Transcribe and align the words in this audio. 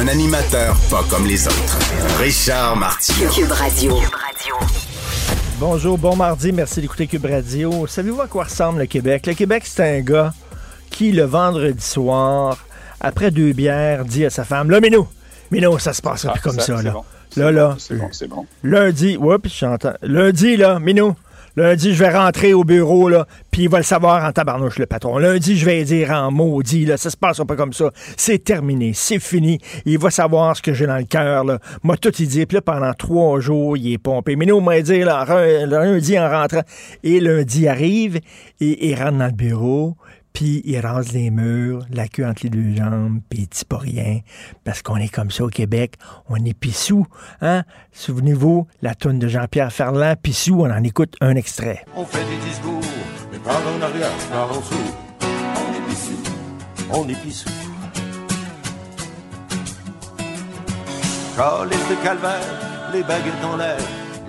Un 0.00 0.08
animateur 0.08 0.76
pas 0.90 1.02
comme 1.10 1.26
les 1.26 1.46
autres. 1.46 1.78
Richard 2.18 2.76
Martineau. 2.76 3.30
Cube 3.30 3.50
Radio. 3.50 3.96
Bonjour, 5.58 5.98
bon 5.98 6.16
mardi, 6.16 6.52
merci 6.52 6.80
d'écouter 6.80 7.06
Cube 7.06 7.24
Radio. 7.26 7.86
Savez-vous 7.86 8.20
à 8.20 8.26
quoi 8.26 8.44
ressemble 8.44 8.80
le 8.80 8.86
Québec? 8.86 9.26
Le 9.26 9.34
Québec, 9.34 9.62
c'est 9.66 9.98
un 9.98 10.00
gars 10.00 10.34
qui, 10.90 11.12
le 11.12 11.24
vendredi 11.24 11.84
soir, 11.84 12.58
après 13.00 13.30
deux 13.30 13.52
bières, 13.52 14.04
dit 14.04 14.24
à 14.24 14.30
sa 14.30 14.44
femme, 14.44 14.70
là, 14.70 14.80
Minou, 14.80 15.06
Minou, 15.50 15.78
ça 15.78 15.92
se 15.92 16.02
passe 16.02 16.26
plus 16.26 16.40
comme 16.40 16.58
ça, 16.60 16.76
c'est 16.78 16.82
là. 16.82 16.90
bon. 16.92 17.04
Là, 17.36 17.50
là, 17.50 17.76
C'est 17.78 17.96
bon, 17.96 18.08
c'est 18.12 18.28
bon. 18.28 18.46
lundi, 18.62 19.16
oups, 19.16 19.48
j'entends. 19.58 19.94
Lundi, 20.02 20.56
là, 20.56 20.78
Minou, 20.78 21.14
lundi, 21.56 21.94
je 21.94 22.02
vais 22.02 22.10
rentrer 22.16 22.54
au 22.54 22.64
bureau, 22.64 23.08
là, 23.08 23.26
puis 23.50 23.62
il 23.62 23.68
va 23.68 23.78
le 23.78 23.84
savoir 23.84 24.24
en 24.24 24.32
tabarnouche, 24.32 24.78
le 24.78 24.86
patron. 24.86 25.18
Lundi, 25.18 25.56
je 25.56 25.64
vais 25.64 25.84
dire 25.84 26.10
en 26.10 26.30
maudit, 26.30 26.84
là, 26.84 26.96
ça 26.96 27.10
se 27.10 27.16
passe 27.16 27.40
pas 27.46 27.56
comme 27.56 27.72
ça. 27.72 27.90
C'est 28.16 28.42
terminé, 28.42 28.92
c'est 28.94 29.20
fini. 29.20 29.58
Il 29.84 29.98
va 29.98 30.10
savoir 30.10 30.56
ce 30.56 30.62
que 30.62 30.72
j'ai 30.72 30.86
dans 30.86 30.96
le 30.96 31.04
cœur, 31.04 31.44
là. 31.44 31.58
Moi, 31.82 31.96
tout 31.96 32.12
il 32.18 32.28
dit, 32.28 32.46
puis 32.46 32.56
là, 32.56 32.62
pendant 32.62 32.92
trois 32.94 33.40
jours, 33.40 33.76
il 33.76 33.92
est 33.92 33.98
pompé. 33.98 34.36
Minou 34.36 34.60
m'a 34.60 34.80
dit, 34.80 35.00
là, 35.00 35.24
re- 35.24 35.66
lundi, 35.66 36.18
en 36.18 36.28
rentrant. 36.28 36.62
Et 37.02 37.20
lundi 37.20 37.68
arrive, 37.68 38.20
et 38.60 38.88
il 38.88 38.94
rentre 38.94 39.18
dans 39.18 39.26
le 39.26 39.32
bureau, 39.32 39.96
puis 40.34 40.62
il 40.64 40.78
rase 40.80 41.12
les 41.12 41.30
murs, 41.30 41.86
la 41.90 42.08
queue 42.08 42.26
entre 42.26 42.42
les 42.42 42.50
deux 42.50 42.74
jambes, 42.76 43.20
puis 43.30 43.42
il 43.42 43.46
dit 43.46 43.64
pas 43.64 43.78
rien, 43.78 44.20
parce 44.64 44.82
qu'on 44.82 44.96
est 44.96 45.08
comme 45.08 45.30
ça 45.30 45.44
au 45.44 45.48
Québec, 45.48 45.94
on 46.28 46.36
est 46.44 46.58
pissou, 46.58 47.06
hein? 47.40 47.62
Souvenez-vous, 47.92 48.66
la 48.82 48.96
toune 48.96 49.20
de 49.20 49.28
Jean-Pierre 49.28 49.72
Ferland, 49.72 50.16
pissou, 50.20 50.62
on 50.62 50.70
en 50.70 50.82
écoute 50.82 51.14
un 51.20 51.36
extrait. 51.36 51.84
On 51.96 52.04
fait 52.04 52.24
des 52.24 52.48
discours, 52.48 52.80
mais 53.32 53.38
par 53.38 53.56
en 53.56 53.80
arrière, 53.80 54.10
par 54.30 54.50
en 54.50 54.60
dessous. 54.60 54.74
On 55.22 55.72
est 55.72 55.88
pissou, 55.88 56.18
on 56.90 57.08
est 57.08 57.22
pissou. 57.22 57.48
Calice 61.36 61.88
de 61.88 62.04
calvaire, 62.04 62.90
les 62.92 63.02
baguettes 63.02 63.44
en 63.44 63.56
l'air, 63.56 63.78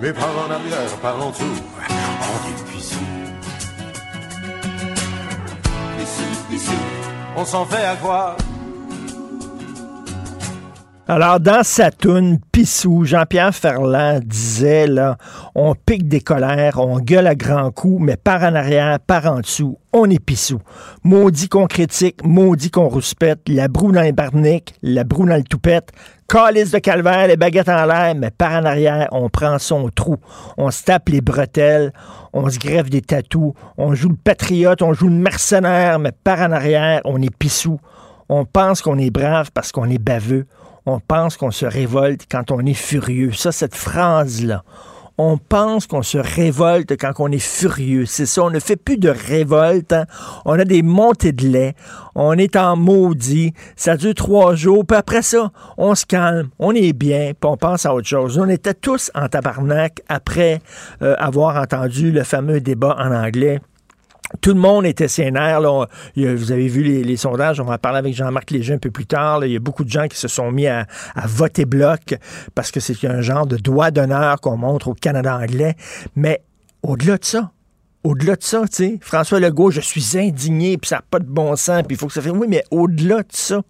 mais 0.00 0.12
par 0.12 0.30
en 0.30 0.50
arrière, 0.52 0.96
par 1.02 1.20
en 1.20 1.30
dessous. 1.30 1.44
On 1.88 2.48
est 2.48 2.72
pissou. 2.72 2.98
On 7.36 7.44
s'en 7.44 7.64
fait 7.66 7.84
à 7.84 7.96
Alors, 11.08 11.38
dans 11.38 11.62
sa 11.62 11.92
toune 11.92 12.40
Pissou, 12.50 13.04
Jean-Pierre 13.04 13.54
Ferland 13.54 14.20
disait, 14.24 14.88
là, 14.88 15.18
on 15.54 15.74
pique 15.74 16.08
des 16.08 16.20
colères, 16.20 16.80
on 16.80 16.98
gueule 16.98 17.28
à 17.28 17.36
grands 17.36 17.70
coups, 17.70 18.02
mais 18.02 18.16
par 18.16 18.42
en 18.42 18.54
arrière, 18.56 18.98
par 18.98 19.26
en 19.26 19.38
dessous, 19.38 19.78
on 19.92 20.10
est 20.10 20.18
pissou. 20.18 20.58
Maudit 21.04 21.48
qu'on 21.48 21.66
critique, 21.66 22.24
maudit 22.24 22.70
qu'on 22.70 22.88
rouspète, 22.88 23.48
la 23.48 23.68
broue 23.68 23.92
dans 23.92 24.02
les 24.02 24.12
barniques, 24.12 24.74
la 24.82 25.04
broue 25.04 25.26
dans 25.26 25.36
le 25.36 25.44
toupette, 25.44 25.92
calice 26.28 26.70
de 26.70 26.78
calvaire, 26.78 27.28
les 27.28 27.36
baguettes 27.36 27.68
en 27.68 27.86
l'air, 27.86 28.14
mais 28.14 28.30
par 28.30 28.52
en 28.52 28.64
arrière, 28.64 29.08
on 29.12 29.28
prend 29.28 29.58
son 29.58 29.88
trou. 29.88 30.16
On 30.56 30.70
se 30.70 30.84
tape 30.84 31.08
les 31.08 31.20
bretelles, 31.20 31.92
on 32.32 32.48
se 32.50 32.58
greffe 32.58 32.90
des 32.90 33.02
tatous, 33.02 33.52
on 33.76 33.94
joue 33.94 34.10
le 34.10 34.16
patriote, 34.16 34.82
on 34.82 34.92
joue 34.92 35.08
le 35.08 35.14
mercenaire, 35.14 35.98
mais 35.98 36.12
par 36.12 36.40
en 36.40 36.52
arrière, 36.52 37.00
on 37.04 37.20
est 37.22 37.34
pissou. 37.34 37.78
On 38.28 38.44
pense 38.44 38.82
qu'on 38.82 38.98
est 38.98 39.10
brave 39.10 39.50
parce 39.54 39.72
qu'on 39.72 39.88
est 39.88 40.02
baveux. 40.02 40.46
On 40.84 41.00
pense 41.00 41.36
qu'on 41.36 41.50
se 41.50 41.66
révolte 41.66 42.26
quand 42.30 42.50
on 42.50 42.64
est 42.64 42.74
furieux. 42.74 43.32
Ça, 43.32 43.52
cette 43.52 43.74
phrase-là. 43.74 44.62
On 45.18 45.38
pense 45.38 45.86
qu'on 45.86 46.02
se 46.02 46.18
révolte 46.18 46.96
quand 46.98 47.12
on 47.18 47.32
est 47.32 47.38
furieux. 47.38 48.04
C'est 48.04 48.26
ça, 48.26 48.42
on 48.42 48.50
ne 48.50 48.60
fait 48.60 48.76
plus 48.76 48.98
de 48.98 49.08
révolte. 49.08 49.92
hein. 49.94 50.04
On 50.44 50.58
a 50.58 50.64
des 50.64 50.82
montées 50.82 51.32
de 51.32 51.48
lait. 51.48 51.74
On 52.14 52.36
est 52.36 52.54
en 52.56 52.76
maudit. 52.76 53.54
Ça 53.76 53.96
dure 53.96 54.14
trois 54.14 54.54
jours. 54.54 54.84
Puis 54.86 54.96
après 54.96 55.22
ça, 55.22 55.52
on 55.78 55.94
se 55.94 56.04
calme. 56.04 56.50
On 56.58 56.72
est 56.72 56.92
bien. 56.92 57.32
Puis 57.38 57.50
on 57.50 57.56
pense 57.56 57.86
à 57.86 57.94
autre 57.94 58.08
chose. 58.08 58.38
On 58.38 58.48
était 58.48 58.74
tous 58.74 59.10
en 59.14 59.28
tabarnak 59.28 60.02
après 60.08 60.60
euh, 61.00 61.16
avoir 61.18 61.56
entendu 61.56 62.10
le 62.12 62.22
fameux 62.22 62.60
débat 62.60 62.96
en 62.98 63.10
anglais. 63.12 63.60
Tout 64.40 64.50
le 64.50 64.60
monde 64.60 64.86
était 64.86 65.08
sénère. 65.08 65.60
Là. 65.60 65.86
Vous 66.16 66.52
avez 66.52 66.68
vu 66.68 66.82
les, 66.82 67.16
sondages. 67.16 67.60
On 67.60 67.64
va 67.64 67.74
en 67.74 67.78
parler 67.78 67.98
avec 67.98 68.14
Jean-Marc 68.14 68.50
Léger 68.50 68.74
un 68.74 68.78
peu 68.78 68.90
plus 68.90 69.06
tard. 69.06 69.44
Il 69.44 69.52
y 69.52 69.56
a 69.56 69.60
beaucoup 69.60 69.84
de 69.84 69.90
gens 69.90 70.08
qui 70.08 70.18
se 70.18 70.28
sont 70.28 70.50
mis 70.50 70.66
à, 70.66 70.86
voter 71.24 71.64
bloc 71.64 72.14
parce 72.54 72.70
que 72.70 72.80
c'est 72.80 73.06
un 73.06 73.20
genre 73.20 73.46
de 73.46 73.56
doigt 73.56 73.90
d'honneur 73.90 74.40
qu'on 74.40 74.56
montre 74.56 74.88
au 74.88 74.94
Canada 74.94 75.36
anglais. 75.36 75.74
Mais 76.14 76.42
au-delà 76.82 77.18
de 77.18 77.24
ça, 77.24 77.50
au-delà 78.04 78.36
de 78.36 78.42
ça, 78.42 78.62
tu 78.62 78.74
sais, 78.74 78.98
François 79.00 79.40
Legault, 79.40 79.70
je 79.70 79.80
suis 79.80 80.16
indigné, 80.16 80.78
puis 80.78 80.88
ça 80.88 80.96
n'a 80.96 81.02
pas 81.10 81.18
de 81.18 81.24
bon 81.24 81.56
sens, 81.56 81.82
puis 81.82 81.96
il 81.96 81.98
faut 81.98 82.06
que 82.06 82.12
ça 82.12 82.22
fait. 82.22 82.30
Oui, 82.30 82.46
mais 82.48 82.62
au-delà 82.70 83.18
de 83.18 83.32
ça, 83.32 83.62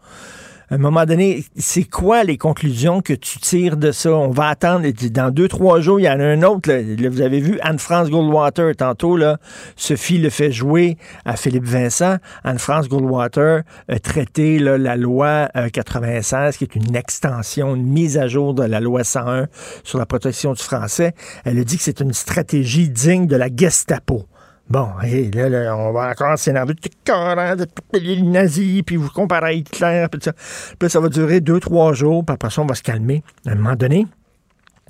à 0.69 0.75
un 0.75 0.79
moment 0.79 1.05
donné, 1.05 1.45
c'est 1.57 1.85
quoi 1.85 2.25
les 2.25 2.39
conclusions 2.39 3.01
que 3.01 3.13
tu 3.13 3.39
tires 3.39 3.77
de 3.77 3.93
ça? 3.93 4.11
On 4.11 4.31
va 4.31 4.49
attendre. 4.49 4.85
Dans 5.11 5.31
deux, 5.31 5.47
trois 5.47 5.81
jours, 5.81 6.01
il 6.01 6.05
y 6.05 6.09
en 6.09 6.19
a 6.19 6.25
un 6.25 6.43
autre. 6.43 6.73
vous 7.09 7.21
avez 7.21 7.39
vu 7.39 7.61
Anne-France 7.63 8.11
Goldwater 8.11 8.75
tantôt. 8.75 9.17
Là, 9.17 9.39
Sophie 9.77 10.19
le 10.19 10.29
fait 10.29 10.51
jouer 10.51 10.99
à 11.25 11.37
Philippe 11.37 11.67
Vincent. 11.67 12.17
Anne-France 12.43 12.89
Goldwater 12.89 13.63
a 13.89 13.99
traité 14.01 14.59
là, 14.59 14.77
la 14.77 14.97
loi 14.97 15.49
euh, 15.55 15.69
96, 15.69 16.57
qui 16.57 16.65
est 16.65 16.75
une 16.75 16.97
extension, 16.97 17.77
une 17.77 17.87
mise 17.87 18.19
à 18.19 18.27
jour 18.27 18.53
de 18.53 18.65
la 18.65 18.81
loi 18.81 19.05
101 19.05 19.47
sur 19.85 20.01
la 20.01 20.07
protection 20.07 20.53
du 20.53 20.63
français. 20.63 21.15
Elle 21.45 21.61
a 21.61 21.65
dit 21.65 21.77
que 21.77 21.85
c'est 21.85 22.01
une 22.01 22.13
stratégie 22.13 22.89
digne 22.89 23.29
de 23.29 23.37
la 23.37 23.49
Gestapo. 23.55 24.27
Bon, 24.69 24.89
et 25.05 25.31
là, 25.31 25.49
là, 25.49 25.77
on 25.77 25.93
va 25.93 26.11
encore 26.11 26.37
s'énerver. 26.39 26.75
De 26.75 26.81
tous 26.81 28.01
les 28.01 28.21
nazis, 28.23 28.83
puis 28.83 28.97
vous 28.97 29.11
comparez 29.11 29.47
à 29.47 29.53
Hitler, 29.53 30.07
puis 30.11 30.21
ça. 30.23 30.33
Puis 30.79 30.91
ça 30.91 30.99
va 30.99 31.09
durer 31.09 31.41
deux, 31.41 31.61
trois 31.61 31.93
jours, 31.93 32.25
puis 32.25 32.35
après 32.35 32.51
ça, 32.51 32.63
on 32.63 32.67
va 32.67 32.75
se 32.75 32.83
calmer. 32.83 33.23
À 33.47 33.53
un 33.53 33.55
moment 33.55 33.77
donné, 33.77 34.07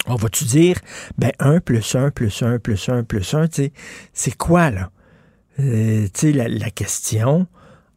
on 0.06 0.14
va-tu 0.14 0.44
dire, 0.44 0.78
ben, 1.18 1.32
1 1.38 1.60
plus 1.60 1.94
1 1.94 2.10
plus 2.10 2.42
1 2.42 2.58
plus 2.58 2.88
1 2.88 3.02
plus 3.02 3.34
1, 3.34 3.48
tu 3.48 3.64
sais, 3.64 3.72
c'est 4.14 4.36
quoi, 4.36 4.70
là? 4.70 4.90
Euh, 5.58 6.04
tu 6.04 6.10
sais, 6.14 6.32
la, 6.32 6.48
la 6.48 6.70
question, 6.70 7.46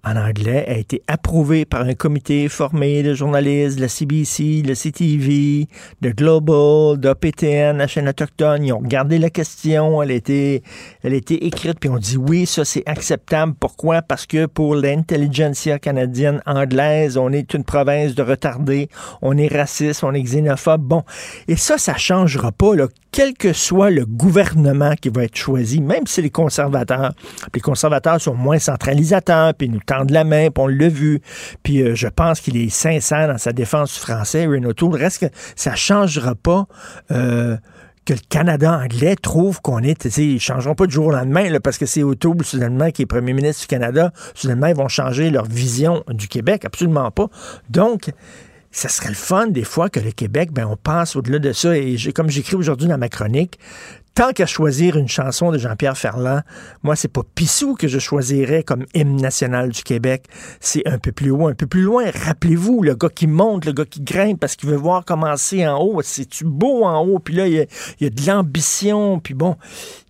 en 0.03 0.15
anglais, 0.15 0.65
a 0.67 0.77
été 0.77 1.03
approuvée 1.07 1.65
par 1.65 1.81
un 1.81 1.93
comité 1.93 2.47
formé 2.47 3.03
de 3.03 3.13
journalistes 3.13 3.77
de 3.77 3.81
la 3.81 3.89
CBC, 3.89 4.61
de 4.61 4.69
la 4.69 4.75
CTV, 4.75 5.67
de 6.01 6.09
Global, 6.11 6.97
d'OPTN, 6.97 7.77
la 7.77 7.87
chaîne 7.87 8.07
autochtone. 8.07 8.63
Ils 8.63 8.73
ont 8.73 8.79
regardé 8.79 9.17
la 9.17 9.29
question, 9.29 10.01
elle 10.01 10.11
a 10.11 10.15
été, 10.15 10.63
elle 11.03 11.13
a 11.13 11.17
été 11.17 11.45
écrite, 11.45 11.79
puis 11.79 11.89
on 11.89 11.97
dit 11.97 12.17
oui, 12.17 12.45
ça 12.45 12.63
c'est 12.63 12.83
acceptable. 12.87 13.53
Pourquoi? 13.59 14.01
Parce 14.01 14.25
que 14.25 14.45
pour 14.45 14.75
l'intelligentsia 14.75 15.79
canadienne 15.79 16.41
anglaise, 16.45 17.17
on 17.17 17.31
est 17.31 17.53
une 17.53 17.63
province 17.63 18.15
de 18.15 18.23
retardés, 18.23 18.89
on 19.21 19.37
est 19.37 19.53
raciste, 19.53 20.03
on 20.03 20.13
est 20.13 20.23
xénophobe. 20.23 20.81
Bon, 20.81 21.03
et 21.47 21.55
ça, 21.55 21.77
ça 21.77 21.97
changera 21.97 22.51
pas, 22.51 22.75
là, 22.75 22.87
quel 23.11 23.33
que 23.33 23.53
soit 23.53 23.89
le 23.89 24.05
gouvernement 24.05 24.93
qui 24.95 25.09
va 25.09 25.23
être 25.23 25.35
choisi, 25.35 25.81
même 25.81 26.05
si 26.05 26.21
les 26.21 26.29
conservateurs. 26.29 27.13
Les 27.53 27.61
conservateurs 27.61 28.21
sont 28.21 28.35
moins 28.35 28.59
centralisateurs, 28.59 29.53
puis 29.55 29.67
nous 29.69 29.79
tendent 29.89 30.11
la 30.11 30.23
main, 30.23 30.49
puis 30.49 30.63
on 30.63 30.67
l'a 30.67 30.87
vu. 30.87 31.21
Puis 31.63 31.81
euh, 31.81 31.95
je 31.95 32.07
pense 32.07 32.39
qu'il 32.39 32.57
est 32.57 32.69
sincère 32.69 33.27
dans 33.27 33.37
sa 33.37 33.53
défense 33.53 33.93
du 33.93 33.99
français, 33.99 34.45
Renault 34.45 34.73
Toul. 34.73 34.95
Reste 34.95 35.25
ça 35.55 35.75
changera 35.75 36.35
pas. 36.35 36.67
euh, 37.11 37.57
que 38.05 38.13
le 38.15 38.19
Canada 38.27 38.71
anglais 38.71 39.15
trouve 39.15 39.61
qu'on 39.61 39.83
est, 39.83 40.05
ils 40.17 40.39
changeront 40.39 40.73
pas 40.73 40.87
du 40.87 40.93
jour 40.93 41.07
au 41.07 41.11
lendemain, 41.11 41.59
parce 41.63 41.77
que 41.77 41.85
c'est 41.85 42.01
O'Toole, 42.01 42.43
soudainement, 42.43 42.89
qui 42.89 43.03
est 43.03 43.05
premier 43.05 43.33
ministre 43.33 43.61
du 43.61 43.67
Canada, 43.67 44.11
soudainement, 44.33 44.65
ils 44.65 44.75
vont 44.75 44.87
changer 44.87 45.29
leur 45.29 45.45
vision 45.45 46.03
du 46.07 46.27
Québec, 46.27 46.65
absolument 46.65 47.11
pas. 47.11 47.27
Donc, 47.69 48.09
ça 48.71 48.89
serait 48.89 49.09
le 49.09 49.15
fun, 49.15 49.47
des 49.47 49.63
fois, 49.63 49.89
que 49.89 49.99
le 49.99 50.11
Québec, 50.11 50.51
ben, 50.51 50.65
on 50.65 50.75
passe 50.75 51.15
au-delà 51.15 51.37
de 51.37 51.51
ça. 51.53 51.77
Et 51.77 51.97
comme 52.15 52.29
j'écris 52.29 52.55
aujourd'hui 52.55 52.87
dans 52.87 52.97
ma 52.97 53.09
chronique, 53.09 53.59
tant 54.15 54.31
qu'à 54.33 54.45
choisir 54.45 54.97
une 54.97 55.07
chanson 55.07 55.51
de 55.51 55.57
Jean-Pierre 55.57 55.97
Ferland, 55.97 56.41
moi, 56.83 56.95
c'est 56.95 57.07
pas 57.07 57.21
Pissou 57.35 57.75
que 57.75 57.87
je 57.87 57.99
choisirais 57.99 58.63
comme 58.63 58.85
hymne 58.93 59.21
national 59.21 59.69
du 59.69 59.83
Québec. 59.83 60.25
C'est 60.59 60.87
un 60.87 60.97
peu 60.97 61.11
plus 61.11 61.31
haut, 61.31 61.47
un 61.47 61.53
peu 61.53 61.67
plus 61.67 61.81
loin. 61.81 62.05
Rappelez-vous, 62.25 62.81
le 62.81 62.95
gars 62.95 63.09
qui 63.09 63.27
monte, 63.27 63.65
le 63.65 63.71
gars 63.71 63.85
qui 63.85 64.01
grimpe 64.01 64.39
parce 64.39 64.55
qu'il 64.55 64.69
veut 64.69 64.75
voir 64.75 65.05
commencer 65.05 65.65
en 65.67 65.77
haut. 65.79 66.01
C'est-tu 66.01 66.45
beau 66.45 66.83
en 66.83 66.99
haut? 67.05 67.19
Puis 67.19 67.35
là, 67.35 67.47
il 67.47 67.67
y 67.99 68.05
a, 68.05 68.09
de 68.09 68.27
l'ambition. 68.27 69.19
Puis 69.19 69.33
bon, 69.33 69.55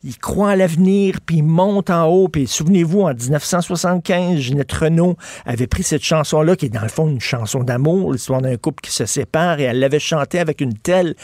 il 0.04 0.18
croit 0.18 0.51
à 0.51 0.56
l'avenir, 0.56 1.19
puis 1.25 1.38
il 1.38 1.44
monte 1.44 1.90
en 1.90 2.06
haut. 2.07 2.30
Puis 2.30 2.48
souvenez-vous, 2.48 3.01
en 3.01 3.13
1975, 3.13 4.40
Ginette 4.40 4.72
Renault 4.72 5.18
avait 5.46 5.68
pris 5.68 5.84
cette 5.84 6.04
chanson-là, 6.04 6.56
qui 6.56 6.68
est 6.68 6.69
dans 6.69 6.81
le 6.81 6.90
fond 6.90 7.07
une 7.07 7.22
chanson 7.22 7.63
d'amour, 7.63 8.13
l'histoire 8.13 8.42
d'un 8.42 8.57
couple 8.57 8.81
qui 8.81 8.92
se 8.92 9.06
sépare, 9.06 9.60
et 9.60 9.63
elle 9.63 9.80
l'avait 9.80 10.00
chantée 10.00 10.40
avec 10.40 10.62
une 10.62 10.78
telle 10.78 11.16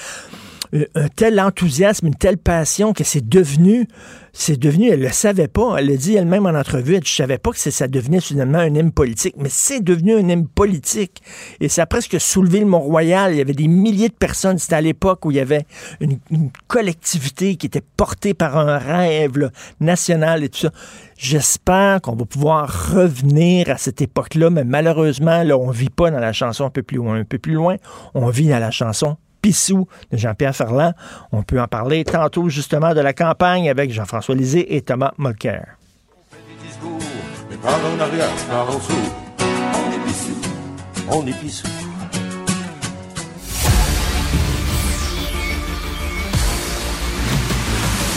un 0.74 1.08
tel 1.10 1.40
enthousiasme, 1.40 2.08
une 2.08 2.16
telle 2.16 2.38
passion 2.38 2.94
que 2.94 3.04
c'est 3.04 3.28
devenu, 3.28 3.88
c'est 4.34 4.60
devenu, 4.60 4.90
elle 4.90 5.00
le 5.00 5.10
savait 5.10 5.48
pas, 5.48 5.78
elle 5.78 5.88
le 5.88 5.98
dit 5.98 6.16
elle-même 6.16 6.46
en 6.46 6.50
entrevue, 6.50 6.96
elle, 6.96 7.06
je 7.06 7.14
savais 7.14 7.38
pas 7.38 7.52
que 7.52 7.58
ça 7.58 7.88
devenait 7.88 8.20
finalement 8.20 8.60
un 8.60 8.74
hymne 8.74 8.92
politique, 8.92 9.36
mais 9.38 9.50
c'est 9.50 9.82
devenu 9.82 10.14
un 10.14 10.28
hymne 10.28 10.48
politique. 10.48 11.22
Et 11.62 11.70
ça 11.70 11.84
a 11.84 11.86
presque 11.86 12.20
soulevé 12.20 12.60
le 12.60 12.66
Mont-Royal. 12.66 13.34
Il 13.34 13.38
y 13.38 13.42
avait 13.42 13.54
des 13.54 13.68
milliers 13.68 14.10
de 14.10 14.14
personnes. 14.14 14.58
C'était 14.58 14.76
à 14.76 14.82
l'époque 14.82 15.26
où 15.26 15.32
il 15.32 15.38
y 15.38 15.40
avait 15.40 15.66
une, 16.02 16.20
collectivité 16.68 17.56
qui 17.56 17.68
était 17.68 17.84
portée 17.96 18.34
par 18.34 18.58
un 18.58 18.78
rêve 18.78 19.52
national 19.80 20.44
et 20.44 20.50
tout 20.50 20.60
ça. 20.60 20.72
J'espère 21.18 22.02
qu'on 22.02 22.16
va 22.16 22.26
pouvoir 22.26 22.94
revenir 22.94 23.70
à 23.70 23.78
cette 23.78 24.02
époque-là, 24.02 24.50
mais 24.50 24.66
malheureusement, 24.66 25.44
là, 25.44 25.58
on 25.58 25.72
vit 25.72 25.90
pas 25.90 26.12
dans 26.12 26.20
la 26.20 26.34
chanson 26.34 26.66
un 26.66 26.70
peu 26.70 26.84
plus 26.84 26.98
loin. 26.98 27.20
Un 27.20 27.24
peu 27.24 27.40
plus 27.40 27.54
loin, 27.54 27.78
on 28.14 28.30
vit 28.30 28.50
dans 28.50 28.60
la 28.60 28.72
chanson 28.72 29.16
De 30.12 30.18
Jean-Pierre 30.18 30.56
Ferland. 30.56 30.94
On 31.32 31.44
peut 31.44 31.62
en 31.62 31.68
parler 31.68 32.04
tantôt 32.04 32.50
justement 32.50 32.94
de 32.94 33.02
la 33.02 33.14
campagne 33.14 33.70
avec 33.70 33.92
Jean-François 33.92 34.36
Lisée 34.36 34.76
et 34.76 34.82
Thomas 34.82 35.14
Molker. 35.18 35.62
On 41.08 41.28
est. 41.28 41.85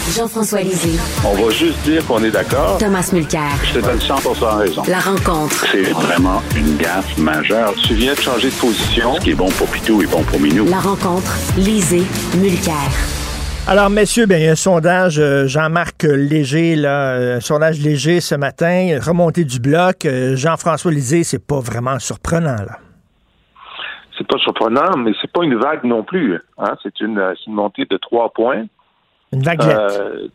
Jean-François 0.09 0.61
Lisée. 0.61 0.99
On 1.23 1.35
va 1.35 1.51
juste 1.51 1.79
dire 1.83 2.05
qu'on 2.07 2.23
est 2.23 2.31
d'accord. 2.31 2.77
Thomas 2.79 3.07
Mulcair. 3.13 3.51
Je 3.63 3.79
te 3.79 3.85
donne 3.85 3.99
100 3.99 4.15
raison. 4.57 4.81
La 4.87 4.99
rencontre. 4.99 5.65
C'est 5.71 5.91
vraiment 5.91 6.41
une 6.55 6.77
gaffe 6.77 7.15
majeure. 7.17 7.73
Tu 7.75 7.93
viens 7.93 8.13
de 8.13 8.19
changer 8.19 8.49
de 8.49 8.55
position. 8.55 9.13
Ce 9.15 9.19
qui 9.19 9.31
est 9.31 9.35
bon 9.35 9.49
pour 9.49 9.67
Pitou 9.67 10.01
est 10.01 10.07
bon 10.11 10.23
pour 10.23 10.39
Minou. 10.39 10.65
La 10.67 10.79
rencontre. 10.79 11.31
Lisée. 11.57 12.03
Mulcair. 12.37 12.73
Alors, 13.67 13.91
messieurs, 13.91 14.25
bien, 14.25 14.37
il 14.37 14.45
y 14.45 14.47
a 14.47 14.53
un 14.53 14.55
sondage, 14.55 15.19
euh, 15.19 15.45
Jean-Marc 15.45 16.01
Léger, 16.03 16.75
là, 16.75 17.11
euh, 17.13 17.37
un 17.37 17.39
sondage 17.39 17.79
léger 17.79 18.19
ce 18.19 18.33
matin, 18.33 18.97
remontée 19.05 19.43
du 19.43 19.59
bloc. 19.59 20.05
Euh, 20.05 20.35
Jean-François 20.35 20.91
Lisée, 20.91 21.23
c'est 21.23 21.45
pas 21.45 21.59
vraiment 21.59 21.99
surprenant, 21.99 22.55
là. 22.55 22.79
C'est 24.17 24.27
pas 24.27 24.39
surprenant, 24.39 24.97
mais 24.97 25.11
c'est 25.21 25.31
pas 25.31 25.43
une 25.43 25.55
vague 25.55 25.83
non 25.83 26.03
plus. 26.03 26.39
Hein? 26.57 26.73
C'est 26.81 26.99
une, 26.99 27.21
une 27.45 27.53
montée 27.53 27.85
de 27.85 27.97
trois 27.97 28.33
points. 28.33 28.65
Une 29.31 29.43
vaguelette. 29.43 29.77
Euh, 29.77 30.27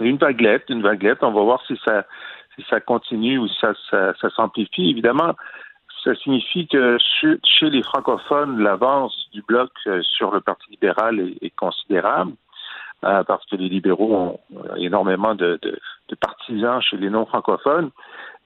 une 0.00 0.18
vaguelette, 0.18 0.64
une 0.68 0.82
vaguelette. 0.82 1.22
On 1.22 1.32
va 1.32 1.42
voir 1.42 1.62
si 1.66 1.78
ça, 1.84 2.04
si 2.54 2.64
ça 2.68 2.80
continue 2.80 3.38
ou 3.38 3.48
si 3.48 3.58
ça, 3.60 3.72
ça, 3.90 4.30
s'amplifie. 4.30 4.90
Évidemment, 4.90 5.34
ça 6.04 6.14
signifie 6.16 6.66
que 6.68 6.98
chez, 7.20 7.70
les 7.70 7.82
francophones, 7.82 8.62
l'avance 8.62 9.28
du 9.32 9.42
bloc 9.42 9.70
euh, 9.86 10.02
sur 10.02 10.32
le 10.32 10.40
Parti 10.40 10.70
libéral 10.70 11.20
est, 11.40 11.56
considérable. 11.56 12.32
Euh, 13.04 13.22
parce 13.24 13.44
que 13.46 13.56
les 13.56 13.68
libéraux 13.68 14.16
ont 14.16 14.40
énormément 14.76 15.34
de, 15.34 15.60
de, 15.62 16.14
partisans 16.14 16.80
chez 16.80 16.96
les 16.96 17.10
non-francophones, 17.10 17.90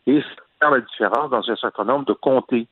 et 0.09 0.21
ça 0.21 0.27
fait 0.69 0.71
la 0.73 0.81
différence 0.81 1.31
dans 1.31 1.49
un 1.49 1.57
certain 1.57 1.85
nombre 1.85 2.05
de 2.07 2.15
comtés. 2.15 2.67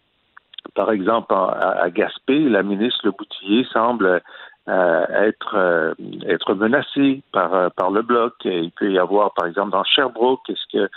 Par 0.75 0.91
exemple, 0.91 1.33
à, 1.33 1.83
à 1.83 1.91
Gaspé, 1.91 2.49
la 2.49 2.65
ministre 2.65 3.01
Le 3.05 3.13
Boutillier 3.13 3.65
semble 3.73 4.21
être 4.69 5.55
euh, 5.55 5.95
être 6.27 6.55
menacé 6.55 7.23
par 7.33 7.55
euh, 7.55 7.69
par 7.71 7.91
le 7.91 8.03
bloc. 8.03 8.35
Il 8.45 8.71
peut 8.73 8.91
y 8.91 8.99
avoir, 8.99 9.33
par 9.33 9.47
exemple, 9.47 9.71
dans 9.71 9.85
Sherbrooke, 9.85 10.49
est-ce 10.49 10.67
que 10.73 10.91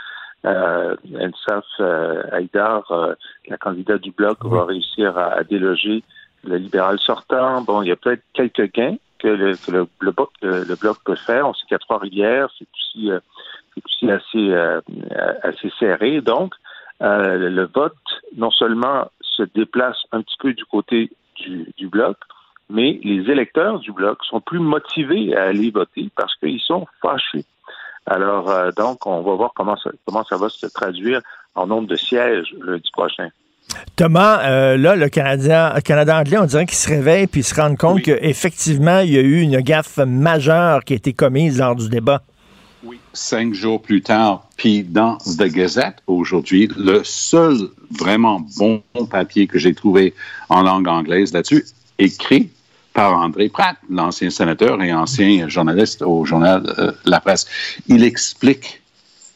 euh, 0.46 0.96
Ensaf 1.20 1.66
Haïdar, 2.32 2.92
la 3.48 3.58
candidate 3.58 4.02
du 4.02 4.12
bloc, 4.12 4.44
va 4.44 4.66
réussir 4.66 5.18
à, 5.18 5.44
déloger 5.44 6.04
le 6.44 6.58
libéral 6.58 7.00
sortant? 7.00 7.62
Bon, 7.62 7.82
il 7.82 7.90
y 7.90 7.92
a 7.92 7.96
peut-être 7.96 8.24
quelques 8.34 8.74
gains 8.74 8.96
que 9.20 9.28
le, 9.28 9.56
que 9.56 9.72
le, 9.72 9.88
le, 10.02 10.76
bloc 10.76 10.98
peut 11.06 11.16
faire. 11.16 11.48
On 11.48 11.54
sait 11.54 11.76
a 11.76 11.78
Trois-Rivières, 11.78 12.50
c'est 12.58 12.68
aussi, 12.74 13.12
aussi 13.86 14.12
assez, 14.12 14.54
assez 15.44 15.72
serré. 15.80 16.22
Donc, 16.22 16.56
le 17.00 17.66
vote, 17.66 17.94
non 18.36 18.50
seulement 18.50 19.12
se 19.22 19.44
déplace 19.44 19.98
un 20.12 20.24
petit 20.24 20.38
peu 20.40 20.54
du 20.54 20.66
côté 20.66 21.12
du, 21.36 21.72
du 21.78 21.88
bloc, 21.88 22.18
mais 22.72 23.00
les 23.04 23.30
électeurs 23.30 23.80
du 23.80 23.92
bloc 23.92 24.18
sont 24.24 24.42
plus 24.42 24.60
motivés 24.60 25.36
à 25.36 25.44
aller 25.46 25.72
voter 25.72 26.10
parce 26.16 26.36
qu'ils 26.36 26.62
sont 26.62 26.88
fâchés. 27.02 27.46
Alors, 28.06 28.50
euh, 28.50 28.72
donc, 28.76 29.06
on 29.06 29.22
va 29.22 29.36
voir 29.36 29.52
comment 29.56 29.78
ça, 29.78 29.92
comment 30.06 30.24
ça 30.24 30.38
va 30.38 30.50
se 30.50 30.66
traduire 30.68 31.22
en 31.56 31.68
nombre 31.68 31.88
de 31.88 31.96
sièges 31.96 32.56
lundi 32.66 32.90
prochain. 32.94 33.30
Thomas, 33.96 34.42
euh, 34.44 34.78
là, 34.78 34.96
le 34.96 35.10
Canada, 35.10 35.76
Canada 35.84 36.20
anglais, 36.20 36.38
on 36.38 36.46
dirait 36.46 36.66
qu'il 36.66 36.78
se 36.78 36.90
réveille 36.90 37.28
puis 37.28 37.44
se 37.44 37.56
rend 37.56 37.76
compte 37.76 38.02
qu'effectivement, 38.02 39.00
il 39.00 39.12
y 39.12 39.18
a 39.18 39.22
eu 39.22 39.42
une 39.42 39.62
gaffe 39.62 39.98
majeure 39.98 40.84
qui 40.84 40.94
a 40.94 40.96
été 40.96 41.14
commise 41.14 41.60
lors 41.60 41.76
du 41.76 41.88
débat. 41.90 42.24
Oui, 42.84 43.00
cinq 43.14 43.54
jours 43.54 43.82
plus 43.82 44.02
tard, 44.02 44.48
puis 44.58 44.84
dans 44.84 45.18
The 45.18 45.44
Gazette 45.44 45.98
aujourd'hui, 46.08 46.68
le 46.76 47.02
seul 47.04 47.56
vraiment 47.92 48.42
bon 48.58 48.82
papier 49.10 49.46
que 49.46 49.60
j'ai 49.60 49.76
trouvé 49.76 50.16
en 50.50 50.64
langue 50.64 50.88
anglaise 50.88 51.32
là-dessus, 51.32 51.64
écrit 52.00 52.50
par 52.94 53.18
André 53.18 53.50
Pratt, 53.50 53.78
l'ancien 53.90 54.30
sénateur 54.30 54.82
et 54.82 54.94
ancien 54.94 55.48
journaliste 55.48 56.02
au 56.02 56.26
journal 56.26 56.74
euh, 56.78 56.92
La 57.06 57.20
Presse. 57.20 57.46
Il 57.88 58.04
explique 58.04 58.82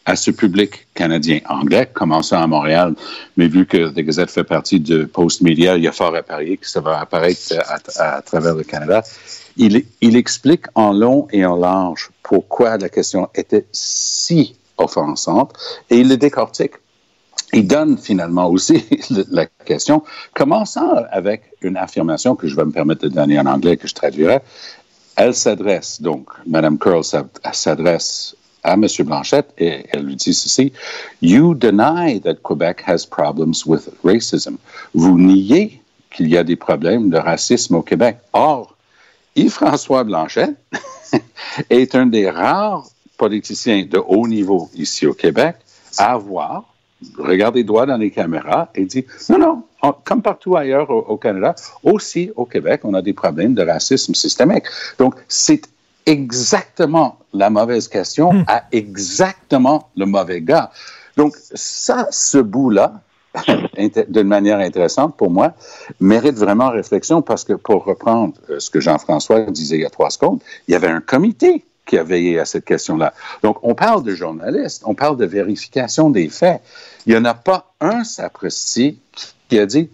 à 0.05 0.15
ce 0.15 0.29
public 0.29 0.87
canadien 0.93 1.39
anglais, 1.49 1.89
commençant 1.91 2.41
à 2.41 2.47
Montréal, 2.47 2.93
mais 3.37 3.47
vu 3.47 3.65
que 3.65 3.89
The 3.89 3.99
Gazette 4.01 4.29
fait 4.29 4.43
partie 4.43 4.79
de 4.79 5.05
Post 5.05 5.41
Media, 5.41 5.77
il 5.77 5.83
y 5.83 5.87
a 5.87 5.91
fort 5.91 6.15
à 6.15 6.21
parier 6.21 6.57
que 6.57 6.67
ça 6.67 6.79
va 6.79 6.99
apparaître 6.99 7.53
à, 7.97 8.21
travers 8.21 8.53
le 8.53 8.63
Canada. 8.63 9.03
Il, 9.57 9.83
il 10.01 10.15
explique 10.15 10.65
en 10.75 10.93
long 10.93 11.27
et 11.31 11.43
en 11.45 11.55
large 11.55 12.11
pourquoi 12.21 12.77
la 12.77 12.89
question 12.89 13.29
était 13.33 13.65
si 13.71 14.55
offensante 14.77 15.53
et 15.89 15.97
il 15.97 16.09
le 16.09 16.17
décortique 16.17 16.73
il 17.55 17.67
donne 17.67 17.97
finalement 17.97 18.49
aussi 18.49 18.83
la 19.31 19.45
question, 19.45 20.03
commençant 20.33 21.05
avec 21.09 21.43
une 21.61 21.77
affirmation 21.77 22.35
que 22.35 22.47
je 22.47 22.55
vais 22.55 22.65
me 22.65 22.71
permettre 22.71 23.03
de 23.03 23.07
donner 23.07 23.39
en 23.39 23.45
anglais, 23.45 23.77
que 23.77 23.87
je 23.87 23.93
traduirai. 23.93 24.39
Elle 25.15 25.33
s'adresse, 25.33 26.01
donc, 26.01 26.27
Mme 26.45 26.77
Curl 26.77 27.01
s'adresse 27.53 28.35
à 28.63 28.73
M. 28.73 28.85
Blanchette 29.05 29.53
et 29.57 29.85
elle 29.91 30.03
lui 30.03 30.17
dit 30.17 30.33
ceci 30.33 30.73
You 31.21 31.53
deny 31.55 32.19
that 32.21 32.35
Quebec 32.43 32.83
has 32.85 33.05
problems 33.09 33.65
with 33.65 33.89
racism. 34.03 34.57
Vous 34.93 35.17
niez 35.17 35.81
qu'il 36.11 36.27
y 36.27 36.37
a 36.37 36.43
des 36.43 36.57
problèmes 36.57 37.09
de 37.09 37.17
racisme 37.17 37.75
au 37.75 37.81
Québec. 37.81 38.17
Or, 38.33 38.75
Yves-François 39.37 40.03
Blanchette 40.03 40.57
est 41.69 41.95
un 41.95 42.07
des 42.07 42.29
rares 42.29 42.85
politiciens 43.17 43.85
de 43.89 43.97
haut 43.97 44.27
niveau 44.27 44.69
ici 44.75 45.07
au 45.07 45.13
Québec 45.13 45.55
à 45.97 46.13
avoir 46.13 46.74
regarde 47.17 47.55
les 47.55 47.63
doigts 47.63 47.85
dans 47.85 47.97
les 47.97 48.11
caméras 48.11 48.69
et 48.75 48.85
dit 48.85 49.05
non, 49.29 49.37
non, 49.39 49.95
comme 50.03 50.21
partout 50.21 50.55
ailleurs 50.55 50.89
au, 50.89 51.17
Canada, 51.17 51.55
aussi 51.83 52.31
au 52.35 52.45
Québec, 52.45 52.81
on 52.83 52.93
a 52.93 53.01
des 53.01 53.13
problèmes 53.13 53.53
de 53.53 53.61
racisme 53.61 54.13
systémique. 54.13 54.65
Donc, 54.97 55.15
c'est 55.27 55.61
exactement 56.05 57.17
la 57.33 57.49
mauvaise 57.49 57.87
question 57.87 58.31
hmm. 58.31 58.45
à 58.47 58.63
exactement 58.71 59.89
le 59.95 60.05
mauvais 60.05 60.41
gars. 60.41 60.71
Donc, 61.17 61.35
ça, 61.53 62.07
ce 62.11 62.37
bout-là, 62.37 63.01
d'une 64.07 64.27
manière 64.27 64.59
intéressante 64.59 65.17
pour 65.17 65.29
moi, 65.29 65.53
mérite 65.99 66.35
vraiment 66.35 66.69
réflexion 66.69 67.21
parce 67.21 67.43
que 67.43 67.53
pour 67.53 67.83
reprendre 67.83 68.33
euh, 68.49 68.59
ce 68.59 68.69
que 68.69 68.79
Jean-François 68.79 69.41
disait 69.41 69.75
il 69.75 69.81
y 69.81 69.85
a 69.85 69.89
trois 69.89 70.09
secondes, 70.09 70.39
il 70.67 70.71
y 70.71 70.75
avait 70.75 70.87
un 70.87 71.01
comité 71.01 71.65
qui 71.85 71.97
a 71.97 72.03
veillé 72.03 72.39
à 72.39 72.45
cette 72.45 72.65
question-là. 72.65 73.13
Donc, 73.43 73.57
on 73.63 73.75
parle 73.75 74.03
de 74.03 74.15
journalistes, 74.15 74.83
on 74.85 74.95
parle 74.95 75.17
de 75.17 75.25
vérification 75.25 76.09
des 76.09 76.29
faits. 76.29 76.61
Il 77.05 77.13
n'y 77.13 77.19
en 77.19 77.25
a 77.25 77.33
pas 77.33 77.73
un 77.79 78.03
sapristi 78.03 78.99
qui 79.49 79.59
a 79.59 79.65
dit 79.65 79.89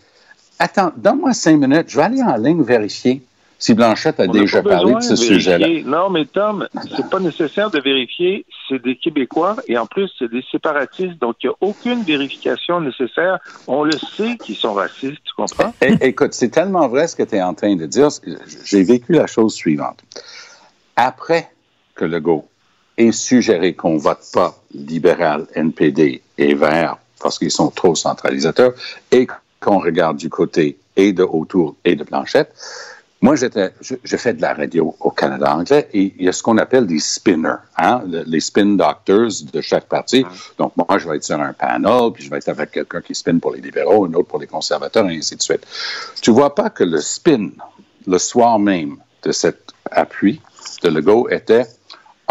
Attends, 0.59 0.91
donne-moi 0.95 1.33
cinq 1.33 1.57
minutes, 1.57 1.85
je 1.87 1.97
vais 1.97 2.03
aller 2.03 2.21
en 2.21 2.37
ligne 2.37 2.61
vérifier 2.61 3.23
si 3.61 3.75
Blanchette 3.75 4.19
a 4.19 4.27
déjà 4.27 4.63
parlé 4.63 4.95
de 4.95 5.01
ce 5.01 5.15
sujet-là. 5.15 5.67
Non, 5.85 6.09
mais 6.09 6.25
Tom, 6.25 6.67
c'est 6.95 7.07
pas 7.09 7.19
nécessaire 7.19 7.69
de 7.69 7.79
vérifier. 7.79 8.43
C'est 8.67 8.81
des 8.81 8.95
Québécois 8.95 9.55
et 9.67 9.77
en 9.77 9.85
plus, 9.85 10.09
c'est 10.17 10.31
des 10.31 10.43
séparatistes. 10.51 11.19
Donc, 11.21 11.35
il 11.43 11.47
n'y 11.47 11.53
a 11.53 11.55
aucune 11.61 12.01
vérification 12.01 12.81
nécessaire. 12.81 13.37
On 13.67 13.83
le 13.83 13.91
sait 13.91 14.35
qu'ils 14.37 14.55
sont 14.55 14.73
racistes, 14.73 15.21
tu 15.23 15.33
comprends? 15.37 15.73
Écoute, 16.01 16.33
c'est 16.33 16.49
tellement 16.49 16.87
vrai 16.87 17.07
ce 17.07 17.15
que 17.15 17.21
tu 17.21 17.35
es 17.35 17.41
en 17.41 17.53
train 17.53 17.75
de 17.75 17.85
dire. 17.85 18.09
J'ai 18.65 18.83
vécu 18.83 19.13
la 19.13 19.27
chose 19.27 19.53
suivante. 19.53 19.99
Après 20.95 21.51
que 21.95 22.05
Legault 22.05 22.47
ait 22.97 23.11
suggéré 23.11 23.73
qu'on 23.73 23.97
vote 23.97 24.23
pas 24.33 24.55
libéral, 24.73 25.47
NPD 25.55 26.21
et 26.37 26.53
vert 26.53 26.97
parce 27.21 27.37
qu'ils 27.37 27.51
sont 27.51 27.69
trop 27.69 27.95
centralisateurs 27.95 28.73
et 29.11 29.27
qu'on 29.59 29.79
regarde 29.79 30.17
du 30.17 30.29
côté 30.29 30.77
et 30.95 31.13
de 31.13 31.23
autour 31.23 31.75
et 31.85 31.95
de 31.95 32.03
Blanchette, 32.03 32.53
moi, 33.23 33.35
j'étais, 33.35 33.71
je, 33.81 34.17
fais 34.17 34.33
de 34.33 34.41
la 34.41 34.55
radio 34.55 34.95
au 34.99 35.11
Canada 35.11 35.55
anglais 35.55 35.87
et 35.93 36.11
il 36.17 36.25
y 36.25 36.27
a 36.27 36.33
ce 36.33 36.41
qu'on 36.41 36.57
appelle 36.57 36.87
des 36.87 36.97
spinners, 36.97 37.61
hein, 37.77 38.01
les 38.25 38.39
spin 38.39 38.75
doctors 38.75 39.29
de 39.53 39.61
chaque 39.61 39.85
parti. 39.85 40.25
Donc, 40.57 40.73
moi, 40.75 40.97
je 40.97 41.07
vais 41.07 41.17
être 41.17 41.23
sur 41.23 41.39
un 41.39 41.53
panel, 41.53 42.11
puis 42.13 42.23
je 42.23 42.31
vais 42.31 42.37
être 42.37 42.49
avec 42.49 42.71
quelqu'un 42.71 43.01
qui 43.01 43.13
spin 43.13 43.37
pour 43.37 43.53
les 43.53 43.61
libéraux, 43.61 44.05
un 44.05 44.13
autre 44.15 44.27
pour 44.27 44.39
les 44.39 44.47
conservateurs, 44.47 45.07
et 45.07 45.17
ainsi 45.17 45.35
de 45.35 45.41
suite. 45.43 45.67
Tu 46.19 46.31
vois 46.31 46.55
pas 46.55 46.71
que 46.71 46.83
le 46.83 46.99
spin, 46.99 47.51
le 48.07 48.17
soir 48.17 48.57
même 48.57 48.97
de 49.21 49.31
cette 49.31 49.71
appui 49.91 50.41
de 50.81 50.89
Legault 50.89 51.29
était 51.29 51.67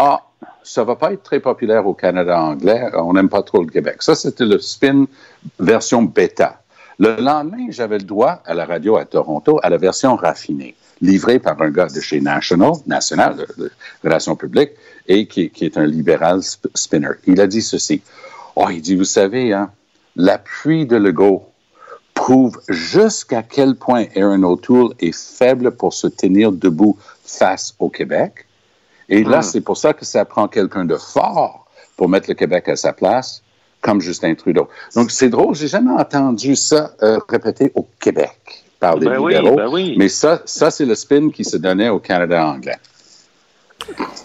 Ah, 0.03 0.23
ça 0.63 0.83
va 0.83 0.95
pas 0.95 1.13
être 1.13 1.21
très 1.21 1.39
populaire 1.39 1.85
au 1.85 1.93
Canada 1.93 2.41
anglais, 2.41 2.89
on 2.95 3.13
n'aime 3.13 3.29
pas 3.29 3.43
trop 3.43 3.61
le 3.61 3.69
Québec. 3.69 4.01
Ça, 4.01 4.15
c'était 4.15 4.45
le 4.45 4.57
spin 4.57 5.05
version 5.59 6.01
bêta. 6.01 6.59
Le 6.97 7.17
lendemain, 7.17 7.67
j'avais 7.69 7.99
le 7.99 8.03
droit 8.03 8.41
à 8.47 8.55
la 8.55 8.65
radio 8.65 8.97
à 8.97 9.05
Toronto 9.05 9.59
à 9.61 9.69
la 9.69 9.77
version 9.77 10.15
raffinée, 10.15 10.73
livrée 11.01 11.37
par 11.37 11.61
un 11.61 11.69
gars 11.69 11.85
de 11.85 11.99
chez 11.99 12.19
National, 12.19 12.71
National, 12.87 13.45
de, 13.59 13.71
Relations 14.03 14.35
publiques, 14.35 14.71
et 15.07 15.27
qui, 15.27 15.51
qui, 15.51 15.65
est 15.65 15.77
un 15.77 15.85
libéral 15.85 16.41
spinner. 16.41 17.11
Il 17.27 17.39
a 17.39 17.45
dit 17.45 17.61
ceci. 17.61 18.01
Oh, 18.55 18.69
il 18.71 18.81
dit, 18.81 18.95
vous 18.95 19.03
savez, 19.03 19.53
hein, 19.53 19.69
l'appui 20.15 20.87
de 20.87 20.95
Legault 20.95 21.45
prouve 22.15 22.59
jusqu'à 22.69 23.43
quel 23.43 23.75
point 23.75 24.05
Aaron 24.15 24.41
O'Toole 24.41 24.95
est 24.99 25.15
faible 25.15 25.69
pour 25.69 25.93
se 25.93 26.07
tenir 26.07 26.51
debout 26.51 26.97
face 27.23 27.75
au 27.77 27.89
Québec. 27.89 28.47
Et 29.11 29.23
là, 29.23 29.39
hmm. 29.39 29.43
c'est 29.43 29.61
pour 29.61 29.77
ça 29.77 29.93
que 29.93 30.05
ça 30.05 30.25
prend 30.25 30.47
quelqu'un 30.47 30.85
de 30.85 30.95
fort 30.95 31.67
pour 31.97 32.09
mettre 32.09 32.29
le 32.29 32.33
Québec 32.33 32.69
à 32.69 32.75
sa 32.75 32.93
place, 32.93 33.43
comme 33.81 33.99
Justin 34.01 34.33
Trudeau. 34.33 34.69
Donc, 34.95 35.11
c'est 35.11 35.29
drôle, 35.29 35.53
j'ai 35.53 35.67
jamais 35.67 35.91
entendu 35.91 36.55
ça 36.55 36.91
euh, 37.03 37.19
répété 37.29 37.71
au 37.75 37.87
Québec 37.99 38.63
par 38.79 38.95
les 38.95 39.05
ben 39.05 39.17
libéraux. 39.19 39.55
Ben 39.55 39.67
oui. 39.67 39.95
Mais 39.97 40.07
ça, 40.07 40.41
ça 40.45 40.71
c'est 40.71 40.85
le 40.85 40.95
spin 40.95 41.29
qui 41.29 41.43
se 41.43 41.57
donnait 41.57 41.89
au 41.89 41.99
Canada 41.99 42.47
anglais. 42.47 42.77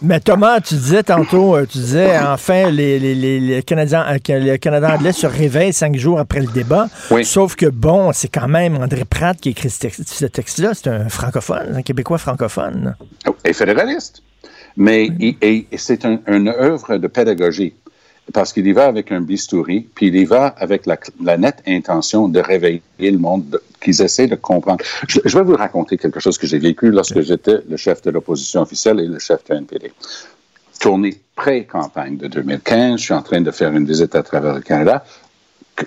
Mais 0.03 0.21
Thomas, 0.21 0.61
tu 0.61 0.75
disais 0.75 1.03
tantôt, 1.03 1.57
euh, 1.57 1.67
tu 1.67 1.79
disais 1.79 2.19
enfin, 2.19 2.71
les, 2.71 2.99
les, 2.99 3.41
les, 3.41 3.63
Canadiens, 3.63 4.07
euh, 4.07 4.19
le 4.29 4.57
Canada 4.59 4.95
anglais 4.95 5.13
se 5.13 5.27
réveille 5.27 5.73
cinq 5.73 5.97
jours 5.97 6.21
après 6.21 6.41
le 6.41 6.47
débat. 6.47 6.89
Sauf 7.23 7.57
que, 7.57 7.67
bon, 7.67 8.13
c'est 8.13 8.29
quand 8.29 8.49
même 8.49 8.77
André 8.77 9.05
Pratt 9.05 9.39
qui 9.39 9.51
écrit 9.51 9.71
ce 9.71 10.27
texte-là. 10.27 10.73
C'est 10.75 10.89
un 10.89 11.09
francophone, 11.09 11.75
un 11.75 11.83
Québécois 11.83 12.19
francophone. 12.19 12.95
Et 13.45 13.53
fédéraliste. 13.53 14.23
Mais 14.77 15.09
c'est 15.77 16.05
une 16.05 16.49
œuvre 16.49 16.99
de 16.99 17.07
pédagogie 17.07 17.75
parce 18.33 18.53
qu'il 18.53 18.67
y 18.67 18.73
va 18.73 18.87
avec 18.87 19.13
un 19.13 19.21
bistouri, 19.21 19.87
puis 19.95 20.09
il 20.09 20.17
y 20.17 20.25
va 20.25 20.47
avec 20.47 20.87
la, 20.87 21.37
nette 21.37 21.63
intention 21.67 22.29
de 22.29 22.41
réveiller 22.41 22.83
le 22.99 23.19
monde, 23.19 23.61
qu'ils 23.81 24.03
essaient 24.03 24.27
de 24.27 24.35
comprendre. 24.35 24.85
Je, 25.09 25.21
vais 25.21 25.45
vous 25.45 25.55
raconter 25.57 25.97
quelque 25.97 26.21
chose 26.21 26.37
que 26.39 26.47
j'ai 26.47 26.59
vécu 26.59 26.91
lorsque 26.91 27.21
j'étais 27.21 27.59
le 27.69 27.77
chef 27.77 28.03
de 28.03 28.11
l'opposition 28.11 28.63
officielle 28.63 29.01
et 29.01 29.07
le 29.07 29.19
chef 29.19 29.45
de 29.45 29.55
NPD. 29.55 29.93
Tournée 30.81 31.17
pré-campagne 31.37 32.17
de 32.17 32.27
2015, 32.27 32.99
je 32.99 33.05
suis 33.05 33.15
en 33.15 33.23
train 33.23 33.41
de 33.41 33.51
faire 33.51 33.73
une 33.73 33.87
visite 33.87 34.15
à 34.15 34.23
travers 34.23 34.55
le 34.55 34.61
Canada, 34.61 35.05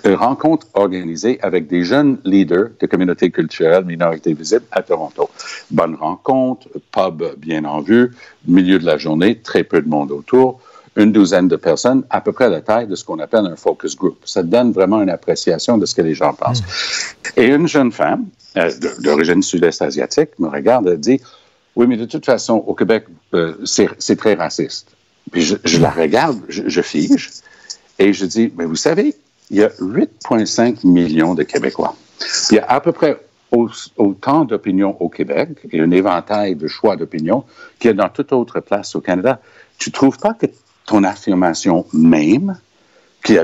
rencontre 0.06 0.68
organisée 0.74 1.40
avec 1.42 1.68
des 1.68 1.84
jeunes 1.84 2.20
leaders 2.24 2.70
de 2.80 2.86
communautés 2.86 3.32
culturelles, 3.32 3.86
minorités 3.86 4.34
visibles 4.34 4.66
à 4.72 4.82
Toronto. 4.82 5.30
Bonne 5.72 5.96
rencontre, 5.96 6.68
pub 6.92 7.24
bien 7.38 7.66
en 7.66 7.82
vue, 7.82 8.12
milieu 8.48 8.80
de 8.80 8.86
la 8.86 8.98
journée, 8.98 9.40
très 9.40 9.64
peu 9.64 9.82
de 9.82 9.90
monde 9.90 10.12
autour 10.12 10.62
une 10.96 11.12
douzaine 11.12 11.48
de 11.48 11.56
personnes, 11.56 12.04
à 12.10 12.22
peu 12.22 12.32
près 12.32 12.50
la 12.50 12.62
taille 12.62 12.88
de 12.88 12.96
ce 12.96 13.04
qu'on 13.04 13.20
appelle 13.20 13.46
un 13.46 13.56
focus 13.56 13.96
group. 13.96 14.18
Ça 14.26 14.44
donne 14.44 14.72
vraiment 14.72 15.02
une 15.02 15.10
appréciation 15.10 15.78
de 15.78 15.86
ce 15.86 15.96
que 15.96 16.02
les 16.02 16.14
gens 16.14 16.34
pensent. 16.34 16.64
Et 17.38 17.48
une 17.48 17.68
jeune 17.68 17.92
femme, 17.92 18.26
euh, 18.58 18.72
d'origine 19.00 19.42
sud-est 19.42 19.82
asiatique, 19.82 20.32
me 20.40 20.48
regarde 20.48 20.90
et 20.90 20.98
dit, 20.98 21.22
oui, 21.76 21.88
mais 21.88 21.98
de 21.98 22.06
toute 22.06 22.26
façon, 22.26 22.56
au 22.56 22.74
Québec, 22.74 23.06
euh, 23.34 23.56
c'est 23.64 24.16
très 24.18 24.34
raciste. 24.34 24.88
Puis 25.32 25.44
je, 25.64 25.80
la 25.80 25.92
regarde, 25.92 26.40
je, 26.50 26.82
fige, 26.82 27.32
et 28.00 28.14
je 28.14 28.26
dis, 28.26 28.52
mais 28.58 28.66
vous 28.66 28.76
savez, 28.76 29.16
il 29.50 29.58
y 29.58 29.64
a 29.64 29.70
8,5 29.70 30.86
millions 30.86 31.34
de 31.34 31.44
Québécois. 31.44 31.96
Il 32.52 32.56
y 32.56 32.60
a 32.60 32.66
à 32.66 32.80
peu 32.82 32.92
près 32.92 33.18
autant 33.98 34.46
d'opinions 34.46 34.96
au 35.02 35.10
Québec 35.10 35.50
et 35.72 35.80
un 35.80 35.90
éventail 35.92 36.56
de 36.56 36.68
choix 36.68 36.96
d'opinions 36.96 37.46
qu'il 37.80 37.90
y 37.90 37.92
a 37.92 37.96
dans 37.96 38.10
toute 38.10 38.32
autre 38.32 38.60
place 38.60 38.96
au 38.96 39.02
Canada. 39.02 39.42
Tu 39.80 39.92
trouves 39.92 40.18
pas 40.20 40.34
que 40.34 40.46
ton 40.86 41.04
affirmation 41.04 41.86
même, 41.94 42.58
qu'il 43.24 43.44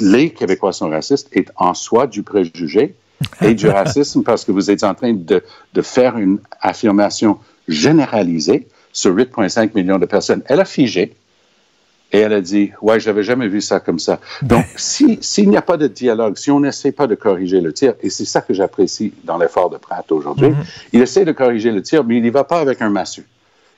les 0.00 0.30
Québécois 0.30 0.72
sont 0.72 0.90
racistes, 0.90 1.28
est 1.32 1.50
en 1.56 1.74
soi 1.74 2.06
du 2.06 2.22
préjugé 2.22 2.94
et 3.40 3.54
du 3.54 3.68
racisme 3.68 4.22
parce 4.22 4.44
que 4.44 4.52
vous 4.52 4.70
êtes 4.70 4.84
en 4.84 4.94
train 4.94 5.12
de, 5.12 5.42
de 5.72 5.82
faire 5.82 6.18
une 6.18 6.38
affirmation 6.60 7.38
généralisée 7.66 8.68
sur 8.92 9.14
8,5 9.14 9.70
millions 9.74 9.98
de 9.98 10.06
personnes. 10.06 10.42
Elle 10.46 10.60
a 10.60 10.64
figé 10.64 11.14
et 12.12 12.18
elle 12.18 12.32
a 12.32 12.40
dit, 12.40 12.70
ouais, 12.80 12.98
j'avais 12.98 13.22
jamais 13.22 13.48
vu 13.48 13.60
ça 13.60 13.80
comme 13.80 13.98
ça. 13.98 14.18
Donc, 14.42 14.64
s'il 14.76 15.48
n'y 15.48 15.56
a 15.56 15.62
pas 15.62 15.76
de 15.76 15.86
dialogue, 15.86 16.36
si 16.38 16.50
on 16.50 16.60
n'essaie 16.60 16.92
pas 16.92 17.06
de 17.06 17.14
corriger 17.14 17.60
le 17.60 17.72
tir, 17.72 17.94
et 18.02 18.08
c'est 18.08 18.24
ça 18.24 18.40
que 18.40 18.54
j'apprécie 18.54 19.12
dans 19.24 19.36
l'effort 19.36 19.68
de 19.68 19.76
Pratt 19.76 20.10
aujourd'hui, 20.10 20.48
mm-hmm. 20.48 20.88
il 20.94 21.02
essaie 21.02 21.24
de 21.24 21.32
corriger 21.32 21.70
le 21.70 21.82
tir, 21.82 22.04
mais 22.04 22.16
il 22.16 22.22
n'y 22.22 22.30
va 22.30 22.44
pas 22.44 22.60
avec 22.60 22.80
un 22.80 22.90
massue 22.90 23.26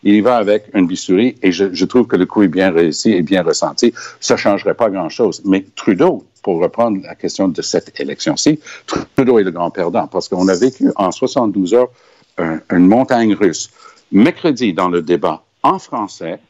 il 0.02 0.14
y 0.14 0.20
va 0.20 0.36
avec 0.36 0.70
une 0.74 0.86
bistouri 0.86 1.36
et 1.42 1.52
je, 1.52 1.84
trouve 1.84 2.06
que 2.06 2.16
le 2.16 2.26
coup 2.26 2.42
est 2.42 2.48
bien 2.48 2.70
réussi 2.70 3.12
et 3.12 3.22
bien 3.22 3.42
ressenti. 3.42 3.92
Ça 4.20 4.36
changerait 4.36 4.74
pas 4.74 4.90
grand-chose. 4.90 5.42
Mais 5.44 5.64
Trudeau, 5.76 6.24
pour 6.42 6.60
reprendre 6.60 6.98
la 7.04 7.14
question 7.14 7.48
de 7.48 7.62
cette 7.62 7.98
élection-ci, 8.00 8.60
Trudeau 8.86 9.38
est 9.38 9.44
le 9.44 9.50
grand 9.50 9.70
perdant 9.70 10.06
parce 10.06 10.28
qu'on 10.28 10.48
a 10.48 10.54
vécu 10.54 10.90
en 10.96 11.12
72 11.12 11.74
heures 11.74 11.90
une 12.38 12.86
montagne 12.86 13.34
russe. 13.34 13.70
Mercredi, 14.12 14.72
dans 14.72 14.88
le 14.88 15.02
débat 15.02 15.44
en 15.62 15.78
français, 15.78 16.40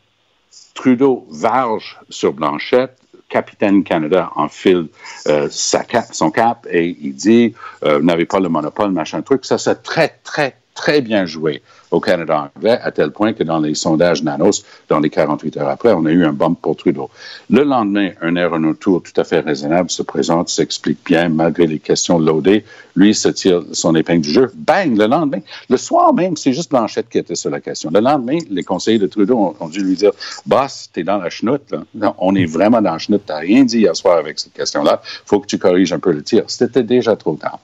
Trudeau 0.75 1.27
varge 1.31 1.99
sur 2.09 2.33
Blanchette, 2.33 2.97
capitaine 3.29 3.85
Canada 3.85 4.31
enfile 4.35 4.89
euh, 5.29 5.49
sa 5.51 5.85
son 6.13 6.31
cap 6.31 6.67
et 6.71 6.97
il 7.01 7.15
dit 7.15 7.55
euh, 7.85 7.99
vous 7.99 8.05
n'avez 8.05 8.27
pas 8.27 8.41
le 8.41 8.49
monopole, 8.49 8.91
machin 8.91 9.23
truc. 9.23 9.45
Ça, 9.45 9.59
c'est 9.59 9.83
très, 9.83 10.21
très, 10.25 10.57
très 10.75 11.01
bien 11.01 11.27
joué 11.27 11.63
au 11.91 12.01
Canada 12.01 12.51
anglais, 12.57 12.79
à 12.83 12.91
tel 12.91 13.11
point 13.11 13.33
que 13.33 13.43
dans 13.43 13.59
les 13.59 13.75
sondages 13.75 14.23
Nanos, 14.23 14.65
dans 14.89 15.01
les 15.01 15.11
48 15.11 15.57
heures 15.59 15.69
après, 15.69 15.93
on 15.93 16.05
a 16.07 16.11
eu 16.11 16.25
un 16.25 16.33
bump 16.33 16.59
pour 16.61 16.77
Trudeau. 16.77 17.11
Le 17.49 17.63
lendemain, 17.63 18.11
un 18.21 18.37
aéronaute 18.37 18.79
tout 18.81 19.03
à 19.17 19.25
fait 19.25 19.41
raisonnable 19.41 19.91
se 19.91 20.03
présente, 20.03 20.49
s'explique 20.49 20.99
bien, 21.05 21.29
malgré 21.29 21.67
les 21.67 21.79
questions 21.79 22.19
loadées. 22.19 22.65
Lui 22.97 23.15
se 23.15 23.29
tire 23.29 23.63
son 23.73 23.95
épingle 23.95 24.23
du 24.23 24.31
jeu. 24.31 24.51
Bang! 24.55 24.97
Le 24.97 25.07
lendemain, 25.07 25.41
le 25.69 25.77
soir 25.77 26.13
même, 26.13 26.37
c'est 26.37 26.53
juste 26.53 26.71
Blanchette 26.71 27.09
qui 27.09 27.19
était 27.19 27.35
sur 27.35 27.51
la 27.51 27.61
question. 27.61 27.91
Le 27.93 28.01
lendemain, 28.01 28.39
les 28.51 28.65
conseillers 28.65 28.99
de 28.99 29.07
Trudeau 29.07 29.55
ont, 29.59 29.69
dû 29.69 29.81
lui 29.81 29.95
dire 29.95 30.11
Boss, 30.47 30.91
t'es 30.93 31.03
dans 31.03 31.19
la 31.19 31.31
chenoute, 31.31 31.63
là. 31.95 32.15
on 32.19 32.35
est 32.35 32.47
vraiment 32.47 32.83
dans 32.83 32.93
la 32.93 32.99
chenoute. 32.99 33.23
T'as 33.27 33.39
rien 33.39 33.65
dit 33.65 33.81
hier 33.81 33.95
soir 33.95 34.19
avec 34.19 34.39
cette 34.39 34.53
question-là. 34.53 35.01
Faut 35.25 35.41
que 35.41 35.47
tu 35.47 35.59
corriges 35.59 35.93
un 35.93 35.99
peu 35.99 36.13
le 36.13 36.23
tir. 36.23 36.45
C'était 36.49 36.83
déjà 36.83 37.17
trop 37.17 37.35
tard. 37.35 37.61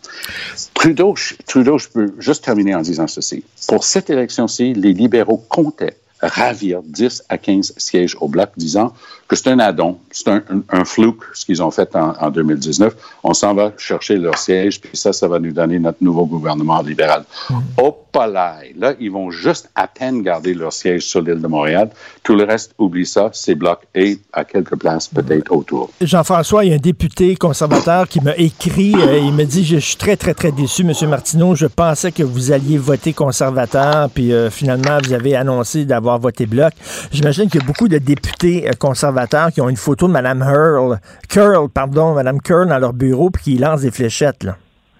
Trudeau, 0.74 1.14
Trudeau, 1.46 1.78
je 1.78 1.88
peux 1.88 2.12
juste 2.18 2.44
terminer 2.44 2.74
en 2.74 2.82
disant 2.82 3.06
ceci. 3.06 3.44
Pour 3.68 3.84
cette 3.84 4.10
élection-ci, 4.16 4.74
les 4.74 4.92
libéraux 4.92 5.42
comptaient 5.48 5.96
ravir 6.20 6.82
10 6.82 7.24
à 7.28 7.38
15 7.38 7.74
sièges 7.76 8.16
au 8.20 8.28
bloc, 8.28 8.50
disant 8.56 8.92
que 9.28 9.36
c'est 9.36 9.50
un 9.50 9.58
addon, 9.58 9.98
c'est 10.10 10.28
un, 10.28 10.42
un, 10.70 10.84
fluke, 10.84 11.24
ce 11.34 11.44
qu'ils 11.44 11.62
ont 11.62 11.70
fait 11.70 11.94
en, 11.96 12.14
en 12.20 12.30
2019. 12.30 12.94
On 13.24 13.34
s'en 13.34 13.54
va 13.54 13.72
chercher 13.76 14.16
leur 14.16 14.38
siège, 14.38 14.80
puis 14.80 14.96
ça, 14.96 15.12
ça 15.12 15.26
va 15.26 15.38
nous 15.38 15.52
donner 15.52 15.78
notre 15.78 15.98
nouveau 16.00 16.26
gouvernement 16.26 16.80
libéral. 16.80 17.24
Mmh. 17.50 17.54
Au 17.78 17.92
palais, 18.12 18.72
là, 18.78 18.94
ils 19.00 19.10
vont 19.10 19.30
juste 19.30 19.68
à 19.74 19.88
peine 19.88 20.22
garder 20.22 20.54
leur 20.54 20.72
siège 20.72 21.02
sur 21.02 21.20
l'île 21.20 21.40
de 21.40 21.46
Montréal. 21.46 21.90
Tout 22.22 22.36
le 22.36 22.44
reste, 22.44 22.72
oublie 22.78 23.04
ça, 23.04 23.30
c'est 23.32 23.54
bloc 23.54 23.80
et 23.94 24.18
à 24.32 24.44
quelques 24.44 24.76
places 24.76 25.08
peut-être 25.08 25.52
autour. 25.52 25.90
Jean-François, 26.00 26.64
il 26.64 26.70
y 26.70 26.72
a 26.72 26.76
un 26.76 26.78
député 26.78 27.36
conservateur 27.36 28.08
qui 28.08 28.20
m'a 28.20 28.36
écrit, 28.36 28.94
euh, 28.94 29.18
il 29.18 29.32
me 29.32 29.44
dit, 29.44 29.64
je 29.64 29.76
suis 29.76 29.96
très, 29.96 30.16
très, 30.16 30.34
très 30.34 30.52
déçu, 30.52 30.82
M. 30.82 31.10
Martineau, 31.10 31.54
je 31.54 31.66
pensais 31.66 32.12
que 32.12 32.22
vous 32.22 32.52
alliez 32.52 32.78
voter 32.78 33.12
conservateur, 33.12 34.08
puis 34.10 34.32
euh, 34.32 34.50
finalement, 34.50 34.98
vous 35.04 35.12
avez 35.12 35.34
annoncé 35.34 35.84
d'avoir 35.84 36.18
voté 36.18 36.46
bloc. 36.46 36.72
J'imagine 37.10 37.50
qu'il 37.50 37.60
y 37.60 37.64
a 37.64 37.66
beaucoup 37.66 37.88
de 37.88 37.98
députés 37.98 38.68
euh, 38.68 38.72
conservateurs 38.78 39.15
qui 39.52 39.60
ont 39.60 39.68
une 39.68 39.76
photo 39.76 40.06
de 40.06 40.12
Mme 40.12 40.42
Hurl, 40.42 40.98
Curl, 41.28 41.68
pardon, 41.68 42.14
Mme 42.14 42.40
Curl 42.40 42.68
dans 42.68 42.78
leur 42.78 42.92
bureau, 42.92 43.30
puis 43.30 43.42
qui 43.42 43.58
lancent 43.58 43.82
des 43.82 43.90
fléchettes, 43.90 44.46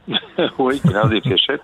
oui, 0.59 0.81
qui 0.81 0.93
lancent 0.93 1.11
des 1.11 1.21
fléchettes. 1.21 1.63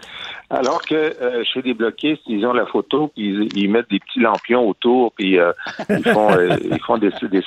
Alors 0.50 0.82
que 0.82 0.94
euh, 0.94 1.42
chez 1.44 1.62
les 1.62 1.72
bloquistes, 1.72 2.22
ils 2.26 2.44
ont 2.44 2.52
la 2.52 2.66
photo, 2.66 3.10
puis 3.14 3.48
ils, 3.54 3.70
mettent 3.70 3.88
des 3.88 4.00
petits 4.00 4.20
lampions 4.20 4.68
autour, 4.68 5.12
puis 5.12 5.38
euh, 5.38 5.52
ils 5.88 6.04
font, 6.04 6.30
euh, 6.30 6.56
ils 6.62 6.80
font 6.80 6.98
des, 6.98 7.10
des 7.30 7.42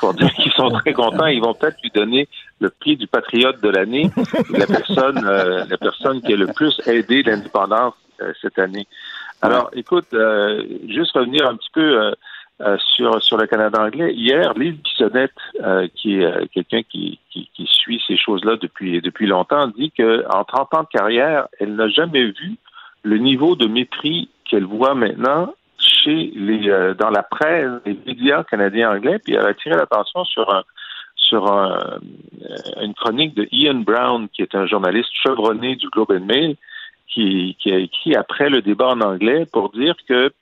pour 0.00 0.14
dire 0.14 0.32
qu'ils 0.32 0.52
sont 0.52 0.70
très 0.70 0.94
contents. 0.94 1.26
Ils 1.26 1.42
vont 1.42 1.52
peut-être 1.52 1.76
lui 1.82 1.90
donner 1.90 2.26
le 2.60 2.70
prix 2.70 2.96
du 2.96 3.06
patriote 3.06 3.60
de 3.62 3.68
l'année, 3.68 4.10
la 4.50 4.66
personne, 4.66 5.20
la 5.24 5.76
personne 5.76 6.22
qui 6.22 6.32
a 6.32 6.36
le 6.36 6.46
plus 6.46 6.80
aidé 6.86 7.22
l'indépendance 7.22 7.94
cette 8.40 8.58
année. 8.58 8.86
Alors, 9.42 9.70
écoute, 9.74 10.08
juste 10.88 11.12
revenir 11.12 11.46
un 11.46 11.54
petit 11.54 11.70
peu 11.72 12.12
euh, 12.60 12.76
sur 12.96 13.22
sur 13.22 13.36
le 13.36 13.46
Canada 13.46 13.80
anglais. 13.80 14.12
Hier, 14.12 14.52
Lise 14.54 14.74
Bissonnette, 14.82 15.30
euh, 15.62 15.86
qui 15.94 16.16
est 16.16 16.24
euh, 16.24 16.44
quelqu'un 16.52 16.82
qui, 16.82 17.20
qui, 17.30 17.48
qui, 17.54 17.66
suit 17.66 18.02
ces 18.04 18.16
choses-là 18.16 18.56
depuis 18.60 19.00
depuis 19.00 19.28
longtemps, 19.28 19.68
dit 19.68 19.92
que 19.92 20.24
en 20.28 20.42
30 20.42 20.74
ans 20.74 20.82
de 20.82 20.88
carrière, 20.88 21.46
elle 21.60 21.76
n'a 21.76 21.88
jamais 21.88 22.24
vu 22.24 22.56
le 23.04 23.18
niveau 23.18 23.54
de 23.54 23.68
mépris 23.68 24.28
qu'elle 24.44 24.64
voit 24.64 24.94
maintenant 24.94 25.54
chez 25.78 26.32
les 26.34 26.94
dans 26.98 27.10
la 27.10 27.22
presse, 27.22 27.70
les 27.86 27.96
médias 28.04 28.42
canadiens 28.42 28.90
anglais. 28.90 29.20
Puis 29.20 29.34
elle 29.34 29.46
a 29.46 29.50
attiré 29.50 29.76
l'attention 29.76 30.24
sur 30.24 30.52
un 30.52 30.64
sur 31.14 31.52
un, 31.52 32.00
une 32.82 32.94
chronique 32.94 33.34
de 33.34 33.46
Ian 33.52 33.74
Brown, 33.74 34.28
qui 34.30 34.42
est 34.42 34.56
un 34.56 34.66
journaliste 34.66 35.10
chevronné 35.22 35.76
du 35.76 35.88
Globe 35.90 36.10
and 36.10 36.24
Mail, 36.24 36.56
qui, 37.06 37.56
qui 37.60 37.72
a 37.72 37.78
écrit 37.78 38.16
après 38.16 38.50
le 38.50 38.62
débat 38.62 38.88
en 38.88 39.00
anglais 39.00 39.46
pour 39.52 39.70
dire 39.70 39.94
que 40.08 40.32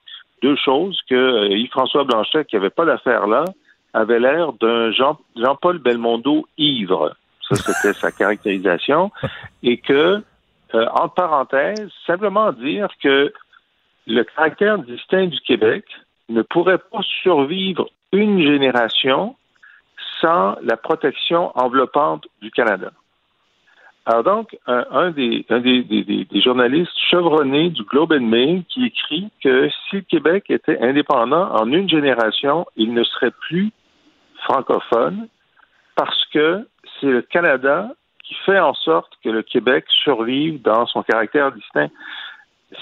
deux 0.42 0.56
choses, 0.56 1.00
que 1.08 1.14
euh, 1.14 1.48
Yves-François 1.48 2.04
Blanchet, 2.04 2.44
qui 2.44 2.56
n'avait 2.56 2.70
pas 2.70 2.84
d'affaire 2.84 3.26
là, 3.26 3.44
avait 3.92 4.20
l'air 4.20 4.52
d'un 4.54 4.92
Jean, 4.92 5.18
Jean-Paul 5.36 5.78
Belmondo 5.78 6.46
ivre. 6.58 7.16
Ça, 7.48 7.56
c'était 7.56 7.94
sa 7.94 8.12
caractérisation. 8.12 9.10
Et 9.62 9.78
que, 9.78 10.22
euh, 10.74 10.86
en 10.92 11.08
parenthèse, 11.08 11.88
simplement 12.06 12.52
dire 12.52 12.88
que 13.02 13.32
le 14.06 14.24
caractère 14.24 14.78
distinct 14.78 15.26
du 15.26 15.40
Québec 15.40 15.84
ne 16.28 16.42
pourrait 16.42 16.78
pas 16.78 17.00
survivre 17.22 17.88
une 18.12 18.40
génération 18.42 19.36
sans 20.20 20.56
la 20.62 20.76
protection 20.76 21.52
enveloppante 21.58 22.26
du 22.42 22.50
Canada. 22.50 22.90
Alors 24.08 24.22
donc, 24.22 24.56
un, 24.68 25.10
des, 25.10 25.44
des, 25.50 26.40
journalistes 26.40 26.92
chevronnés 27.10 27.70
du 27.70 27.82
Globe 27.82 28.12
and 28.12 28.20
Mail 28.20 28.62
qui 28.68 28.86
écrit 28.86 29.30
que 29.42 29.68
si 29.68 29.96
le 29.96 30.02
Québec 30.02 30.44
était 30.48 30.78
indépendant 30.80 31.50
en 31.52 31.66
une 31.72 31.88
génération, 31.88 32.66
il 32.76 32.94
ne 32.94 33.02
serait 33.02 33.32
plus 33.32 33.72
francophone 34.44 35.26
parce 35.96 36.24
que 36.32 36.68
c'est 37.00 37.08
le 37.08 37.22
Canada 37.22 37.90
qui 38.22 38.34
fait 38.46 38.60
en 38.60 38.74
sorte 38.74 39.12
que 39.24 39.28
le 39.28 39.42
Québec 39.42 39.84
survive 40.04 40.62
dans 40.62 40.86
son 40.86 41.02
caractère 41.02 41.50
distinct. 41.50 41.90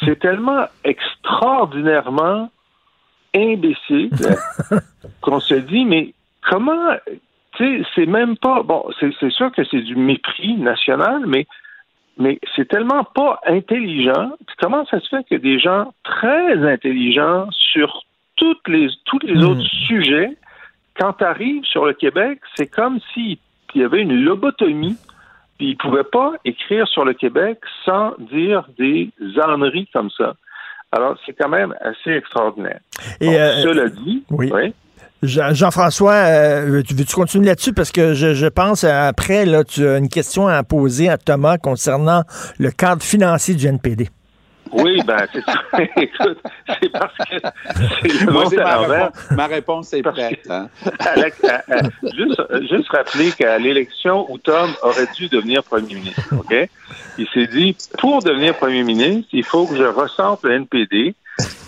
C'est 0.04 0.18
tellement 0.18 0.66
extraordinairement 0.84 2.50
imbécile 3.34 4.10
qu'on 5.22 5.40
se 5.40 5.54
dit, 5.54 5.86
mais 5.86 6.12
comment 6.50 6.96
c'est 7.58 8.06
même 8.06 8.36
pas. 8.36 8.62
Bon, 8.62 8.84
c'est 9.00 9.30
sûr 9.30 9.52
que 9.52 9.64
c'est 9.64 9.80
du 9.80 9.96
mépris 9.96 10.54
national, 10.54 11.24
mais, 11.26 11.46
mais 12.18 12.38
c'est 12.54 12.68
tellement 12.68 13.04
pas 13.04 13.40
intelligent. 13.46 14.32
Comment 14.60 14.84
ça 14.86 15.00
se 15.00 15.08
fait 15.08 15.24
que 15.28 15.36
des 15.36 15.58
gens 15.58 15.92
très 16.02 16.56
intelligents 16.66 17.48
sur 17.50 18.02
toutes 18.36 18.66
les, 18.68 18.88
tous 19.04 19.20
les 19.20 19.34
hmm. 19.34 19.48
autres 19.48 19.66
sujets, 19.86 20.36
quand 20.98 21.14
tu 21.14 21.24
arrives 21.24 21.64
sur 21.64 21.84
le 21.84 21.92
Québec, 21.92 22.40
c'est 22.56 22.66
comme 22.66 22.98
s'il 23.12 23.38
y 23.74 23.82
avait 23.82 24.02
une 24.02 24.22
lobotomie, 24.22 24.96
puis 25.58 25.70
ils 25.70 25.76
pouvaient 25.76 26.04
pas 26.04 26.32
écrire 26.44 26.86
sur 26.88 27.04
le 27.04 27.14
Québec 27.14 27.58
sans 27.84 28.14
dire 28.18 28.66
des 28.78 29.10
âneries 29.38 29.88
comme 29.92 30.10
ça. 30.10 30.34
Alors, 30.92 31.16
c'est 31.26 31.32
quand 31.32 31.48
même 31.48 31.74
assez 31.80 32.10
extraordinaire. 32.10 32.78
Et 33.20 33.36
euh, 33.36 33.62
cela 33.62 33.88
dit, 33.88 34.24
oui. 34.30 34.50
Jean-François, 35.26 36.12
euh, 36.12 36.82
veux-tu 36.88 37.14
continuer 37.14 37.46
là-dessus? 37.46 37.72
Parce 37.72 37.92
que 37.92 38.14
je, 38.14 38.46
pense, 38.46 38.84
euh, 38.84 39.08
après, 39.08 39.44
là, 39.46 39.64
tu 39.64 39.86
as 39.86 39.98
une 39.98 40.08
question 40.08 40.46
à 40.46 40.62
poser 40.62 41.08
à 41.08 41.18
Thomas 41.18 41.58
concernant 41.58 42.22
le 42.58 42.70
cadre 42.70 43.02
financier 43.02 43.54
du 43.54 43.66
NPD. 43.66 44.08
Oui, 44.72 45.00
ben, 45.06 45.26
c'est 45.32 45.44
ça. 45.44 45.54
Écoute, 45.96 46.38
c'est 46.66 46.90
parce 46.90 47.16
que 47.16 47.24
c'est 48.02 48.24
le 48.24 48.32
Moi, 48.32 48.44
ma, 48.56 48.78
réponse, 48.78 49.30
ma 49.30 49.46
réponse 49.46 49.92
est 49.92 50.02
prête. 50.02 50.40
Hein? 50.50 50.68
juste, 52.02 52.42
juste 52.68 52.88
rappeler 52.88 53.30
qu'à 53.32 53.58
l'élection 53.58 54.30
où 54.30 54.38
Tom 54.38 54.70
aurait 54.82 55.06
dû 55.16 55.28
devenir 55.28 55.62
premier 55.62 55.94
ministre, 55.94 56.22
OK? 56.32 56.68
Il 57.18 57.28
s'est 57.28 57.46
dit, 57.46 57.76
pour 57.98 58.22
devenir 58.22 58.56
premier 58.56 58.82
ministre, 58.82 59.28
il 59.32 59.44
faut 59.44 59.66
que 59.66 59.76
je 59.76 59.84
ressente 59.84 60.40
le 60.42 60.54
NPD. 60.54 61.14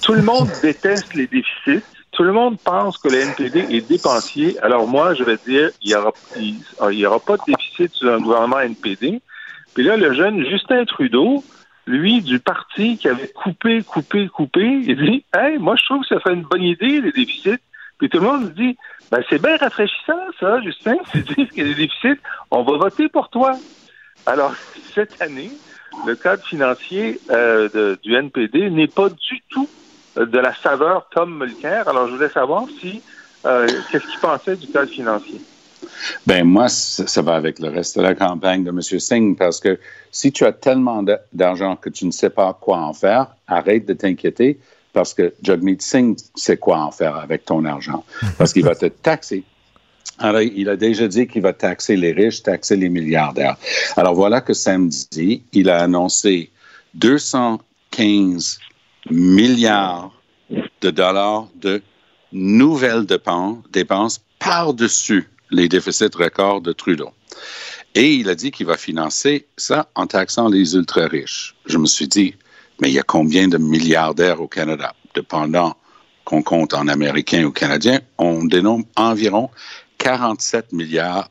Tout 0.03 0.15
le 0.15 0.23
monde 0.23 0.49
déteste 0.63 1.15
les 1.15 1.27
déficits 1.27 1.85
tout 2.17 2.23
le 2.23 2.33
monde 2.33 2.59
pense 2.59 2.97
que 2.97 3.09
le 3.09 3.21
NPD 3.21 3.77
est 3.77 3.87
dépensier. 3.87 4.59
Alors 4.61 4.89
moi, 4.89 5.13
je 5.13 5.23
vais 5.23 5.37
dire, 5.47 5.69
il 5.83 5.89
n'y 5.89 5.95
aura, 5.95 6.13
il, 6.91 7.07
aura 7.07 7.21
pas 7.21 7.37
de 7.37 7.43
déficit 7.47 7.93
sur 7.93 8.11
un 8.11 8.21
gouvernement 8.21 8.59
NPD. 8.59 9.21
Puis 9.75 9.85
là, 9.85 9.99
le 9.99 10.15
jeune 10.15 10.43
Justin 10.47 10.87
Trudeau, 10.87 11.45
lui, 11.87 12.23
du 12.23 12.41
parti 12.41 12.97
qui 12.97 13.09
avait 13.09 13.29
coupé, 13.29 13.83
coupé, 13.83 14.29
coupé, 14.29 14.81
il 14.87 14.97
dit, 14.97 15.25
hey, 15.35 15.59
moi, 15.59 15.77
je 15.79 15.85
trouve 15.85 16.01
que 16.01 16.09
ça 16.09 16.21
fait 16.21 16.33
une 16.33 16.45
bonne 16.45 16.63
idée, 16.63 17.03
les 17.03 17.13
déficits. 17.13 17.61
Puis 17.99 18.09
tout 18.09 18.19
le 18.19 18.25
monde 18.25 18.55
dit, 18.55 18.79
ben, 19.11 19.23
c'est 19.29 19.41
bien 19.41 19.59
rafraîchissant, 19.59 20.25
ça, 20.41 20.63
Justin. 20.63 20.97
C'est 21.13 21.23
dire 21.23 21.51
qu'il 21.51 21.59
y 21.59 21.61
a 21.61 21.75
des 21.75 21.87
déficits. 21.87 22.21
On 22.51 22.63
va 22.63 22.79
voter 22.79 23.11
pour 23.11 23.29
toi. 23.29 23.53
Alors, 24.25 24.55
cette 24.95 25.21
année, 25.21 25.51
le 26.07 26.17
cadre 26.17 26.43
financier 26.45 27.21
euh, 27.29 27.95
du 28.03 28.15
NPD 28.15 28.71
n'est 28.71 28.89
pas 28.89 29.11
du 29.11 29.43
tout 29.51 29.69
de 30.17 30.39
la 30.39 30.55
saveur 30.55 31.07
Tom 31.11 31.39
Mulcair. 31.39 31.89
Alors, 31.89 32.09
je 32.09 32.15
voulais 32.15 32.29
savoir 32.29 32.65
si 32.81 33.03
euh, 33.45 33.67
qu'est-ce 33.91 34.07
qu'il 34.07 34.21
pensait 34.21 34.57
du 34.57 34.67
cadre 34.69 34.91
financier. 34.91 35.41
Ben 36.27 36.45
moi, 36.45 36.69
ça 36.69 37.23
va 37.23 37.35
avec 37.35 37.59
le 37.59 37.69
reste 37.69 37.97
de 37.97 38.03
la 38.03 38.15
campagne 38.15 38.65
de 38.65 38.71
M. 38.71 38.81
Singh 38.81 39.37
parce 39.37 39.61
que 39.61 39.79
si 40.11 40.33
tu 40.33 40.45
as 40.45 40.53
tellement 40.53 41.05
d'argent 41.33 41.77
que 41.77 41.91
tu 41.91 42.07
ne 42.07 42.11
sais 42.11 42.31
pas 42.31 42.57
quoi 42.59 42.79
en 42.79 42.93
faire, 42.93 43.29
arrête 43.47 43.87
de 43.87 43.93
t'inquiéter 43.93 44.59
parce 44.93 45.15
que 45.15 45.35
Jagmeet 45.43 45.77
Singh 45.81 46.17
sait 46.35 46.57
quoi 46.57 46.79
en 46.79 46.91
faire 46.91 47.17
avec 47.17 47.45
ton 47.45 47.65
argent 47.65 48.05
parce 48.39 48.53
qu'il 48.53 48.65
va 48.65 48.75
te 48.75 48.87
taxer. 48.87 49.45
Alors, 50.19 50.41
il 50.41 50.69
a 50.71 50.77
déjà 50.77 51.07
dit 51.09 51.27
qu'il 51.27 51.43
va 51.43 51.53
taxer 51.53 51.95
les 51.95 52.13
riches, 52.13 52.43
taxer 52.43 52.77
les 52.77 52.89
milliardaires. 52.89 53.57
Alors 53.97 54.15
voilà 54.15 54.41
que 54.41 54.55
samedi, 54.55 55.43
il 55.53 55.69
a 55.69 55.83
annoncé 55.83 56.51
215 56.95 58.59
milliards 59.11 60.13
de 60.81 60.91
dollars 60.91 61.49
de 61.57 61.83
nouvelles 62.33 63.07
dépenses, 63.07 64.21
par-dessus 64.39 65.29
les 65.51 65.69
déficits 65.69 66.15
records 66.17 66.61
de 66.61 66.73
Trudeau. 66.73 67.11
Et 67.95 68.15
il 68.15 68.29
a 68.29 68.35
dit 68.35 68.51
qu'il 68.51 68.67
va 68.67 68.77
financer 68.77 69.47
ça 69.57 69.89
en 69.95 70.07
taxant 70.07 70.49
les 70.49 70.75
ultra-riches. 70.75 71.55
Je 71.65 71.79
me 71.79 71.87
suis 71.87 72.09
dit, 72.09 72.35
mais 72.81 72.91
il 72.91 72.95
y 72.95 72.99
a 72.99 73.03
combien 73.03 73.49
de 73.49 73.57
milliardaires 73.57 74.41
au 74.41 74.49
Canada? 74.49 74.95
Dependant 75.15 75.77
qu'on 76.25 76.43
compte 76.43 76.75
en 76.75 76.89
Américains 76.89 77.45
ou 77.45 77.53
Canadiens, 77.53 78.01
on 78.19 78.45
dénombre 78.45 78.87
environ 78.97 79.49
47 79.99 80.73
milliards, 80.73 81.31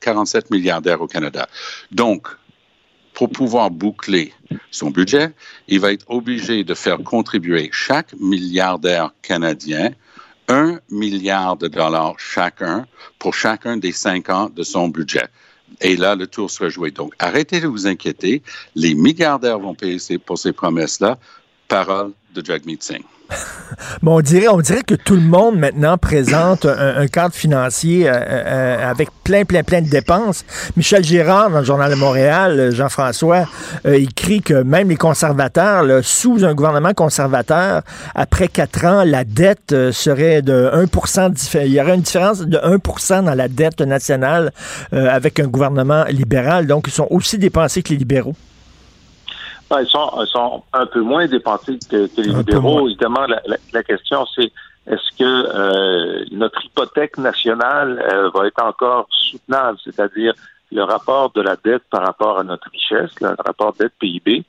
47 0.00 0.50
milliardaires 0.50 1.02
au 1.02 1.06
Canada. 1.06 1.48
Donc, 1.90 2.28
pour 3.14 3.30
pouvoir 3.30 3.70
boucler 3.70 4.32
son 4.70 4.90
budget, 4.90 5.32
il 5.68 5.80
va 5.80 5.92
être 5.92 6.04
obligé 6.08 6.64
de 6.64 6.74
faire 6.74 6.98
contribuer 6.98 7.70
chaque 7.72 8.12
milliardaire 8.20 9.12
canadien 9.22 9.92
un 10.48 10.78
milliard 10.90 11.56
de 11.56 11.68
dollars 11.68 12.18
chacun 12.18 12.86
pour 13.18 13.32
chacun 13.34 13.76
des 13.78 13.92
cinq 13.92 14.28
ans 14.28 14.50
de 14.54 14.62
son 14.62 14.88
budget. 14.88 15.26
Et 15.80 15.96
là, 15.96 16.14
le 16.14 16.26
tour 16.26 16.50
sera 16.50 16.68
joué. 16.68 16.90
Donc, 16.90 17.14
arrêtez 17.18 17.60
de 17.60 17.66
vous 17.66 17.86
inquiéter. 17.86 18.42
Les 18.74 18.94
milliardaires 18.94 19.58
vont 19.58 19.74
payer 19.74 20.18
pour 20.18 20.38
ces 20.38 20.52
promesses-là. 20.52 21.18
Parole 21.68 22.12
de 22.34 22.44
Jagmeet 22.44 22.78
Singh. 22.80 23.13
bon, 24.02 24.18
on 24.18 24.20
dirait, 24.20 24.82
que 24.86 24.94
tout 24.94 25.14
le 25.14 25.22
monde 25.22 25.56
maintenant 25.56 25.98
présente 25.98 26.66
un, 26.66 27.06
cadre 27.06 27.34
financier 27.34 28.08
euh, 28.08 28.12
euh, 28.14 28.90
avec 28.90 29.08
plein, 29.22 29.44
plein, 29.44 29.62
plein 29.62 29.82
de 29.82 29.88
dépenses. 29.88 30.44
Michel 30.76 31.04
Girard, 31.04 31.50
dans 31.50 31.60
le 31.60 31.64
Journal 31.64 31.90
de 31.90 31.96
Montréal, 31.96 32.58
euh, 32.58 32.70
Jean-François, 32.70 33.44
écrit 33.84 34.42
que 34.42 34.62
même 34.62 34.88
les 34.88 34.96
conservateurs, 34.96 35.84
sous 36.02 36.44
un 36.44 36.54
gouvernement 36.54 36.92
conservateur, 36.94 37.82
après 38.14 38.48
quatre 38.48 38.84
ans, 38.84 39.04
la 39.04 39.24
dette 39.24 39.90
serait 39.92 40.42
de 40.42 40.70
1% 40.74 41.64
Il 41.64 41.72
y 41.72 41.80
aurait 41.80 41.94
une 41.94 42.02
différence 42.02 42.40
de 42.40 42.58
1% 42.58 43.24
dans 43.24 43.34
la 43.34 43.48
dette 43.48 43.80
nationale 43.80 44.52
avec 44.92 45.40
un 45.40 45.46
gouvernement 45.46 46.04
libéral. 46.04 46.66
Donc, 46.66 46.84
ils 46.88 46.92
sont 46.92 47.06
aussi 47.10 47.38
dépensés 47.38 47.82
que 47.82 47.90
les 47.90 47.96
libéraux. 47.96 48.34
Ah, 49.70 49.82
ils, 49.82 49.86
sont, 49.88 50.62
un 50.72 50.86
peu 50.86 51.00
moins 51.00 51.26
dépensés 51.26 51.78
que, 51.90 52.08
les 52.16 52.28
libéraux. 52.28 52.88
Évidemment, 52.88 53.26
la, 53.72 53.82
question, 53.82 54.26
c'est 54.34 54.52
est-ce 54.86 55.16
que 55.18 55.24
euh, 55.24 56.24
notre 56.30 56.64
hypothèque 56.64 57.16
nationale 57.18 58.04
euh, 58.12 58.30
va 58.34 58.46
être 58.46 58.62
encore 58.62 59.06
soutenable, 59.10 59.78
c'est-à-dire 59.82 60.34
le 60.70 60.82
rapport 60.82 61.30
de 61.32 61.40
la 61.40 61.56
dette 61.56 61.82
par 61.90 62.02
rapport 62.02 62.38
à 62.38 62.44
notre 62.44 62.68
richesse, 62.70 63.10
le 63.20 63.28
rapport 63.28 63.74
dette-PIB. 63.78 64.44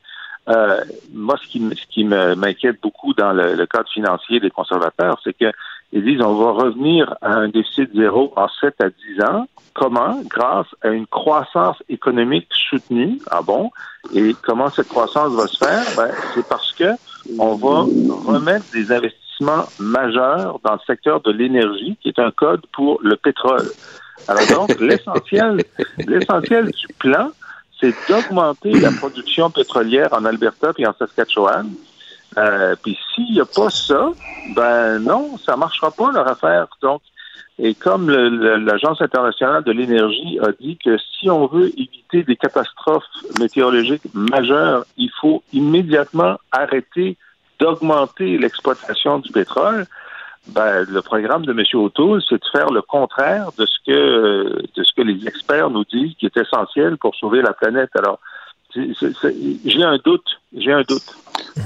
Euh, 0.47 0.81
moi, 1.13 1.35
ce 1.41 1.47
qui, 1.47 1.59
ce 1.59 1.87
qui 1.89 2.03
m'inquiète 2.03 2.79
beaucoup 2.81 3.13
dans 3.13 3.33
le, 3.33 3.55
le, 3.55 3.65
cadre 3.65 3.89
financier 3.89 4.39
des 4.39 4.51
conservateurs, 4.51 5.19
c'est 5.23 5.33
qu'ils 5.33 6.03
disent 6.03 6.21
on 6.21 6.35
va 6.35 6.51
revenir 6.51 7.15
à 7.21 7.33
un 7.33 7.47
déficit 7.47 7.89
zéro 7.95 8.31
en 8.35 8.47
7 8.47 8.75
à 8.79 8.89
10 8.89 9.21
ans. 9.23 9.47
Comment? 9.73 10.21
Grâce 10.27 10.67
à 10.83 10.89
une 10.89 11.07
croissance 11.07 11.77
économique 11.89 12.47
soutenue. 12.69 13.19
Ah 13.31 13.41
bon? 13.41 13.71
Et 14.13 14.35
comment 14.43 14.69
cette 14.69 14.87
croissance 14.87 15.33
va 15.33 15.47
se 15.47 15.57
faire? 15.57 15.83
Ben, 15.97 16.11
c'est 16.33 16.47
parce 16.47 16.71
que 16.73 16.91
on 17.39 17.55
va 17.55 17.81
remettre 18.31 18.65
des 18.71 18.91
investissements 18.91 19.65
majeurs 19.79 20.59
dans 20.63 20.73
le 20.73 20.79
secteur 20.85 21.21
de 21.21 21.31
l'énergie, 21.31 21.97
qui 22.01 22.09
est 22.09 22.19
un 22.19 22.31
code 22.31 22.61
pour 22.71 22.99
le 23.01 23.15
pétrole. 23.15 23.67
Alors 24.27 24.47
donc, 24.47 24.79
l'essentiel, 24.79 25.63
l'essentiel 26.07 26.71
du 26.71 26.87
plan, 26.99 27.31
c'est 27.79 27.93
d'augmenter 28.07 28.71
la 28.71 28.91
production 28.91 29.49
pétrolière 29.49 30.09
en 30.13 30.25
Alberta 30.25 30.71
et 30.77 30.87
en 30.87 30.93
Saskatchewan. 30.93 31.71
Euh, 32.37 32.75
puis 32.81 32.97
s'il 33.13 33.33
n'y 33.33 33.39
a 33.39 33.45
pas 33.45 33.69
ça, 33.69 34.11
ben 34.55 34.99
non, 34.99 35.37
ça 35.37 35.55
marchera 35.55 35.91
pas 35.91 36.11
leur 36.11 36.27
affaire. 36.27 36.67
Donc, 36.81 37.01
Et 37.57 37.73
comme 37.73 38.09
l'Agence 38.09 39.01
internationale 39.01 39.63
de 39.63 39.71
l'énergie 39.71 40.39
a 40.41 40.51
dit 40.51 40.77
que 40.83 40.97
si 40.97 41.29
on 41.29 41.47
veut 41.47 41.69
éviter 41.79 42.23
des 42.23 42.35
catastrophes 42.35 43.03
météorologiques 43.39 44.03
majeures, 44.13 44.85
il 44.97 45.09
faut 45.21 45.41
immédiatement 45.53 46.37
arrêter 46.51 47.17
d'augmenter 47.59 48.37
l'exploitation 48.37 49.19
du 49.19 49.31
pétrole. 49.31 49.85
Ben, 50.47 50.85
le 50.87 51.01
programme 51.01 51.45
de 51.45 51.51
M. 51.51 51.63
O'Toole, 51.73 52.21
c'est 52.27 52.35
de 52.35 52.47
faire 52.51 52.69
le 52.69 52.81
contraire 52.81 53.49
de 53.57 53.65
ce 53.65 53.77
que 53.85 54.63
de 54.75 54.83
ce 54.83 54.93
que 54.95 55.01
les 55.01 55.27
experts 55.27 55.69
nous 55.69 55.83
disent 55.85 56.13
qui 56.19 56.27
est 56.27 56.37
essentiel 56.37 56.97
pour 56.97 57.15
sauver 57.15 57.41
la 57.41 57.53
planète. 57.53 57.89
Alors, 57.95 58.19
j'ai 58.75 59.83
un 59.83 59.97
doute, 60.03 60.41
j'ai 60.55 60.71
un 60.71 60.83
doute. 60.83 61.15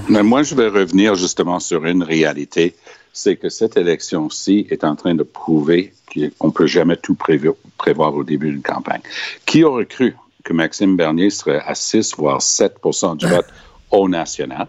Mais 0.08 0.24
moi, 0.24 0.44
je 0.44 0.56
vais 0.56 0.68
revenir 0.68 1.16
justement 1.16 1.60
sur 1.60 1.86
une 1.86 2.04
réalité, 2.04 2.76
c'est 3.12 3.36
que 3.36 3.50
cette 3.50 3.78
élection-ci 3.78 4.68
est 4.70 4.84
en 4.84 4.96
train 4.96 5.16
de 5.16 5.24
prouver 5.24 5.94
qu'on 6.14 6.48
ne 6.48 6.52
peut 6.52 6.68
jamais 6.68 6.96
tout 6.96 7.16
prévoir 7.16 8.16
au 8.16 8.24
début 8.24 8.52
d'une 8.52 8.62
campagne. 8.62 9.02
Qui 9.46 9.64
aurait 9.64 9.86
cru 9.86 10.16
que 10.44 10.54
Maxime 10.54 10.96
Bernier 10.96 11.30
serait 11.30 11.62
à 11.66 11.76
6 11.76 12.16
voire 12.18 12.40
7% 12.40 13.18
du 13.18 13.28
vote 13.28 13.48
au 13.92 14.08
national? 14.08 14.68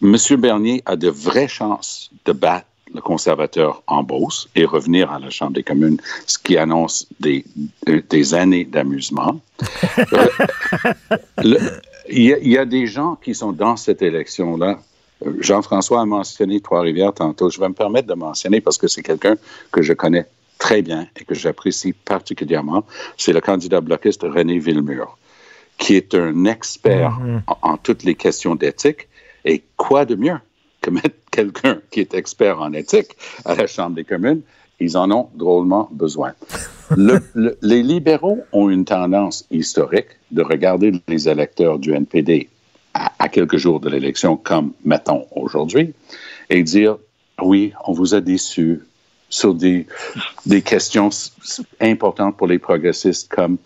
Monsieur 0.00 0.36
Bernier 0.36 0.82
a 0.86 0.96
de 0.96 1.08
vraies 1.08 1.48
chances 1.48 2.10
de 2.24 2.32
battre 2.32 2.67
le 2.94 3.00
conservateur 3.00 3.82
en 3.86 4.02
Beauce 4.02 4.48
et 4.54 4.64
revenir 4.64 5.10
à 5.10 5.18
la 5.18 5.30
Chambre 5.30 5.52
des 5.52 5.62
communes, 5.62 5.98
ce 6.26 6.38
qui 6.38 6.56
annonce 6.56 7.06
des, 7.20 7.44
des 7.86 8.34
années 8.34 8.64
d'amusement. 8.64 9.40
Euh, 11.44 11.58
Il 12.10 12.22
y, 12.22 12.32
a, 12.32 12.38
il 12.38 12.48
y 12.48 12.56
a 12.58 12.64
des 12.64 12.86
gens 12.86 13.16
qui 13.16 13.34
sont 13.34 13.52
dans 13.52 13.76
cette 13.76 14.00
élection-là. 14.00 14.78
Euh, 15.26 15.34
Jean-François 15.40 16.00
a 16.00 16.06
mentionné 16.06 16.60
Trois-Rivières 16.60 17.12
tantôt. 17.12 17.50
Je 17.50 17.60
vais 17.60 17.68
me 17.68 17.74
permettre 17.74 18.08
de 18.08 18.14
mentionner 18.14 18.60
parce 18.62 18.78
que 18.78 18.88
c'est 18.88 19.02
quelqu'un 19.02 19.36
que 19.70 19.82
je 19.82 19.92
connais 19.92 20.26
très 20.58 20.80
bien 20.80 21.06
et 21.20 21.24
que 21.24 21.34
j'apprécie 21.34 21.92
particulièrement. 21.92 22.84
C'est 23.16 23.34
le 23.34 23.40
candidat 23.40 23.80
bloquiste 23.82 24.22
René 24.22 24.58
Villemur, 24.58 25.18
qui 25.76 25.96
est 25.96 26.14
un 26.14 26.46
expert 26.46 27.18
en, 27.46 27.58
en 27.72 27.76
toutes 27.76 28.04
les 28.04 28.14
questions 28.14 28.54
d'éthique. 28.54 29.08
Et 29.44 29.62
quoi 29.76 30.04
de 30.04 30.14
mieux 30.14 30.38
que 30.80 30.90
mettre 30.90 31.16
quelqu'un 31.38 31.78
qui 31.90 32.00
est 32.00 32.14
expert 32.14 32.56
en 32.60 32.72
éthique 32.72 33.10
à 33.44 33.54
la 33.54 33.66
Chambre 33.74 33.94
des 33.94 34.04
communes? 34.12 34.42
Ils 34.80 34.96
en 34.96 35.08
ont 35.18 35.28
drôlement 35.34 35.88
besoin. 35.92 36.32
Le- 36.96 37.20
le- 37.34 37.56
les 37.62 37.82
libéraux 37.82 38.40
ont 38.52 38.68
une 38.76 38.84
tendance 38.84 39.44
historique 39.50 40.12
de 40.30 40.42
regarder 40.42 40.90
les 41.06 41.28
électeurs 41.28 41.78
du 41.78 41.90
NPD 41.92 42.48
à, 42.94 43.12
à 43.24 43.28
quelques 43.28 43.56
jours 43.64 43.78
de 43.80 43.88
l'élection, 43.88 44.36
comme 44.36 44.72
mettons 44.84 45.26
aujourd'hui, 45.42 45.94
et 46.50 46.62
dire 46.62 46.96
oui, 47.40 47.72
on 47.86 47.92
vous 47.92 48.14
a 48.14 48.20
déçus 48.20 48.80
sur 49.30 49.54
des, 49.54 49.86
des 50.46 50.62
questions 50.62 51.10
importantes 51.80 52.36
pour 52.36 52.46
les 52.48 52.58
progressistes 52.58 53.28
comme 53.30 53.58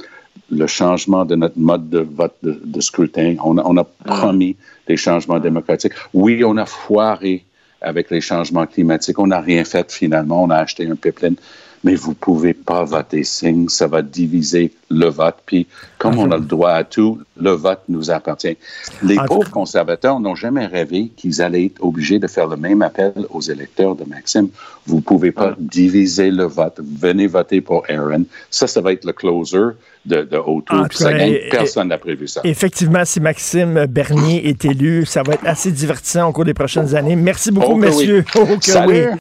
le 0.50 0.66
changement 0.66 1.24
de 1.24 1.36
notre 1.36 1.58
mode 1.58 1.88
de 1.88 2.00
vote 2.00 2.36
de, 2.42 2.60
de 2.76 2.80
scrutin. 2.88 3.36
On 3.44 3.56
a, 3.58 3.62
on 3.64 3.76
a 3.78 3.84
promis 3.84 4.56
des 4.88 4.96
changements 4.98 5.38
démocratiques. 5.38 5.92
Oui, 6.12 6.42
on 6.44 6.56
a 6.58 6.66
foiré 6.66 7.44
avec 7.82 8.10
les 8.10 8.20
changements 8.20 8.66
climatiques. 8.66 9.18
On 9.18 9.26
n'a 9.26 9.40
rien 9.40 9.64
fait 9.64 9.90
finalement. 9.90 10.42
On 10.42 10.50
a 10.50 10.56
acheté 10.56 10.88
un 10.88 10.96
pipeline. 10.96 11.36
Mais 11.84 11.94
vous 11.96 12.14
pouvez 12.14 12.54
pas 12.54 12.84
voter 12.84 13.24
signe. 13.24 13.68
Ça 13.68 13.88
va 13.88 14.02
diviser 14.02 14.72
le 14.88 15.06
vote. 15.06 15.36
Puis, 15.44 15.66
comme 15.98 16.18
on 16.18 16.30
a 16.30 16.36
le 16.36 16.44
droit 16.44 16.70
à 16.72 16.84
tout, 16.84 17.18
le 17.36 17.50
vote 17.50 17.80
nous 17.88 18.10
appartient. 18.10 18.56
Les 19.02 19.18
En 19.18 19.24
pauvres 19.24 19.50
conservateurs 19.50 20.20
n'ont 20.20 20.36
jamais 20.36 20.66
rêvé 20.66 21.10
qu'ils 21.16 21.42
allaient 21.42 21.66
être 21.66 21.82
obligés 21.82 22.18
de 22.20 22.26
faire 22.28 22.46
le 22.46 22.56
même 22.56 22.82
appel 22.82 23.12
aux 23.30 23.40
électeurs 23.40 23.96
de 23.96 24.04
Maxime. 24.04 24.48
Vous 24.86 25.00
pouvez 25.00 25.32
pas 25.32 25.56
diviser 25.58 26.30
le 26.30 26.44
vote. 26.44 26.78
Venez 27.00 27.26
voter 27.26 27.60
pour 27.60 27.84
Aaron. 27.88 28.24
Ça, 28.50 28.66
ça 28.66 28.80
va 28.80 28.92
être 28.92 29.04
le 29.04 29.12
closer 29.12 29.76
de, 30.04 30.22
de 30.22 30.36
tout 30.36 30.84
Puis 30.88 30.98
ça 30.98 31.12
gagne. 31.12 31.36
Personne 31.50 31.88
n'a 31.88 31.98
prévu 31.98 32.28
ça. 32.28 32.40
Effectivement, 32.44 33.04
si 33.04 33.20
Maxime 33.20 33.86
Bernier 33.86 34.48
est 34.48 34.64
élu, 34.64 35.04
ça 35.06 35.22
va 35.22 35.34
être 35.34 35.46
assez 35.46 35.70
divertissant 35.72 36.28
au 36.28 36.32
cours 36.32 36.44
des 36.44 36.54
prochaines 36.54 36.94
années. 36.94 37.16
Merci 37.16 37.50
beaucoup, 37.50 37.72
Oh 37.72 37.76
que 37.76 37.86
oui. 37.86 37.86
messieurs. 37.86 38.24
Oh 38.36 38.46
que 38.58 38.64
Salut. 38.64 39.08
oui. 39.12 39.16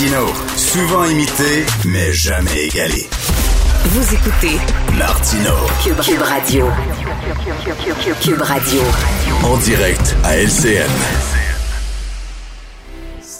Martino, 0.00 0.26
souvent 0.56 1.04
imité, 1.04 1.66
mais 1.84 2.10
jamais 2.10 2.68
égalé. 2.68 3.06
Vous 3.84 4.14
écoutez 4.14 4.58
Martino, 4.96 5.52
Cube, 5.84 6.00
Cube 6.00 6.22
Radio. 6.22 6.70
Cube 8.22 8.40
Radio. 8.40 8.80
en 9.44 9.58
direct 9.58 10.16
à 10.24 10.38
LCN. 10.38 11.29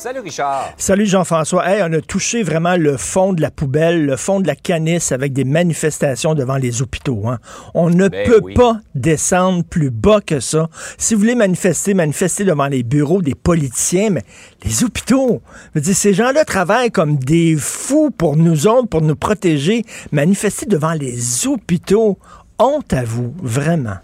Salut 0.00 0.20
Richard. 0.20 0.72
Salut 0.78 1.04
Jean-François. 1.04 1.68
Hey, 1.68 1.82
on 1.82 1.92
a 1.92 2.00
touché 2.00 2.42
vraiment 2.42 2.74
le 2.76 2.96
fond 2.96 3.34
de 3.34 3.42
la 3.42 3.50
poubelle, 3.50 4.06
le 4.06 4.16
fond 4.16 4.40
de 4.40 4.46
la 4.46 4.54
canisse 4.54 5.12
avec 5.12 5.34
des 5.34 5.44
manifestations 5.44 6.34
devant 6.34 6.56
les 6.56 6.80
hôpitaux. 6.80 7.28
hein. 7.28 7.38
On 7.74 7.90
ne 7.90 8.08
Ben 8.08 8.26
peut 8.26 8.40
oui. 8.42 8.54
pas 8.54 8.80
descendre 8.94 9.62
plus 9.62 9.90
bas 9.90 10.22
que 10.22 10.40
ça. 10.40 10.70
Si 10.96 11.12
vous 11.12 11.20
voulez 11.20 11.34
manifester, 11.34 11.92
manifestez 11.92 12.46
devant 12.46 12.68
les 12.68 12.82
bureaux 12.82 13.20
des 13.20 13.34
politiciens, 13.34 14.08
mais 14.08 14.22
les 14.64 14.84
hôpitaux, 14.84 15.42
je 15.74 15.80
veux 15.80 15.84
dire, 15.84 15.94
ces 15.94 16.14
gens-là 16.14 16.46
travaillent 16.46 16.90
comme 16.90 17.16
des 17.16 17.54
fous 17.58 18.10
pour 18.10 18.38
nous 18.38 18.66
autres, 18.66 18.88
pour 18.88 19.02
nous 19.02 19.16
protéger. 19.16 19.84
Manifester 20.12 20.64
devant 20.64 20.94
les 20.94 21.46
hôpitaux, 21.46 22.18
honte 22.58 22.94
à 22.94 23.04
vous, 23.04 23.34
vraiment. 23.42 23.96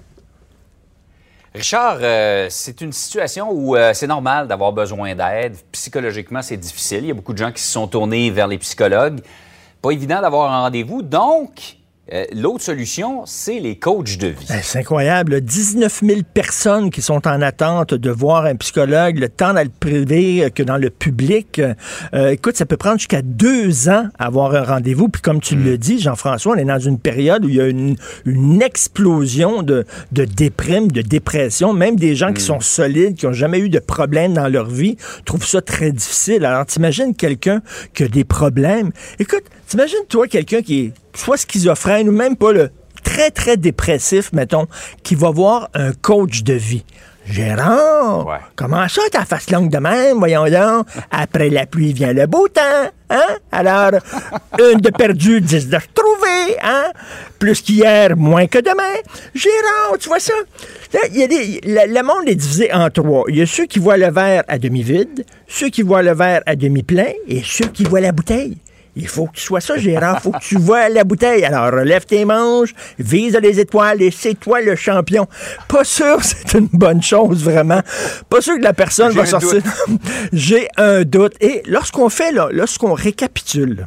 Richard, 1.56 2.00
euh, 2.02 2.48
c'est 2.50 2.82
une 2.82 2.92
situation 2.92 3.50
où 3.50 3.76
euh, 3.76 3.94
c'est 3.94 4.06
normal 4.06 4.46
d'avoir 4.46 4.72
besoin 4.72 5.14
d'aide. 5.14 5.56
Psychologiquement, 5.72 6.42
c'est 6.42 6.58
difficile. 6.58 6.98
Il 6.98 7.06
y 7.06 7.10
a 7.10 7.14
beaucoup 7.14 7.32
de 7.32 7.38
gens 7.38 7.50
qui 7.50 7.62
se 7.62 7.72
sont 7.72 7.88
tournés 7.88 8.28
vers 8.28 8.46
les 8.46 8.58
psychologues. 8.58 9.20
Pas 9.80 9.90
évident 9.90 10.20
d'avoir 10.20 10.52
un 10.52 10.60
rendez-vous. 10.60 11.00
Donc, 11.00 11.78
euh, 12.12 12.24
l'autre 12.32 12.62
solution, 12.62 13.24
c'est 13.26 13.58
les 13.58 13.76
coachs 13.78 14.16
de 14.18 14.28
vie. 14.28 14.46
Ben, 14.48 14.60
C'est 14.62 14.78
incroyable. 14.78 15.32
là. 15.32 15.40
19 15.40 16.02
000 16.04 16.20
personnes 16.32 16.90
qui 16.90 17.02
sont 17.02 17.26
en 17.26 17.42
attente 17.42 17.94
de 17.94 18.10
voir 18.10 18.44
un 18.44 18.54
psychologue, 18.54 19.18
le 19.18 19.28
temps 19.28 19.54
dans 19.54 19.62
le 19.64 19.70
privé 19.80 20.44
euh, 20.44 20.50
que 20.50 20.62
dans 20.62 20.76
le 20.76 20.90
public. 20.90 21.60
Euh, 22.14 22.28
écoute, 22.30 22.56
ça 22.56 22.64
peut 22.64 22.76
prendre 22.76 22.98
jusqu'à 22.98 23.22
deux 23.22 23.88
ans 23.88 24.06
à 24.20 24.26
avoir 24.26 24.54
un 24.54 24.62
rendez-vous. 24.62 25.08
Puis 25.08 25.20
comme 25.20 25.40
tu 25.40 25.56
le 25.56 25.78
dis, 25.78 25.98
Jean-François, 25.98 26.54
on 26.54 26.56
est 26.56 26.64
dans 26.64 26.78
une 26.78 27.00
période 27.00 27.44
où 27.44 27.48
il 27.48 27.56
y 27.56 27.60
a 27.60 27.66
une, 27.66 27.96
une 28.24 28.62
explosion 28.62 29.62
de, 29.64 29.84
de 30.12 30.24
déprime, 30.24 30.92
de 30.92 31.02
dépression. 31.02 31.72
Même 31.72 31.96
des 31.96 32.14
gens 32.14 32.32
qui 32.32 32.42
sont 32.42 32.60
solides, 32.60 33.16
qui 33.16 33.26
n'ont 33.26 33.32
jamais 33.32 33.58
eu 33.58 33.68
de 33.68 33.80
problème 33.80 34.32
dans 34.32 34.48
leur 34.48 34.66
vie, 34.66 34.96
trouvent 35.24 35.44
ça 35.46 35.60
très 35.60 35.90
difficile. 35.90 36.44
Alors, 36.44 36.66
t'imagines 36.66 37.16
quelqu'un 37.16 37.62
qui 37.94 38.04
a 38.04 38.08
des 38.08 38.24
problèmes. 38.24 38.92
Écoute, 39.18 39.42
t'imagines 39.68 40.05
toi 40.09 40.26
quelqu'un 40.26 40.62
qui 40.62 40.87
est 40.87 40.92
soit 41.18 41.37
schizophrène 41.37 42.09
ou 42.09 42.12
même 42.12 42.37
pas 42.37 42.52
le 42.52 42.70
très, 43.02 43.31
très 43.31 43.57
dépressif, 43.57 44.33
mettons, 44.33 44.66
qui 45.02 45.14
va 45.14 45.31
voir 45.31 45.68
un 45.74 45.92
coach 45.92 46.42
de 46.42 46.55
vie. 46.55 46.85
Gérard, 47.29 48.24
Ouais. 48.26 48.37
comment 48.55 48.87
ça, 48.88 49.02
ta 49.11 49.24
face 49.24 49.50
longue 49.50 49.68
de 49.70 49.79
même, 49.79 50.18
voyons 50.18 50.44
donc? 50.48 50.87
Après 51.11 51.50
la 51.50 51.66
pluie 51.66 51.92
vient 51.92 52.12
le 52.12 52.26
beau 52.26 52.46
temps, 52.46 52.62
hein? 53.11 53.37
Alors, 53.50 53.90
une 54.61 54.81
de 54.81 54.90
perdue, 54.90 55.40
dix 55.40 55.68
de 55.68 55.76
retrouvée, 55.76 56.57
hein? 56.62 56.85
Plus 57.40 57.61
qu'hier, 57.62 58.16
moins 58.16 58.46
que 58.46 58.59
demain. 58.59 58.94
Gérard, 59.35 59.98
tu 59.98 60.09
vois 60.09 60.20
ça? 60.20 60.35
Il 61.12 61.16
y 61.18 61.24
a 61.24 61.26
des, 61.26 61.61
le, 61.64 61.92
le 61.92 62.02
monde 62.05 62.29
est 62.29 62.37
divisé 62.37 62.72
en 62.72 62.90
trois. 62.90 63.24
Il 63.29 63.37
y 63.37 63.42
a 63.42 63.46
ceux 63.46 63.66
qui 63.66 63.81
voient 63.81 63.96
le 63.96 64.11
verre 64.11 64.44
à 64.46 64.59
demi 64.59 64.83
vide, 64.85 65.24
ceux 65.48 65.68
qui 65.68 65.83
voient 65.83 66.02
le 66.02 66.14
verre 66.14 66.42
à 66.46 66.55
demi 66.55 66.85
plein 66.85 67.11
et 67.26 67.42
ceux 67.44 67.66
qui 67.66 67.83
voient 67.85 68.00
la 68.00 68.12
bouteille. 68.12 68.59
Il 68.98 69.09
faut 69.09 69.26
que 69.26 69.32
tu 69.37 69.42
sois 69.42 69.61
ça, 69.61 69.76
Gérard. 69.76 70.16
Il 70.20 70.22
faut 70.22 70.32
que 70.32 70.42
tu 70.42 70.56
vois 70.56 70.88
la 70.88 71.04
bouteille. 71.04 71.44
Alors, 71.44 71.70
relève 71.70 72.06
tes 72.06 72.24
manches, 72.24 72.74
vise 72.98 73.38
les 73.42 73.61
étoiles 73.61 74.00
et 74.00 74.11
c'est 74.11 74.35
toi 74.35 74.62
le 74.62 74.74
champion. 74.74 75.26
Pas 75.68 75.85
sûr 75.85 76.16
que 76.16 76.24
c'est 76.24 76.54
une 76.54 76.68
bonne 76.72 77.02
chose, 77.02 77.44
vraiment. 77.44 77.82
Pas 78.30 78.40
sûr 78.40 78.56
que 78.56 78.62
la 78.62 78.72
personne 78.72 79.12
va 79.12 79.26
sortir. 79.26 79.62
J'ai 80.32 80.68
un 80.78 81.02
doute. 81.02 81.35
Et 81.42 81.62
lorsqu'on 81.66 82.09
fait, 82.09 82.32
là, 82.32 82.48
lorsqu'on 82.50 82.94
récapitule, 82.94 83.87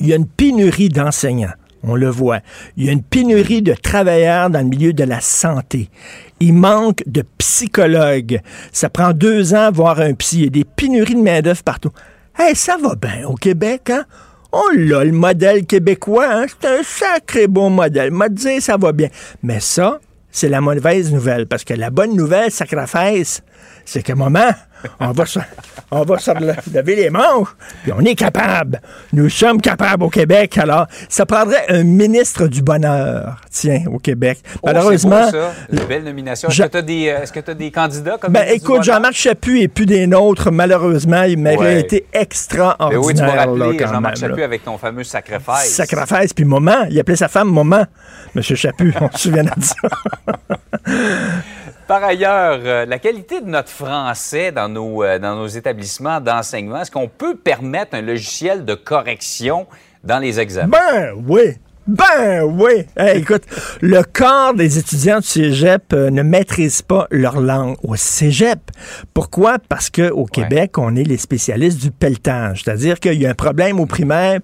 il 0.00 0.08
y 0.08 0.12
a 0.12 0.16
une 0.16 0.26
pénurie 0.26 0.88
d'enseignants. 0.88 1.54
On 1.84 1.94
le 1.94 2.08
voit. 2.08 2.40
Il 2.76 2.84
y 2.84 2.88
a 2.88 2.92
une 2.92 3.04
pénurie 3.04 3.62
de 3.62 3.74
travailleurs 3.74 4.50
dans 4.50 4.58
le 4.58 4.66
milieu 4.66 4.92
de 4.92 5.04
la 5.04 5.20
santé. 5.20 5.88
Il 6.40 6.54
manque 6.54 7.04
de 7.06 7.22
psychologues. 7.38 8.40
Ça 8.72 8.88
prend 8.88 9.12
deux 9.12 9.54
ans 9.54 9.66
à 9.66 9.70
voir 9.70 10.00
un 10.00 10.14
psy. 10.14 10.38
Il 10.38 10.44
y 10.44 10.46
a 10.46 10.50
des 10.50 10.64
pénuries 10.64 11.14
de 11.14 11.22
main-d'œuvre 11.22 11.62
partout. 11.62 11.92
Hey, 12.38 12.54
ça 12.54 12.76
va 12.76 12.94
bien 12.94 13.26
au 13.26 13.34
Québec, 13.34 13.88
hein? 13.88 14.04
On 14.52 14.68
l'a, 14.76 15.04
le 15.04 15.12
modèle 15.12 15.64
québécois, 15.64 16.28
hein? 16.30 16.44
C'est 16.48 16.68
un 16.68 16.82
sacré 16.82 17.46
bon 17.46 17.70
modèle. 17.70 18.10
M'a 18.10 18.28
dit, 18.28 18.60
ça 18.60 18.76
va 18.76 18.92
bien. 18.92 19.08
Mais 19.42 19.58
ça, 19.58 20.00
c'est 20.30 20.50
la 20.50 20.60
mauvaise 20.60 21.10
nouvelle. 21.10 21.46
Parce 21.46 21.64
que 21.64 21.72
la 21.72 21.88
bonne 21.88 22.14
nouvelle, 22.14 22.50
sacrifice, 22.50 23.42
c'est 23.86 24.10
un 24.10 24.16
moment, 24.16 24.50
on 25.00 25.12
va 25.12 25.26
se, 25.26 25.38
on 25.90 26.02
va 26.02 26.18
se 26.18 26.30
lever 26.74 26.96
les 26.96 27.10
manches, 27.10 27.48
puis 27.82 27.92
on 27.92 28.00
est 28.00 28.14
capable. 28.14 28.80
Nous 29.12 29.28
sommes 29.28 29.60
capables 29.60 30.02
au 30.04 30.10
Québec. 30.10 30.56
Alors, 30.58 30.86
ça 31.08 31.26
prendrait 31.26 31.64
un 31.68 31.82
ministre 31.82 32.46
du 32.46 32.62
bonheur, 32.62 33.40
tiens, 33.50 33.84
au 33.92 33.98
Québec. 33.98 34.38
Oh, 34.56 34.66
Malheureusement. 34.66 35.26
c'est 35.30 35.32
beau, 35.32 35.44
ça. 35.44 35.52
Une 35.82 35.84
belle 35.88 36.04
nomination. 36.04 36.48
Est-ce 36.48 36.62
que 36.62 36.68
tu 36.68 36.76
as, 36.78 36.82
des, 36.82 37.08
euh, 37.50 37.54
des 37.54 37.70
candidats 37.70 38.18
comme 38.20 38.32
Ben 38.32 38.46
écoute? 38.50 38.82
Jean-Marc 38.82 39.14
Chaput 39.14 39.60
est 39.60 39.68
plus 39.68 39.86
des 39.86 40.06
nôtres, 40.06 40.50
malheureusement. 40.50 41.22
Il 41.22 41.38
m'aurait 41.38 41.56
Ouais. 41.56 41.80
été 41.80 42.06
Ben 42.12 42.20
extraordinaire. 42.22 43.00
oui, 43.02 43.14
tu 43.14 43.22
m'as 43.22 43.32
rappelé 43.46 43.78
Jean-Marc 43.78 44.16
Chaput 44.16 44.38
là. 44.40 44.44
avec 44.44 44.64
ton 44.64 44.78
fameux 44.78 45.04
sacrifice. 45.04 45.74
Sacrifice, 45.74 46.32
puis 46.34 46.44
Moment. 46.44 46.84
Il 46.90 46.98
appelait 47.00 47.16
sa 47.16 47.28
femme 47.28 47.48
Moment, 47.48 47.84
Monsieur 48.34 48.56
Chaput. 48.56 48.92
On 49.00 49.10
se 49.12 49.18
souvient 49.28 49.44
de 49.44 49.50
ça. 49.60 49.74
Par 51.86 52.02
ailleurs, 52.02 52.58
euh, 52.64 52.84
la 52.84 52.98
qualité 52.98 53.40
de 53.40 53.46
notre 53.46 53.68
français 53.68 54.50
dans 54.50 54.68
nos, 54.68 55.04
euh, 55.04 55.20
dans 55.20 55.36
nos 55.36 55.46
établissements 55.46 56.20
d'enseignement, 56.20 56.80
est-ce 56.80 56.90
qu'on 56.90 57.06
peut 57.06 57.36
permettre 57.36 57.94
un 57.94 58.02
logiciel 58.02 58.64
de 58.64 58.74
correction 58.74 59.68
dans 60.02 60.18
les 60.18 60.40
examens? 60.40 60.76
Ben 60.76 61.12
oui. 61.28 61.58
Ben 61.86 62.42
oui. 62.42 62.86
Hey, 62.96 63.20
écoute, 63.20 63.44
le 63.80 64.02
quart 64.02 64.54
des 64.54 64.78
étudiants 64.78 65.20
du 65.20 65.26
cégep 65.26 65.92
euh, 65.92 66.10
ne 66.10 66.22
maîtrisent 66.22 66.82
pas 66.82 67.06
leur 67.12 67.40
langue 67.40 67.76
au 67.84 67.94
cégep. 67.94 68.58
Pourquoi? 69.14 69.58
Parce 69.68 69.88
qu'au 69.88 70.24
Québec, 70.24 70.78
on 70.78 70.96
est 70.96 71.04
les 71.04 71.18
spécialistes 71.18 71.80
du 71.80 71.92
pelletage. 71.92 72.64
C'est-à-dire 72.64 72.98
qu'il 72.98 73.22
y 73.22 73.26
a 73.26 73.30
un 73.30 73.34
problème 73.34 73.78
au 73.78 73.86
primaire. 73.86 74.40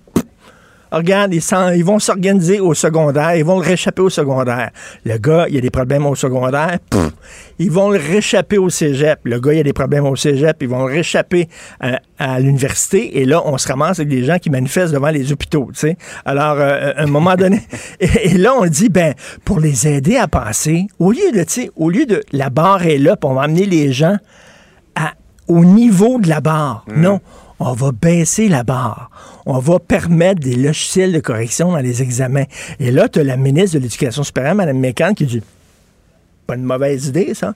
Regarde, 0.92 1.34
ils, 1.34 1.42
ils 1.76 1.84
vont 1.84 1.98
s'organiser 1.98 2.60
au 2.60 2.74
secondaire, 2.74 3.34
ils 3.34 3.44
vont 3.44 3.58
le 3.58 3.66
réchapper 3.66 4.02
au 4.02 4.10
secondaire. 4.10 4.70
Le 5.04 5.16
gars, 5.18 5.46
il 5.48 5.54
y 5.54 5.58
a 5.58 5.60
des 5.60 5.70
problèmes 5.70 6.06
au 6.06 6.14
secondaire, 6.14 6.78
pff, 6.90 7.10
ils 7.58 7.70
vont 7.70 7.90
le 7.90 7.98
réchapper 7.98 8.58
au 8.58 8.68
cégep. 8.68 9.18
Le 9.24 9.40
gars, 9.40 9.52
il 9.52 9.56
y 9.56 9.60
a 9.60 9.64
des 9.64 9.72
problèmes 9.72 10.06
au 10.06 10.14
cégep, 10.16 10.56
ils 10.60 10.68
vont 10.68 10.86
le 10.86 10.92
réchapper 10.92 11.48
à, 11.80 11.98
à 12.18 12.38
l'université. 12.40 13.20
Et 13.20 13.24
là, 13.24 13.42
on 13.44 13.56
se 13.58 13.66
ramasse 13.68 13.98
avec 14.00 14.08
des 14.10 14.24
gens 14.24 14.38
qui 14.38 14.50
manifestent 14.50 14.92
devant 14.92 15.10
les 15.10 15.32
hôpitaux, 15.32 15.70
tu 15.72 15.80
sais. 15.80 15.96
Alors, 16.24 16.56
euh, 16.58 16.92
à 16.96 17.02
un 17.02 17.06
moment 17.06 17.34
donné, 17.36 17.60
et, 18.00 18.08
et 18.34 18.38
là, 18.38 18.52
on 18.58 18.66
dit, 18.66 18.88
ben, 18.88 19.14
pour 19.44 19.60
les 19.60 19.88
aider 19.88 20.16
à 20.16 20.28
passer, 20.28 20.86
au 20.98 21.10
lieu 21.12 21.32
de, 21.32 21.42
tu 21.44 21.62
sais, 21.62 21.70
au 21.76 21.88
lieu 21.90 22.04
de 22.06 22.22
la 22.32 22.50
barre 22.50 22.84
est 22.86 22.98
là, 22.98 23.16
puis 23.16 23.30
on 23.30 23.34
va 23.34 23.42
amener 23.42 23.64
les 23.66 23.92
gens 23.92 24.16
à- 24.94 25.12
au 25.48 25.64
niveau 25.64 26.18
de 26.20 26.28
la 26.28 26.40
barre. 26.40 26.84
Non, 26.94 27.20
on 27.64 27.74
va 27.74 27.92
baisser 27.92 28.48
la 28.48 28.64
barre. 28.64 29.10
On 29.46 29.58
va 29.58 29.78
permettre 29.78 30.40
des 30.40 30.56
logiciels 30.56 31.12
de 31.12 31.20
correction 31.20 31.72
dans 31.72 31.78
les 31.78 32.02
examens. 32.02 32.44
Et 32.80 32.90
là, 32.90 33.08
tu 33.08 33.20
as 33.20 33.24
la 33.24 33.36
ministre 33.36 33.76
de 33.78 33.82
l'Éducation 33.82 34.22
supérieure, 34.22 34.54
Mme 34.54 34.78
Mécan, 34.78 35.14
qui 35.14 35.26
dit 35.26 35.42
Pas 36.46 36.56
une 36.56 36.64
mauvaise 36.64 37.06
idée, 37.06 37.34
ça. 37.34 37.54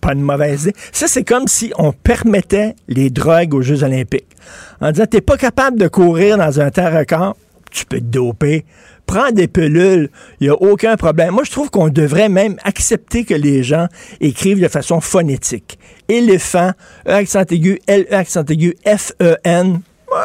Pas 0.00 0.12
une 0.12 0.22
mauvaise 0.22 0.64
idée. 0.64 0.74
Ça, 0.92 1.08
c'est 1.08 1.24
comme 1.24 1.48
si 1.48 1.72
on 1.76 1.92
permettait 1.92 2.76
les 2.88 3.10
drogues 3.10 3.54
aux 3.54 3.62
Jeux 3.62 3.82
Olympiques. 3.82 4.28
En 4.80 4.92
disant 4.92 5.06
T'es 5.06 5.20
pas 5.20 5.36
capable 5.36 5.78
de 5.78 5.88
courir 5.88 6.38
dans 6.38 6.60
un 6.60 6.70
temps 6.70 6.90
record, 6.90 7.36
tu 7.70 7.84
peux 7.84 7.98
te 7.98 8.04
doper. 8.04 8.64
Prends 9.06 9.32
des 9.32 9.48
pilules, 9.48 10.10
il 10.40 10.44
n'y 10.44 10.50
a 10.50 10.54
aucun 10.54 10.96
problème. 10.96 11.34
Moi, 11.34 11.42
je 11.44 11.50
trouve 11.50 11.70
qu'on 11.70 11.88
devrait 11.88 12.28
même 12.28 12.56
accepter 12.62 13.24
que 13.24 13.34
les 13.34 13.62
gens 13.62 13.88
écrivent 14.20 14.62
de 14.62 14.68
façon 14.68 15.00
phonétique. 15.00 15.78
Éléphant, 16.16 16.72
E 17.08 17.10
accent 17.10 17.44
aigu, 17.50 17.80
L 17.86 18.06
E 18.10 18.14
accent 18.14 18.44
aigu, 18.50 18.74
F 18.86 19.12
E 19.20 19.36
N. 19.44 19.80
Ouais, 20.10 20.16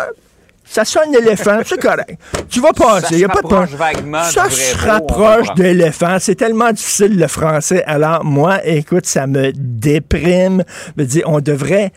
ça 0.65 0.83
sonne 0.83 1.15
éléphant, 1.15 1.59
c'est 1.65 1.79
correct. 1.79 2.19
Tu 2.49 2.59
vas 2.59 2.73
passer, 2.73 3.13
il 3.15 3.17
n'y 3.19 3.23
a 3.23 3.29
pas 3.29 3.41
de 3.41 3.47
problème. 3.47 4.17
Ça 4.29 4.49
se 4.49 4.75
rapproche 4.85 5.47
comprend. 5.47 5.53
d'éléphant. 5.55 6.17
C'est 6.19 6.35
tellement 6.35 6.71
difficile 6.73 7.17
le 7.17 7.27
français. 7.27 7.83
Alors, 7.85 8.25
moi, 8.25 8.59
écoute, 8.65 9.05
ça 9.05 9.27
me 9.27 9.51
déprime. 9.55 10.63
Je 10.97 11.03
dire, 11.03 11.23
on 11.27 11.39
devrait 11.39 11.93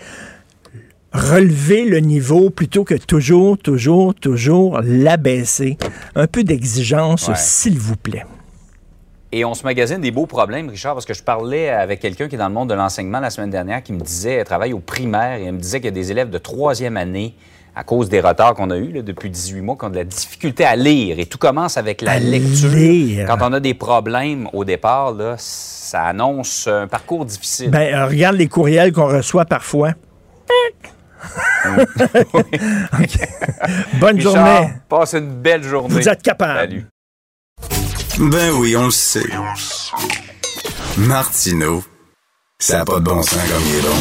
relever 1.12 1.84
le 1.86 1.98
niveau 1.98 2.50
plutôt 2.50 2.84
que 2.84 2.94
toujours, 2.94 3.58
toujours, 3.58 4.14
toujours 4.14 4.80
l'abaisser. 4.84 5.76
Un 6.14 6.28
peu 6.28 6.44
d'exigence, 6.44 7.26
Ouais. 7.26 7.34
s'il 7.36 7.76
vous 7.78 7.96
plaît. 7.96 8.24
Et 9.32 9.44
on 9.44 9.54
se 9.54 9.62
magasine 9.62 10.00
des 10.00 10.10
beaux 10.10 10.26
problèmes, 10.26 10.68
Richard, 10.68 10.94
parce 10.94 11.06
que 11.06 11.14
je 11.14 11.22
parlais 11.22 11.68
avec 11.68 12.00
quelqu'un 12.00 12.26
qui 12.28 12.34
est 12.34 12.38
dans 12.38 12.48
le 12.48 12.54
monde 12.54 12.68
de 12.68 12.74
l'enseignement 12.74 13.20
la 13.20 13.30
semaine 13.30 13.50
dernière 13.50 13.80
qui 13.82 13.92
me 13.92 14.00
disait, 14.00 14.34
elle 14.34 14.44
travaille 14.44 14.72
au 14.72 14.80
primaire, 14.80 15.38
et 15.38 15.44
elle 15.44 15.52
me 15.54 15.60
disait 15.60 15.78
qu'il 15.78 15.84
y 15.86 15.88
a 15.88 15.92
des 15.92 16.10
élèves 16.10 16.30
de 16.30 16.38
troisième 16.38 16.96
année, 16.96 17.36
à 17.76 17.84
cause 17.84 18.08
des 18.08 18.18
retards 18.20 18.54
qu'on 18.54 18.70
a 18.70 18.76
eus 18.76 18.90
là, 18.90 19.02
depuis 19.02 19.30
18 19.30 19.60
mois, 19.60 19.76
qui 19.78 19.84
ont 19.84 19.90
de 19.90 19.94
la 19.96 20.02
difficulté 20.04 20.64
à 20.64 20.74
lire. 20.74 21.20
Et 21.20 21.26
tout 21.26 21.38
commence 21.38 21.76
avec 21.76 22.02
la 22.02 22.12
À 22.12 22.18
lecture. 22.18 22.70
lire. 22.70 23.26
Quand 23.28 23.38
on 23.48 23.52
a 23.52 23.60
des 23.60 23.74
problèmes 23.74 24.48
au 24.52 24.64
départ, 24.64 25.12
là, 25.12 25.36
ça 25.38 26.02
annonce 26.02 26.66
un 26.66 26.88
parcours 26.88 27.24
difficile. 27.24 27.70
Ben, 27.70 27.94
euh, 27.94 28.06
regarde 28.06 28.34
les 28.34 28.48
courriels 28.48 28.92
qu'on 28.92 29.06
reçoit 29.06 29.44
parfois. 29.44 29.92
Bonne 34.00 34.16
Richard, 34.16 34.32
journée. 34.34 34.72
passe 34.88 35.12
une 35.14 35.30
belle 35.40 35.62
journée. 35.62 35.94
Vous 35.94 36.08
êtes 36.08 36.22
capable. 36.22 36.58
Salut. 36.58 36.86
Ben 38.20 38.52
oui, 38.52 38.76
on 38.76 38.84
le 38.84 38.90
sait. 38.90 39.24
Martineau, 40.98 41.82
ça 42.58 42.78
n'a 42.78 42.84
pas 42.84 42.98
de 42.98 43.04
bon 43.04 43.22
sens 43.22 43.38
comme 43.48 43.62
il 43.66 43.76
est 43.76 43.80
bon. 43.80 43.96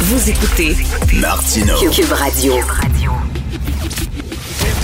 Vous 0.00 0.30
écoutez 0.30 0.76
Martineau. 1.20 1.74
Cube 1.90 2.12
Radio. 2.12 2.54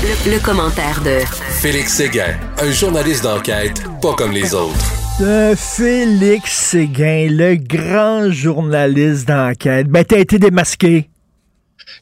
Le, 0.02 0.32
le 0.32 0.40
commentaire 0.40 1.00
de 1.02 1.20
Félix 1.60 1.94
Séguin, 1.94 2.36
un 2.58 2.72
journaliste 2.72 3.22
d'enquête 3.22 3.80
pas 4.02 4.14
comme 4.14 4.32
les 4.32 4.54
autres. 4.54 4.74
Euh, 5.20 5.54
Félix 5.54 6.50
Séguin, 6.50 7.28
le 7.30 7.54
grand 7.56 8.30
journaliste 8.32 9.28
d'enquête. 9.28 9.86
Ben, 9.88 10.04
t'as 10.04 10.18
été 10.18 10.38
démasqué. 10.40 11.08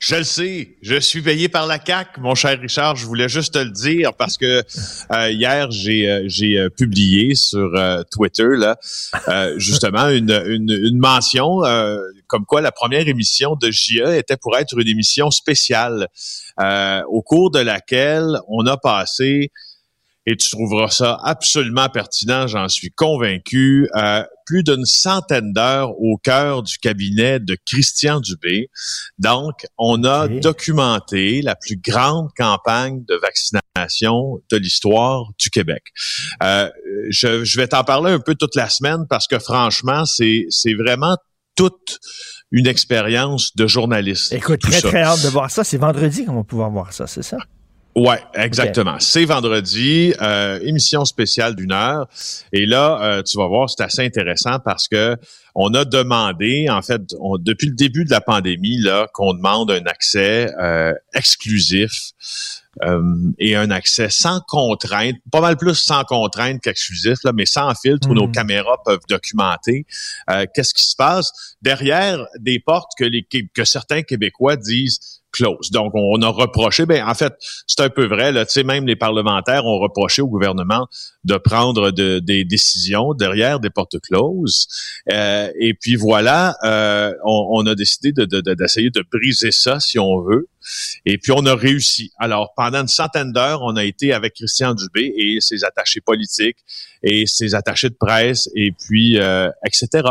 Je 0.01 0.17
le 0.17 0.25
sais, 0.25 0.77
je 0.83 0.99
suis 0.99 1.23
payé 1.23 1.49
par 1.49 1.67
la 1.67 1.79
CAC, 1.79 2.19
mon 2.19 2.35
cher 2.35 2.59
Richard. 2.61 2.97
Je 2.97 3.07
voulais 3.07 3.29
juste 3.29 3.55
te 3.55 3.59
le 3.59 3.71
dire 3.71 4.15
parce 4.15 4.37
que 4.37 4.63
euh, 5.13 5.31
hier 5.31 5.71
j'ai 5.71 6.11
euh, 6.11 6.25
j'ai 6.27 6.59
euh, 6.59 6.69
publié 6.71 7.35
sur 7.35 7.75
euh, 7.75 8.03
Twitter 8.11 8.49
là 8.57 8.79
euh, 9.29 9.59
justement 9.59 10.09
une, 10.09 10.31
une, 10.47 10.71
une 10.71 10.99
mention 10.99 11.65
euh, 11.65 11.99
comme 12.27 12.45
quoi 12.45 12.61
la 12.61 12.73
première 12.73 13.09
émission 13.09 13.57
de 13.57 13.71
JE 13.71 14.17
était 14.17 14.37
pour 14.37 14.57
être 14.57 14.79
une 14.79 14.89
émission 14.89 15.31
spéciale 15.31 16.09
euh, 16.61 17.03
au 17.09 17.23
cours 17.23 17.51
de 17.51 17.61
laquelle 17.61 18.39
on 18.49 18.67
a 18.67 18.77
passé 18.77 19.51
et 20.27 20.37
tu 20.37 20.51
trouveras 20.51 20.91
ça 20.91 21.19
absolument 21.25 21.89
pertinent, 21.89 22.47
j'en 22.47 22.69
suis 22.69 22.91
convaincu. 22.91 23.89
Plus 24.49 24.63
d'une 24.63 24.87
centaine 24.87 25.53
d'heures 25.53 25.91
au 26.01 26.17
cœur 26.17 26.63
du 26.63 26.79
cabinet 26.79 27.39
de 27.39 27.55
Christian 27.67 28.21
Dubé. 28.21 28.71
Donc, 29.19 29.67
on 29.77 30.05
a 30.05 30.27
documenté 30.27 31.43
la 31.43 31.55
plus 31.55 31.77
grande 31.77 32.31
campagne 32.35 33.05
de 33.07 33.15
vaccination 33.15 34.41
de 34.51 34.57
l'histoire 34.57 35.25
du 35.39 35.51
Québec. 35.51 35.83
Euh, 36.43 36.71
je, 37.11 37.45
je 37.45 37.57
vais 37.59 37.69
t'en 37.69 37.85
parler 37.85 38.13
un 38.13 38.21
peu 38.21 38.35
toute 38.35 38.55
la 38.55 38.71
semaine 38.71 39.07
parce 39.11 39.27
que 39.27 39.39
franchement, 39.39 40.07
c'est 40.07 40.47
c'est 40.49 40.73
vraiment 40.73 41.19
toute 41.55 41.99
une 42.51 42.67
expérience 42.67 43.55
de 43.55 43.67
journaliste. 43.67 44.33
Écoute, 44.33 44.61
très, 44.61 44.81
ça. 44.81 44.89
très 44.89 45.03
hâte 45.03 45.23
de 45.23 45.29
voir 45.29 45.51
ça. 45.51 45.63
C'est 45.63 45.77
vendredi 45.77 46.25
qu'on 46.25 46.37
va 46.37 46.45
pouvoir 46.45 46.71
voir 46.71 46.93
ça, 46.95 47.07
c'est 47.07 47.23
ça? 47.23 47.37
Ouais, 47.99 48.21
exactement. 48.35 48.97
C'est 49.01 49.25
vendredi, 49.25 50.15
euh, 50.21 50.59
émission 50.63 51.05
spéciale 51.05 51.57
d'une 51.57 51.73
heure. 51.73 52.07
Et 52.53 52.67
là, 52.67 52.99
euh, 53.03 53.23
tu 53.23 53.37
vas 53.39 53.47
voir, 53.47 53.69
c'est 53.69 53.83
assez 53.83 54.05
intéressant 54.05 54.59
parce 54.65 54.89
que 54.89 55.17
on 55.55 55.75
a 55.75 55.85
demandé, 55.85 56.69
en 56.71 56.83
fait, 56.83 57.03
on- 57.21 57.39
depuis 57.39 57.67
le 57.69 57.75
début 57.75 58.05
de 58.05 58.11
la 58.11 58.21
pandémie, 58.21 58.79
là, 58.79 59.09
qu'on 59.13 59.35
demande 59.35 59.71
un 59.71 59.85
accès 59.87 60.51
euh, 60.61 60.93
exclusif 61.15 62.13
euh, 62.85 63.03
et 63.41 63.57
un 63.57 63.71
accès 63.73 64.09
sans 64.11 64.41
contrainte, 64.47 65.17
pas 65.33 65.41
mal 65.41 65.57
plus 65.57 65.75
sans 65.75 66.05
contrainte 66.05 66.61
qu'exclusif, 66.63 67.19
là, 67.25 67.33
mais 67.35 67.47
sans 67.47 67.75
filtre 67.75 68.09
où 68.09 68.15
nos 68.15 68.27
Mhm. 68.29 68.33
caméras 68.33 68.77
peuvent 68.85 69.01
documenter 69.09 69.85
euh, 70.31 70.47
qu'est-ce 70.55 70.75
qui 70.75 70.85
se 70.87 70.95
passe 70.95 71.57
derrière 71.61 72.25
des 72.39 72.61
portes 72.61 72.93
que, 72.97 73.05
les, 73.05 73.27
que 73.53 73.65
certains 73.65 74.03
Québécois 74.03 74.57
disent 74.57 75.01
close. 75.33 75.71
Donc, 75.71 75.93
on 75.95 76.21
a 76.23 76.29
reproché, 76.29 76.87
ben 76.87 77.07
en 77.07 77.15
fait, 77.15 77.35
c'est 77.67 77.81
un 77.81 77.91
peu 77.91 78.07
vrai, 78.07 78.33
là, 78.33 78.47
tu 78.47 78.53
sais, 78.53 78.63
même 78.65 78.87
les 78.87 78.97
parlementaires 78.97 79.65
ont 79.67 79.79
reproché 79.79 80.23
au 80.23 80.29
gouvernement 80.29 80.87
de 81.25 81.37
prendre 81.37 81.91
de- 81.91 82.19
des 82.19 82.45
décisions 82.45 83.15
derrière 83.15 83.61
des 83.61 83.71
portes 83.71 83.99
closes. 84.01 84.67
Euh, 85.13 85.51
et 85.61 85.75
puis 85.75 85.97
voilà, 85.97 86.57
euh, 86.65 87.13
on, 87.25 87.49
on 87.53 87.67
a 87.67 87.75
décidé 87.75 88.13
de- 88.13 88.25
de- 88.25 88.41
de- 88.41 88.55
d'essayer 88.55 88.91
de, 88.91 89.05
briser 89.13 89.53
ça, 89.53 89.81
si 89.81 89.99
on 89.99 90.21
veut. 90.21 90.49
Et 91.07 91.17
puis 91.19 91.33
on 91.35 91.47
a 91.47 91.55
réussi. 91.55 92.13
Alors, 92.19 92.53
pendant 92.57 92.81
une 92.83 92.89
centaine 92.89 93.33
d'heures, 93.33 93.63
on 93.63 93.77
a 93.77 93.85
été 93.85 94.13
avec 94.13 94.35
Christian 94.35 94.75
Dubé 94.75 95.13
et 95.17 95.39
ses 95.41 95.65
attachés 95.65 96.01
politiques 96.01 96.59
et 97.03 97.27
ses 97.27 97.55
attachés 97.55 97.89
de 97.89 97.95
presse 97.95 98.51
et 98.55 98.73
puis 98.73 99.19
euh, 99.19 99.49
etc. 99.65 100.03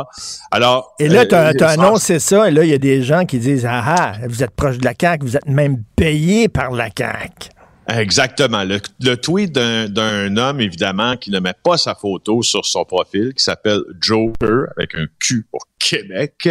Alors, 0.51 0.95
Et 0.99 1.09
là, 1.09 1.25
tu 1.25 1.35
as, 1.35 1.49
euh, 1.49 1.67
annoncé 1.67 2.17
ça, 2.19 2.47
et 2.47 2.51
là, 2.51 2.63
il 2.63 2.69
y 2.69 2.73
a 2.73 2.77
des 2.79 3.03
gens 3.03 3.25
qui 3.25 3.37
disent 3.39 3.65
Ah 3.65 3.83
ah, 3.85 4.13
vous 4.27 4.41
êtes 4.41 4.51
proche 4.55 4.77
de 4.77 4.85
la 4.85 4.93
CAQ, 4.99 5.06
vous 5.21 5.37
êtes 5.37 5.47
même 5.47 5.83
payé 5.95 6.47
par 6.49 6.71
la 6.71 6.89
CAQ. 6.95 7.49
Exactement. 7.89 8.65
Le, 8.65 8.81
le 8.99 9.15
tweet 9.15 9.53
d'un 9.53 10.37
homme, 10.37 10.59
évidemment, 10.59 11.15
qui 11.15 11.31
ne 11.31 11.39
met 11.39 11.53
pas 11.63 11.77
sa 11.77 11.95
photo 11.95 12.43
sur 12.43 12.65
son 12.65 12.83
profil, 12.83 13.33
qui 13.33 13.43
s'appelle 13.43 13.79
Joker, 14.01 14.65
avec 14.75 14.93
un 14.95 15.05
Q 15.19 15.47
pour 15.49 15.61
Québec, 15.79 16.49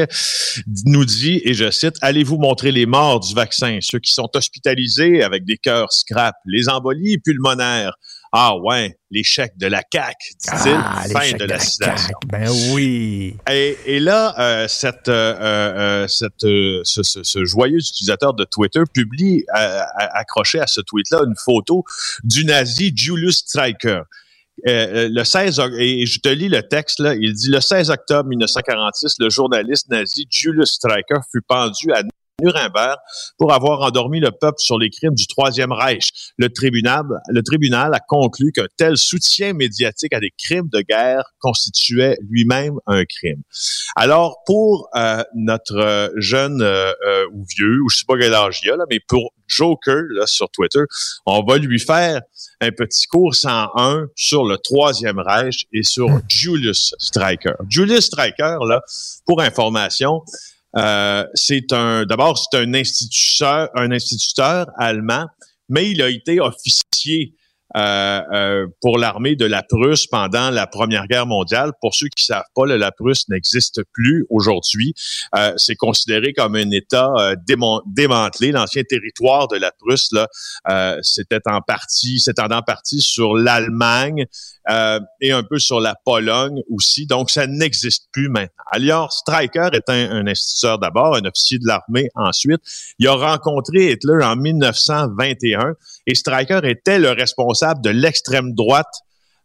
nous 0.86 1.04
dit, 1.04 1.42
et 1.44 1.52
je 1.52 1.70
cite, 1.70 1.96
Allez-vous 2.00 2.38
montrer 2.38 2.72
les 2.72 2.86
morts 2.86 3.20
du 3.20 3.34
vaccin, 3.34 3.78
ceux 3.82 3.98
qui 3.98 4.12
sont 4.12 4.30
hospitalisés 4.34 5.22
avec 5.22 5.44
des 5.44 5.58
cœurs 5.58 5.92
scrap, 5.92 6.36
les 6.46 6.70
embolies 6.70 7.18
pulmonaires, 7.18 7.96
ah 8.38 8.56
ouais, 8.58 8.98
l'échec 9.10 9.56
de 9.56 9.66
la 9.66 9.82
CAQ, 9.92 10.14
dit-il, 10.38 10.76
Ah, 10.78 11.02
fin 11.10 11.32
de 11.32 11.38
la 11.38 11.46
de 11.46 11.50
la 11.52 11.58
citation. 11.58 12.18
CAQ. 12.20 12.28
Ben 12.30 12.50
oui. 12.74 13.36
Et, 13.50 13.76
et 13.86 14.00
là, 14.00 14.34
euh, 14.38 14.68
cette, 14.68 15.08
euh, 15.08 15.34
euh, 15.40 16.06
cette, 16.08 16.44
euh, 16.44 16.80
ce, 16.84 17.02
ce- 17.02 17.22
ce 17.22 17.44
joyeux 17.44 17.78
utilisateur 17.78 18.34
de 18.34 18.44
Twitter 18.44 18.82
publie, 18.92 19.44
euh, 19.58 19.80
accroché 20.12 20.60
à 20.60 20.66
ce 20.66 20.80
tweet-là, 20.80 21.20
une 21.26 21.34
photo 21.42 21.84
du 22.24 22.44
nazi 22.44 22.92
Julius 22.94 23.38
Streicher. 23.38 24.02
Euh, 24.66 24.70
euh, 24.70 25.08
le 25.12 25.22
16 25.24 25.58
oc- 25.58 25.74
et 25.78 26.06
je 26.06 26.18
te 26.18 26.28
lis 26.30 26.48
le 26.48 26.62
texte 26.62 26.98
là, 27.00 27.14
il 27.14 27.34
dit 27.34 27.50
le 27.50 27.60
16 27.60 27.90
octobre 27.90 28.28
1946, 28.28 29.16
le 29.18 29.28
journaliste 29.28 29.88
nazi 29.90 30.26
Julius 30.30 30.70
Streicher 30.72 31.20
fut 31.30 31.42
pendu 31.46 31.92
à 31.92 32.02
Nuremberg 32.42 32.98
pour 33.38 33.52
avoir 33.52 33.80
endormi 33.80 34.20
le 34.20 34.30
peuple 34.30 34.58
sur 34.58 34.78
les 34.78 34.90
crimes 34.90 35.14
du 35.14 35.26
Troisième 35.26 35.72
Reich. 35.72 36.32
Le 36.36 36.50
tribunal, 36.50 37.04
le 37.28 37.42
tribunal 37.42 37.94
a 37.94 38.00
conclu 38.00 38.52
qu'un 38.52 38.66
tel 38.76 38.98
soutien 38.98 39.54
médiatique 39.54 40.12
à 40.12 40.20
des 40.20 40.32
crimes 40.36 40.68
de 40.70 40.82
guerre 40.82 41.32
constituait 41.40 42.18
lui-même 42.28 42.74
un 42.86 43.04
crime. 43.04 43.42
Alors, 43.94 44.42
pour 44.44 44.88
euh, 44.96 45.22
notre 45.34 45.76
euh, 45.76 46.08
jeune 46.16 46.60
euh, 46.60 46.92
euh, 47.06 47.26
ou 47.32 47.44
vieux, 47.56 47.80
ou 47.82 47.88
je 47.88 47.98
sais 47.98 48.04
pas 48.06 48.18
quel 48.18 48.34
âge 48.34 48.60
il 48.62 48.70
a, 48.70 48.76
là, 48.76 48.84
mais 48.90 49.00
pour 49.00 49.32
Joker 49.46 50.02
là, 50.10 50.26
sur 50.26 50.50
Twitter, 50.50 50.82
on 51.24 51.42
va 51.42 51.56
lui 51.56 51.80
faire 51.80 52.20
un 52.60 52.70
petit 52.70 53.06
cours 53.06 53.34
101 53.34 54.08
sur 54.14 54.44
le 54.44 54.58
Troisième 54.58 55.18
Reich 55.18 55.66
et 55.72 55.82
sur 55.82 56.08
Julius 56.28 56.94
Streicher. 56.98 57.54
Julius 57.68 58.06
Streicher, 58.06 58.56
là, 58.66 58.82
pour 59.24 59.40
information, 59.40 60.22
euh, 60.76 61.24
c'est 61.34 61.72
un, 61.72 62.04
d'abord, 62.04 62.38
c'est 62.38 62.58
un 62.58 62.74
instituteur, 62.74 63.70
un 63.74 63.90
instituteur 63.92 64.66
allemand, 64.78 65.26
mais 65.68 65.90
il 65.90 66.02
a 66.02 66.08
été 66.08 66.40
officier 66.40 67.34
euh, 67.76 68.20
euh, 68.32 68.66
pour 68.80 68.98
l'armée 68.98 69.36
de 69.36 69.44
la 69.44 69.62
Prusse 69.62 70.06
pendant 70.06 70.50
la 70.50 70.66
Première 70.66 71.06
Guerre 71.06 71.26
mondiale. 71.26 71.72
Pour 71.80 71.94
ceux 71.94 72.08
qui 72.08 72.24
savent 72.24 72.44
pas, 72.54 72.64
la 72.66 72.90
Prusse 72.90 73.28
n'existe 73.28 73.82
plus 73.92 74.26
aujourd'hui. 74.30 74.94
Euh, 75.34 75.52
c'est 75.56 75.76
considéré 75.76 76.32
comme 76.32 76.56
un 76.56 76.70
État 76.70 77.12
euh, 77.18 77.36
démantelé. 77.86 78.52
L'ancien 78.52 78.82
territoire 78.82 79.48
de 79.48 79.56
la 79.56 79.72
Prusse, 79.72 80.08
là, 80.12 80.26
euh, 80.68 80.98
c'était 81.02 81.40
en 81.46 81.60
partie, 81.60 82.18
s'étendant 82.18 82.58
en 82.58 82.62
partie 82.62 83.00
sur 83.00 83.36
l'Allemagne 83.36 84.26
et 85.20 85.30
un 85.30 85.44
peu 85.44 85.60
sur 85.60 85.80
la 85.80 85.94
Pologne 86.04 86.60
aussi. 86.70 87.06
Donc, 87.06 87.30
ça 87.30 87.46
n'existe 87.46 88.08
plus 88.10 88.28
maintenant. 88.28 88.64
Alors, 88.72 89.12
Streicher 89.12 89.68
est 89.72 89.88
un, 89.88 90.10
un 90.10 90.26
instituteur 90.26 90.80
d'abord, 90.80 91.14
un 91.14 91.24
officier 91.24 91.58
de 91.58 91.66
l'armée 91.66 92.08
ensuite. 92.16 92.60
Il 92.98 93.06
a 93.06 93.14
rencontré 93.14 93.92
Hitler 93.92 94.24
en 94.24 94.34
1921 94.34 95.74
et 96.08 96.14
Streicher 96.16 96.60
était 96.64 96.98
le 96.98 97.10
responsable 97.10 97.65
de 97.74 97.90
l'extrême 97.90 98.54
droite 98.54 98.92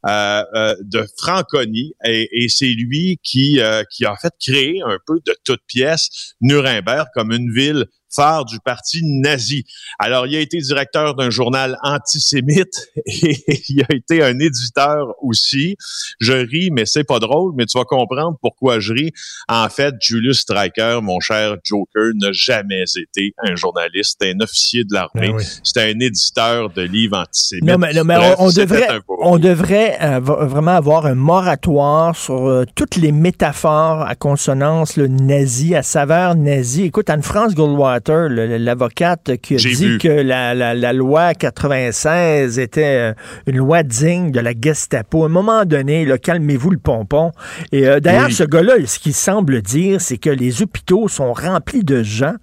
euh, 0.07 0.43
euh, 0.55 0.75
de 0.81 1.05
Franconie 1.19 1.93
et, 2.03 2.47
c'est 2.49 2.73
lui 2.73 3.19
qui, 3.21 3.59
euh, 3.59 3.83
qui 3.91 4.03
a 4.03 4.15
fait 4.15 4.33
créer 4.39 4.81
un 4.83 4.97
peu 5.05 5.19
de 5.23 5.35
toute 5.45 5.61
pièce 5.67 6.33
Nuremberg 6.41 7.05
comme 7.13 7.31
une 7.31 7.53
ville 7.53 7.85
phare 8.13 8.45
du 8.45 8.59
parti 8.59 9.01
nazi. 9.03 9.65
Alors, 9.99 10.27
il 10.27 10.35
a 10.35 10.39
été 10.39 10.57
directeur 10.57 11.15
d'un 11.15 11.29
journal 11.29 11.77
antisémite 11.83 12.89
et 13.05 13.61
il 13.69 13.83
a 13.83 13.93
été 13.93 14.23
un 14.23 14.39
éditeur 14.39 15.15
aussi. 15.21 15.77
Je 16.19 16.33
ris, 16.33 16.71
mais 16.71 16.85
c'est 16.85 17.03
pas 17.03 17.19
drôle, 17.19 17.53
mais 17.55 17.65
tu 17.65 17.77
vas 17.77 17.85
comprendre 17.85 18.37
pourquoi 18.41 18.79
je 18.79 18.93
ris. 18.93 19.11
En 19.47 19.69
fait, 19.69 19.95
Julius 19.99 20.41
Streicher, 20.41 20.99
mon 21.01 21.19
cher 21.19 21.57
Joker, 21.63 22.11
n'a 22.15 22.31
jamais 22.31 22.83
été 22.83 23.33
un 23.43 23.55
journaliste, 23.55 24.17
c'était 24.19 24.33
un 24.35 24.39
officier 24.41 24.83
de 24.83 24.93
l'armée, 24.93 25.29
Ben 25.29 25.35
oui. 25.35 25.43
c'était 25.63 25.91
un 25.91 25.99
éditeur 25.99 26.69
de 26.69 26.81
livres 26.81 27.17
antisémites. 27.17 27.69
Non, 27.69 27.77
mais, 27.77 27.93
non, 27.93 28.03
mais 28.03 28.15
Bref, 28.15 28.35
on, 28.39 28.49
devrait, 28.49 28.87
on 29.19 29.37
devrait 29.37 29.97
euh, 30.01 30.19
vraiment 30.19 30.75
avoir 30.75 31.05
un 31.05 31.15
moratoire 31.15 32.15
sur 32.15 32.47
euh, 32.47 32.65
toutes 32.75 32.95
les 32.95 33.11
métaphores 33.11 34.01
à 34.01 34.15
consonance 34.15 34.97
le 34.97 35.07
nazi, 35.07 35.75
à 35.75 35.83
saveur 35.83 36.35
nazi. 36.35 36.83
Écoute, 36.83 37.09
Anne-France 37.09 37.55
Goldwater, 37.55 38.00
l'avocate 38.09 39.37
qui 39.41 39.55
a 39.55 39.57
dit 39.57 39.73
vu. 39.73 39.97
que 39.97 40.07
la, 40.07 40.53
la- 40.53 40.73
la 40.73 40.93
loi 40.93 41.33
96 41.33 42.59
était 42.59 43.11
euh, 43.11 43.13
une 43.47 43.57
loi 43.57 43.83
digne 43.83 44.31
de 44.31 44.39
la 44.39 44.51
Gestapo. 44.59 45.23
À 45.23 45.25
un 45.25 45.29
moment 45.29 45.65
donné, 45.65 46.07
calmez-vous 46.21 46.69
le 46.71 46.77
pompon. 46.77 47.31
Et 47.71 47.87
euh, 47.87 47.99
d'ailleurs, 47.99 48.27
Oui. 48.27 48.33
ce 48.33 48.43
gars-là, 48.43 48.73
ce 48.85 48.99
qu'il 48.99 49.13
semble 49.13 49.61
dire, 49.61 50.01
c'est 50.01 50.17
que 50.17 50.29
les 50.29 50.61
hôpitaux 50.61 51.07
sont 51.07 51.33
remplis 51.33 51.83
de 51.83 52.03
gens 52.03 52.35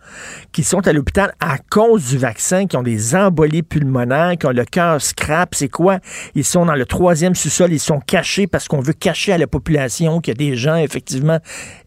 qui 0.53 0.63
sont 0.65 0.87
à 0.87 0.93
l'hôpital 0.93 1.33
à 1.41 1.59
cause 1.71 2.09
du 2.11 2.19
vaccin, 2.19 2.67
qui 2.67 2.77
ont 2.77 2.83
des 2.83 3.15
embolies 3.15 3.63
pulmonaires, 3.63 4.35
qui 4.39 4.47
ont 4.47 4.51
le 4.53 4.65
cœur 4.65 5.01
scrap. 5.01 5.55
C'est 5.55 5.69
quoi? 5.69 5.99
Ils 6.35 6.45
sont 6.45 6.67
dans 6.67 6.75
le 6.75 6.85
troisième 6.87 7.35
sous-sol, 7.35 7.73
ils 7.73 7.79
sont 7.81 8.01
cachés 8.01 8.47
parce 8.47 8.69
qu'on 8.69 8.81
veut 8.81 8.93
cacher 8.93 9.33
à 9.33 9.39
la 9.39 9.47
population 9.47 10.21
qu'il 10.21 10.33
y 10.33 10.37
a 10.47 10.51
des 10.51 10.57
gens, 10.57 10.77
effectivement, 10.77 11.39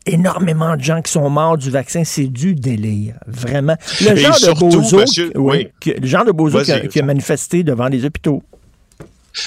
énormément 0.05 0.75
de 0.75 0.81
gens 0.81 1.01
qui 1.01 1.11
sont 1.11 1.29
morts 1.29 1.57
du 1.57 1.69
vaccin. 1.69 2.03
C'est 2.03 2.27
du 2.27 2.55
délire, 2.55 3.15
vraiment. 3.27 3.60
Le 4.01 4.11
Et 4.11 4.17
genre 4.17 4.35
surtout, 4.35 4.69
de 4.69 4.75
bozo, 4.77 4.97
monsieur- 4.99 5.31
oui. 5.35 5.67
qui- 5.79 5.93
le 5.93 6.07
genre 6.07 6.25
de 6.25 6.31
bozo 6.31 6.61
qui 6.61 6.71
a, 6.71 6.79
Vas-y, 6.79 6.87
qui 6.89 6.99
a 6.99 7.03
manifesté 7.03 7.63
devant 7.63 7.87
les 7.87 8.05
hôpitaux. 8.05 8.43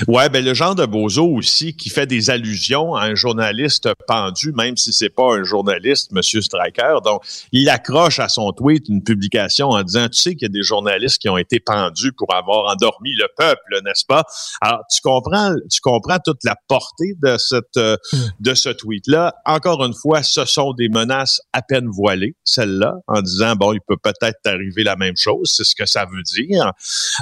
Ouais, 0.08 0.28
ben 0.28 0.44
le 0.44 0.54
genre 0.54 0.74
de 0.74 0.86
bozo 0.86 1.26
aussi 1.26 1.76
qui 1.76 1.90
fait 1.90 2.06
des 2.06 2.30
allusions 2.30 2.94
à 2.94 3.04
un 3.04 3.14
journaliste 3.14 3.88
pendu, 4.06 4.52
même 4.52 4.76
si 4.76 4.92
c'est 4.92 5.10
pas 5.10 5.34
un 5.34 5.44
journaliste, 5.44 6.12
Monsieur 6.12 6.40
Stryker. 6.40 7.00
Donc, 7.02 7.22
il 7.52 7.68
accroche 7.68 8.18
à 8.18 8.28
son 8.28 8.52
tweet 8.52 8.88
une 8.88 9.02
publication 9.02 9.68
en 9.68 9.82
disant, 9.82 10.08
tu 10.08 10.20
sais 10.20 10.34
qu'il 10.34 10.42
y 10.42 10.50
a 10.50 10.52
des 10.52 10.62
journalistes 10.62 11.18
qui 11.18 11.28
ont 11.28 11.38
été 11.38 11.60
pendus 11.60 12.12
pour 12.12 12.34
avoir 12.34 12.72
endormi 12.72 13.14
le 13.14 13.26
peuple, 13.36 13.80
n'est-ce 13.84 14.04
pas? 14.06 14.24
Alors, 14.60 14.80
tu 14.92 15.00
comprends, 15.02 15.54
tu 15.70 15.80
comprends 15.80 16.18
toute 16.24 16.44
la 16.44 16.56
portée 16.68 17.14
de 17.22 17.36
cette 17.38 17.76
euh, 17.76 17.96
de 18.40 18.54
ce 18.54 18.68
tweet-là. 18.68 19.34
Encore 19.44 19.84
une 19.84 19.94
fois, 19.94 20.22
ce 20.22 20.44
sont 20.44 20.72
des 20.72 20.88
menaces 20.88 21.40
à 21.52 21.62
peine 21.62 21.88
voilées, 21.88 22.36
celles-là, 22.44 22.94
en 23.06 23.22
disant 23.22 23.54
bon, 23.56 23.72
il 23.72 23.80
peut 23.86 23.96
peut-être 24.02 24.38
arriver 24.46 24.84
la 24.84 24.96
même 24.96 25.16
chose, 25.16 25.50
c'est 25.52 25.64
ce 25.64 25.74
que 25.74 25.86
ça 25.86 26.06
veut 26.06 26.22
dire. 26.22 26.72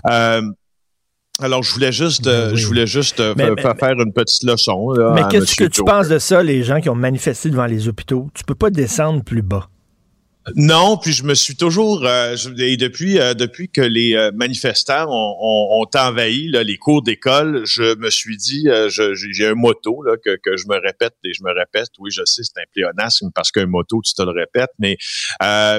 Euh, 0.09 0.42
alors, 1.45 1.63
je 1.63 1.73
voulais 1.73 1.93
juste, 1.93 2.27
euh, 2.27 2.47
Ben 2.49 2.53
oui. 2.55 2.61
je 2.61 2.67
voulais 2.67 2.87
juste 2.87 3.21
euh, 3.21 3.35
Mais- 3.37 3.45
fa- 3.49 3.55
mais- 3.55 3.63
fa- 3.63 3.75
faire 3.75 4.01
une 4.01 4.13
petite 4.13 4.43
leçon. 4.45 4.91
Là, 4.93 5.13
Mais 5.15 5.23
qu'est-ce 5.31 5.55
que 5.57 5.65
tu 5.65 5.83
penses 5.85 6.09
de 6.09 6.19
ça, 6.19 6.43
les 6.43 6.63
gens 6.63 6.81
qui 6.81 6.89
ont 6.89 6.95
manifesté 6.95 7.51
devant 7.51 7.67
les 7.67 7.89
hôpitaux? 7.89 8.29
Tu 8.35 8.45
peux 8.45 8.55
pas 8.55 8.71
descendre 8.71 9.23
plus 9.25 9.43
bas. 9.43 9.69
Non, 10.57 10.97
puis 10.97 11.13
je 11.13 11.23
me 11.23 11.35
suis 11.35 11.55
toujours 11.55 12.05
euh, 12.05 12.35
je- 12.35 12.51
et 12.61 12.77
depuis 12.77 13.21
euh, 13.21 13.33
depuis 13.33 13.69
que 13.69 13.81
les 13.81 14.17
euh, 14.17 14.33
manifestants 14.35 15.07
ont, 15.09 15.37
ont- 15.41 15.83
ont 15.85 15.87
envahi 15.97 16.49
là, 16.49 16.65
les 16.65 16.77
cours 16.79 17.01
d'école, 17.01 17.63
je 17.65 17.97
me 17.97 18.11
suis 18.11 18.37
dit 18.37 18.65
je- 18.89 19.15
j'ai 19.15 19.47
un 19.47 19.55
motto 19.55 20.03
là 20.03 20.17
que, 20.17 20.31
que 20.43 20.57
je 20.57 20.65
me 20.69 20.75
répète 20.85 21.15
et 21.25 21.33
je 21.33 21.45
me 21.45 21.51
répète. 21.57 21.91
Oui, 22.01 22.11
je 22.11 22.23
sais 22.25 22.43
c'est 22.43 22.59
un 22.61 22.65
pléonasme 22.75 23.31
parce 23.33 23.53
qu'un 23.53 23.67
motto 23.67 24.01
tu 24.05 24.15
te 24.15 24.23
le 24.23 24.33
répètes, 24.33 24.73
mais 24.81 24.97
euh, 25.45 25.79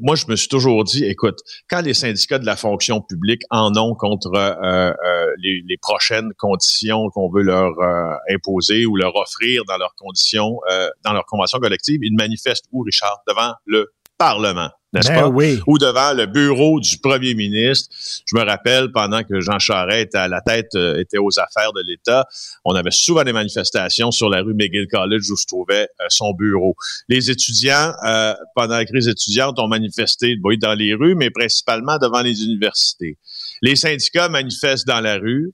moi 0.00 0.16
je 0.16 0.26
me 0.28 0.36
suis 0.36 0.48
toujours 0.48 0.84
dit 0.84 1.04
écoute 1.04 1.38
quand 1.68 1.80
les 1.80 1.94
syndicats 1.94 2.38
de 2.38 2.46
la 2.46 2.56
fonction 2.56 3.00
publique 3.00 3.42
en 3.50 3.76
ont 3.76 3.94
contre 3.94 4.34
euh, 4.34 4.92
euh, 5.04 5.34
les, 5.38 5.62
les 5.66 5.76
prochaines 5.78 6.32
conditions 6.38 7.08
qu'on 7.10 7.30
veut 7.30 7.42
leur 7.42 7.78
euh, 7.78 8.14
imposer 8.30 8.86
ou 8.86 8.96
leur 8.96 9.14
offrir 9.16 9.64
dans 9.66 9.76
leurs 9.76 9.94
conditions, 9.96 10.58
euh, 10.70 10.88
dans 11.04 11.12
leur 11.12 11.24
convention 11.26 11.58
collective, 11.58 12.00
ils 12.02 12.14
manifestent 12.16 12.66
où, 12.72 12.82
Richard? 12.82 13.18
Devant 13.28 13.54
le 13.64 13.92
Parlement, 14.18 14.70
n'est-ce 14.92 15.08
Ben 15.08 15.20
pas? 15.20 15.28
oui. 15.28 15.60
Ou 15.66 15.78
devant 15.78 16.12
le 16.14 16.26
bureau 16.26 16.80
du 16.80 16.98
premier 16.98 17.34
ministre. 17.34 17.88
Je 18.26 18.36
me 18.36 18.42
rappelle, 18.42 18.90
pendant 18.92 19.22
que 19.22 19.40
Jean 19.40 19.58
Charest 19.58 20.06
était 20.06 20.18
à 20.18 20.28
la 20.28 20.40
tête, 20.40 20.74
euh, 20.74 20.98
était 20.98 21.18
aux 21.18 21.38
affaires 21.38 21.72
de 21.72 21.82
l'État, 21.86 22.26
on 22.64 22.74
avait 22.74 22.90
souvent 22.90 23.22
des 23.22 23.32
manifestations 23.32 24.10
sur 24.10 24.28
la 24.28 24.42
rue 24.42 24.54
McGill 24.54 24.88
College 24.90 25.30
où 25.30 25.36
se 25.36 25.46
trouvait 25.46 25.88
euh, 26.00 26.04
son 26.08 26.32
bureau. 26.32 26.74
Les 27.08 27.30
étudiants, 27.30 27.92
euh, 28.04 28.34
pendant 28.54 28.76
la 28.76 28.84
crise 28.84 29.08
étudiante, 29.08 29.58
ont 29.58 29.68
manifesté 29.68 30.36
oui, 30.42 30.58
dans 30.58 30.74
les 30.74 30.94
rues, 30.94 31.14
mais 31.14 31.30
principalement 31.30 31.98
devant 31.98 32.22
les 32.22 32.42
universités. 32.42 33.16
Les 33.62 33.76
syndicats 33.76 34.28
manifestent 34.28 34.86
dans 34.86 35.00
la 35.00 35.16
rue 35.16 35.52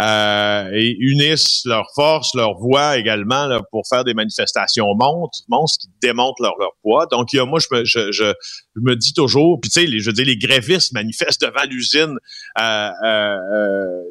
euh, 0.00 0.70
et 0.72 0.96
unissent 0.98 1.62
leurs 1.64 1.90
forces, 1.94 2.34
leurs 2.34 2.54
voix 2.54 2.96
également 2.96 3.46
là, 3.46 3.60
pour 3.70 3.86
faire 3.88 4.04
des 4.04 4.14
manifestations 4.14 4.94
monstres, 4.94 5.44
monstres 5.48 5.82
qui 5.82 5.90
démontrent 6.00 6.42
leur, 6.42 6.54
leur 6.58 6.72
poids. 6.82 7.06
Donc, 7.10 7.32
il 7.32 7.36
y 7.36 7.40
a, 7.40 7.44
moi, 7.44 7.58
je 7.60 7.74
me, 7.74 7.84
je, 7.84 8.10
je, 8.12 8.32
je 8.74 8.80
me 8.80 8.96
dis 8.96 9.12
toujours, 9.12 9.60
puis 9.60 9.70
tu 9.70 9.80
sais, 9.80 9.86
les, 9.86 10.00
je 10.00 10.06
veux 10.06 10.12
dire, 10.14 10.26
les 10.26 10.38
grévistes 10.38 10.92
manifestent 10.92 11.42
devant 11.42 11.64
l'usine, 11.68 12.16
euh, 12.58 12.90
euh, 13.04 13.36
euh, 13.54 14.02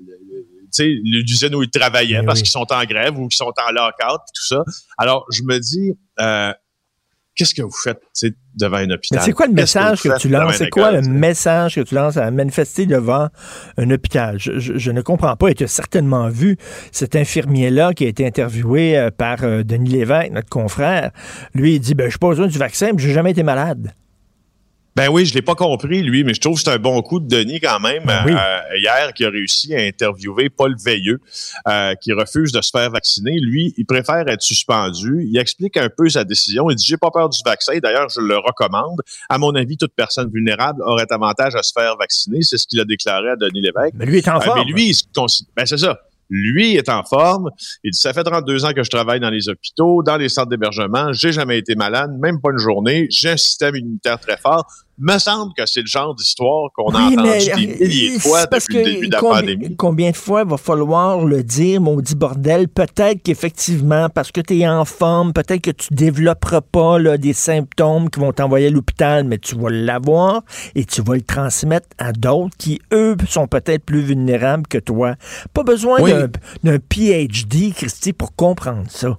tu 0.74 0.84
sais, 0.84 0.88
l'usine 1.04 1.56
où 1.56 1.64
ils 1.64 1.70
travaillaient 1.70 2.22
Mais 2.22 2.26
parce 2.26 2.42
qu'ils 2.42 2.52
sont 2.52 2.72
en 2.72 2.84
grève 2.86 3.18
ou 3.18 3.28
qu'ils 3.28 3.38
sont 3.38 3.54
en 3.58 3.72
lockout, 3.72 4.22
tout 4.34 4.46
ça. 4.46 4.64
Alors, 4.98 5.26
je 5.32 5.44
me 5.44 5.60
dis, 5.60 5.98
euh, 6.20 6.54
qu'est-ce 7.42 7.56
que 7.56 7.64
vous 7.64 7.72
faites 7.72 8.00
devant 8.56 8.78
un 8.78 8.90
hôpital? 8.92 9.22
C'est 9.24 9.32
quoi 9.32 9.48
le 9.48 9.54
message 9.54 10.02
que, 10.02 10.18
tu 10.18 10.30
lances? 10.30 10.56
C'est 10.58 10.70
quoi 10.70 10.92
le 10.92 11.02
message 11.02 11.76
que 11.76 11.82
tu 11.82 11.96
lances 11.96 12.18
à 12.18 12.30
manifester 12.30 12.86
devant 12.86 13.30
un 13.78 13.90
hôpital? 13.90 14.38
Je, 14.38 14.92
ne 14.92 15.02
comprends 15.02 15.36
pas. 15.36 15.50
Et 15.50 15.56
tu 15.56 15.64
as 15.64 15.68
certainement 15.68 16.30
vu 16.30 16.58
cet 16.92 17.16
infirmier-là 17.16 17.94
qui 17.94 18.06
a 18.06 18.08
été 18.08 18.26
interviewé 18.26 18.98
euh, 18.98 19.10
par 19.10 19.44
euh, 19.44 19.64
Denis 19.64 19.90
Lévesque, 19.90 20.32
notre 20.32 20.50
confrère. 20.50 21.12
Lui, 21.54 21.76
il 21.76 21.80
dit, 21.80 21.96
ben, 21.96 22.06
je 22.06 22.12
suis 22.12 22.20
pas 22.20 22.30
besoin 22.30 22.48
du 22.48 22.58
vaccin, 22.58 22.92
je 22.98 23.08
n'ai 23.08 23.14
jamais 23.14 23.32
été 23.32 23.44
malade. 23.44 23.94
Ben 24.96 25.08
oui, 25.08 25.26
je 25.26 25.34
l'ai 25.34 25.42
pas 25.42 25.56
compris, 25.56 26.02
lui, 26.02 26.24
mais 26.24 26.34
je 26.34 26.42
trouve 26.42 26.56
que 26.56 26.64
c'est 26.64 26.70
un 26.72 26.78
bon 26.78 27.02
coup 27.02 27.20
de 27.20 27.28
Denis 27.28 27.62
quand 27.62 27.80
même. 27.80 28.04
Ben 28.06 28.26
euh, 28.28 28.78
hier, 28.78 29.14
qui 29.14 29.24
a 29.24 29.30
réussi 29.30 29.74
à 29.74 29.80
interviewer 29.80 30.50
Paul 30.50 30.76
Veilleux, 30.84 31.22
euh, 31.68 31.96
qui 31.96 32.12
refuse 32.12 32.52
de 32.52 32.62
se 32.62 32.72
faire 32.72 32.90
vacciner. 32.90 33.40
Lui, 33.40 33.74
il 33.78 33.86
préfère 33.86 34.28
être 34.28 34.42
suspendu. 34.42 35.26
Il 35.30 35.38
explique 35.38 35.78
un 35.78 35.90
peu 35.90 36.10
sa 36.10 36.26
décision. 36.26 36.70
Il 36.70 36.76
dit, 36.76 36.86
j'ai 36.86 36.98
pas 36.98 37.10
peur 37.10 37.30
du 37.30 37.40
vaccin. 37.46 37.78
D'ailleurs, 37.82 38.10
je 38.10 38.20
le 38.20 38.38
recommande. 38.38 39.02
À 39.30 39.38
mon 39.38 39.56
avis, 39.56 39.78
toute 39.78 39.94
personne 39.96 40.30
vulnérable 40.30 40.82
aurait 40.84 41.08
avantage 41.10 41.56
à 41.56 41.64
se 41.64 41.72
faire 41.72 41.96
vacciner. 41.98 42.42
C'est 42.42 42.58
ce 42.58 42.68
qu'il 42.68 42.80
a 42.82 42.86
déclaré 42.86 43.30
à 43.30 43.36
Denis 43.38 43.62
Lévesque. 43.62 43.94
Mais 43.94 44.06
lui 44.06 44.18
est 44.18 44.28
en 44.28 44.42
euh, 44.42 44.54
mais 44.56 44.66
lui, 44.66 44.90
il 44.90 44.96
ben 45.56 45.66
c'est 45.66 45.78
ça. 45.78 46.00
Lui 46.32 46.76
est 46.76 46.90
en 46.90 47.04
forme. 47.04 47.50
Il 47.84 47.92
dit, 47.92 48.00
ça 48.00 48.14
fait 48.14 48.24
32 48.24 48.66
ans 48.66 48.74
que 48.74 48.84
je 48.84 48.90
travaille 48.90 49.20
dans 49.20 49.30
les 49.30 49.50
hôpitaux, 49.50 50.02
dans 50.02 50.18
les 50.18 50.30
centres 50.30 50.50
d'hébergement. 50.50 51.12
J'ai 51.12 51.34
jamais 51.34 51.60
été 51.60 51.76
malade, 51.76 52.12
même 52.20 52.40
pas 52.40 52.52
une 52.52 52.58
journée. 52.58 53.08
J'ai 53.10 53.32
un 53.32 53.38
système 53.38 53.76
immunitaire 53.76 54.20
très 54.20 54.38
fort 54.38 54.66
me 55.02 55.18
semble 55.18 55.52
que 55.58 55.66
c'est 55.66 55.82
le 55.82 55.88
genre 55.88 56.14
d'histoire 56.14 56.70
qu'on 56.76 56.94
a 56.94 57.02
entendu 57.02 57.18
des 57.18 57.68
milliers 57.68 58.14
de 58.16 58.20
fois 58.20 58.46
depuis 58.46 58.78
le 58.78 58.84
début 58.84 59.08
de 59.08 59.14
la 59.14 59.20
combien, 59.20 59.40
pandémie. 59.40 59.76
Combien 59.76 60.12
de 60.12 60.16
fois 60.16 60.44
va 60.44 60.58
falloir 60.58 61.26
le 61.26 61.44
dire, 61.44 61.82
maudit 61.82 62.16
bordel? 62.16 62.68
Peut-être 62.68 63.24
qu'effectivement, 63.24 64.10
parce 64.10 64.32
que 64.32 64.42
tu 64.42 64.60
es 64.60 64.68
en 64.68 64.86
forme, 64.86 65.34
peut-être 65.34 65.62
que 65.62 65.72
tu 65.72 65.94
développeras 65.94 66.62
pas 66.62 67.00
là, 67.00 67.18
des 67.18 67.34
symptômes 67.34 68.10
qui 68.10 68.20
vont 68.20 68.32
t'envoyer 68.32 68.68
à 68.68 68.70
l'hôpital, 68.70 69.24
mais 69.24 69.40
tu 69.40 69.56
vas 69.56 69.72
l'avoir 69.72 70.44
et 70.76 70.86
tu 70.86 71.02
vas 71.02 71.16
le 71.16 71.22
transmettre 71.22 71.88
à 71.98 72.12
d'autres 72.12 72.56
qui, 72.58 72.80
eux, 72.94 73.18
sont 73.28 73.48
peut-être 73.48 73.84
plus 73.84 74.02
vulnérables 74.02 74.68
que 74.68 74.78
toi. 74.78 75.16
Pas 75.54 75.64
besoin 75.64 76.00
d'un 76.64 76.78
PhD, 76.78 77.74
Christy, 77.74 78.14
pour 78.14 78.36
comprendre 78.36 78.86
ça. 78.90 79.18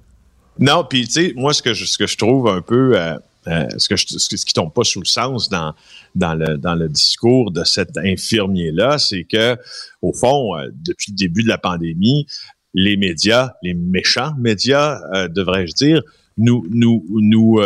Non, 0.59 0.85
puis 0.89 1.07
tu 1.07 1.11
sais, 1.11 1.33
moi, 1.35 1.53
ce 1.53 1.61
que 1.61 1.73
je, 1.73 1.83
ce 1.83 1.97
que 1.97 2.07
je 2.07 2.17
trouve 2.17 2.47
un 2.47 2.61
peu... 2.61 2.97
Euh, 2.97 3.17
euh, 3.47 3.67
ce, 3.77 3.89
que 3.89 3.95
ce 3.97 4.45
qui 4.45 4.53
tombe 4.53 4.73
pas 4.73 4.83
sous 4.83 4.99
le 4.99 5.05
sens 5.05 5.49
dans, 5.49 5.73
dans, 6.15 6.33
le, 6.33 6.57
dans 6.57 6.75
le 6.75 6.87
discours 6.87 7.51
de 7.51 7.63
cet 7.63 7.97
infirmier-là, 7.97 8.97
c'est 8.97 9.23
que, 9.23 9.57
au 10.01 10.13
fond, 10.13 10.55
euh, 10.57 10.69
depuis 10.73 11.11
le 11.11 11.17
début 11.17 11.43
de 11.43 11.49
la 11.49 11.57
pandémie, 11.57 12.25
les 12.73 12.97
médias, 12.97 13.53
les 13.61 13.73
méchants 13.73 14.33
médias, 14.37 14.99
euh, 15.13 15.27
devrais-je 15.27 15.73
dire, 15.73 16.01
nous, 16.37 16.65
nous, 16.69 17.05
nous, 17.09 17.61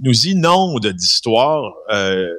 nous 0.00 0.26
inondent 0.26 0.88
d'histoires 0.88 1.72
de, 1.88 2.36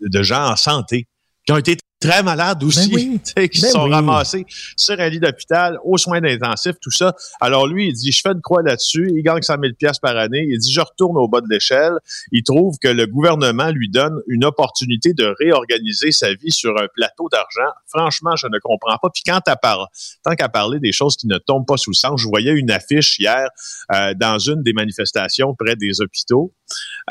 de, 0.00 0.22
gens 0.22 0.52
en 0.52 0.54
santé 0.54 1.08
qui 1.44 1.52
ont 1.52 1.56
été 1.56 1.76
très 2.00 2.22
malades 2.22 2.62
aussi, 2.62 3.18
ben 3.34 3.48
qui 3.48 3.60
ben 3.60 3.70
sont 3.70 3.88
ramassés 3.88 4.44
sur 4.76 4.98
un 4.98 5.08
lit 5.08 5.20
d'hôpital, 5.20 5.78
aux 5.84 5.96
soins 5.96 6.22
intensifs, 6.22 6.76
tout 6.80 6.90
ça. 6.90 7.14
Alors 7.40 7.66
lui, 7.66 7.88
il 7.88 7.92
dit, 7.92 8.12
je 8.12 8.20
fais 8.20 8.30
une 8.30 8.40
croix 8.40 8.62
là-dessus, 8.62 9.10
il 9.14 9.22
gagne 9.22 9.42
100 9.42 9.56
000 9.60 9.74
pièces 9.78 9.98
par 9.98 10.16
année, 10.16 10.46
il 10.48 10.58
dit, 10.58 10.72
je 10.72 10.80
retourne 10.80 11.16
au 11.16 11.28
bas 11.28 11.40
de 11.40 11.48
l'échelle. 11.50 11.94
Il 12.32 12.42
trouve 12.42 12.76
que 12.80 12.88
le 12.88 13.06
gouvernement 13.06 13.70
lui 13.70 13.88
donne 13.88 14.20
une 14.28 14.44
opportunité 14.44 15.14
de 15.14 15.34
réorganiser 15.38 16.12
sa 16.12 16.34
vie 16.34 16.50
sur 16.50 16.70
un 16.80 16.86
plateau 16.94 17.28
d'argent. 17.30 17.70
Franchement, 17.88 18.36
je 18.36 18.46
ne 18.46 18.58
comprends 18.58 18.98
pas. 18.98 19.08
Puis 19.12 19.22
quand 19.26 19.40
à 19.46 19.56
tant 19.56 20.34
qu'à 20.36 20.48
parler 20.48 20.78
des 20.80 20.92
choses 20.92 21.16
qui 21.16 21.26
ne 21.26 21.38
tombent 21.38 21.66
pas 21.66 21.76
sous 21.76 21.90
le 21.90 21.96
sens, 21.96 22.20
je 22.20 22.28
voyais 22.28 22.52
une 22.52 22.70
affiche 22.70 23.18
hier 23.18 23.48
euh, 23.92 24.14
dans 24.14 24.38
une 24.38 24.62
des 24.62 24.72
manifestations 24.72 25.54
près 25.54 25.76
des 25.76 26.00
hôpitaux. 26.00 26.52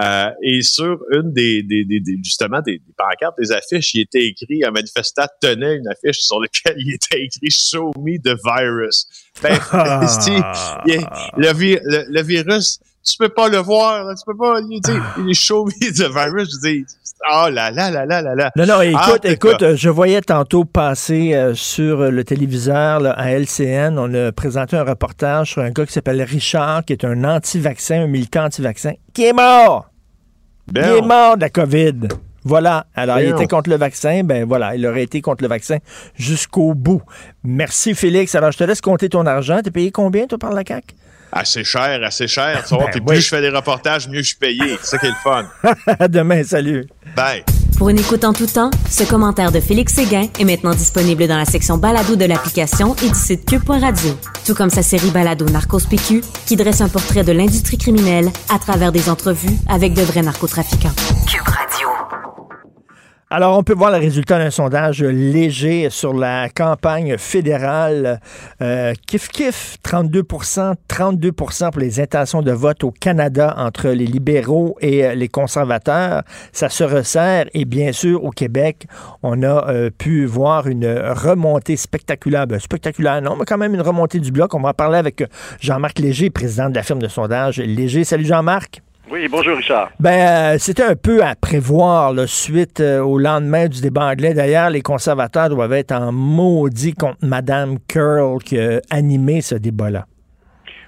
Euh, 0.02 0.30
et 0.44 0.62
sur 0.62 1.00
une 1.12 1.32
des, 1.32 1.64
des, 1.64 1.86
des, 1.86 2.02
justement 2.24 2.62
des, 2.62 2.82
pancartes, 2.98 3.38
des 3.40 3.52
affiches, 3.52 3.94
il 3.94 4.02
était 4.02 4.26
écrit 4.26 4.64
un 4.66 4.72
manifestant 4.76 5.26
tenait 5.42 5.76
une 5.76 5.88
affiche 5.88 6.20
sur 6.20 6.40
laquelle 6.40 6.76
il 6.78 6.94
était 6.94 7.24
écrit 7.24 7.50
Show 7.50 7.92
me 7.98 8.18
the 8.18 8.38
virus. 8.44 9.08
Ben, 9.42 9.58
le, 11.38 12.06
le, 12.10 12.22
virus, 12.22 12.80
tu 13.04 13.18
peux 13.18 13.30
pas 13.30 13.50
le 13.50 13.58
voir, 13.58 14.14
tu 14.16 14.24
peux 14.26 14.38
pas, 14.38 14.60
il, 14.62 14.82
il 15.20 15.30
est 15.30 15.34
show 15.34 15.66
me 15.66 15.92
the 15.92 16.12
virus. 16.12 16.50
Je 16.54 16.70
dis, 16.70 16.86
oh 17.32 17.50
là 17.52 17.72
là 17.72 17.92
là 17.92 18.06
là 18.06 18.22
là 18.22 18.36
là. 18.36 18.52
Non, 18.56 18.66
non, 18.66 18.82
écoute, 18.82 19.22
ah, 19.24 19.30
écoute, 19.30 19.76
je 19.76 19.90
voyais 19.90 20.22
tantôt 20.22 20.66
passer 20.66 21.34
euh, 21.34 21.54
sur 21.54 22.12
le 22.12 22.24
téléviseur 22.24 23.02
à 23.18 23.32
LCN, 23.32 23.98
on 23.98 24.14
a 24.14 24.32
présenté 24.32 24.76
un 24.76 24.84
reportage 24.84 25.52
sur 25.52 25.62
un 25.62 25.72
gars 25.72 25.86
qui 25.86 25.94
s'appelle 25.94 26.22
Richard, 26.22 26.86
qui 26.86 26.94
est 26.94 27.06
un 27.06 27.24
anti-vaccin, 27.24 28.04
un 28.04 28.08
militant 28.08 28.46
anti-vaccin, 28.46 28.94
qui 29.14 29.26
est 29.26 29.34
mort. 29.34 29.90
Il 30.74 30.80
est 30.80 31.02
mort 31.02 31.36
de 31.36 31.42
la 31.42 31.50
COVID. 31.50 32.08
Voilà. 32.46 32.86
Alors, 32.96 33.20
il 33.20 33.30
était 33.30 33.48
contre 33.48 33.70
le 33.70 33.76
vaccin. 33.76 34.24
Ben 34.24 34.46
voilà, 34.46 34.76
il 34.76 34.86
aurait 34.86 35.04
été 35.04 35.20
contre 35.22 35.44
le 35.44 35.50
vaccin 35.50 35.80
jusqu'au 36.16 36.74
bout. 36.74 37.02
Merci, 37.44 37.94
Félix. 37.96 38.36
Alors, 38.36 38.52
je 38.52 38.58
te 38.60 38.64
laisse 38.64 38.82
compter 38.82 39.10
ton 39.10 39.26
argent. 39.26 39.60
T'es 39.62 39.72
payé 39.72 39.92
combien, 39.92 40.28
toi, 40.28 40.38
par 40.38 40.54
la 40.54 40.64
CAQ? 40.66 40.96
Assez 41.32 41.66
cher, 41.66 42.00
assez 42.02 42.28
cher. 42.28 42.64
Tu 42.66 42.76
vois, 42.76 42.86
ben 42.94 43.04
plus 43.04 43.20
je 43.22 43.28
fais 43.28 43.42
des 43.42 43.50
reportages, 43.50 44.08
mieux 44.08 44.20
je 44.20 44.28
suis 44.28 44.38
payé. 44.38 44.78
C'est 44.82 44.92
ça 44.92 44.98
qui 44.98 45.08
est 45.08 45.10
le 45.10 45.16
fun. 45.22 45.46
à 46.00 46.08
demain, 46.08 46.44
salut. 46.44 46.88
Bye. 47.14 47.44
Pour 47.78 47.90
une 47.90 48.00
écoute 48.00 48.24
en 48.24 48.32
tout 48.32 48.46
temps, 48.46 48.72
ce 48.90 49.04
commentaire 49.04 49.52
de 49.52 49.60
Félix 49.60 49.96
Séguin 49.96 50.30
est 50.40 50.46
maintenant 50.46 50.74
disponible 50.74 51.28
dans 51.28 51.38
la 51.38 51.44
section 51.44 51.78
balado 51.78 52.16
de 52.16 52.24
l'application 52.24 52.96
et 53.04 53.10
du 53.10 53.16
site 53.16 53.46
cube.radio. 53.50 54.18
Tout 54.46 54.56
comme 54.56 54.70
sa 54.70 54.82
série 54.82 55.10
balado 55.10 55.46
Narcos 55.50 55.82
PQ, 55.90 56.22
qui 56.46 56.56
dresse 56.56 56.80
un 56.80 56.88
portrait 56.88 57.26
de 57.26 57.34
l'industrie 57.34 57.78
criminelle 57.78 58.30
à 58.50 58.58
travers 58.58 58.94
des 58.94 59.10
entrevues 59.10 59.58
avec 59.68 59.94
de 59.94 60.04
vrais 60.04 60.22
narcotrafiquants. 60.22 60.96
Cube 61.28 61.48
Radio. 61.48 61.90
Alors, 63.32 63.58
on 63.58 63.64
peut 63.64 63.74
voir 63.74 63.90
le 63.90 63.98
résultat 63.98 64.38
d'un 64.38 64.52
sondage 64.52 65.02
léger 65.02 65.90
sur 65.90 66.14
la 66.14 66.48
campagne 66.48 67.18
fédérale. 67.18 68.20
Euh, 68.62 68.94
kif 69.08 69.30
kif, 69.30 69.78
32% 69.84 70.76
32% 70.88 71.72
pour 71.72 71.82
les 71.82 72.00
intentions 72.00 72.44
de 72.44 72.52
vote 72.52 72.84
au 72.84 72.92
Canada 72.92 73.56
entre 73.58 73.90
les 73.90 74.06
libéraux 74.06 74.78
et 74.80 75.04
euh, 75.04 75.16
les 75.16 75.28
conservateurs. 75.28 76.22
Ça 76.52 76.70
se 76.70 76.84
resserre 76.84 77.48
et 77.56 77.66
bien 77.66 77.94
sûr, 77.94 78.24
au 78.24 78.30
Québec, 78.30 78.86
on 79.24 79.42
a 79.42 79.70
euh, 79.70 79.90
pu 79.90 80.26
voir 80.26 80.68
une 80.68 80.86
remontée 80.86 81.78
spectaculaire. 81.78 82.46
Ben, 82.46 82.60
spectaculaire, 82.60 83.24
non, 83.24 83.38
mais 83.38 83.46
quand 83.46 83.58
même 83.58 83.74
une 83.74 83.82
remontée 83.82 84.20
du 84.20 84.32
bloc. 84.32 84.54
On 84.54 84.62
va 84.62 84.70
en 84.70 84.74
parler 84.74 85.00
avec 85.00 85.24
Jean-Marc 85.60 85.98
Léger, 85.98 86.30
président 86.30 86.70
de 86.70 86.76
la 86.76 86.84
firme 86.84 87.00
de 87.00 87.08
sondage 87.08 87.58
Léger. 87.58 88.04
Salut 88.04 88.26
Jean-Marc. 88.26 88.85
Oui, 89.12 89.28
bonjour 89.30 89.58
Richard. 89.58 89.92
Ben, 90.00 90.56
euh, 90.56 90.58
c'était 90.58 90.84
un 90.84 90.96
peu 90.96 91.24
à 91.24 91.36
prévoir, 91.36 92.12
la 92.12 92.26
suite 92.26 92.80
euh, 92.80 93.02
au 93.02 93.20
lendemain 93.20 93.68
du 93.68 93.80
débat 93.80 94.08
anglais. 94.08 94.34
D'ailleurs, 94.34 94.72
les 94.72 94.82
conservateurs 94.82 95.50
doivent 95.50 95.74
être 95.74 95.92
en 95.92 96.12
maudit 96.12 96.94
contre 96.94 97.18
Mme 97.22 97.78
Curl 97.88 98.42
qui 98.44 98.60
a 98.60 98.82
animé 98.90 99.42
ce 99.42 99.56
débat-là. 99.56 100.06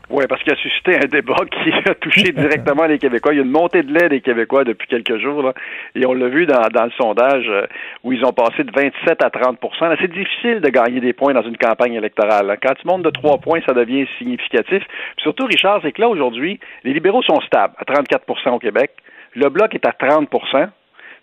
Oui, 0.09 0.23
parce 0.29 0.41
qu'il 0.41 0.53
a 0.53 0.55
suscité 0.55 0.95
un 0.95 1.07
débat 1.07 1.35
qui 1.51 1.71
a 1.89 1.93
touché 1.95 2.31
directement 2.31 2.85
les 2.85 2.97
Québécois. 2.97 3.33
Il 3.33 3.37
y 3.37 3.39
a 3.39 3.43
une 3.43 3.51
montée 3.51 3.83
de 3.83 3.93
lait 3.93 4.07
des 4.07 4.21
Québécois 4.21 4.63
depuis 4.63 4.87
quelques 4.87 5.17
jours, 5.17 5.43
là, 5.43 5.53
et 5.95 6.05
on 6.05 6.13
l'a 6.13 6.29
vu 6.29 6.45
dans, 6.45 6.61
dans, 6.73 6.85
le 6.85 6.91
sondage 6.91 7.45
euh, 7.49 7.67
où 8.03 8.13
ils 8.13 8.23
ont 8.23 8.31
passé 8.31 8.63
de 8.63 8.71
27 8.71 9.21
à 9.21 9.29
30% 9.29 9.97
C'est 9.99 10.11
difficile 10.11 10.61
de 10.61 10.69
gagner 10.69 11.01
des 11.01 11.13
points 11.13 11.33
dans 11.33 11.43
une 11.43 11.57
campagne 11.57 11.93
électorale. 11.93 12.57
Quand 12.61 12.73
tu 12.75 12.87
montes 12.87 13.03
de 13.03 13.09
trois 13.09 13.37
points, 13.39 13.59
ça 13.65 13.73
devient 13.73 14.07
significatif. 14.17 14.83
surtout, 15.17 15.45
Richard, 15.45 15.81
c'est 15.83 15.91
que 15.91 16.01
là, 16.01 16.07
aujourd'hui, 16.07 16.59
les 16.85 16.93
libéraux 16.93 17.23
sont 17.23 17.41
stables 17.41 17.73
à 17.77 17.83
34% 17.83 18.51
au 18.51 18.59
Québec. 18.59 18.91
Le 19.35 19.49
Bloc 19.49 19.75
est 19.75 19.85
à 19.85 19.91
30% 19.91 20.69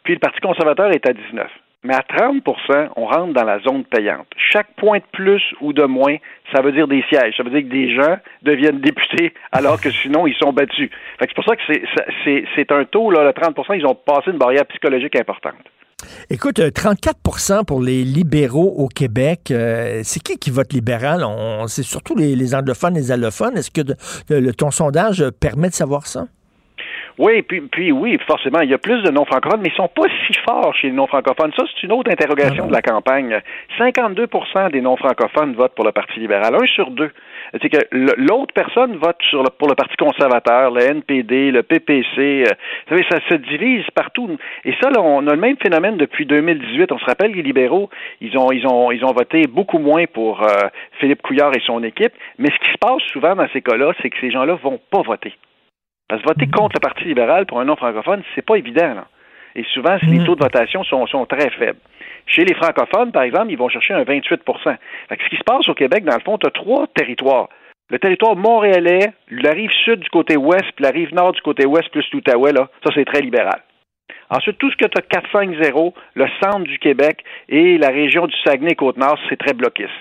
puis 0.04 0.12
le 0.12 0.20
Parti 0.20 0.40
conservateur 0.40 0.90
est 0.92 1.08
à 1.08 1.12
19 1.12 1.50
mais 1.84 1.94
à 1.94 2.00
30% 2.00 2.88
on 2.96 3.06
rentre 3.06 3.32
dans 3.32 3.44
la 3.44 3.60
zone 3.60 3.84
payante. 3.84 4.26
Chaque 4.36 4.74
point 4.76 4.98
de 4.98 5.04
plus 5.12 5.42
ou 5.60 5.72
de 5.72 5.84
moins, 5.84 6.16
ça 6.52 6.62
veut 6.62 6.72
dire 6.72 6.88
des 6.88 7.04
sièges. 7.08 7.34
Ça 7.36 7.42
veut 7.42 7.50
dire 7.50 7.62
que 7.62 7.72
des 7.72 7.94
gens 7.94 8.16
deviennent 8.42 8.80
députés 8.80 9.32
alors 9.52 9.80
que 9.80 9.90
sinon, 9.90 10.26
ils 10.26 10.34
sont 10.34 10.52
battus. 10.52 10.90
c'est 11.20 11.34
pour 11.34 11.44
ça 11.44 11.56
que 11.56 11.62
c'est 12.56 12.72
un 12.72 12.84
taux, 12.84 13.10
là, 13.10 13.24
le 13.24 13.30
30% 13.30 13.76
ils 13.78 13.86
ont 13.86 13.94
passé 13.94 14.30
une 14.30 14.38
barrière 14.38 14.66
psychologique 14.66 15.16
importante. 15.16 15.54
Écoute, 16.30 16.58
34% 16.58 17.52
euh, 17.52 17.62
pour 17.62 17.80
les 17.80 18.04
libéraux 18.04 18.74
au 18.76 18.88
Québec, 18.88 19.50
euh, 19.50 20.00
c'est 20.04 20.20
qui 20.20 20.36
qui 20.38 20.50
vote 20.50 20.72
libéral? 20.72 21.24
C'est 21.68 21.82
surtout 21.82 22.14
les, 22.14 22.54
anglophones, 22.54 22.94
les 22.94 23.12
allophones. 23.12 23.56
Est-ce 23.56 23.70
que 23.70 24.52
ton 24.52 24.70
sondage 24.70 25.24
permet 25.40 25.68
de 25.68 25.74
savoir 25.74 26.06
ça? 26.06 26.26
Oui, 27.18 27.42
puis, 27.42 27.60
puis 27.60 27.92
oui, 27.92 28.18
forcément, 28.26 28.60
il 28.60 28.70
y 28.70 28.74
a 28.74 28.78
plus 28.78 29.02
de 29.02 29.10
non-francophones, 29.10 29.60
mais 29.62 29.68
ils 29.68 29.76
sont 29.76 29.88
pas 29.88 30.06
si 30.26 30.34
forts 30.40 30.74
chez 30.74 30.88
les 30.88 30.92
non-francophones. 30.92 31.52
Ça, 31.56 31.62
c'est 31.72 31.86
une 31.86 31.92
autre 31.92 32.10
interrogation 32.10 32.66
de 32.66 32.72
la 32.72 32.82
campagne. 32.82 33.40
52% 33.78 34.72
des 34.72 34.80
non-francophones 34.80 35.54
votent 35.54 35.74
pour 35.74 35.84
le 35.84 35.92
Parti 35.92 36.18
libéral, 36.18 36.54
un 36.54 36.66
sur 36.66 36.90
deux. 36.90 37.10
C'est 37.62 37.68
que 37.68 37.78
l'autre 37.92 38.52
personne 38.52 38.96
vote 38.96 39.16
sur 39.30 39.44
pour 39.58 39.68
le 39.68 39.76
Parti 39.76 39.94
conservateur, 39.96 40.72
le 40.72 40.82
NPD, 40.82 41.52
le 41.52 41.62
PPC. 41.62 42.06
Euh, 42.18 42.52
vous 42.88 42.96
savez, 42.96 43.06
ça 43.08 43.18
se 43.28 43.34
divise 43.34 43.84
partout. 43.94 44.36
Et 44.64 44.74
ça, 44.82 44.90
là, 44.90 45.00
on 45.00 45.24
a 45.28 45.34
le 45.34 45.40
même 45.40 45.56
phénomène 45.62 45.96
depuis 45.96 46.26
2018. 46.26 46.90
On 46.90 46.98
se 46.98 47.04
rappelle, 47.04 47.32
les 47.32 47.42
libéraux, 47.42 47.90
ils 48.20 48.36
ont, 48.36 48.50
ils 48.50 48.66
ont, 48.66 48.90
ils 48.90 49.04
ont 49.04 49.12
voté 49.12 49.46
beaucoup 49.46 49.78
moins 49.78 50.06
pour 50.06 50.42
euh, 50.42 50.46
Philippe 50.98 51.22
Couillard 51.22 51.52
et 51.54 51.60
son 51.64 51.82
équipe. 51.84 52.12
Mais 52.38 52.50
ce 52.50 52.58
qui 52.58 52.72
se 52.72 52.78
passe 52.78 53.02
souvent 53.12 53.36
dans 53.36 53.46
ces 53.52 53.62
cas-là, 53.62 53.92
c'est 54.02 54.10
que 54.10 54.16
ces 54.20 54.32
gens-là 54.32 54.54
vont 54.54 54.80
pas 54.90 55.02
voter. 55.02 55.32
Parce 56.08 56.22
que 56.22 56.28
voter 56.28 56.46
contre 56.46 56.76
le 56.76 56.80
Parti 56.80 57.04
libéral 57.04 57.46
pour 57.46 57.60
un 57.60 57.64
non-francophone, 57.64 58.22
c'est 58.34 58.44
pas 58.44 58.56
évident. 58.56 58.94
Là. 58.94 59.06
Et 59.56 59.64
souvent, 59.72 59.96
les 60.02 60.24
taux 60.24 60.34
de 60.34 60.42
votation 60.42 60.82
sont, 60.84 61.06
sont 61.06 61.26
très 61.26 61.50
faibles. 61.50 61.78
Chez 62.26 62.44
les 62.44 62.54
francophones, 62.54 63.12
par 63.12 63.22
exemple, 63.22 63.50
ils 63.50 63.58
vont 63.58 63.68
chercher 63.68 63.94
un 63.94 64.04
28 64.04 64.42
fait 64.62 64.80
Ce 65.10 65.28
qui 65.28 65.36
se 65.36 65.44
passe 65.44 65.68
au 65.68 65.74
Québec, 65.74 66.04
dans 66.04 66.16
le 66.16 66.22
fond, 66.22 66.38
tu 66.38 66.46
as 66.46 66.50
trois 66.50 66.86
territoires. 66.88 67.48
Le 67.90 67.98
territoire 67.98 68.34
montréalais, 68.34 69.12
la 69.30 69.50
rive 69.50 69.70
sud 69.84 70.00
du 70.00 70.08
côté 70.08 70.36
ouest, 70.36 70.64
puis 70.74 70.84
la 70.84 70.90
rive 70.90 71.14
nord 71.14 71.32
du 71.32 71.42
côté 71.42 71.66
ouest, 71.66 71.88
plus 71.90 72.06
l'Outaouais, 72.12 72.52
là, 72.52 72.68
ça, 72.82 72.90
c'est 72.94 73.04
très 73.04 73.20
libéral. 73.20 73.60
Ensuite, 74.30 74.58
tout 74.58 74.70
ce 74.70 74.76
que 74.76 74.86
tu 74.86 74.98
as 74.98 75.20
4-5-0, 75.20 75.92
le 76.14 76.26
centre 76.42 76.64
du 76.64 76.78
Québec 76.78 77.22
et 77.48 77.76
la 77.78 77.88
région 77.88 78.26
du 78.26 78.34
Saguenay-Côte-Nord, 78.44 79.18
c'est 79.28 79.36
très 79.36 79.52
bloquiste. 79.52 79.92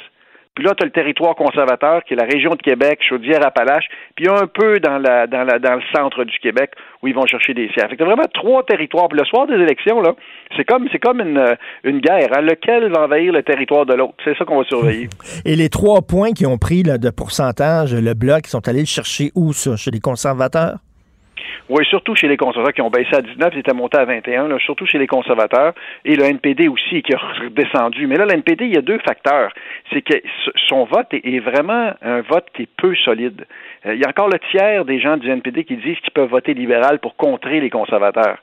Puis 0.56 0.64
là, 0.64 0.74
tu 0.78 0.84
as 0.84 0.86
le 0.86 0.92
territoire 0.92 1.36
conservateur, 1.36 2.04
qui 2.04 2.14
est 2.14 2.18
la 2.18 2.26
région 2.26 2.52
de 2.52 2.62
Québec, 2.62 3.00
Chaudière-Appalaches, 3.08 3.90
puis 4.16 4.28
un 4.30 4.46
peu 4.46 4.80
dans, 4.80 5.00
le 5.00 5.82
centre 5.96 6.24
du 6.26 6.38
Québec, 6.40 6.72
où 7.02 7.08
ils 7.08 7.16
vont 7.16 7.26
chercher 7.26 7.56
des 7.56 7.70
sièges. 7.70 7.90
Fait 7.90 7.98
que 7.98 8.04
vraiment 8.04 8.28
trois 8.34 8.64
territoires. 8.64 9.08
Puis 9.08 9.18
le 9.18 9.26
soir 9.26 9.48
des 9.48 9.56
élections, 9.56 10.00
là, 10.02 10.14
c'est 10.56 10.66
comme, 10.66 10.88
une, 11.20 11.56
une 11.84 12.00
guerre. 12.00 12.30
Hein, 12.38 12.42
lequel 12.42 12.92
va 12.92 13.06
envahir 13.06 13.34
le 13.34 13.42
territoire 13.42 13.88
de 13.88 13.96
l'autre? 13.96 14.14
C'est 14.24 14.38
ça 14.38 14.46
qu'on 14.46 14.60
va 14.60 14.64
surveiller. 14.66 15.10
Et 15.46 15.56
les 15.56 15.70
trois 15.70 16.02
points 16.04 16.34
qui 16.34 16.46
ont 16.46 16.60
pris 16.60 16.84
là, 16.84 17.00
de 17.00 17.10
pourcentage, 17.10 17.96
le 17.96 18.14
bloc, 18.14 18.42
ils 18.46 18.50
sont 18.50 18.68
allés 18.68 18.82
le 18.82 18.86
chercher 18.86 19.32
où, 19.36 19.54
ça? 19.54 19.76
Chez 19.76 19.90
les 19.90 20.00
conservateurs? 20.00 20.78
Oui, 21.70 21.86
surtout 21.86 22.16
chez 22.16 22.28
les 22.28 22.38
conservateurs 22.38 22.74
qui 22.74 22.82
ont 22.82 22.90
baissé 22.90 23.16
à 23.16 23.22
19, 23.22 23.54
ils 23.54 23.60
étaient 23.60 23.74
montés 23.74 23.98
à 23.98 24.06
21, 24.06 24.48
là, 24.48 24.58
surtout 24.60 24.86
chez 24.86 24.98
les 24.98 25.08
conservateurs, 25.08 25.74
et 26.06 26.16
le 26.16 26.24
NPD 26.24 26.68
aussi 26.68 27.02
qui 27.02 27.14
a 27.14 27.18
redescendu. 27.18 28.08
Mais 28.08 28.18
là, 28.18 28.26
le 28.26 28.34
NPD, 28.34 28.66
il 28.66 28.74
y 28.74 28.78
a 28.78 28.82
deux 28.82 29.00
facteurs. 29.00 29.52
C'est 29.92 30.02
que 30.02 30.16
son 30.68 30.86
vote 30.86 31.08
est 31.14 31.40
vraiment 31.40 31.94
un 32.02 32.22
vote 32.22 32.46
qui 32.54 32.64
est 32.64 32.70
peu 32.78 32.96
solide. 32.96 33.46
Euh, 33.86 33.96
il 33.96 34.02
y 34.02 34.06
a 34.06 34.10
encore 34.10 34.30
le 34.30 34.40
tiers 34.52 34.86
des 34.86 35.00
gens 35.00 35.18
du 35.18 35.30
NPD 35.30 35.64
qui 35.64 35.78
disent 35.78 36.00
qu'ils 36.00 36.14
peuvent 36.14 36.30
voter 36.30 36.54
libéral 36.54 37.00
pour 37.00 37.16
contrer 37.16 37.60
les 37.60 37.70
conservateurs 37.70 38.38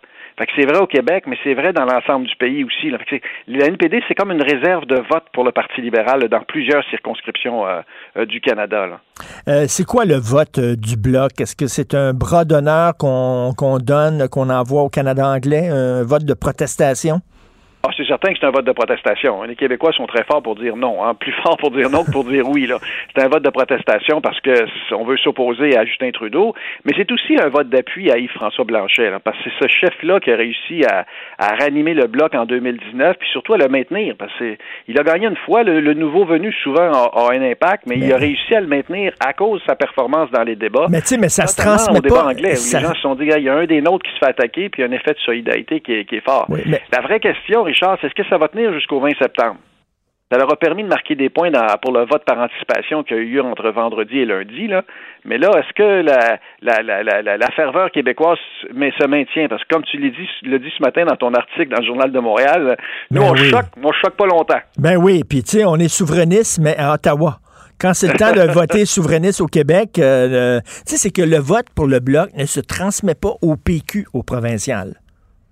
c'est 0.56 0.64
vrai 0.64 0.78
au 0.78 0.86
Québec, 0.86 1.24
mais 1.26 1.36
c'est 1.44 1.54
vrai 1.54 1.72
dans 1.72 1.84
l'ensemble 1.84 2.26
du 2.26 2.34
pays 2.36 2.64
aussi. 2.64 2.90
Là. 2.90 2.98
la 3.46 3.66
NPD, 3.66 4.02
c'est 4.08 4.14
comme 4.14 4.30
une 4.30 4.42
réserve 4.42 4.86
de 4.86 4.96
vote 4.96 5.24
pour 5.32 5.44
le 5.44 5.52
Parti 5.52 5.80
libéral 5.80 6.28
dans 6.28 6.42
plusieurs 6.42 6.82
circonscriptions 6.90 7.66
euh, 7.66 7.80
euh, 8.16 8.26
du 8.26 8.40
Canada. 8.40 9.00
Euh, 9.48 9.66
c'est 9.68 9.84
quoi 9.84 10.04
le 10.04 10.16
vote 10.16 10.58
du 10.58 10.96
Bloc? 10.96 11.40
Est-ce 11.40 11.56
que 11.56 11.66
c'est 11.66 11.94
un 11.94 12.14
bras 12.14 12.44
d'honneur 12.44 12.96
qu'on 12.96 13.78
donne, 13.78 14.28
qu'on 14.28 14.50
envoie 14.50 14.82
au 14.82 14.88
Canada 14.88 15.26
anglais, 15.26 15.68
un 15.68 16.02
vote 16.04 16.24
de 16.24 16.34
protestation? 16.34 17.20
Ah, 17.82 17.88
c'est 17.96 18.06
certain 18.06 18.34
que 18.34 18.38
c'est 18.38 18.46
un 18.46 18.50
vote 18.50 18.66
de 18.66 18.72
protestation. 18.72 19.42
Les 19.44 19.56
Québécois 19.56 19.92
sont 19.92 20.06
très 20.06 20.22
forts 20.24 20.42
pour 20.42 20.54
dire 20.54 20.76
non, 20.76 21.02
hein. 21.02 21.14
plus 21.14 21.32
forts 21.42 21.56
pour 21.56 21.70
dire 21.70 21.88
non 21.88 22.04
que 22.04 22.10
pour 22.10 22.24
dire 22.24 22.46
oui. 22.46 22.66
Là. 22.66 22.76
C'est 23.16 23.24
un 23.24 23.28
vote 23.28 23.42
de 23.42 23.48
protestation 23.48 24.20
parce 24.20 24.38
que 24.40 24.66
on 24.94 25.04
veut 25.04 25.16
s'opposer 25.16 25.78
à 25.78 25.86
Justin 25.86 26.10
Trudeau, 26.10 26.54
mais 26.84 26.92
c'est 26.94 27.10
aussi 27.10 27.40
un 27.40 27.48
vote 27.48 27.70
d'appui 27.70 28.10
à 28.10 28.18
Yves-François 28.18 28.64
Blanchet, 28.64 29.10
parce 29.24 29.38
que 29.38 29.44
c'est 29.44 29.64
ce 29.64 29.68
chef-là 29.68 30.20
qui 30.20 30.30
a 30.30 30.36
réussi 30.36 30.84
à, 30.84 31.06
à, 31.38 31.54
ranimer 31.56 31.94
le 31.94 32.06
bloc 32.06 32.34
en 32.34 32.44
2019, 32.44 33.16
puis 33.18 33.28
surtout 33.30 33.54
à 33.54 33.56
le 33.56 33.68
maintenir, 33.68 34.14
parce 34.18 34.32
qu'il 34.36 34.98
a 34.98 35.02
gagné 35.02 35.26
une 35.26 35.36
fois. 35.36 35.62
Le, 35.62 35.94
nouveau 35.94 36.24
venu 36.24 36.52
souvent 36.62 36.92
a, 36.92 37.32
un 37.32 37.42
impact, 37.42 37.84
mais, 37.86 37.96
il 37.96 38.12
a 38.12 38.16
réussi 38.16 38.54
à 38.54 38.60
le 38.60 38.66
maintenir 38.66 39.12
à 39.20 39.32
cause 39.32 39.60
de 39.60 39.66
sa 39.66 39.74
performance 39.74 40.30
dans 40.30 40.42
les 40.42 40.56
débats. 40.56 40.86
Mais 40.90 41.00
tu 41.00 41.08
sais, 41.08 41.18
mais 41.18 41.28
ça 41.28 41.46
se 41.46 41.56
transmet 41.56 42.00
débat 42.00 42.26
anglais, 42.26 42.58
où 42.58 42.74
les 42.74 42.80
gens 42.80 42.94
se 42.94 43.00
sont 43.00 43.14
dit, 43.14 43.24
il 43.24 43.42
y 43.42 43.48
a 43.48 43.54
un 43.54 43.64
des 43.64 43.80
nôtres 43.80 44.04
qui 44.04 44.12
se 44.12 44.18
fait 44.18 44.30
attaquer, 44.30 44.68
puis 44.68 44.82
il 44.82 44.86
y 44.86 44.88
a 44.88 44.90
un 44.90 44.94
effet 44.94 45.12
de 45.12 45.18
solidarité 45.18 45.80
qui 45.80 45.92
est, 45.92 46.04
qui 46.04 46.16
est 46.16 46.24
fort. 46.24 46.46
La 46.92 47.00
vraie 47.00 47.20
question, 47.20 47.66
Richard, 47.70 47.98
c'est 48.00 48.08
est-ce 48.08 48.14
que 48.14 48.28
ça 48.28 48.36
va 48.36 48.48
tenir 48.48 48.72
jusqu'au 48.72 49.00
20 49.00 49.10
septembre? 49.18 49.56
Ça 50.30 50.38
leur 50.38 50.52
a 50.52 50.56
permis 50.56 50.84
de 50.84 50.88
marquer 50.88 51.16
des 51.16 51.28
points 51.28 51.50
pour 51.82 51.92
le 51.92 52.04
vote 52.06 52.24
par 52.24 52.38
anticipation 52.38 53.02
qui 53.02 53.14
a 53.14 53.16
eu 53.16 53.32
lieu 53.32 53.42
entre 53.42 53.68
vendredi 53.70 54.18
et 54.18 54.24
lundi. 54.24 54.68
Là. 54.68 54.82
Mais 55.24 55.38
là, 55.38 55.50
est-ce 55.58 55.72
que 55.74 56.02
la, 56.02 56.38
la, 56.62 57.50
ferveur 57.56 57.90
québécoise 57.90 58.38
mais 58.72 58.92
se 58.92 59.06
maintient? 59.08 59.48
Parce 59.48 59.62
que 59.64 59.74
comme 59.74 59.82
tu 59.82 59.98
l'as 59.98 60.10
dit, 60.10 60.28
dit 60.42 60.72
ce 60.76 60.82
matin 60.82 61.04
dans 61.04 61.16
ton 61.16 61.34
article 61.34 61.68
dans 61.68 61.80
le 61.80 61.86
Journal 61.86 62.12
de 62.12 62.20
Montréal, 62.20 62.76
nous, 63.10 63.22
ben 63.22 63.28
on 63.28 63.34
choque, 63.34 63.66
on 63.82 63.92
choque 63.92 64.16
pas 64.16 64.26
longtemps. 64.26 64.60
Ben 64.78 64.96
oui, 64.96 65.22
puis 65.28 65.42
tu 65.42 65.58
sais, 65.58 65.64
on 65.64 65.76
est 65.76 65.88
souverainiste, 65.88 66.60
mais 66.60 66.76
à 66.76 66.94
Ottawa. 66.94 67.38
Quand 67.80 67.94
c'est 67.94 68.12
le 68.12 68.16
temps 68.16 68.32
de 68.32 68.42
voter 68.52 68.84
souverainiste 68.84 69.40
au 69.40 69.46
Québec, 69.46 69.98
euh, 69.98 70.60
tu 70.60 70.92
sais, 70.92 70.96
c'est 70.96 71.10
que 71.10 71.22
le 71.22 71.38
vote 71.38 71.66
pour 71.74 71.88
le 71.88 71.98
Bloc 71.98 72.30
ne 72.36 72.44
se 72.44 72.60
transmet 72.60 73.16
pas 73.16 73.32
au 73.42 73.56
PQ, 73.56 74.06
au 74.12 74.22
provincial. 74.22 74.94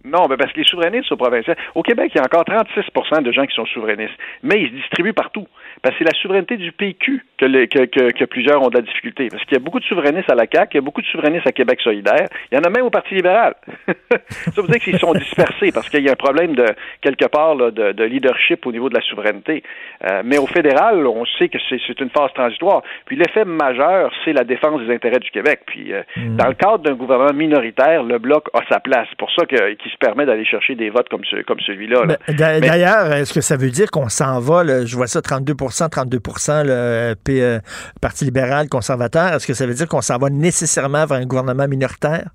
Non, 0.04 0.28
mais 0.28 0.36
parce 0.36 0.52
que 0.52 0.60
les 0.60 0.66
souverainistes 0.66 1.10
au 1.10 1.16
provincial, 1.16 1.56
au 1.74 1.82
Québec, 1.82 2.12
il 2.14 2.18
y 2.18 2.20
a 2.20 2.24
encore 2.24 2.44
36% 2.44 3.22
de 3.22 3.32
gens 3.32 3.44
qui 3.46 3.54
sont 3.54 3.66
souverainistes, 3.66 4.14
mais 4.42 4.62
ils 4.62 4.68
se 4.68 4.74
distribuent 4.74 5.12
partout. 5.12 5.46
Parce 5.82 5.94
que 5.94 6.04
c'est 6.04 6.10
la 6.12 6.18
souveraineté 6.20 6.56
du 6.56 6.72
PQ 6.72 7.24
que, 7.38 8.10
que, 8.10 8.24
plusieurs 8.24 8.62
ont 8.62 8.68
de 8.68 8.76
la 8.76 8.82
difficulté. 8.82 9.28
Parce 9.30 9.44
qu'il 9.44 9.54
y 9.54 9.56
a 9.56 9.60
beaucoup 9.60 9.80
de 9.80 9.84
souverainistes 9.84 10.30
à 10.30 10.34
la 10.34 10.46
CAQ, 10.52 10.70
il 10.72 10.76
y 10.76 10.78
a 10.78 10.82
beaucoup 10.82 11.02
de 11.02 11.06
souverainistes 11.06 11.46
à 11.46 11.52
Québec 11.52 11.80
solidaire, 11.82 12.26
il 12.50 12.56
y 12.56 12.58
en 12.58 12.64
a 12.64 12.70
même 12.70 12.84
au 12.84 12.90
Parti 12.90 13.14
libéral. 13.14 13.54
ça 14.28 14.62
veut 14.62 14.68
dire 14.68 14.80
qu'ils 14.80 14.98
sont 14.98 15.12
dispersés 15.12 15.70
parce 15.72 15.88
qu'il 15.88 16.02
y 16.02 16.08
a 16.08 16.12
un 16.12 16.16
problème 16.16 16.54
de 16.54 16.66
quelque 17.00 17.26
part 17.26 17.56
de, 17.56 18.04
leadership 18.04 18.66
au 18.66 18.72
niveau 18.72 18.88
de 18.88 18.94
la 18.94 19.02
souveraineté. 19.02 19.62
Euh, 20.04 20.22
mais 20.24 20.38
au 20.38 20.46
fédéral, 20.46 21.06
on 21.06 21.24
sait 21.38 21.48
que 21.48 21.58
c'est 21.68 22.00
une 22.00 22.10
phase 22.10 22.32
transitoire. 22.34 22.82
Puis 23.06 23.16
l'effet 23.16 23.44
majeur, 23.44 24.10
c'est 24.24 24.32
la 24.32 24.44
défense 24.44 24.80
des 24.82 24.94
intérêts 24.94 25.18
du 25.18 25.30
Québec. 25.30 25.60
Puis 25.66 25.92
euh, 25.92 26.02
mm. 26.16 26.36
dans 26.36 26.48
le 26.48 26.54
cadre 26.54 26.78
d'un 26.78 26.94
gouvernement 26.94 27.34
minoritaire, 27.34 28.02
le 28.02 28.18
bloc 28.18 28.48
a 28.54 28.60
sa 28.68 28.80
place. 28.80 29.06
C'est 29.10 29.18
pour 29.18 29.30
ça 29.32 29.46
qu'il 29.46 29.58
se 29.58 29.96
permet 29.98 30.26
d'aller 30.26 30.44
chercher 30.44 30.74
des 30.74 30.90
votes 30.90 31.08
comme, 31.08 31.24
ce, 31.24 31.42
comme 31.42 31.60
celui-là. 31.60 32.16
D'ailleurs, 32.28 33.12
est-ce 33.12 33.32
que 33.32 33.40
ça 33.40 33.56
veut 33.56 33.70
dire 33.70 33.90
qu'on 33.90 34.08
s'en 34.08 34.40
va, 34.40 34.64
je 34.84 34.96
vois 34.96 35.06
ça 35.06 35.20
32 35.20 35.54
32 35.68 36.18
le 36.64 37.14
euh, 37.28 37.58
Parti 38.00 38.24
libéral 38.24 38.68
conservateur, 38.68 39.34
est-ce 39.34 39.46
que 39.46 39.54
ça 39.54 39.66
veut 39.66 39.74
dire 39.74 39.88
qu'on 39.88 40.02
s'en 40.02 40.18
va 40.18 40.30
nécessairement 40.30 41.06
vers 41.06 41.18
un 41.18 41.26
gouvernement 41.26 41.68
minoritaire? 41.68 42.30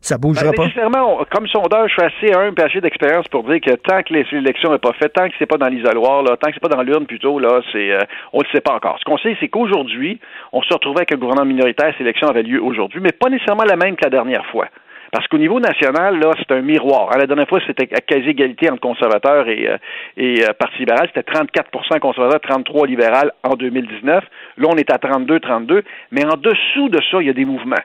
Ça 0.00 0.16
bougera 0.16 0.50
ben, 0.50 0.54
pas? 0.54 0.64
Nécessairement, 0.66 1.24
comme 1.30 1.46
sondeur, 1.48 1.88
je 1.88 1.92
suis 1.92 2.02
assez 2.02 2.32
un 2.32 2.52
assez 2.64 2.80
d'expérience 2.80 3.26
pour 3.28 3.42
dire 3.44 3.60
que 3.60 3.74
tant 3.74 4.02
que 4.02 4.14
l'élection 4.14 4.70
n'est 4.70 4.78
pas 4.78 4.92
faite, 4.92 5.12
tant 5.12 5.28
que 5.28 5.34
c'est 5.38 5.46
pas 5.46 5.56
dans 5.56 5.66
l'isoloir, 5.66 6.22
là, 6.22 6.36
tant 6.36 6.48
que 6.48 6.54
c'est 6.54 6.62
pas 6.62 6.68
dans 6.68 6.82
l'urne 6.82 7.06
plutôt, 7.06 7.38
là, 7.38 7.60
c'est 7.72 7.92
euh, 7.92 8.00
on 8.32 8.38
ne 8.38 8.44
le 8.44 8.48
sait 8.52 8.60
pas 8.60 8.74
encore. 8.74 8.98
Ce 9.00 9.04
qu'on 9.04 9.18
sait, 9.18 9.36
c'est 9.40 9.48
qu'aujourd'hui, 9.48 10.20
on 10.52 10.62
se 10.62 10.72
retrouvait 10.72 11.00
avec 11.00 11.12
un 11.12 11.16
gouvernement 11.16 11.46
minoritaire, 11.46 11.92
cette 11.92 12.02
élection 12.02 12.28
avait 12.28 12.42
lieu 12.42 12.62
aujourd'hui, 12.62 13.00
mais 13.00 13.12
pas 13.12 13.28
nécessairement 13.28 13.64
la 13.64 13.76
même 13.76 13.96
que 13.96 14.04
la 14.04 14.10
dernière 14.10 14.46
fois. 14.46 14.68
Parce 15.10 15.26
qu'au 15.28 15.38
niveau 15.38 15.58
national, 15.58 16.18
là, 16.18 16.32
c'est 16.38 16.54
un 16.54 16.60
miroir. 16.60 17.16
la 17.16 17.26
dernière 17.26 17.48
fois, 17.48 17.60
c'était 17.66 17.88
à 17.94 18.00
quasi-égalité 18.00 18.70
entre 18.70 18.80
conservateurs 18.80 19.48
et, 19.48 19.68
euh, 19.68 19.78
et 20.16 20.42
euh, 20.42 20.52
Parti 20.58 20.80
libéral. 20.80 21.08
C'était 21.14 21.30
34% 21.30 21.98
conservateurs, 21.98 22.40
33 22.40 22.86
libéral 22.86 23.32
en 23.42 23.54
2019. 23.54 24.24
Là, 24.58 24.68
on 24.70 24.76
est 24.76 24.90
à 24.92 24.96
32-32. 24.96 25.82
Mais 26.10 26.24
en 26.26 26.36
dessous 26.36 26.90
de 26.90 26.98
ça, 27.10 27.20
il 27.20 27.26
y 27.26 27.30
a 27.30 27.34
des 27.34 27.46
mouvements. 27.46 27.82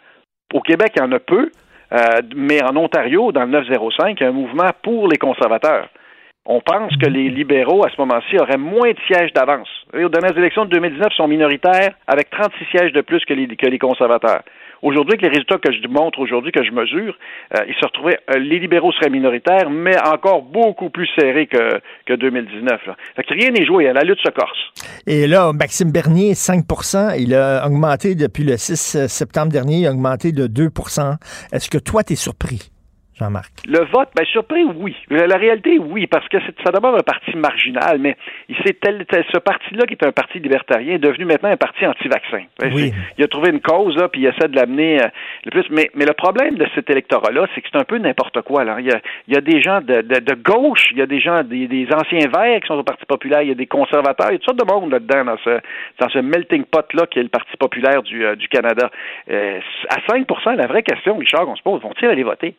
Au 0.54 0.62
Québec, 0.62 0.94
il 0.96 1.00
y 1.00 1.04
en 1.04 1.12
a 1.14 1.20
peu. 1.20 1.50
Euh, 1.94 1.98
mais 2.36 2.62
en 2.64 2.76
Ontario, 2.76 3.32
dans 3.32 3.44
le 3.44 3.52
905, 3.52 4.20
il 4.20 4.24
y 4.24 4.26
a 4.26 4.30
un 4.30 4.34
mouvement 4.34 4.70
pour 4.82 5.08
les 5.08 5.18
conservateurs. 5.18 5.88
On 6.46 6.60
pense 6.60 6.92
que 6.98 7.08
les 7.08 7.30
libéraux, 7.30 7.86
à 7.86 7.90
ce 7.90 8.02
moment-ci, 8.02 8.38
auraient 8.38 8.58
moins 8.58 8.92
de 8.92 9.00
sièges 9.08 9.32
d'avance. 9.32 9.70
Les 9.94 10.10
dernières 10.10 10.38
élections 10.38 10.66
de 10.66 10.72
2019 10.72 11.14
sont 11.14 11.28
minoritaires, 11.28 11.94
avec 12.06 12.30
36 12.32 12.66
sièges 12.66 12.92
de 12.92 13.00
plus 13.00 13.24
que 13.24 13.34
les 13.34 13.80
conservateurs. 13.80 14.42
Aujourd'hui, 14.84 15.14
avec 15.14 15.22
les 15.22 15.30
résultats 15.30 15.58
que 15.60 15.72
je 15.72 15.88
montre 15.88 16.20
aujourd'hui, 16.20 16.52
que 16.52 16.62
je 16.62 16.72
mesure, 16.72 17.18
euh, 17.56 17.64
il 17.70 17.74
se 17.74 17.86
retrouvait, 17.86 18.20
euh, 18.30 18.38
les 18.38 18.60
libéraux 18.60 18.92
seraient 18.92 19.10
minoritaires, 19.10 19.70
mais 19.70 19.96
encore 20.06 20.42
beaucoup 20.42 20.90
plus 20.90 21.08
serrés 21.18 21.48
que, 21.48 21.80
que 22.06 22.14
2019. 22.14 22.86
Là. 22.88 22.98
Fait 23.16 23.24
que 23.24 23.34
rien 23.34 23.52
n'est 23.52 23.66
joué, 23.66 23.86
la 23.94 24.02
lutte 24.02 24.20
se 24.20 24.30
corse. 24.30 24.60
Et 25.08 25.26
là, 25.26 25.54
Maxime 25.54 25.94
Bernier, 25.94 26.34
5% 26.34 27.16
il 27.18 27.34
a 27.34 27.66
augmenté 27.66 28.16
depuis 28.16 28.44
le 28.44 28.58
6 28.58 29.08
septembre 29.08 29.54
dernier, 29.54 29.80
il 29.80 29.88
a 29.88 29.92
augmenté 29.92 30.34
de 30.34 30.48
2% 30.48 31.16
Est-ce 31.54 31.70
que 31.70 31.78
toi, 31.78 32.04
tu 32.04 32.14
es 32.14 32.16
surpris? 32.18 32.73
Jean-Marc? 33.24 33.52
Le 33.68 33.80
vote, 33.86 34.10
bien 34.16 34.26
surpris, 34.26 34.64
oui. 34.64 34.96
La, 35.10 35.38
réalité, 35.38 35.80
oui, 35.80 36.08
parce 36.08 36.28
que 36.28 36.38
ça 36.64 36.72
demeure 36.72 36.96
un 36.96 37.04
parti 37.04 37.36
marginal, 37.36 37.98
mais 38.00 38.18
c'est 38.66 38.78
ce 39.32 39.38
parti-là, 39.38 39.86
qui 39.86 39.94
est 39.94 40.06
un 40.06 40.12
parti 40.12 40.40
libertarien, 40.40 40.96
est 40.96 41.00
devenu 41.00 41.26
maintenant 41.26 41.50
un 41.50 41.58
parti 41.58 41.86
anti-vaccin. 41.86 42.44
Il 43.18 43.24
a 43.24 43.28
trouvé 43.28 43.52
une 43.52 43.62
cause, 43.62 43.96
là, 43.96 44.10
puis 44.10 44.22
il 44.22 44.28
essaie 44.28 44.48
de 44.48 44.56
l'amener 44.56 45.02
euh, 45.02 45.08
le 45.46 45.52
plus. 45.52 45.66
Mais, 45.70 45.90
mais 45.96 46.06
le 46.06 46.14
problème 46.14 46.56
de 46.56 46.68
cet 46.76 46.90
électorat-là, 46.90 47.48
c'est 47.54 47.62
que 47.62 47.68
c'est 47.72 47.80
un 47.80 47.86
peu 47.86 47.98
n'importe 47.98 48.42
quoi. 48.42 48.64
Il, 48.80 48.86
y 48.86 48.92
a, 48.92 49.00
il 49.28 49.34
y 49.34 49.38
a 49.38 49.42
des 49.42 49.62
gens 49.62 49.80
de, 49.82 50.02
de, 50.02 50.36
gauche, 50.36 50.88
il 50.92 50.98
y 50.98 51.02
a 51.02 51.06
des 51.06 51.20
gens, 51.20 51.44
des, 51.44 51.88
anciens 51.94 52.30
verts 52.30 52.60
qui 52.62 52.68
sont 52.68 52.76
au 52.76 52.84
Parti 52.84 53.06
populaire, 53.06 53.42
il 53.42 53.50
y 53.50 53.52
a 53.52 53.56
des 53.56 53.68
conservateurs, 53.68 54.28
il 54.30 54.34
y 54.34 54.36
a 54.36 54.40
toutes 54.40 54.60
sortes 54.60 54.68
de 54.68 54.72
monde 54.74 54.92
là-dedans, 54.92 55.26
dans 55.26 55.38
ce, 55.38 55.60
dans 56.00 56.10
ce 56.10 56.20
melting 56.20 56.66
pot-là 56.66 57.08
qui 57.08 57.20
est 57.20 57.24
le 57.24 57.30
Parti 57.30 57.56
populaire 57.58 58.04
du, 58.04 58.26
euh, 58.26 58.36
du 58.36 58.48
Canada. 58.48 58.90
Euh, 59.30 59.60
à 59.90 60.00
5% 60.12 60.56
la 60.56 60.68
vraie 60.68 60.84
question, 60.84 61.18
Richard, 61.18 61.48
on 61.48 61.56
se 61.56 61.64
pose, 61.64 61.82
vont-ils 61.82 62.08
aller 62.08 62.24
voter? 62.24 62.56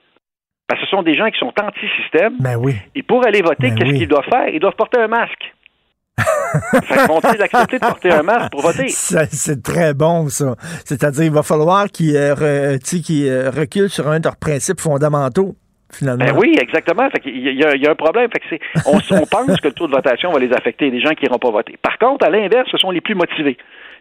Parce 0.67 0.81
que 0.81 0.87
ce 0.87 0.91
sont 0.91 1.03
des 1.03 1.15
gens 1.15 1.29
qui 1.31 1.39
sont 1.39 1.53
anti-système. 1.61 2.37
Ben 2.41 2.57
oui. 2.57 2.75
Et 2.95 3.03
pour 3.03 3.25
aller 3.27 3.43
voter, 3.43 3.71
ben 3.71 3.75
qu'est-ce 3.75 3.93
qu'ils 3.93 4.09
doivent 4.09 4.29
faire? 4.31 4.49
Ils 4.49 4.61
doivent 4.61 4.77
porter 4.77 5.01
un 5.01 5.09
masque. 5.09 5.53
vont-ils 7.09 7.43
accepter 7.43 7.79
de 7.79 7.85
porter 7.85 8.12
un 8.12 8.23
masque 8.23 8.51
pour 8.51 8.62
voter? 8.62 8.89
C'est 8.89 9.62
très 9.62 9.95
bon, 9.95 10.29
ça. 10.29 10.55
C'est-à-dire, 10.85 11.25
il 11.25 11.33
va 11.33 11.43
falloir 11.43 11.89
qu'ils 11.89 12.17
euh, 12.17 12.35
euh, 12.37 13.51
reculent 13.51 13.91
sur 13.91 14.09
un 14.09 14.21
de 14.21 14.25
leurs 14.25 14.37
principes 14.37 14.81
fondamentaux. 14.81 15.57
Finalement. 15.93 16.25
Ben 16.25 16.35
oui, 16.37 16.57
exactement. 16.61 17.09
il, 17.25 17.55
y 17.55 17.62
a, 17.62 17.91
un 17.91 17.95
problème. 17.95 18.29
on, 18.85 19.27
pense 19.27 19.61
que 19.61 19.69
le 19.69 19.75
taux 19.75 19.87
de 19.87 19.93
votation 19.93 20.33
va 20.33 20.41
les 20.41 20.53
affecter, 20.53 20.91
les 20.91 21.01
gens 21.01 21.11
qui 21.11 21.25
n'iront 21.25 21.39
pas 21.39 21.53
voter. 21.53 21.77
Par 21.81 21.99
contre, 21.99 22.27
à 22.27 22.31
l'inverse, 22.31 22.69
ce 22.73 22.79
sont 22.79 22.91
les 22.91 23.01
plus 23.01 23.15
motivés 23.15 23.57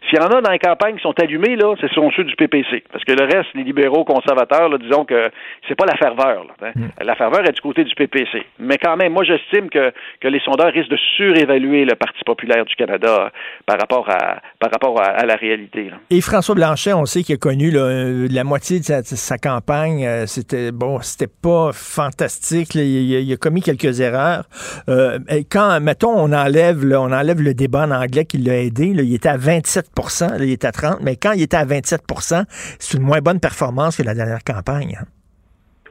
S'il 0.10 0.20
y 0.20 0.22
en 0.22 0.28
a 0.28 0.42
dans 0.42 0.52
les 0.52 0.60
campagnes 0.60 0.96
qui 0.96 1.02
sont 1.02 1.14
allumés, 1.20 1.56
là, 1.56 1.76
ce 1.80 1.88
sont 1.90 2.12
ceux 2.12 2.24
du 2.24 2.36
PPC. 2.36 2.84
Parce 2.92 3.04
que 3.06 3.14
le 3.14 3.24
reste, 3.24 3.50
les 3.56 3.64
libéraux 3.64 4.04
conservateurs, 4.04 4.70
là, 4.70 4.78
disons 4.78 5.06
que 5.06 5.30
c'est 5.68 5.76
pas 5.76 5.86
la 5.86 5.96
ferveur. 5.96 6.46
Là, 6.46 6.68
hein. 6.68 6.72
mm. 6.76 7.04
La 7.04 7.16
ferveur 7.16 7.48
est 7.48 7.54
du 7.54 7.62
côté 7.62 7.84
du 7.84 7.96
PPC. 7.96 8.44
Mais 8.60 8.78
quand 8.78 8.98
même, 8.98 9.14
moi, 9.14 9.24
j'estime 9.24 9.70
que, 9.70 9.94
que 10.20 10.28
les 10.28 10.40
sondeurs 10.42 10.74
risquent 10.74 10.92
de 10.92 11.00
surévaluer 11.16 11.86
le 11.86 11.96
Parti 11.96 12.20
populaire 12.26 12.66
du 12.66 12.76
Canada 12.76 13.32
par 13.66 13.80
rapport 13.80 14.10
à, 14.10 14.42
par 14.60 14.72
rapport 14.72 15.02
à, 15.02 15.26
la 15.26 15.36
réalité. 15.36 15.90
Et 16.10 16.22
François 16.22 16.56
Blanchet, 16.56 16.94
on 16.94 17.06
sait 17.06 17.24
qu'il 17.24 17.36
a 17.36 17.38
connu 17.38 17.72
euh, 17.74 18.28
la 18.30 18.44
moitié 18.44 18.80
de 18.80 18.84
sa, 18.84 19.38
campagne. 19.38 20.06
Euh, 20.06 20.26
c'était 20.26 20.72
bon, 20.72 21.00
c'était 21.02 21.32
pas 21.42 21.72
fantastique. 21.72 22.76
Il, 22.76 23.32
a 23.32 23.38
commis 23.38 23.62
quelques 23.62 24.02
erreurs. 24.02 24.44
Euh, 24.90 25.20
quand, 25.50 25.80
mettons, 25.80 26.12
on 26.12 26.34
enlève, 26.34 26.84
on 26.84 27.12
enlève 27.12 27.42
le 27.42 27.54
débat 27.54 27.86
en 27.86 27.92
anglais 27.92 28.26
qui 28.26 28.38
l'a 28.38 28.58
aidé, 28.58 28.88
il 28.88 29.14
était 29.16 29.30
à 29.30 29.38
27 29.38 29.93
il 30.40 30.50
était 30.50 30.68
à 30.68 30.72
30 30.72 31.00
mais 31.02 31.16
quand 31.16 31.32
il 31.34 31.42
était 31.42 31.58
à 31.58 31.66
27% 31.66 32.46
c'est 32.80 32.98
une 32.98 33.04
moins 33.04 33.22
bonne 33.22 33.40
performance 33.40 33.98
que 33.98 34.04
la 34.04 34.16
dernière 34.16 34.44
campagne. 34.44 35.00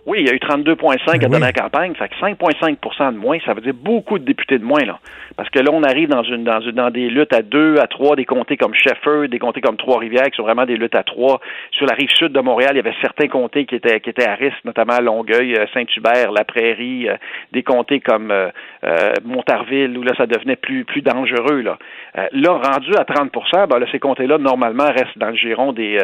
Oui, 0.04 0.18
il 0.20 0.26
y 0.26 0.30
a 0.30 0.34
eu 0.34 0.38
32,5 0.38 1.28
ben 1.28 1.34
à 1.34 1.38
la 1.38 1.52
campagne, 1.52 1.94
fait 1.94 2.08
que 2.08 2.14
5,5% 2.16 3.12
de 3.12 3.18
moins, 3.18 3.38
ça 3.46 3.54
veut 3.54 3.60
dire 3.60 3.74
beaucoup 3.74 4.18
de 4.18 4.24
députés 4.24 4.58
de 4.58 4.64
moins, 4.64 4.84
là. 4.84 4.98
Parce 5.36 5.48
que 5.48 5.60
là, 5.60 5.70
on 5.72 5.82
arrive 5.82 6.08
dans 6.08 6.24
une, 6.24 6.44
dans, 6.44 6.60
une, 6.60 6.72
dans 6.72 6.90
des 6.90 7.08
luttes 7.08 7.32
à 7.32 7.42
deux, 7.42 7.78
à 7.78 7.86
trois, 7.86 8.16
des 8.16 8.24
comtés 8.24 8.56
comme 8.56 8.74
Sheffer, 8.74 9.28
des 9.28 9.38
comtés 9.38 9.60
comme 9.60 9.76
Trois-Rivières, 9.76 10.26
qui 10.30 10.36
sont 10.36 10.42
vraiment 10.42 10.66
des 10.66 10.76
luttes 10.76 10.94
à 10.94 11.04
trois. 11.04 11.40
Sur 11.70 11.86
la 11.86 11.94
rive 11.94 12.10
sud 12.10 12.32
de 12.32 12.40
Montréal, 12.40 12.72
il 12.74 12.76
y 12.76 12.80
avait 12.80 12.94
certains 13.00 13.28
comtés 13.28 13.64
qui 13.64 13.76
étaient, 13.76 14.00
qui 14.00 14.10
étaient 14.10 14.28
à 14.28 14.34
risque, 14.34 14.64
notamment 14.64 15.00
Longueuil, 15.00 15.54
euh, 15.54 15.66
Saint-Hubert, 15.72 16.32
La 16.32 16.44
Prairie, 16.44 17.08
euh, 17.08 17.16
des 17.52 17.62
comtés 17.62 18.00
comme 18.00 18.30
euh, 18.30 18.50
Montarville, 19.24 19.96
où 19.96 20.02
là, 20.02 20.12
ça 20.16 20.26
devenait 20.26 20.56
plus, 20.56 20.84
plus 20.84 21.02
dangereux, 21.02 21.62
là. 21.62 21.78
là, 22.32 22.52
rendu 22.52 22.90
à 22.96 23.04
30% 23.04 23.68
ben, 23.68 23.78
là, 23.78 23.86
ces 23.90 24.00
comtés-là, 24.00 24.38
normalement, 24.38 24.86
restent 24.86 25.16
dans 25.16 25.28
le 25.28 25.36
giron 25.36 25.72
des, 25.72 25.98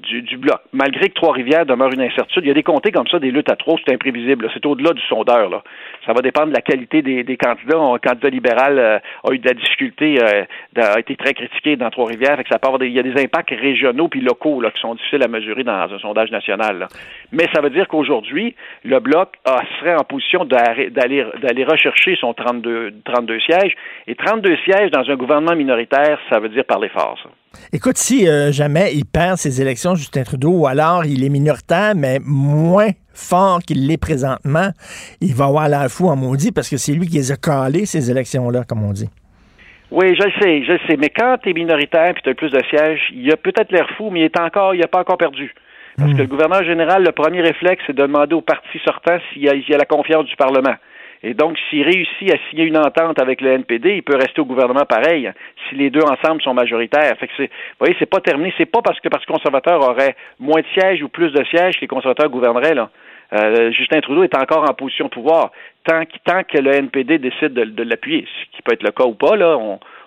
du, 0.00 0.22
du 0.22 0.36
bloc. 0.36 0.58
Malgré 0.72 1.08
que 1.08 1.14
Trois-Rivières 1.14 1.66
demeure 1.66 1.92
une 1.92 2.02
incertitude, 2.02 2.44
il 2.44 2.48
y 2.48 2.50
a 2.50 2.54
des 2.54 2.62
comtés 2.62 2.92
comme 2.92 3.08
ça, 3.08 3.18
des 3.18 3.30
luttes 3.38 3.50
à 3.50 3.56
trois, 3.56 3.76
c'est 3.84 3.94
imprévisible. 3.94 4.48
C'est 4.52 4.64
au-delà 4.66 4.92
du 4.92 5.02
sondeur. 5.02 5.62
Ça 6.06 6.12
va 6.12 6.20
dépendre 6.20 6.48
de 6.48 6.54
la 6.54 6.60
qualité 6.60 7.02
des, 7.02 7.36
candidats. 7.36 7.78
Un 7.78 7.98
candidat 7.98 8.28
libéral 8.28 8.78
euh, 8.78 8.98
a 9.24 9.32
eu 9.32 9.38
de 9.38 9.48
la 9.48 9.54
difficulté, 9.54 10.18
euh, 10.22 10.44
a 10.76 10.98
été 10.98 11.16
très 11.16 11.34
critiqué 11.34 11.76
dans 11.76 11.90
Trois-Rivières. 11.90 12.38
il 12.80 12.92
y 12.92 12.98
a 12.98 13.02
des 13.02 13.22
impacts 13.22 13.50
régionaux 13.50 14.08
puis 14.08 14.20
locaux 14.20 14.60
là, 14.60 14.70
qui 14.70 14.80
sont 14.80 14.94
difficiles 14.94 15.22
à 15.22 15.28
mesurer 15.28 15.64
dans 15.64 15.72
un 15.72 15.98
sondage 15.98 16.30
national. 16.30 16.88
Mais 17.32 17.46
ça 17.54 17.60
veut 17.60 17.70
dire 17.70 17.88
qu'aujourd'hui, 17.88 18.54
le 18.84 19.00
Bloc 19.00 19.34
serait 19.80 19.94
en 19.94 20.04
position 20.04 20.44
d'aller 20.44 21.64
rechercher 21.64 22.16
son 22.20 22.34
32, 22.34 22.94
32 23.04 23.40
sièges. 23.40 23.72
Et 24.06 24.14
32 24.14 24.56
sièges 24.64 24.90
dans 24.90 25.08
un 25.08 25.16
gouvernement 25.16 25.56
minoritaire, 25.56 26.18
ça 26.30 26.40
veut 26.40 26.48
dire 26.48 26.64
parler 26.64 26.88
fort. 26.88 27.18
Écoute, 27.72 27.96
si 27.96 28.28
euh, 28.28 28.52
jamais 28.52 28.94
il 28.94 29.04
perd 29.04 29.36
ses 29.36 29.60
élections, 29.60 29.94
Justin 29.94 30.22
Trudeau, 30.22 30.50
ou 30.50 30.66
alors 30.66 31.04
il 31.04 31.24
est 31.24 31.28
minoritaire, 31.28 31.94
mais 31.94 32.18
moins 32.24 32.90
fort 33.18 33.60
qu'il 33.60 33.86
l'est 33.86 34.00
présentement, 34.00 34.70
il 35.20 35.34
va 35.34 35.46
avoir 35.46 35.68
l'air 35.68 35.88
fou 35.88 36.08
en 36.08 36.16
maudit 36.16 36.52
parce 36.52 36.70
que 36.70 36.76
c'est 36.76 36.92
lui 36.92 37.06
qui 37.06 37.16
les 37.16 37.32
a 37.32 37.36
calés, 37.36 37.86
ces 37.86 38.10
élections-là, 38.10 38.64
comme 38.68 38.84
on 38.84 38.92
dit. 38.92 39.10
Oui, 39.90 40.14
je 40.14 40.22
le 40.22 40.32
sais, 40.40 40.64
je 40.64 40.72
le 40.72 40.78
sais. 40.86 40.96
Mais 40.98 41.08
quand 41.08 41.38
tu 41.42 41.50
es 41.50 41.52
minoritaire 41.54 42.10
et 42.10 42.20
tu 42.22 42.28
as 42.28 42.34
plus 42.34 42.50
de 42.50 42.60
sièges, 42.68 43.00
il 43.14 43.30
a 43.32 43.36
peut-être 43.36 43.72
l'air 43.72 43.88
fou, 43.96 44.10
mais 44.10 44.20
il 44.20 44.24
est 44.24 44.40
encore, 44.40 44.74
il 44.74 44.80
n'a 44.80 44.86
pas 44.86 45.00
encore 45.00 45.16
perdu. 45.16 45.54
Parce 45.96 46.10
hmm. 46.10 46.16
que 46.16 46.22
le 46.22 46.28
gouverneur 46.28 46.62
général, 46.62 47.02
le 47.02 47.12
premier 47.12 47.40
réflexe, 47.40 47.82
c'est 47.86 47.96
de 47.96 48.02
demander 48.02 48.34
au 48.34 48.40
parti 48.40 48.78
sortant 48.84 49.18
s'il 49.32 49.42
y, 49.42 49.48
a 49.48 49.78
la 49.78 49.84
confiance 49.86 50.26
du 50.26 50.36
Parlement. 50.36 50.74
Et 51.24 51.34
donc, 51.34 51.56
s'il 51.68 51.82
réussit 51.82 52.32
à 52.32 52.36
signer 52.48 52.64
une 52.64 52.76
entente 52.76 53.20
avec 53.20 53.40
le 53.40 53.50
NPD, 53.50 53.96
il 53.96 54.02
peut 54.02 54.16
rester 54.16 54.40
au 54.40 54.44
gouvernement 54.44 54.84
pareil, 54.84 55.32
si 55.68 55.74
les 55.74 55.90
deux 55.90 56.02
ensemble 56.02 56.40
sont 56.42 56.54
majoritaires. 56.54 57.16
Fait 57.18 57.26
que 57.26 57.32
c'est, 57.36 57.46
vous 57.46 57.80
voyez, 57.80 57.96
c'est 57.98 58.06
pas 58.06 58.20
terminé. 58.20 58.54
C'est 58.56 58.70
pas 58.70 58.82
parce 58.82 59.00
que 59.00 59.08
parce 59.08 59.24
que 59.24 59.32
conservateurs 59.32 59.80
auraient 59.80 60.14
moins 60.38 60.60
de 60.60 60.66
sièges 60.78 61.02
ou 61.02 61.08
plus 61.08 61.32
de 61.32 61.42
sièges 61.46 61.74
que 61.76 61.80
les 61.80 61.88
conservateurs 61.88 62.28
gouverneraient, 62.28 62.74
là. 62.74 62.90
Euh, 63.32 63.70
Justin 63.72 64.00
Trudeau 64.00 64.24
est 64.24 64.36
encore 64.36 64.68
en 64.68 64.74
position 64.74 65.06
de 65.06 65.10
pouvoir 65.10 65.52
tant, 65.84 66.02
tant 66.24 66.42
que 66.44 66.58
le 66.58 66.74
NPD 66.74 67.18
décide 67.18 67.52
de, 67.52 67.82
l'appuyer, 67.82 68.24
ce 68.26 68.56
qui 68.56 68.62
peut 68.62 68.72
être 68.72 68.82
le 68.82 68.90
cas 68.90 69.04
ou 69.04 69.14
pas, 69.14 69.36
là, 69.36 69.56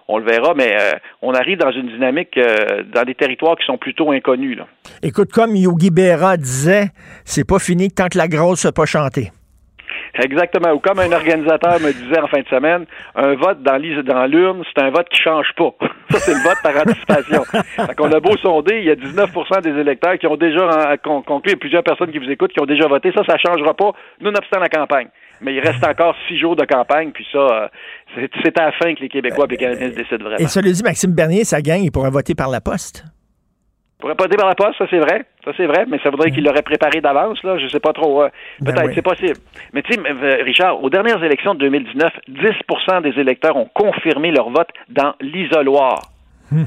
on, 0.08 0.18
le 0.18 0.26
verra, 0.26 0.54
mais 0.56 0.76
euh, 0.78 0.92
on 1.22 1.34
arrive 1.34 1.58
dans 1.58 1.72
une 1.72 1.88
dynamique 1.88 2.38
euh, 2.38 2.84
dans 2.94 3.04
des 3.04 3.16
territoires 3.16 3.56
qui 3.56 3.66
sont 3.66 3.78
plutôt 3.78 4.12
inconnus. 4.12 4.58
Là. 4.58 4.68
Écoute, 5.02 5.32
comme 5.32 5.56
Yogi 5.56 5.90
Berra 5.90 6.36
disait, 6.36 6.90
c'est 7.24 7.48
pas 7.48 7.60
fini 7.60 7.90
tant 7.92 8.08
que 8.08 8.18
la 8.18 8.28
grosse 8.28 8.66
n'a 8.66 8.72
pas 8.72 8.86
chanté. 8.86 9.32
Exactement. 10.16 10.72
Ou 10.72 10.80
comme 10.80 11.00
un 11.00 11.12
organisateur 11.12 11.80
me 11.80 11.92
disait 11.92 12.20
en 12.20 12.28
fin 12.28 12.42
de 12.42 12.48
semaine, 12.48 12.86
un 13.16 13.36
vote 13.36 13.62
dans 13.64 13.78
l'urne, 14.26 14.64
c'est 14.74 14.82
un 14.82 14.90
vote 14.90 15.08
qui 15.10 15.22
change 15.22 15.48
pas. 15.56 15.74
Ça, 16.12 16.20
c'est 16.20 16.34
le 16.34 16.44
vote 16.44 16.58
par 16.64 16.76
anticipation. 16.76 17.44
On 18.00 18.12
a 18.12 18.20
beau 18.20 18.36
sonder, 18.38 18.80
il 18.80 18.86
y 18.86 18.92
a 18.92 18.96
19% 18.96 19.62
des 19.62 19.80
électeurs 19.80 20.18
qui 20.18 20.28
ont 20.28 20.36
déjà 20.36 20.98
conclu, 20.98 21.56
plusieurs 21.58 21.84
personnes 21.84 22.12
qui 22.12 22.20
vous 22.20 22.30
écoutent 22.30 22.52
qui 22.52 22.60
ont 22.60 22.66
déjà 22.66 22.88
voté. 22.88 23.12
Ça, 23.16 23.24
ça 23.26 23.38
changera 23.38 23.74
pas, 23.74 23.92
nonobstant 24.20 24.60
la 24.60 24.70
campagne. 24.70 25.08
Mais 25.42 25.56
il 25.56 25.60
reste 25.60 25.84
encore 25.84 26.16
six 26.28 26.38
jours 26.38 26.56
de 26.56 26.66
campagne, 26.66 27.12
puis 27.12 27.26
ça, 27.32 27.40
euh, 27.40 27.68
c'est 28.44 28.60
à 28.60 28.66
la 28.66 28.72
fin 28.74 28.94
que 28.94 29.00
les 29.00 29.10
Québécois 29.10 29.46
et 29.48 29.52
les 29.52 29.58
Canadiens 29.58 29.90
se 29.90 29.96
décident 29.96 30.24
vraiment. 30.24 30.38
Et 30.38 30.48
ça 30.48 30.62
le 30.62 30.72
dit 30.72 30.84
Maxime 30.84 31.14
Bernier, 31.14 31.44
ça 31.44 31.62
gagne, 31.62 31.84
il 31.84 31.92
pourrait 31.92 32.12
voter 32.12 32.36
par 32.36 32.50
la 32.50 32.62
poste? 32.62 33.06
Pourrait 34.02 34.16
pas 34.16 34.28
dire 34.28 34.38
par 34.38 34.48
la 34.48 34.56
poste, 34.56 34.78
ça 34.78 34.86
c'est 34.90 35.00
vrai. 35.00 35.26
Ça 35.46 35.52
c'est 35.56 35.66
vrai, 35.66 35.86
mais 35.88 36.00
ça 36.04 36.10
voudrait 36.10 36.32
qu'il 36.32 36.44
l'aurait 36.44 36.62
préparé 36.62 37.00
d'avance, 37.00 37.42
là. 37.44 37.58
Je 37.58 37.68
sais 37.68 37.80
pas 37.80 37.94
trop. 37.94 38.24
Euh, 38.24 38.30
ben 38.60 38.74
peut-être, 38.74 38.94
c'est 38.94 39.02
possible. 39.02 39.38
Mais 39.74 39.82
tu 39.82 39.94
sais, 39.94 40.00
euh, 40.00 40.44
Richard, 40.44 40.84
aux 40.84 40.90
dernières 40.90 41.24
élections 41.24 41.54
de 41.54 41.60
2019, 41.60 42.12
10% 42.28 43.02
des 43.02 43.20
électeurs 43.20 43.56
ont 43.56 43.70
confirmé 43.74 44.32
leur 44.32 44.50
vote 44.50 44.70
dans 44.90 45.14
l'isoloir. 45.22 46.02
Hmm. 46.52 46.66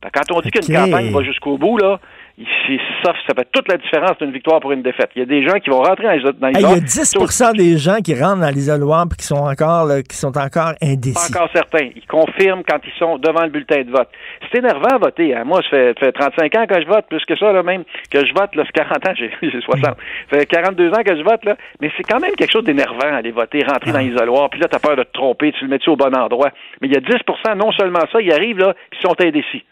Quand 0.00 0.36
on 0.36 0.40
dit 0.40 0.50
qu'une 0.50 0.74
campagne 0.74 1.10
va 1.10 1.22
jusqu'au 1.22 1.58
bout, 1.58 1.76
là, 1.76 1.98
ça, 3.02 3.12
ça 3.26 3.34
fait 3.34 3.48
toute 3.52 3.68
la 3.68 3.76
différence 3.76 4.18
d'une 4.18 4.30
victoire 4.30 4.60
pour 4.60 4.72
une 4.72 4.82
défaite. 4.82 5.10
Il 5.16 5.20
y 5.20 5.22
a 5.22 5.26
des 5.26 5.46
gens 5.46 5.58
qui 5.58 5.70
vont 5.70 5.82
rentrer 5.82 6.04
dans 6.04 6.48
les 6.48 6.54
Il 6.54 6.60
y 6.60 6.64
a 6.64 6.76
10% 6.76 7.56
des 7.56 7.78
gens 7.78 7.96
qui 7.96 8.14
rentrent 8.14 8.40
dans 8.40 8.54
l'isoloir 8.54 9.06
et 9.06 9.16
qui 9.16 9.26
sont 9.26 9.36
encore 9.36 9.88
qui 10.08 10.16
sont 10.16 10.36
encore 10.36 10.72
indécis. 10.82 11.32
Pas 11.32 11.40
encore 11.40 11.50
certains. 11.52 11.88
Ils 11.94 12.06
confirment 12.06 12.62
quand 12.66 12.78
ils 12.84 12.98
sont 12.98 13.18
devant 13.18 13.42
le 13.42 13.50
bulletin 13.50 13.82
de 13.82 13.90
vote. 13.90 14.08
C'est 14.50 14.58
énervant 14.58 14.94
à 14.94 14.98
voter. 14.98 15.34
Hein. 15.34 15.44
Moi, 15.44 15.60
ça 15.70 15.94
fait, 15.98 16.12
35 16.12 16.54
ans 16.56 16.66
que 16.66 16.80
je 16.80 16.86
vote, 16.86 17.06
plus 17.08 17.24
que 17.24 17.36
ça, 17.36 17.52
là, 17.52 17.62
même, 17.62 17.84
que 18.10 18.24
je 18.24 18.32
vote, 18.32 18.54
là, 18.54 18.64
c'est 18.66 18.72
40 18.72 19.08
ans, 19.08 19.12
j'ai 19.16 19.30
60. 19.60 19.78
Ça 20.30 20.38
fait 20.38 20.46
42 20.46 20.90
ans 20.90 21.02
que 21.04 21.16
je 21.16 21.22
vote, 21.22 21.44
là. 21.44 21.56
Mais 21.80 21.90
c'est 21.96 22.02
quand 22.02 22.20
même 22.20 22.34
quelque 22.34 22.52
chose 22.52 22.64
d'énervant, 22.64 23.14
aller 23.14 23.30
voter, 23.30 23.64
rentrer 23.64 23.92
dans 23.92 23.98
ah. 23.98 24.02
l'isoloir, 24.02 24.50
puis 24.50 24.60
là, 24.60 24.68
t'as 24.68 24.78
peur 24.78 24.96
de 24.96 25.02
te 25.02 25.12
tromper, 25.12 25.52
tu 25.52 25.64
le 25.64 25.70
mets-tu 25.70 25.90
au 25.90 25.96
bon 25.96 26.14
endroit. 26.14 26.50
Mais 26.80 26.88
il 26.88 26.94
y 26.94 26.96
a 26.96 27.00
10% 27.00 27.56
non 27.56 27.72
seulement 27.72 28.00
ça, 28.12 28.20
ils 28.20 28.32
arrivent, 28.32 28.58
là, 28.58 28.74
ils 28.92 28.98
sont 29.00 29.14
indécis. 29.20 29.64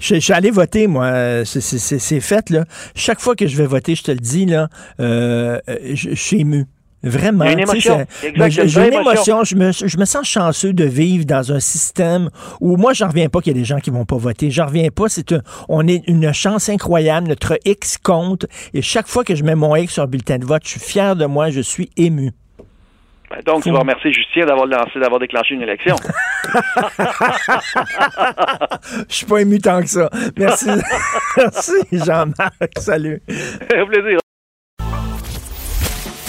Je, 0.00 0.16
suis 0.16 0.32
allé 0.32 0.50
voter, 0.50 0.86
moi. 0.86 1.44
C'est 1.44 2.20
fait, 2.20 2.50
là. 2.50 2.64
Chaque 2.94 3.20
fois 3.20 3.36
que 3.36 3.46
je 3.46 3.56
vais 3.56 3.66
voter, 3.66 3.94
je 3.94 4.02
te 4.02 4.10
le 4.10 4.18
dis, 4.18 4.46
là, 4.46 4.68
euh, 5.00 5.58
je, 5.92 6.14
suis 6.14 6.40
ému. 6.40 6.66
Vraiment. 7.02 7.44
Une 7.44 7.60
émotion. 7.60 8.06
Ben, 8.38 8.48
j'ai 8.48 8.62
une 8.62 8.94
émotion. 8.94 9.44
Je 9.44 9.56
me, 9.56 9.72
je 9.72 9.98
me, 9.98 10.04
sens 10.06 10.26
chanceux 10.26 10.72
de 10.72 10.84
vivre 10.84 11.26
dans 11.26 11.52
un 11.52 11.60
système 11.60 12.30
où 12.60 12.76
moi, 12.76 12.94
j'en 12.94 13.08
reviens 13.08 13.28
pas 13.28 13.40
qu'il 13.40 13.52
y 13.52 13.56
a 13.56 13.58
des 13.58 13.66
gens 13.66 13.78
qui 13.78 13.90
vont 13.90 14.06
pas 14.06 14.16
voter. 14.16 14.50
J'en 14.50 14.66
reviens 14.66 14.88
pas. 14.88 15.08
C'est 15.08 15.34
on 15.68 15.86
est 15.86 16.02
une 16.06 16.32
chance 16.32 16.70
incroyable. 16.70 17.28
Notre 17.28 17.58
X 17.66 17.98
compte. 17.98 18.46
Et 18.72 18.80
chaque 18.80 19.06
fois 19.06 19.22
que 19.22 19.34
je 19.34 19.44
mais 19.44 19.54
mon 19.54 19.76
X 19.76 19.92
sur 19.92 20.04
un 20.04 20.06
bulletin 20.06 20.38
de 20.38 20.46
vote, 20.46 20.62
je 20.64 20.70
suis 20.70 20.80
fier 20.80 21.14
de 21.14 21.26
moi. 21.26 21.50
Je 21.50 21.60
suis 21.60 21.90
ému. 21.98 22.32
Ben, 23.34 23.42
donc, 23.44 23.62
tu 23.62 23.70
vas 23.70 23.80
remercier 23.80 24.12
Justien 24.12 24.46
d'avoir 24.46 24.66
lancé, 24.66 24.98
d'avoir 25.00 25.20
déclenché 25.20 25.54
une 25.54 25.62
élection. 25.62 25.96
Je 29.08 29.14
suis 29.14 29.26
pas 29.26 29.40
ému 29.40 29.60
tant 29.60 29.80
que 29.80 29.88
ça. 29.88 30.08
Merci. 30.36 30.68
Merci, 31.36 31.72
Jean-Marc. 31.92 32.78
Salut. 32.78 33.22
Au 33.28 33.86
plaisir. 33.86 34.18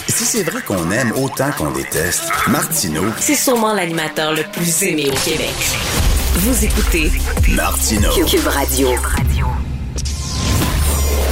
Si 0.07 0.23
c'est 0.23 0.43
vrai 0.43 0.61
qu'on 0.61 0.89
aime 0.91 1.11
autant 1.11 1.51
qu'on 1.51 1.71
déteste, 1.71 2.31
Martineau. 2.47 3.03
C'est 3.17 3.35
sûrement 3.35 3.73
l'animateur 3.73 4.33
le 4.33 4.43
plus 4.53 4.83
aimé 4.83 5.07
au 5.09 5.29
Québec. 5.29 5.53
Vous 6.35 6.65
écoutez 6.65 7.11
Martineau. 7.53 8.11
Cube 8.25 8.47
Radio. 8.47 8.89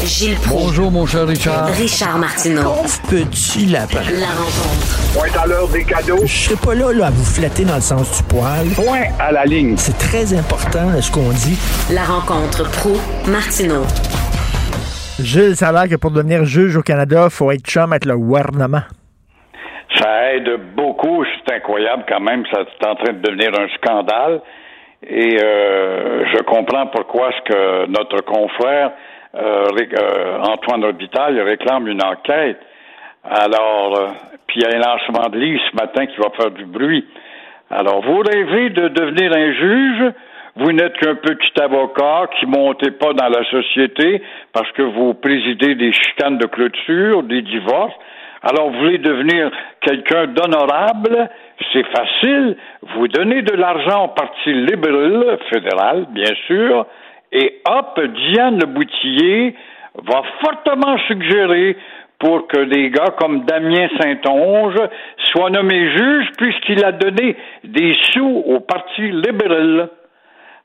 Gilles 0.05 0.35
Bonjour, 0.49 0.91
mon 0.91 1.05
cher 1.05 1.25
Richard. 1.25 1.67
Richard 1.67 2.17
Martineau. 2.17 2.83
petit 3.09 3.65
lapin. 3.67 4.03
La 4.19 4.35
rencontre. 4.35 5.15
Point 5.15 5.41
à 5.41 5.47
l'heure 5.47 5.69
des 5.69 5.85
cadeaux. 5.85 6.19
Je 6.25 6.27
serai 6.27 6.55
pas 6.55 6.75
là, 6.75 6.91
là, 6.91 7.07
à 7.07 7.09
vous 7.09 7.23
flatter 7.23 7.63
dans 7.63 7.75
le 7.75 7.81
sens 7.81 8.17
du 8.17 8.23
poil. 8.27 8.67
Point 8.75 9.07
à 9.17 9.31
la 9.31 9.45
ligne. 9.45 9.77
C'est 9.77 9.97
très 9.97 10.37
important, 10.37 10.91
ce 10.99 11.09
qu'on 11.09 11.29
dit. 11.31 11.55
La 11.93 12.03
rencontre 12.03 12.69
pro 12.81 12.99
martineau 13.31 13.83
Gilles, 15.21 15.55
ça 15.55 15.69
a 15.69 15.71
l'air 15.71 15.89
que 15.89 15.95
pour 15.95 16.11
devenir 16.11 16.43
juge 16.43 16.75
au 16.75 16.81
Canada, 16.81 17.25
il 17.25 17.31
faut 17.31 17.49
être 17.51 17.63
chum 17.65 17.93
avec 17.93 18.03
le 18.03 18.17
gouvernement. 18.17 18.83
Ça 19.95 20.33
aide 20.33 20.75
beaucoup. 20.75 21.23
C'est 21.23 21.55
incroyable 21.55 22.03
quand 22.09 22.19
même. 22.19 22.43
Ça 22.51 22.59
est 22.59 22.85
en 22.85 22.95
train 22.95 23.13
de 23.13 23.21
devenir 23.21 23.51
un 23.57 23.67
scandale. 23.77 24.41
Et 25.07 25.37
euh, 25.41 26.25
je 26.33 26.43
comprends 26.43 26.87
pourquoi 26.87 27.31
ce 27.31 27.51
que 27.51 27.87
notre 27.87 28.21
confrère 28.25 28.91
euh, 29.35 29.67
euh, 29.71 30.37
Antoine 30.41 30.83
Orbital 30.83 31.39
réclame 31.41 31.87
une 31.87 32.03
enquête. 32.03 32.59
Alors, 33.23 33.97
euh, 33.97 34.07
puis 34.47 34.59
il 34.59 34.63
y 34.63 34.65
a 34.65 34.77
un 34.77 34.79
lancement 34.79 35.29
de 35.29 35.39
lit 35.39 35.59
ce 35.71 35.75
matin 35.75 36.05
qui 36.05 36.17
va 36.17 36.29
faire 36.37 36.51
du 36.51 36.65
bruit. 36.65 37.05
Alors, 37.71 38.01
vous 38.01 38.19
rêvez 38.19 38.69
de 38.69 38.89
devenir 38.89 39.31
un 39.33 39.51
juge? 39.53 40.13
Vous 40.55 40.71
n'êtes 40.71 40.95
qu'un 40.97 41.15
petit 41.15 41.59
avocat 41.59 42.29
qui 42.39 42.45
montez 42.45 42.91
pas 42.91 43.13
dans 43.13 43.29
la 43.29 43.43
société 43.49 44.21
parce 44.51 44.71
que 44.73 44.83
vous 44.83 45.15
présidez 45.15 45.73
des 45.73 45.91
chicanes 45.91 46.37
de 46.37 46.45
clôture, 46.45 47.23
des 47.23 47.41
divorces. 47.41 47.95
Alors, 48.43 48.69
vous 48.69 48.77
voulez 48.77 48.99
devenir 48.99 49.49
quelqu'un 49.81 50.27
d'honorable, 50.27 51.29
c'est 51.71 51.87
facile. 51.87 52.57
Vous 52.95 53.07
donnez 53.07 53.41
de 53.41 53.53
l'argent 53.53 54.05
au 54.05 54.07
Parti 54.09 54.53
libéral 54.53 55.39
fédéral, 55.49 56.05
bien 56.11 56.35
sûr, 56.45 56.85
et 57.33 57.61
hop, 57.67 57.99
Diane 57.99 58.59
Boutillier 58.59 59.55
va 59.95 60.21
fortement 60.41 60.97
suggérer 61.07 61.75
pour 62.19 62.47
que 62.47 62.63
des 62.65 62.89
gars 62.91 63.15
comme 63.19 63.43
Damien 63.45 63.89
Saint-Onge 63.99 64.79
soient 65.31 65.49
nommés 65.49 65.91
juges 65.97 66.29
puisqu'il 66.37 66.85
a 66.85 66.91
donné 66.91 67.35
des 67.63 67.95
sous 68.11 68.43
au 68.45 68.59
Parti 68.59 69.01
libéral. 69.01 69.89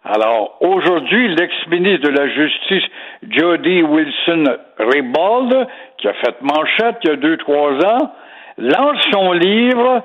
Alors, 0.05 0.59
aujourd'hui, 0.61 1.35
l'ex-ministre 1.35 2.09
de 2.09 2.16
la 2.16 2.29
Justice, 2.29 2.85
Jody 3.29 3.83
Wilson-Raybould, 3.83 5.66
qui 5.97 6.07
a 6.09 6.12
fait 6.14 6.41
manchette 6.43 6.99
il 7.03 7.11
y 7.11 7.12
a 7.12 7.16
deux, 7.16 7.37
trois 7.39 7.73
ans, 7.73 8.12
lance 8.59 9.03
son 9.11 9.33
livre 9.33 10.03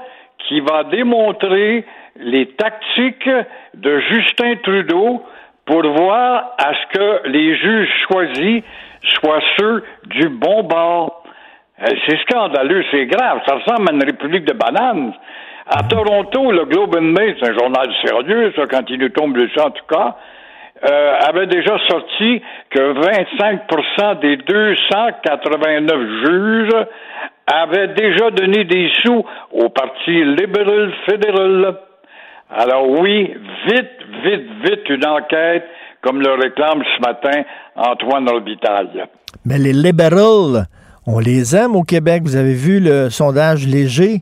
qui 0.47 0.61
va 0.61 0.85
démontrer 0.85 1.85
les 2.15 2.47
tactiques 2.47 3.29
de 3.75 3.99
Justin 3.99 4.55
Trudeau 4.63 5.23
pour 5.65 5.81
voir 5.81 6.55
à 6.57 6.73
ce 6.73 6.97
que 6.97 7.27
les 7.29 7.55
juges 7.57 7.89
choisis 8.07 8.63
soient 9.15 9.41
ceux 9.57 9.83
du 10.05 10.29
bon 10.29 10.63
bord. 10.63 11.23
Euh, 11.81 11.87
c'est 12.07 12.19
scandaleux, 12.21 12.83
c'est 12.91 13.05
grave. 13.05 13.41
Ça 13.47 13.55
ressemble 13.55 13.89
à 13.89 13.93
une 13.93 14.03
république 14.03 14.45
de 14.45 14.53
bananes. 14.53 15.13
À 15.65 15.83
Toronto, 15.83 16.51
le 16.51 16.65
Globe 16.65 16.95
and 16.97 17.13
Mail, 17.17 17.35
c'est 17.39 17.49
un 17.49 17.57
journal 17.57 17.87
sérieux, 18.03 18.51
ça, 18.55 18.63
quand 18.69 18.83
il 18.89 18.99
nous 18.99 19.09
tombe 19.09 19.33
dessus 19.37 19.59
en 19.61 19.71
tout 19.71 19.85
cas, 19.89 20.17
euh, 20.83 21.15
avait 21.29 21.47
déjà 21.47 21.77
sorti 21.87 22.41
que 22.69 22.93
25% 22.93 24.19
des 24.19 24.35
289 24.35 26.25
juges 26.25 26.85
avaient 27.47 27.87
déjà 27.89 28.29
donné 28.31 28.65
des 28.65 28.91
sous 29.03 29.23
au 29.53 29.69
Parti 29.69 30.23
libéral 30.25 30.91
fédéral. 31.09 31.77
Alors 32.55 32.87
oui, 32.87 33.33
vite, 33.67 33.97
vite, 34.23 34.47
vite 34.63 34.89
une 34.89 35.05
enquête 35.05 35.65
comme 36.01 36.21
le 36.21 36.33
réclame 36.33 36.83
ce 36.95 37.01
matin 37.01 37.43
Antoine 37.75 38.29
Orbital. 38.29 39.07
Mais 39.45 39.57
les 39.57 39.73
libéraux, 39.73 40.57
on 41.07 41.19
les 41.19 41.55
aime 41.55 41.75
au 41.75 41.83
Québec. 41.83 42.21
Vous 42.23 42.35
avez 42.35 42.53
vu 42.53 42.79
le 42.79 43.09
sondage 43.09 43.65
léger. 43.65 44.19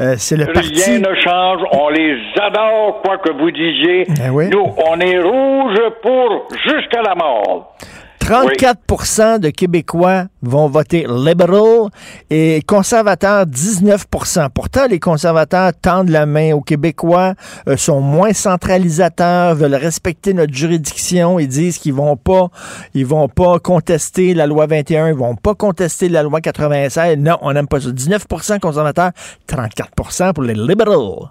Euh, 0.00 0.14
c'est 0.16 0.36
le 0.36 0.46
parti. 0.46 0.82
Rien 0.82 0.98
ne 0.98 1.14
change. 1.20 1.60
On 1.72 1.88
les 1.88 2.16
adore, 2.40 3.00
quoi 3.02 3.18
que 3.18 3.32
vous 3.32 3.50
disiez. 3.50 4.06
Ben 4.18 4.30
oui. 4.30 4.48
Nous, 4.50 4.64
on 4.86 4.98
est 5.00 5.18
rouge 5.18 5.78
pour 6.02 6.48
jusqu'à 6.64 7.02
la 7.02 7.14
mort. 7.14 7.76
34% 8.20 9.40
de 9.40 9.50
Québécois 9.50 10.26
vont 10.42 10.68
voter 10.68 11.06
libéral 11.08 11.88
et 12.30 12.62
conservateurs 12.66 13.46
19% 13.46 14.48
Pourtant, 14.54 14.86
les 14.86 15.00
conservateurs 15.00 15.72
tendent 15.80 16.10
la 16.10 16.26
main 16.26 16.52
aux 16.52 16.60
Québécois, 16.60 17.34
euh, 17.68 17.76
sont 17.76 18.00
moins 18.00 18.32
centralisateurs, 18.32 19.54
veulent 19.54 19.74
respecter 19.74 20.34
notre 20.34 20.54
juridiction. 20.54 21.38
Ils 21.38 21.48
disent 21.48 21.78
qu'ils 21.78 21.94
vont 21.94 22.16
pas, 22.16 22.48
ils 22.94 23.06
vont 23.06 23.28
pas 23.28 23.58
contester 23.58 24.34
la 24.34 24.46
loi 24.46 24.66
21, 24.66 25.08
ils 25.08 25.14
vont 25.14 25.34
pas 25.34 25.54
contester 25.54 26.08
la 26.08 26.22
loi 26.22 26.40
96. 26.40 27.18
Non, 27.18 27.38
on 27.42 27.52
n'aime 27.52 27.68
pas 27.68 27.80
ça. 27.80 27.88
19% 27.90 28.60
conservateurs, 28.60 29.10
34% 29.48 30.32
pour 30.32 30.44
les 30.44 30.54
libéraux. 30.54 31.28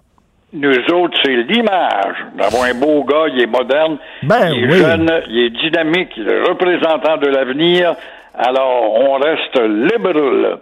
Nous 0.51 0.75
autres, 0.93 1.17
c'est 1.23 1.35
l'image 1.35 2.15
d'avoir 2.35 2.63
un 2.63 2.73
beau 2.73 3.03
gars, 3.03 3.27
il 3.31 3.41
est 3.41 3.45
moderne, 3.47 3.97
Ben 4.23 4.51
il 4.51 4.63
est 4.63 4.67
oui. 4.73 4.79
jeune, 4.79 5.11
il 5.29 5.39
est 5.45 5.49
dynamique, 5.51 6.09
il 6.17 6.27
est 6.27 6.41
représentant 6.41 7.17
de 7.17 7.27
l'avenir. 7.27 7.93
Alors, 8.35 8.93
on 8.95 9.13
reste 9.19 9.59
libéral. 9.61 10.57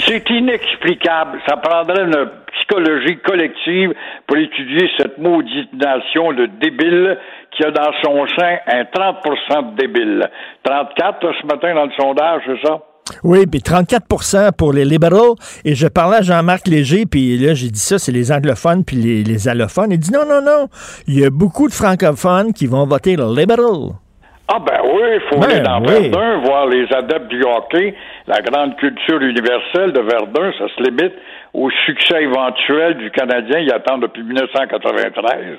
C'est 0.00 0.28
inexplicable. 0.30 1.40
Ça 1.48 1.56
prendrait 1.56 2.02
une 2.04 2.28
psychologie 2.52 3.18
collective 3.18 3.94
pour 4.26 4.36
étudier 4.36 4.90
cette 4.98 5.18
maudite 5.18 5.72
nation 5.72 6.32
de 6.32 6.46
débiles 6.46 7.18
qui 7.52 7.64
a 7.64 7.70
dans 7.70 7.92
son 8.02 8.26
sein 8.38 8.56
un 8.66 8.82
30% 8.82 9.72
de 9.72 9.76
débiles. 9.76 10.28
34 10.64 11.24
là, 11.24 11.32
ce 11.40 11.46
matin 11.46 11.74
dans 11.74 11.86
le 11.86 11.92
sondage, 11.98 12.42
c'est 12.46 12.66
ça? 12.66 12.80
Oui, 13.24 13.46
puis 13.46 13.60
34% 13.60 14.52
pour 14.52 14.72
les 14.72 14.84
libéraux. 14.84 15.36
Et 15.64 15.74
je 15.74 15.86
parlais 15.88 16.18
à 16.18 16.22
Jean-Marc 16.22 16.68
Léger, 16.68 17.04
puis 17.06 17.36
là, 17.36 17.54
j'ai 17.54 17.68
dit 17.68 17.80
ça, 17.80 17.98
c'est 17.98 18.12
les 18.12 18.32
anglophones 18.32 18.84
puis 18.84 18.96
les, 18.96 19.24
les 19.24 19.48
allophones. 19.48 19.92
Il 19.92 19.98
dit 19.98 20.12
non, 20.12 20.24
non, 20.26 20.40
non. 20.40 20.68
Il 21.06 21.18
y 21.18 21.24
a 21.24 21.30
beaucoup 21.30 21.68
de 21.68 21.74
francophones 21.74 22.52
qui 22.52 22.66
vont 22.66 22.86
voter 22.86 23.16
libéral. 23.16 23.92
Ah 24.48 24.58
ben 24.58 24.80
oui, 24.84 25.02
il 25.14 25.20
faut 25.30 25.38
Ben 25.38 25.50
aller 25.50 25.60
dans 25.60 25.80
oui. 25.80 26.10
Verdun, 26.10 26.38
voir 26.40 26.66
les 26.66 26.86
adeptes 26.92 27.28
du 27.28 27.42
hockey, 27.42 27.94
la 28.26 28.40
grande 28.42 28.76
culture 28.76 29.20
universelle 29.22 29.92
de 29.92 30.00
Verdun, 30.00 30.52
ça 30.58 30.66
se 30.76 30.82
limite 30.82 31.14
au 31.54 31.70
succès 31.86 32.22
éventuel 32.22 32.98
du 32.98 33.10
Canadien, 33.12 33.60
ils 33.60 33.72
attendent 33.72 34.02
depuis 34.02 34.22
1993. 34.22 35.58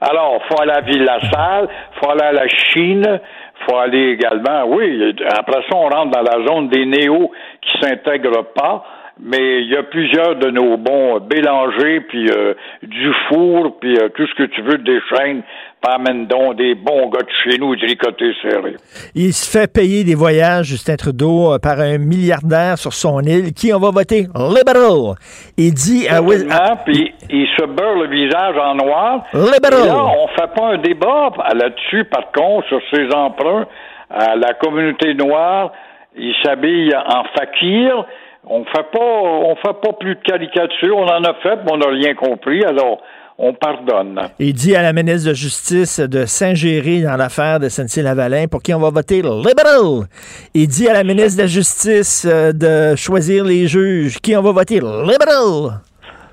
Alors, 0.00 0.42
faut 0.48 0.60
aller 0.60 0.72
à 0.72 0.80
Ville-la-Salle, 0.80 1.68
faut 2.00 2.10
aller 2.10 2.22
à 2.22 2.32
la 2.32 2.48
Chine, 2.48 3.20
faut 3.66 3.76
aller 3.76 4.10
également, 4.12 4.64
oui, 4.66 5.14
après 5.36 5.62
ça, 5.68 5.76
on 5.76 5.88
rentre 5.88 6.10
dans 6.10 6.22
la 6.22 6.46
zone 6.46 6.68
des 6.68 6.86
néos 6.86 7.30
qui 7.60 7.78
s'intègrent 7.80 8.52
pas, 8.54 8.84
mais 9.20 9.62
il 9.62 9.68
y 9.68 9.76
a 9.76 9.82
plusieurs 9.82 10.36
de 10.36 10.50
nos 10.50 10.76
bons 10.76 11.20
Bélanger, 11.20 12.00
puis 12.00 12.28
euh, 12.30 12.54
Dufour, 12.82 13.78
puis 13.80 13.96
euh, 13.96 14.08
tout 14.10 14.26
ce 14.26 14.34
que 14.34 14.44
tu 14.44 14.62
veux, 14.62 14.78
des 14.78 15.00
chaînes, 15.14 15.42
pas 15.82 15.94
amène 15.96 16.26
donc 16.26 16.56
des 16.56 16.74
bons 16.74 17.08
gars 17.10 17.20
de 17.22 17.28
chez 17.50 17.58
nous, 17.58 17.74
du 17.76 17.96
côté 17.96 18.32
serré. 18.40 18.76
Il 19.14 19.32
se 19.32 19.50
fait 19.50 19.70
payer 19.70 20.04
des 20.04 20.14
voyages, 20.14 20.66
Justin 20.66 20.96
Trudeau, 20.96 21.52
euh, 21.52 21.58
par 21.58 21.80
un 21.80 21.98
milliardaire 21.98 22.78
sur 22.78 22.92
son 22.92 23.20
île. 23.20 23.52
Qui 23.52 23.72
on 23.74 23.78
va 23.80 23.90
voter? 23.90 24.26
Liberal. 24.34 25.16
Il 25.58 25.74
dit 25.74 26.06
à 26.08 26.22
Will- 26.22 26.48
puis 26.86 27.12
il 27.30 27.46
se 27.58 27.66
beurre 27.66 27.96
le 27.96 28.08
visage 28.08 28.56
en 28.56 28.74
noir. 28.76 29.24
Libéral. 29.34 29.84
Et 29.84 29.88
là, 29.88 30.04
on 30.04 30.28
fait 30.28 30.54
pas 30.54 30.66
un 30.74 30.78
débat 30.78 31.30
là-dessus, 31.54 32.04
par 32.04 32.30
contre, 32.32 32.68
sur 32.68 32.80
ses 32.92 33.12
emprunts 33.14 33.66
à 34.10 34.36
la 34.36 34.54
communauté 34.54 35.14
noire. 35.14 35.72
Il 36.16 36.34
s'habille 36.44 36.94
en 36.94 37.24
fakir. 37.36 38.04
On 38.46 38.64
fait 38.64 38.90
pas, 38.92 38.98
on 39.00 39.54
fait 39.56 39.80
pas 39.82 39.92
plus 39.98 40.14
de 40.16 40.20
caricatures. 40.20 40.96
On 40.96 41.06
en 41.06 41.24
a 41.24 41.34
fait, 41.42 41.56
mais 41.64 41.72
on 41.72 41.78
n'a 41.78 41.88
rien 41.88 42.14
compris. 42.14 42.62
Alors, 42.64 42.98
on 43.38 43.54
pardonne. 43.54 44.20
Il 44.38 44.52
dit 44.52 44.76
à 44.76 44.82
la 44.82 44.92
ministre 44.92 45.30
de 45.30 45.34
Justice 45.34 46.00
de 46.00 46.26
s'ingérer 46.26 47.02
dans 47.02 47.16
l'affaire 47.16 47.60
de 47.60 47.68
Saint-Lavalin 47.68 48.46
pour 48.46 48.62
qui 48.62 48.74
on 48.74 48.78
va 48.78 48.90
voter 48.90 49.22
libéral. 49.22 50.06
Il 50.54 50.68
dit 50.68 50.88
à 50.88 50.92
la 50.92 51.04
ministre 51.04 51.38
de 51.38 51.42
la 51.42 51.48
Justice 51.48 52.26
euh, 52.28 52.52
de 52.52 52.96
choisir 52.96 53.44
les 53.44 53.66
juges. 53.66 54.18
Qui 54.18 54.36
on 54.36 54.42
va 54.42 54.52
voter 54.52 54.76
libéral. 54.76 55.80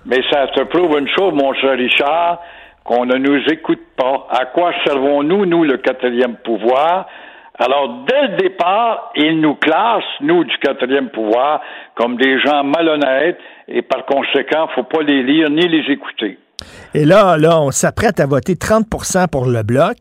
Mais 0.05 0.21
ça 0.31 0.47
te 0.47 0.63
prouve 0.63 0.97
une 0.97 1.07
chose, 1.09 1.33
mon 1.33 1.53
cher 1.53 1.77
Richard, 1.77 2.39
qu'on 2.83 3.05
ne 3.05 3.17
nous 3.17 3.41
écoute 3.51 3.81
pas. 3.95 4.27
À 4.29 4.45
quoi 4.45 4.71
servons-nous, 4.85 5.45
nous, 5.45 5.63
le 5.63 5.77
quatrième 5.77 6.35
pouvoir? 6.43 7.07
Alors, 7.59 8.05
dès 8.07 8.21
le 8.21 8.37
départ, 8.37 9.11
ils 9.15 9.39
nous 9.39 9.55
classent, 9.55 10.03
nous, 10.21 10.45
du 10.45 10.57
quatrième 10.59 11.09
pouvoir, 11.09 11.61
comme 11.95 12.15
des 12.15 12.39
gens 12.39 12.63
malhonnêtes, 12.63 13.37
et 13.67 13.81
par 13.81 14.05
conséquent, 14.05 14.69
faut 14.75 14.83
pas 14.83 15.03
les 15.03 15.23
lire 15.23 15.49
ni 15.49 15.67
les 15.67 15.91
écouter. 15.91 16.37
Et 16.93 17.05
là, 17.05 17.37
là, 17.37 17.59
on 17.61 17.71
s'apprête 17.71 18.19
à 18.19 18.25
voter 18.25 18.55
30% 18.55 19.27
pour 19.27 19.45
le 19.45 19.63
bloc, 19.63 19.95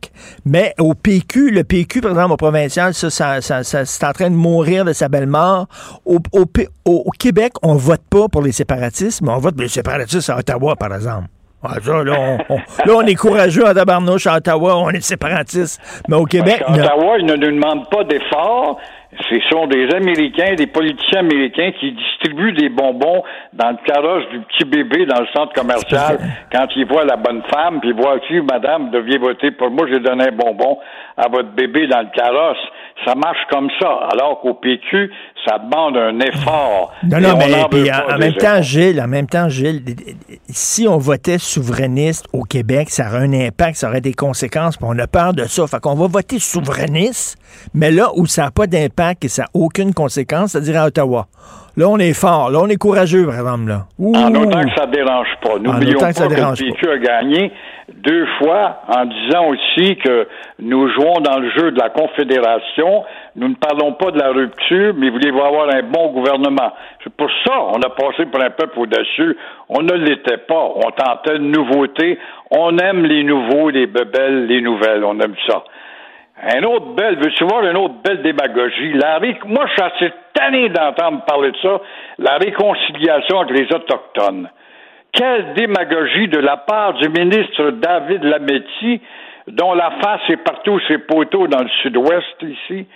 mais 0.44 0.74
au 0.78 0.94
PQ, 0.94 1.50
le 1.50 1.64
PQ, 1.64 2.00
par 2.00 2.12
exemple, 2.12 2.32
au 2.32 2.36
provincial, 2.36 2.94
ça, 2.94 3.10
ça, 3.10 3.40
ça- 3.40 3.62
ça- 3.62 3.84
c'est 3.84 4.04
en 4.06 4.12
train 4.12 4.30
de 4.30 4.34
mourir 4.36 4.84
de 4.84 4.92
sa 4.92 5.08
belle 5.08 5.26
mort. 5.26 5.66
Au, 6.04 6.18
au 6.32 6.44
au- 6.84 7.10
Québec, 7.18 7.52
on 7.62 7.74
vote 7.74 8.02
pas 8.10 8.28
pour 8.28 8.42
les 8.42 8.52
séparatistes, 8.52 9.20
mais 9.22 9.30
on 9.30 9.38
vote 9.38 9.54
pour 9.54 9.62
les 9.62 9.68
séparatistes 9.68 10.30
à 10.30 10.36
Ottawa, 10.38 10.76
par 10.76 10.94
exemple. 10.94 11.26
Ah, 11.62 11.74
ça, 11.84 12.04
là, 12.04 12.14
on, 12.16 12.54
on- 12.54 12.56
là, 12.58 12.92
on 12.94 13.02
est 13.02 13.16
courageux 13.16 13.66
à 13.66 13.74
tabarnouche 13.74 14.26
à 14.28 14.36
Ottawa, 14.36 14.76
on 14.78 14.90
est 14.90 15.00
séparatistes. 15.00 15.80
Mais 16.08 16.14
au 16.16 16.24
Québec, 16.24 16.62
Parce 16.64 16.78
non. 16.78 16.84
qu'Ottawa, 16.84 17.18
ils 17.18 17.26
ne 17.26 17.34
nous 17.34 17.50
demandent 17.52 17.90
pas 17.90 18.04
d'efforts. 18.04 18.78
Ce 19.20 19.40
sont 19.50 19.66
des 19.66 19.88
Américains, 19.94 20.54
des 20.54 20.66
politiciens 20.66 21.20
américains 21.20 21.72
qui 21.72 21.92
distribuent 21.92 22.52
des 22.52 22.68
bonbons 22.68 23.24
dans 23.52 23.70
le 23.70 23.76
carrosse 23.84 24.28
du 24.30 24.40
petit 24.40 24.64
bébé 24.64 25.06
dans 25.06 25.20
le 25.20 25.26
centre 25.34 25.52
commercial 25.52 26.18
quand 26.52 26.66
ils 26.76 26.86
voient 26.86 27.04
la 27.04 27.16
bonne 27.16 27.42
femme, 27.52 27.80
puis 27.80 27.90
ils 27.90 27.96
voient 27.96 28.14
aussi, 28.14 28.40
madame, 28.40 28.90
deviez 28.90 29.18
voter 29.18 29.50
pour 29.50 29.70
moi, 29.70 29.86
j'ai 29.90 29.98
donné 29.98 30.28
un 30.28 30.32
bonbon 30.32 30.78
à 31.16 31.28
votre 31.28 31.50
bébé 31.50 31.86
dans 31.88 32.00
le 32.00 32.08
carrosse. 32.14 32.58
Ça 33.04 33.14
marche 33.14 33.38
comme 33.50 33.68
ça. 33.80 34.08
Alors 34.12 34.40
qu'au 34.40 34.54
PQ, 34.54 35.10
ça 35.46 35.58
demande 35.58 35.96
un 35.96 36.18
effort. 36.20 36.92
Non, 37.04 37.20
non, 37.20 37.34
on 37.34 37.38
mais 37.38 37.64
puis 37.70 37.90
en, 37.90 38.18
même 38.18 38.34
temps, 38.34 38.56
efforts. 38.56 38.62
Gilles, 38.62 39.00
en 39.00 39.08
même 39.08 39.26
temps, 39.26 39.48
Gilles, 39.48 39.82
si 40.48 40.88
on 40.88 40.98
votait 40.98 41.38
souverainiste 41.38 42.26
au 42.32 42.42
Québec, 42.42 42.90
ça 42.90 43.08
aurait 43.08 43.24
un 43.24 43.32
impact, 43.32 43.76
ça 43.76 43.88
aurait 43.88 44.00
des 44.00 44.14
conséquences, 44.14 44.76
puis 44.76 44.86
on 44.88 44.98
a 44.98 45.06
peur 45.06 45.32
de 45.32 45.44
ça. 45.44 45.66
Fait 45.66 45.80
qu'on 45.80 45.94
va 45.94 46.06
voter 46.08 46.38
souverainiste, 46.38 47.38
mais 47.72 47.90
là 47.90 48.10
où 48.16 48.26
ça 48.26 48.44
n'a 48.44 48.50
pas 48.50 48.66
d'impact 48.66 49.24
et 49.24 49.28
ça 49.28 49.42
n'a 49.42 49.48
aucune 49.54 49.94
conséquence, 49.94 50.52
c'est-à-dire 50.52 50.82
à 50.82 50.86
Ottawa. 50.86 51.28
Là, 51.78 51.88
on 51.88 51.98
est 51.98 52.12
fort. 52.12 52.50
Là, 52.50 52.58
on 52.60 52.66
est 52.66 52.76
courageux, 52.76 53.24
par 53.26 53.36
exemple. 53.36 53.68
Là. 53.68 53.86
En 54.00 54.34
autant 54.34 54.62
que 54.62 54.74
ça 54.76 54.86
ne 54.86 54.90
dérange 54.90 55.28
pas. 55.40 55.60
N'oublions 55.60 56.00
pas 56.00 56.12
que, 56.12 56.22
le 56.24 56.72
PQ 56.72 56.90
a 56.90 56.98
gagné 56.98 57.52
deux 57.94 58.26
fois 58.38 58.80
en 58.88 59.04
disant 59.04 59.46
aussi 59.46 59.96
que 59.98 60.26
nous 60.58 60.88
jouons 60.90 61.20
dans 61.20 61.38
le 61.38 61.48
jeu 61.50 61.70
de 61.70 61.78
la 61.78 61.90
Confédération. 61.90 63.04
Nous 63.36 63.50
ne 63.50 63.54
parlons 63.54 63.92
pas 63.92 64.10
de 64.10 64.18
la 64.18 64.30
rupture, 64.30 64.92
mais 64.96 65.08
voulez-vous 65.10 65.40
avoir 65.40 65.72
un 65.72 65.84
bon 65.84 66.10
gouvernement. 66.10 66.72
C'est 67.04 67.14
pour 67.14 67.30
ça 67.46 67.54
qu'on 67.54 67.80
a 67.80 67.90
passé 67.90 68.26
pour 68.26 68.42
un 68.42 68.50
peuple 68.50 68.76
au-dessus. 68.76 69.36
On 69.68 69.80
ne 69.80 69.94
l'était 69.94 70.38
pas. 70.38 70.72
On 70.74 70.90
tentait 70.90 71.38
de 71.38 71.44
nouveautés. 71.44 72.18
On 72.50 72.76
aime 72.78 73.04
les 73.04 73.22
nouveaux, 73.22 73.70
les 73.70 73.86
bebelles, 73.86 74.46
les 74.46 74.60
nouvelles. 74.62 75.04
On 75.04 75.16
aime 75.20 75.36
ça. 75.46 75.62
Un 76.40 76.62
autre 76.62 76.94
belle, 76.94 77.16
veux-tu 77.16 77.44
voir 77.44 77.64
une 77.66 77.76
autre 77.76 77.96
belle 78.04 78.22
démagogie? 78.22 78.92
La 78.92 79.18
moi, 79.44 79.66
je 79.66 79.72
suis 79.72 79.82
assez 79.82 80.12
tanné 80.34 80.68
d'entendre 80.68 81.24
parler 81.24 81.50
de 81.50 81.56
ça, 81.58 81.80
la 82.18 82.36
réconciliation 82.36 83.40
avec 83.40 83.58
les 83.58 83.74
Autochtones. 83.74 84.48
Quelle 85.12 85.54
démagogie 85.54 86.28
de 86.28 86.38
la 86.38 86.58
part 86.58 86.94
du 86.94 87.08
ministre 87.08 87.70
David 87.70 88.22
Lametti, 88.22 89.00
dont 89.48 89.74
la 89.74 89.90
face 90.02 90.20
est 90.28 90.36
partout 90.36 90.78
ses 90.86 90.98
poteaux 90.98 91.48
dans 91.48 91.62
le 91.62 91.70
sud-ouest 91.82 92.42
ici. 92.42 92.86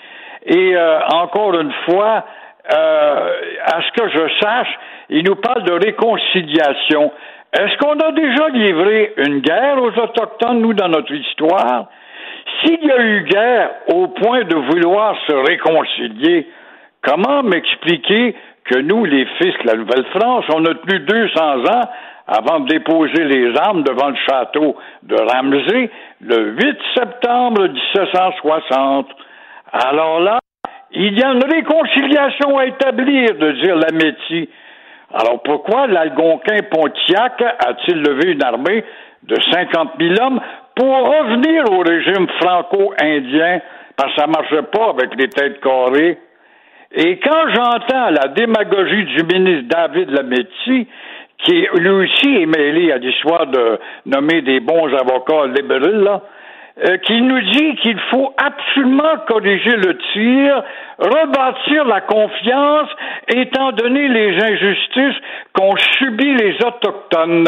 Et 0.46 0.76
euh, 0.76 1.00
encore 1.14 1.58
une 1.58 1.72
fois, 1.86 2.24
euh, 2.72 3.30
à 3.64 3.82
ce 3.82 4.00
que 4.00 4.08
je 4.08 4.40
sache, 4.40 4.78
il 5.08 5.24
nous 5.24 5.36
parle 5.36 5.64
de 5.64 5.72
réconciliation. 5.72 7.10
Est-ce 7.52 7.76
qu'on 7.78 7.98
a 7.98 8.12
déjà 8.12 8.48
livré 8.50 9.14
une 9.16 9.40
guerre 9.40 9.82
aux 9.82 9.98
Autochtones, 9.98 10.60
nous, 10.60 10.74
dans 10.74 10.88
notre 10.88 11.12
histoire? 11.12 11.88
S'il 12.60 12.84
y 12.84 12.90
a 12.90 13.02
eu 13.02 13.22
guerre 13.24 13.70
au 13.94 14.08
point 14.08 14.44
de 14.44 14.54
vouloir 14.54 15.16
se 15.26 15.32
réconcilier, 15.32 16.46
comment 17.02 17.42
m'expliquer 17.42 18.34
que 18.64 18.78
nous, 18.78 19.04
les 19.04 19.26
fils 19.38 19.54
de 19.64 19.66
la 19.66 19.74
Nouvelle-France, 19.74 20.44
on 20.54 20.64
a 20.64 20.74
tenu 20.74 21.00
200 21.00 21.64
ans 21.64 21.88
avant 22.26 22.60
de 22.60 22.68
déposer 22.68 23.24
les 23.24 23.56
armes 23.58 23.82
devant 23.82 24.10
le 24.10 24.16
château 24.28 24.76
de 25.02 25.16
Ramsey 25.16 25.90
le 26.20 26.52
8 26.52 26.78
septembre 26.96 27.68
1760. 27.68 29.08
Alors 29.72 30.20
là, 30.20 30.38
il 30.92 31.18
y 31.18 31.22
a 31.22 31.32
une 31.32 31.44
réconciliation 31.44 32.58
à 32.58 32.66
établir, 32.66 33.34
de 33.34 33.52
dire 33.52 33.76
l'Amétie. 33.76 34.48
Alors 35.12 35.42
pourquoi 35.42 35.86
l'Algonquin 35.86 36.58
Pontiac 36.70 37.42
a-t-il 37.42 38.00
levé 38.02 38.32
une 38.32 38.42
armée 38.42 38.84
de 39.24 39.36
50 39.52 39.90
000 39.98 40.14
hommes 40.20 40.40
pour 40.74 40.86
revenir 40.86 41.70
au 41.70 41.80
régime 41.80 42.26
franco-indien, 42.40 43.60
parce 43.96 44.14
que 44.14 44.20
ça 44.20 44.26
ne 44.26 44.32
marchait 44.32 44.62
pas 44.72 44.90
avec 44.90 45.14
les 45.16 45.28
têtes 45.28 45.60
carrées. 45.60 46.18
Et 46.94 47.18
quand 47.20 47.48
j'entends 47.54 48.10
la 48.10 48.28
démagogie 48.28 49.04
du 49.04 49.24
ministre 49.24 49.68
David 49.68 50.10
Lametti, 50.10 50.86
qui 51.38 51.66
lui 51.74 51.88
aussi 51.88 52.42
est 52.42 52.46
mêlé 52.46 52.92
à 52.92 52.98
l'histoire 52.98 53.46
de 53.46 53.78
nommer 54.06 54.42
des 54.42 54.60
bons 54.60 54.86
avocats 54.94 55.46
libéraux, 55.46 56.04
là, 56.04 56.22
euh, 56.86 56.96
qui 56.98 57.20
nous 57.20 57.40
dit 57.40 57.76
qu'il 57.76 57.98
faut 58.10 58.32
absolument 58.38 59.18
corriger 59.28 59.76
le 59.76 59.98
tir, 60.12 60.62
rebâtir 60.98 61.84
la 61.84 62.00
confiance, 62.00 62.88
étant 63.28 63.72
donné 63.72 64.08
les 64.08 64.42
injustices 64.42 65.22
qu'ont 65.52 65.76
subies 65.98 66.34
les 66.34 66.56
Autochtones 66.64 67.44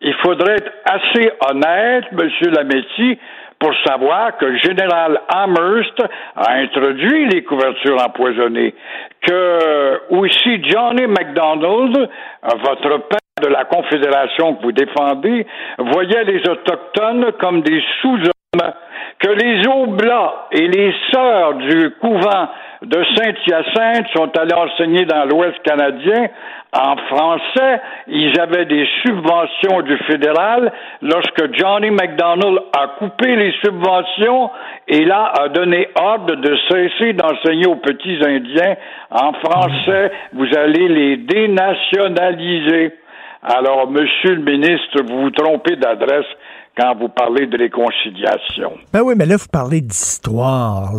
il 0.00 0.14
faudrait 0.22 0.56
être 0.56 0.72
assez 0.84 1.30
honnête, 1.48 2.04
M. 2.12 2.30
Lametti, 2.52 3.18
pour 3.58 3.72
savoir 3.86 4.38
que 4.38 4.46
le 4.46 4.58
général 4.58 5.20
Amherst 5.28 6.02
a 6.34 6.54
introduit 6.54 7.26
les 7.26 7.44
couvertures 7.44 8.02
empoisonnées, 8.02 8.74
que 9.20 10.00
aussi 10.10 10.62
Johnny 10.64 11.06
MacDonald, 11.06 12.08
votre 12.64 13.08
père 13.08 13.18
de 13.42 13.48
la 13.48 13.64
Confédération 13.66 14.54
que 14.54 14.62
vous 14.62 14.72
défendez, 14.72 15.46
voyait 15.78 16.24
les 16.24 16.40
Autochtones 16.48 17.32
comme 17.38 17.60
des 17.60 17.82
sous-hommes, 18.00 18.72
que 19.18 19.28
les 19.28 19.66
Oblats 19.68 20.46
et 20.52 20.66
les 20.66 20.94
sœurs 21.12 21.54
du 21.54 21.90
couvent 22.00 22.48
de 22.82 23.04
Saint-Hyacinthe 23.14 24.06
sont 24.14 24.30
allés 24.38 24.54
enseigner 24.54 25.04
dans 25.04 25.24
l'Ouest 25.26 25.58
canadien 25.62 26.28
en 26.72 26.96
français. 26.96 27.80
Ils 28.08 28.38
avaient 28.40 28.64
des 28.64 28.86
subventions 29.02 29.82
du 29.82 29.98
fédéral. 30.04 30.72
Lorsque 31.02 31.54
Johnny 31.58 31.90
McDonald 31.90 32.60
a 32.78 32.86
coupé 32.98 33.36
les 33.36 33.52
subventions 33.62 34.50
et 34.88 35.04
là 35.04 35.32
a 35.40 35.48
donné 35.48 35.88
ordre 35.94 36.36
de 36.36 36.56
cesser 36.70 37.12
d'enseigner 37.12 37.66
aux 37.66 37.76
petits 37.76 38.18
Indiens 38.24 38.76
en 39.10 39.32
français, 39.34 40.12
vous 40.32 40.48
allez 40.56 40.88
les 40.88 41.16
dénationaliser. 41.18 42.92
Alors, 43.42 43.90
Monsieur 43.90 44.34
le 44.34 44.42
ministre, 44.42 45.02
vous 45.06 45.22
vous 45.22 45.30
trompez 45.30 45.76
d'adresse 45.76 46.26
quand 46.76 46.94
vous 46.98 47.08
parlez 47.08 47.46
de 47.46 47.58
réconciliation. 47.58 48.72
Ben 48.92 49.00
oui, 49.02 49.14
mais 49.16 49.26
là, 49.26 49.36
vous 49.36 49.48
parlez 49.52 49.80
d'histoire. 49.80 50.92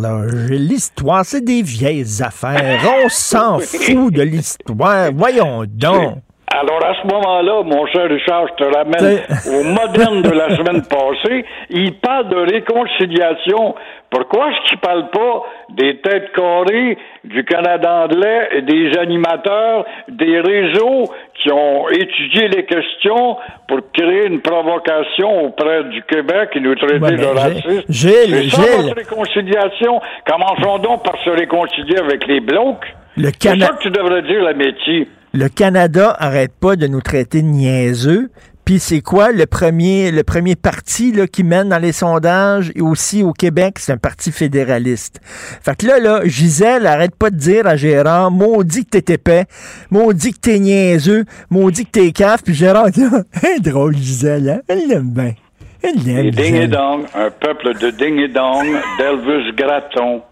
L'histoire, 0.50 1.24
c'est 1.24 1.44
des 1.44 1.62
vieilles 1.62 2.22
affaires. 2.22 2.80
On 3.04 3.08
s'en 3.08 3.58
fout 3.60 4.12
de 4.12 4.22
l'histoire. 4.22 5.10
Voyons 5.12 5.64
donc. 5.66 6.18
Alors, 6.54 6.84
à 6.84 6.94
ce 7.00 7.06
moment-là, 7.06 7.62
mon 7.62 7.86
cher 7.86 8.08
Richard, 8.10 8.46
je 8.48 8.64
te 8.64 8.76
ramène 8.76 9.20
au 9.46 9.64
moderne 9.64 10.20
de 10.20 10.30
la 10.30 10.54
semaine 10.54 10.82
passée. 10.82 11.44
Il 11.70 11.94
parle 11.94 12.28
de 12.28 12.36
réconciliation. 12.36 13.74
Pourquoi 14.12 14.50
est-ce 14.50 14.68
qu'il 14.68 14.78
parle 14.78 15.08
pas 15.08 15.42
des 15.70 15.98
têtes 16.02 16.32
carrées 16.34 16.98
du 17.24 17.44
Canada 17.44 18.04
anglais 18.04 18.46
et 18.56 18.60
des 18.60 18.92
animateurs 18.98 19.86
des 20.06 20.38
réseaux 20.38 21.10
qui 21.42 21.50
ont 21.50 21.88
étudié 21.88 22.48
les 22.48 22.66
questions 22.66 23.38
pour 23.66 23.78
créer 23.94 24.26
une 24.26 24.42
provocation 24.42 25.46
auprès 25.46 25.84
du 25.84 26.02
Québec 26.02 26.50
et 26.54 26.60
nous 26.60 26.74
traiter 26.74 27.16
de 27.16 27.24
racistes? 27.24 27.86
C'est 27.90 28.50
ça 28.50 28.62
votre 28.82 28.96
réconciliation? 28.96 29.98
Commençons 30.26 30.78
donc 30.80 31.04
par 31.04 31.16
se 31.24 31.30
réconcilier 31.30 31.96
avec 31.96 32.26
les 32.26 32.40
blocs? 32.40 32.84
C'est 33.16 33.58
ça 33.58 33.68
que 33.68 33.82
tu 33.82 33.90
devrais 33.90 34.22
dire, 34.22 34.42
la 34.42 34.52
métier. 34.52 35.08
Le 35.32 35.48
Canada 35.48 36.14
arrête 36.18 36.52
pas 36.60 36.76
de 36.76 36.86
nous 36.86 37.00
traiter 37.00 37.40
de 37.40 37.46
niaiseux. 37.46 38.28
Puis 38.64 38.78
c'est 38.78 39.00
quoi 39.00 39.32
le 39.32 39.46
premier, 39.46 40.10
le 40.10 40.22
premier 40.22 40.54
parti 40.54 41.12
là, 41.12 41.26
qui 41.26 41.42
mène 41.42 41.68
dans 41.68 41.78
les 41.78 41.92
sondages 41.92 42.70
et 42.76 42.80
aussi 42.80 43.22
au 43.22 43.32
Québec, 43.32 43.78
c'est 43.78 43.92
un 43.92 43.96
parti 43.96 44.30
fédéraliste. 44.30 45.20
Fait 45.24 45.76
que 45.76 45.86
là, 45.86 45.98
là, 45.98 46.20
Gisèle 46.24 46.86
arrête 46.86 47.16
pas 47.16 47.30
de 47.30 47.36
dire 47.36 47.66
à 47.66 47.76
Gérard, 47.76 48.30
maudit 48.30 48.84
que 48.84 48.98
t'es 48.98 49.14
épais, 49.14 49.46
maudit 49.90 50.32
que 50.32 50.38
t'es 50.38 50.58
niaiseux, 50.58 51.24
maudit 51.50 51.86
que 51.86 51.90
t'es 51.90 52.12
caf, 52.12 52.42
puis 52.42 52.54
Gérard 52.54 52.90
dit, 52.90 53.02
hein, 53.02 53.24
drôle 53.60 53.96
Gisèle, 53.96 54.48
hein? 54.48 54.60
elle 54.68 54.86
l'aime 54.88 55.10
bien. 55.10 55.34
Elle 55.82 55.96
l'aime. 56.04 56.30
Ding 56.30 56.54
et 56.54 56.68
dong, 56.68 57.04
un 57.14 57.30
peuple 57.30 57.76
de 57.78 57.90
ding 57.90 58.18
et 58.20 58.28
dong, 58.28 58.66
d'Elvis 58.98 59.52
Gratton. 59.56 60.22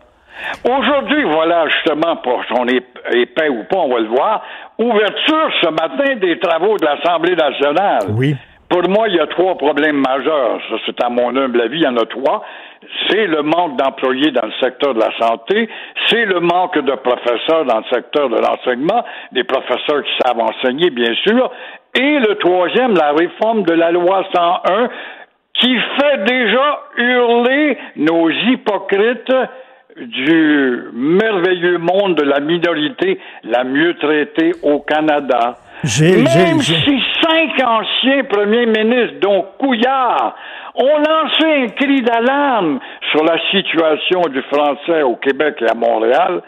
Aujourd'hui, 0.68 1.24
voilà 1.24 1.66
justement, 1.68 2.16
pour 2.16 2.42
son 2.54 2.66
épais 2.66 3.48
ou 3.48 3.64
pas, 3.64 3.78
on 3.78 3.88
va 3.88 4.00
le 4.00 4.08
voir, 4.08 4.42
ouverture 4.78 5.50
ce 5.62 5.68
matin 5.68 6.16
des 6.16 6.38
travaux 6.38 6.76
de 6.76 6.84
l'Assemblée 6.84 7.36
nationale. 7.36 8.14
Oui. 8.16 8.36
Pour 8.70 8.88
moi, 8.88 9.08
il 9.08 9.16
y 9.16 9.20
a 9.20 9.26
trois 9.26 9.56
problèmes 9.56 10.00
majeurs. 10.00 10.60
Ça, 10.70 10.76
c'est 10.86 11.02
à 11.02 11.08
mon 11.08 11.36
humble 11.36 11.60
avis, 11.60 11.78
il 11.78 11.82
y 11.82 11.88
en 11.88 11.96
a 11.96 12.06
trois. 12.06 12.44
C'est 13.08 13.26
le 13.26 13.42
manque 13.42 13.76
d'employés 13.76 14.30
dans 14.30 14.46
le 14.46 14.52
secteur 14.60 14.94
de 14.94 15.00
la 15.00 15.10
santé, 15.18 15.68
c'est 16.06 16.24
le 16.24 16.38
manque 16.38 16.78
de 16.78 16.92
professeurs 16.92 17.64
dans 17.64 17.78
le 17.78 17.84
secteur 17.92 18.28
de 18.28 18.36
l'enseignement, 18.36 19.04
des 19.32 19.42
professeurs 19.42 20.04
qui 20.04 20.12
savent 20.24 20.38
enseigner, 20.38 20.90
bien 20.90 21.12
sûr, 21.26 21.50
et 21.94 22.20
le 22.20 22.36
troisième, 22.36 22.94
la 22.94 23.10
réforme 23.12 23.64
de 23.64 23.74
la 23.74 23.90
loi 23.90 24.24
101, 24.32 24.88
qui 25.54 25.76
fait 25.76 26.24
déjà 26.24 26.80
hurler 26.96 27.76
nos 27.96 28.30
hypocrites 28.30 29.34
du 30.00 30.84
merveilleux 30.92 31.78
monde 31.78 32.14
de 32.16 32.22
la 32.22 32.40
minorité 32.40 33.18
la 33.44 33.64
mieux 33.64 33.94
traitée 33.94 34.52
au 34.62 34.80
Canada. 34.80 35.56
Même 35.82 36.60
si 36.60 37.02
cinq 37.22 37.62
anciens 37.64 38.24
premiers 38.24 38.66
ministres, 38.66 39.20
dont 39.20 39.46
Couillard, 39.58 40.34
ont 40.74 40.98
lancé 40.98 41.44
un 41.44 41.66
cri 41.68 42.02
d'alarme 42.02 42.80
sur 43.10 43.24
la 43.24 43.38
situation 43.50 44.22
du 44.30 44.42
français 44.42 45.02
au 45.02 45.16
Québec 45.16 45.56
et 45.60 45.70
à 45.70 45.74
Montréal, 45.74 46.42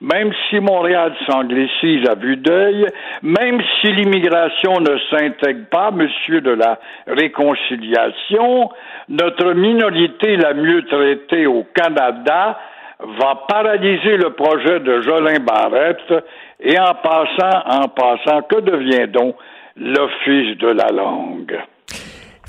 même 0.00 0.32
si 0.48 0.60
Montréal 0.60 1.12
s'anglicise 1.28 2.08
à 2.08 2.14
vue 2.14 2.36
d'œil, 2.36 2.86
même 3.22 3.60
si 3.80 3.92
l'immigration 3.92 4.80
ne 4.80 4.96
s'intègre 5.10 5.66
pas, 5.70 5.90
monsieur 5.90 6.40
de 6.40 6.52
la 6.52 6.78
réconciliation, 7.06 8.70
notre 9.08 9.54
minorité 9.54 10.36
la 10.36 10.54
mieux 10.54 10.84
traitée 10.86 11.46
au 11.46 11.66
Canada 11.74 12.58
va 13.00 13.42
paralyser 13.48 14.16
le 14.16 14.32
projet 14.34 14.80
de 14.80 15.00
Jolin 15.02 15.40
Barrette 15.40 16.24
et 16.60 16.78
en 16.78 16.94
passant, 16.94 17.62
en 17.66 17.88
passant, 17.88 18.42
que 18.42 18.60
devient 18.60 19.08
donc 19.12 19.36
l'Office 19.76 20.58
de 20.58 20.68
la 20.68 20.88
langue? 20.88 21.58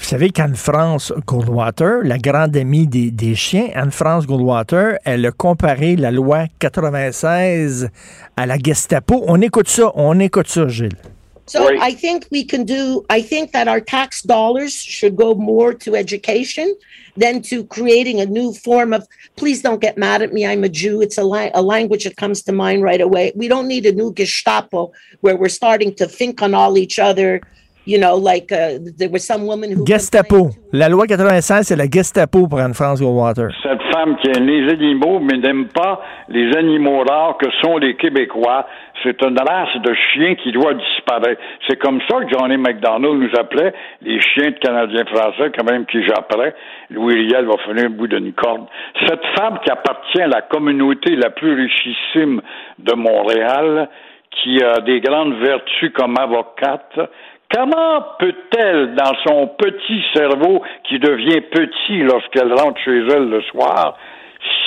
savez 0.10 0.32
qu'Anne-France 0.32 1.14
Goldwater, 1.28 2.00
la 2.02 2.18
grande 2.18 2.58
amie 2.58 2.88
des, 2.88 3.12
des 3.12 3.36
chiens, 3.36 3.68
Anne-France 3.76 4.26
Goldwater, 4.26 4.98
elle 5.06 5.24
a 5.24 5.32
comparé 5.32 5.96
la 5.96 6.10
loi 6.10 6.46
96 6.58 7.92
à 8.36 8.48
la 8.48 8.58
Gestapo. 8.58 9.24
On 9.28 9.40
écoute 9.40 9.68
ça, 9.68 9.92
on 9.94 10.20
écoute 10.20 10.48
ça, 10.48 10.68
Gilles. 10.68 10.98
So 11.50 11.68
I 11.82 11.92
think 11.94 12.28
we 12.32 12.44
can 12.44 12.64
do, 12.64 13.06
I 13.10 13.22
think 13.22 13.52
that 13.54 13.68
our 13.68 13.82
tax 13.82 14.22
dollars 14.22 14.74
should 14.74 15.16
go 15.16 15.34
more 15.36 15.74
to 15.74 15.96
education 15.96 16.76
than 17.18 17.42
to 17.44 17.66
creating 17.66 18.22
a 18.22 18.26
new 18.26 18.54
form 18.54 18.94
of, 18.94 19.08
please 19.36 19.62
don't 19.62 19.82
get 19.82 19.98
mad 19.98 20.22
at 20.22 20.32
me, 20.32 20.46
I'm 20.46 20.64
a 20.64 20.70
Jew. 20.70 21.02
It's 21.02 21.18
a, 21.18 21.24
la- 21.24 21.50
a 21.54 21.62
language 21.62 22.04
that 22.04 22.16
comes 22.18 22.44
to 22.44 22.52
mind 22.52 22.84
right 22.84 23.02
away. 23.02 23.32
We 23.36 23.48
don't 23.48 23.68
need 23.68 23.86
a 23.86 23.92
new 23.92 24.14
Gestapo 24.14 24.92
where 25.22 25.36
we're 25.36 25.50
starting 25.50 25.94
to 25.96 26.06
think 26.08 26.42
on 26.42 26.54
all 26.54 26.78
each 26.78 27.00
other. 27.00 27.42
You 27.86 27.98
know, 27.98 28.16
like 28.18 28.52
uh, 28.52 28.78
there 28.98 29.10
was 29.10 29.26
some 29.26 29.48
woman 29.48 29.72
who. 29.72 29.84
Gestapo. 29.84 30.52
La 30.72 30.90
loi 30.90 31.08
96, 31.08 31.66
c'est 31.66 31.76
la 31.76 31.88
Gestapo 31.90 32.48
pour 32.48 32.60
Anne-France 32.60 33.00
Goldwater. 33.00 33.50
Cette 33.64 33.82
femme 33.92 34.16
qui 34.22 34.30
aime 34.30 34.46
les 34.46 34.72
animaux, 34.72 35.20
mais 35.20 35.40
n'aime 35.40 35.70
pas 35.70 36.00
les 36.28 36.56
animaux 36.56 37.04
rares 37.04 37.38
que 37.40 37.48
sont 37.62 37.78
les 37.78 37.96
Québécois. 37.96 38.68
C'est 39.04 39.22
une 39.24 39.38
race 39.40 39.76
de 39.82 39.94
chiens 39.94 40.36
qui 40.36 40.52
doit 40.52 40.74
disparaître. 40.74 41.42
C'est 41.68 41.78
comme 41.78 42.00
ça 42.10 42.20
que 42.22 42.30
Johnny 42.38 42.58
McDonald 42.58 43.16
nous 43.16 43.40
appelait 43.40 43.74
les 44.02 44.20
chiens 44.20 44.52
de 44.52 44.58
Canadiens 44.60 45.06
français, 45.06 45.52
quand 45.58 45.70
même 45.70 45.86
qui 45.86 46.04
j'appelais. 46.04 46.54
Louis 46.90 47.16
Riel 47.16 47.46
va 47.46 47.58
finir 47.66 47.86
au 47.86 47.94
bout 47.94 48.08
d'une 48.08 48.34
corde. 48.34 48.68
Cette 49.08 49.26
femme 49.38 49.60
qui 49.64 49.72
appartient 49.72 50.22
à 50.22 50.28
la 50.28 50.42
communauté 50.42 51.16
la 51.16 51.30
plus 51.30 51.54
richissime 51.54 52.42
de 52.80 52.94
Montréal, 52.96 53.90
qui 54.32 54.62
a 54.64 54.82
des 54.82 55.02
grandes 55.02 55.36
vertus 55.36 55.92
comme 55.94 56.16
avocate, 56.18 57.00
Comment 57.52 58.06
peut-elle, 58.20 58.94
dans 58.94 59.16
son 59.28 59.48
petit 59.48 60.04
cerveau 60.14 60.62
qui 60.84 61.00
devient 61.00 61.42
petit 61.42 62.04
lorsqu'elle 62.04 62.54
rentre 62.54 62.80
chez 62.82 63.00
elle 63.08 63.28
le 63.28 63.42
soir, 63.42 63.98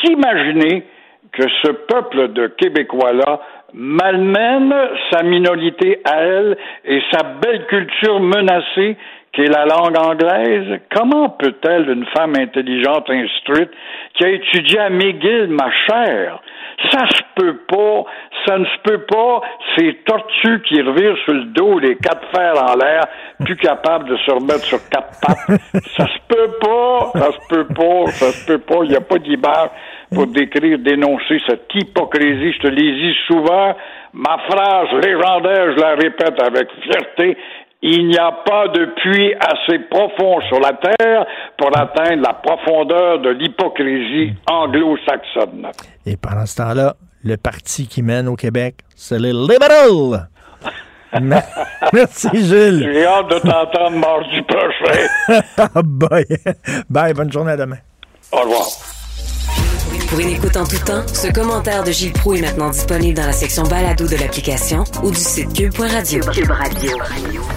s'imaginer 0.01 0.85
que 1.31 1.45
ce 1.63 1.71
peuple 1.71 2.33
de 2.33 2.49
Québécois-là 2.49 3.41
malmène 3.75 4.75
sa 5.11 5.23
minorité 5.23 6.01
à 6.05 6.23
elle 6.23 6.57
et 6.85 7.03
sa 7.11 7.23
belle 7.23 7.67
culture 7.67 8.21
menacée 8.21 8.97
qui 9.33 9.41
est 9.41 9.49
la 9.49 9.65
langue 9.65 9.97
anglaise, 9.99 10.81
comment 10.95 11.31
peut-elle, 11.31 11.89
une 11.89 12.05
femme 12.15 12.35
intelligente, 12.39 13.09
instruite, 13.09 13.71
qui 14.15 14.25
a 14.25 14.29
étudié 14.29 14.79
à 14.79 14.91
McGill, 14.91 15.49
ma 15.49 15.71
chère, 15.71 16.43
ça 16.91 17.07
se 17.07 17.23
peut 17.35 17.57
pas, 17.67 18.05
ça 18.47 18.59
ne 18.59 18.67
se 18.67 18.79
peut 18.85 19.07
pas, 19.07 19.41
ces 19.77 19.95
tortues 20.05 20.61
qui 20.69 20.83
revirent 20.83 21.17
sur 21.25 21.33
le 21.33 21.45
dos, 21.45 21.79
les 21.79 21.97
quatre 21.97 22.27
fers 22.35 22.63
en 22.63 22.77
l'air, 22.77 23.05
plus 23.43 23.57
capables 23.57 24.07
de 24.11 24.17
se 24.19 24.31
remettre 24.33 24.65
sur 24.65 24.87
quatre 24.91 25.19
pattes, 25.27 25.59
ça 25.97 26.07
se 26.07 26.19
peut 26.29 26.53
pas, 26.61 27.11
ça 27.15 27.33
se 27.33 27.49
peut 27.49 27.67
pas, 27.69 28.07
ça 28.09 28.33
se 28.33 28.47
peut 28.47 28.59
pas, 28.59 28.81
il 28.85 28.91
n'y 28.91 28.97
a 28.97 29.01
pas 29.01 29.19
d'image 29.19 29.71
pour 30.15 30.27
décrire, 30.27 30.79
dénoncer 30.79 31.41
cette 31.47 31.69
hypocrisie, 31.75 32.53
je 32.53 32.59
te 32.59 32.69
l'ai 32.69 32.93
dit 32.93 33.15
souvent, 33.27 33.75
ma 34.13 34.39
phrase 34.49 34.89
légendaire, 35.03 35.73
je 35.77 35.81
la 35.81 35.95
répète 35.95 36.41
avec 36.41 36.69
fierté, 36.83 37.37
il 37.83 38.07
n'y 38.07 38.19
a 38.19 38.31
pas 38.31 38.69
de 38.69 38.87
puits 38.97 39.35
assez 39.35 39.81
profond 39.91 40.41
sur 40.49 40.61
la 40.61 40.73
terre 40.75 41.27
pour 41.59 41.77
atteindre 41.77 42.23
la 42.23 42.35
profondeur 42.35 43.19
de 43.21 43.31
l'hypocrisie 43.31 44.35
anglo-saxonne. 44.47 45.69
Et 46.07 46.17
pendant 46.17 46.47
ce 46.47 46.57
temps-là, 46.57 46.95
le 47.25 47.37
parti 47.37 47.89
qui 47.89 48.03
mène 48.03 48.29
au 48.29 48.37
Québec, 48.37 48.77
c'est 48.95 49.19
les 49.19 49.33
libéraux. 49.33 50.15
Merci, 51.93 52.29
Gilles. 52.33 52.91
J'ai 52.93 53.05
hâte 53.05 53.29
de 53.29 53.39
t'entendre 53.41 53.99
mardi 53.99 54.41
prochain. 54.43 55.73
Bye. 55.85 56.25
Bye. 56.89 57.15
Bonne 57.15 57.31
journée 57.33 57.53
à 57.53 57.57
demain. 57.57 57.79
Au 58.33 58.41
revoir. 58.41 59.02
Pour 60.13 60.21
une 60.21 60.29
écoute 60.29 60.59
en 60.59 60.67
tout 60.67 60.77
temps, 60.77 61.07
ce 61.15 61.29
commentaire 61.29 61.85
de 61.85 61.91
Gilles 61.91 62.13
Proux 62.13 62.35
est 62.35 62.43
maintenant 62.43 62.69
disponible 62.69 63.17
dans 63.17 63.25
la 63.25 63.33
section 63.33 63.63
balado 63.63 64.07
de 64.07 64.17
l'application 64.17 64.85
ou 65.03 65.11
du 65.11 65.17
site 65.17 65.55
cube.radio. 65.55 66.23
Cube 66.35 66.51
Radio. 66.51 66.99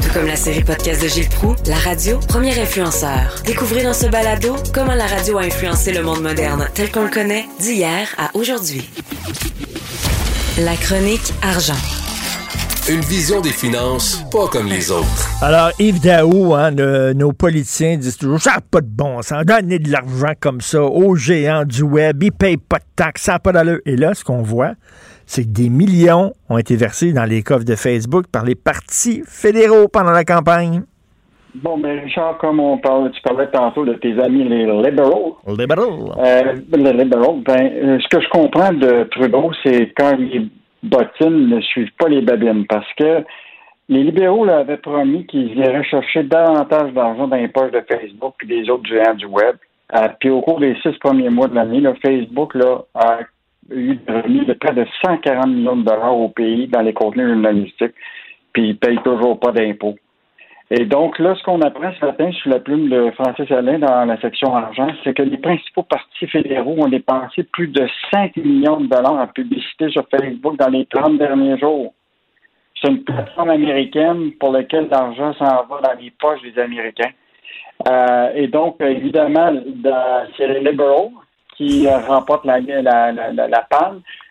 Tout 0.02 0.14
comme 0.14 0.26
la 0.26 0.38
série 0.38 0.64
podcast 0.64 1.04
de 1.04 1.10
Gilles 1.10 1.28
Proux, 1.28 1.54
la 1.68 1.76
radio, 1.76 2.18
premier 2.30 2.58
influenceur. 2.58 3.42
Découvrez 3.44 3.84
dans 3.84 3.92
ce 3.92 4.06
balado 4.06 4.56
comment 4.74 4.94
la 4.94 5.06
radio 5.06 5.38
a 5.38 5.42
influencé 5.42 5.92
le 5.92 6.02
monde 6.02 6.22
moderne 6.22 6.70
tel 6.74 6.90
qu'on 6.94 7.04
le 7.04 7.10
connaît 7.10 7.46
d'hier 7.60 8.08
à 8.18 8.30
aujourd'hui. 8.34 8.90
La 10.58 10.78
chronique 10.78 11.34
argent. 11.42 11.76
Une 12.88 13.00
vision 13.02 13.42
des 13.42 13.50
finances 13.50 14.24
pas 14.32 14.48
comme 14.52 14.68
les 14.68 14.92
autres. 14.92 15.28
Alors, 15.42 15.72
Yves 15.80 16.00
Daou, 16.04 16.54
hein, 16.54 16.70
le- 16.70 17.14
nos 17.14 17.34
politiciens 17.34 17.98
disent 17.98 18.18
toujours 18.18 18.40
ça 18.40 18.52
n'a 18.56 18.62
pas 18.62 18.82
de 18.82 18.88
bon 18.88 19.24
sens. 19.24 19.44
Donner 19.44 19.80
de 19.80 19.92
l'argent 19.92 20.34
comme 20.40 20.62
ça 20.62 20.84
aux 20.84 21.16
géants 21.16 21.66
du 21.66 21.82
web, 21.82 22.22
ils 22.22 22.32
payent 22.32 22.58
pas 22.58 22.78
de 22.78 22.84
taxes, 22.96 23.24
ça 23.24 23.34
n'a 23.34 23.40
pas 23.40 23.52
d'allure. 23.54 23.80
Et 23.88 23.96
là, 23.96 24.14
ce 24.14 24.24
qu'on 24.24 24.44
voit, 24.44 24.74
c'est 25.26 25.44
que 25.46 25.50
des 25.50 25.70
millions 25.70 26.34
ont 26.48 26.60
été 26.60 26.76
versés 26.76 27.12
dans 27.12 27.24
les 27.26 27.42
coffres 27.42 27.66
de 27.66 27.74
Facebook 27.76 28.26
par 28.32 28.46
les 28.46 28.54
partis 28.56 29.24
fédéraux 29.26 29.88
pendant 29.88 30.12
la 30.12 30.24
campagne. 30.24 30.84
Bon, 31.56 31.78
mais 31.78 32.02
Richard, 32.02 32.38
comme 32.38 32.60
on 32.60 32.78
parle, 32.78 33.10
tu 33.14 33.22
parlais 33.24 33.48
tantôt 33.52 33.84
de 33.86 33.94
tes 33.96 34.12
amis 34.22 34.44
les 34.48 34.66
libéraux. 34.68 35.38
Libéraux. 35.48 36.12
Euh, 36.20 36.42
les 36.78 36.94
libéraux, 36.94 37.42
ben, 37.44 37.56
euh, 37.58 37.98
ce 38.00 38.16
que 38.16 38.22
je 38.22 38.30
comprends 38.30 38.74
de 38.74 39.08
Trudeau, 39.10 39.52
c'est 39.64 39.92
quand 39.98 40.16
les 40.18 40.50
bottines 40.86 41.50
ne 41.50 41.62
suivent 41.62 41.94
pas 41.98 42.08
les 42.08 42.22
babines, 42.22 42.66
parce 42.68 42.92
que 42.94 43.24
les 43.90 44.04
libéraux 44.04 44.46
là, 44.46 44.60
avaient 44.60 44.78
promis 44.78 45.26
qu'ils 45.26 45.58
iraient 45.58 45.84
chercher 45.84 46.24
davantage 46.24 46.94
d'argent 46.94 47.28
dans 47.28 47.36
les 47.36 47.48
poches 47.48 47.72
de 47.72 47.84
Facebook 47.90 48.36
et 48.44 48.48
des 48.48 48.70
autres 48.70 48.88
géants 48.88 49.14
du 49.14 49.26
web. 49.26 49.56
Euh, 49.94 50.08
puis 50.20 50.30
au 50.30 50.42
cours 50.42 50.60
des 50.60 50.76
six 50.82 50.94
premiers 51.00 51.30
mois 51.30 51.48
de 51.48 51.56
l'année, 51.56 51.84
Facebook 52.04 52.56
là, 52.56 52.84
a 52.96 53.20
eu 53.72 53.96
des 53.96 54.14
revenus 54.14 54.48
de 54.48 54.54
près 54.54 54.74
de 54.74 54.86
140 55.06 55.48
millions 55.48 55.76
de 55.76 55.84
dollars 55.84 56.18
au 56.18 56.30
pays 56.30 56.68
dans 56.68 56.82
les 56.82 56.94
contenus 56.94 57.28
journalistiques, 57.28 57.94
puis 58.54 58.70
ils 58.70 58.70
ne 58.70 58.74
payent 58.74 59.04
toujours 59.04 59.40
pas 59.40 59.52
d'impôts. 59.52 59.96
Et 60.72 60.86
donc, 60.86 61.20
là, 61.20 61.36
ce 61.36 61.44
qu'on 61.44 61.62
apprend 61.62 61.92
ce 62.00 62.06
matin 62.06 62.32
sous 62.32 62.50
la 62.50 62.60
plume 62.60 62.90
de 62.90 63.12
Francis 63.12 63.52
Alain 63.52 63.78
dans 63.78 64.06
la 64.06 64.20
section 64.20 64.56
argent, 64.56 64.88
c'est 65.04 65.14
que 65.14 65.22
les 65.22 65.38
principaux 65.38 65.84
partis 65.84 66.26
fédéraux 66.28 66.76
ont 66.80 66.88
dépensé 66.88 67.44
plus 67.44 67.68
de 67.68 67.88
5 68.12 68.36
millions 68.38 68.80
de 68.80 68.88
dollars 68.88 69.14
en 69.14 69.28
publicité 69.28 69.90
sur 69.90 70.08
Facebook 70.10 70.58
dans 70.58 70.70
les 70.70 70.88
30 70.88 71.20
derniers 71.20 71.60
jours. 71.60 71.94
C'est 72.82 72.90
une 72.90 73.04
plateforme 73.04 73.52
américaine 73.52 74.32
pour 74.40 74.52
laquelle 74.52 74.88
l'argent 74.90 75.34
s'en 75.36 75.66
va 75.66 75.82
dans 75.84 76.00
les 76.00 76.12
poches 76.12 76.42
des 76.42 76.60
Américains. 76.60 77.12
Euh, 77.88 78.32
et 78.34 78.48
donc, 78.48 78.78
évidemment, 78.82 79.54
c'est 80.36 80.48
les 80.48 80.62
libéraux 80.62 81.12
qui 81.56 81.88
euh, 81.88 82.00
remportent 82.00 82.46
la, 82.46 82.60
la, 82.60 83.12
la, 83.12 83.32
la. 83.32 83.68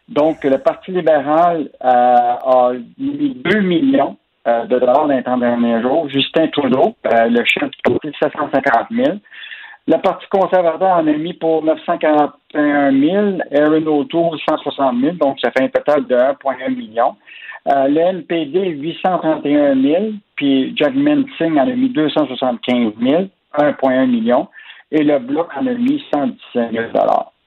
Donc, 0.08 0.42
le 0.42 0.58
Parti 0.58 0.90
libéral 0.90 1.70
euh, 1.82 1.86
a 1.86 2.72
mis 2.98 3.34
2 3.36 3.60
millions 3.60 4.16
euh, 4.46 4.64
de 4.66 4.78
dollars 4.78 5.06
dans 5.06 5.14
les 5.14 5.22
30 5.22 5.40
derniers 5.40 5.80
jours. 5.82 6.08
Justin 6.08 6.48
Trudeau, 6.48 6.94
euh, 7.06 7.28
le 7.28 7.44
chef 7.44 7.70
du 7.70 7.78
parti, 7.82 8.12
750 8.20 8.88
000. 8.90 9.18
Le 9.86 9.98
Parti 9.98 10.26
conservateur 10.30 10.96
en 10.96 11.06
a 11.06 11.12
mis 11.12 11.34
pour 11.34 11.62
941 11.62 12.92
000. 12.92 13.38
Aaron 13.52 13.86
O'Toole, 13.86 14.38
160 14.48 15.00
000. 15.00 15.16
Donc, 15.16 15.38
ça 15.40 15.50
fait 15.50 15.64
un 15.64 15.68
total 15.68 16.06
de 16.06 16.14
1,1 16.14 16.74
million. 16.74 17.16
Euh, 17.68 17.88
le 17.88 17.98
NPD, 17.98 18.68
831 18.70 19.80
000. 19.80 20.04
Puis 20.36 20.72
Jack 20.76 20.94
Singh 21.38 21.58
en 21.58 21.68
a 21.68 21.74
mis 21.74 21.90
275 21.90 22.92
000. 23.00 23.24
1,1 23.58 24.06
million. 24.06 24.48
Et 24.90 25.02
le 25.02 25.18
Bloc 25.18 25.48
en 25.54 25.66
a 25.66 25.74
mis 25.74 26.02
117 26.14 26.72
000 26.72 26.86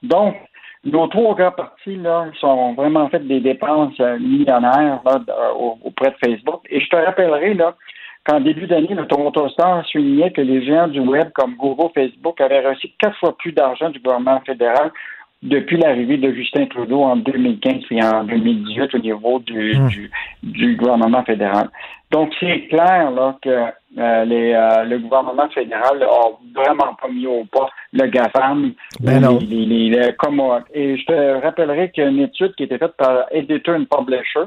Donc, 0.04 0.36
nos 0.92 1.06
trois 1.08 1.34
grands 1.34 1.50
partis 1.52 1.96
là, 1.96 2.26
sont 2.40 2.74
vraiment 2.74 3.08
fait 3.08 3.26
des 3.26 3.40
dépenses 3.40 3.98
euh, 4.00 4.18
millionnaires 4.18 5.00
là, 5.04 5.20
euh, 5.28 5.52
au- 5.58 5.78
auprès 5.84 6.10
de 6.10 6.16
Facebook. 6.24 6.60
Et 6.70 6.80
je 6.80 6.88
te 6.88 6.96
rappellerai 6.96 7.54
là, 7.54 7.74
qu'en 8.24 8.40
début 8.40 8.66
d'année, 8.66 8.94
le 8.94 9.06
Toronto 9.06 9.48
Star 9.48 9.84
soulignait 9.86 10.30
que 10.32 10.40
les 10.40 10.64
géants 10.64 10.88
du 10.88 11.00
web 11.00 11.28
comme 11.34 11.54
Google, 11.56 11.90
Facebook 11.94 12.40
avaient 12.40 12.66
reçu 12.68 12.88
quatre 12.98 13.16
fois 13.18 13.36
plus 13.38 13.52
d'argent 13.52 13.90
du 13.90 13.98
gouvernement 14.00 14.40
fédéral 14.44 14.90
depuis 15.42 15.76
l'arrivée 15.76 16.16
de 16.16 16.32
Justin 16.32 16.66
Trudeau 16.66 17.02
en 17.02 17.16
2015 17.16 17.84
et 17.92 18.02
en 18.02 18.24
2018 18.24 18.94
au 18.94 18.98
niveau 18.98 19.38
du, 19.38 19.76
du, 19.88 20.10
du 20.42 20.76
gouvernement 20.76 21.22
fédéral. 21.22 21.68
Donc, 22.10 22.32
c'est 22.40 22.62
clair 22.68 23.10
là, 23.12 23.36
que 23.40 23.66
euh, 23.98 24.24
les, 24.24 24.52
euh, 24.52 24.84
le 24.84 24.98
gouvernement 24.98 25.48
fédéral 25.50 26.02
a 26.02 26.28
vraiment 26.54 26.94
pas 27.00 27.08
mis 27.08 27.26
au 27.26 27.44
pas 27.44 27.68
le 27.92 28.06
GAFAM. 28.06 28.72
Ben 29.00 29.20
non. 29.20 29.38
les- 29.40 29.46
les- 29.46 29.66
les- 29.66 29.90
les- 29.90 30.12
comme, 30.14 30.40
euh, 30.40 30.60
et 30.72 30.96
je 30.96 31.04
te 31.04 31.42
rappellerai 31.42 31.90
qu'il 31.90 32.04
y 32.04 32.06
a 32.06 32.10
une 32.10 32.20
étude 32.20 32.54
qui 32.54 32.62
a 32.62 32.66
été 32.66 32.78
faite 32.78 32.96
par 32.96 33.24
Editor 33.30 33.74
and 33.76 33.84
Publisher 33.90 34.46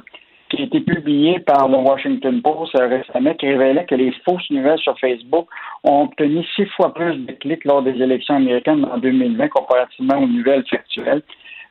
qui 0.50 0.62
a 0.64 0.66
été 0.66 0.82
publiée 0.82 1.40
par 1.40 1.70
le 1.70 1.78
Washington 1.78 2.42
Post 2.42 2.78
récemment 2.78 3.34
qui 3.36 3.48
révélait 3.48 3.86
que 3.86 3.96
les 3.96 4.12
fausses 4.26 4.50
nouvelles 4.50 4.80
sur 4.80 4.98
Facebook 5.00 5.48
ont 5.86 6.04
obtenu 6.04 6.44
six 6.56 6.66
fois 6.76 6.94
plus 6.94 7.16
de 7.16 7.32
clics 7.34 7.64
lors 7.64 7.82
des 7.82 7.92
élections 8.02 8.36
américaines 8.36 8.86
en 8.94 8.98
2020 8.98 9.48
comparativement 9.48 10.18
aux 10.18 10.28
nouvelles 10.28 10.66
factuelles. 10.70 11.22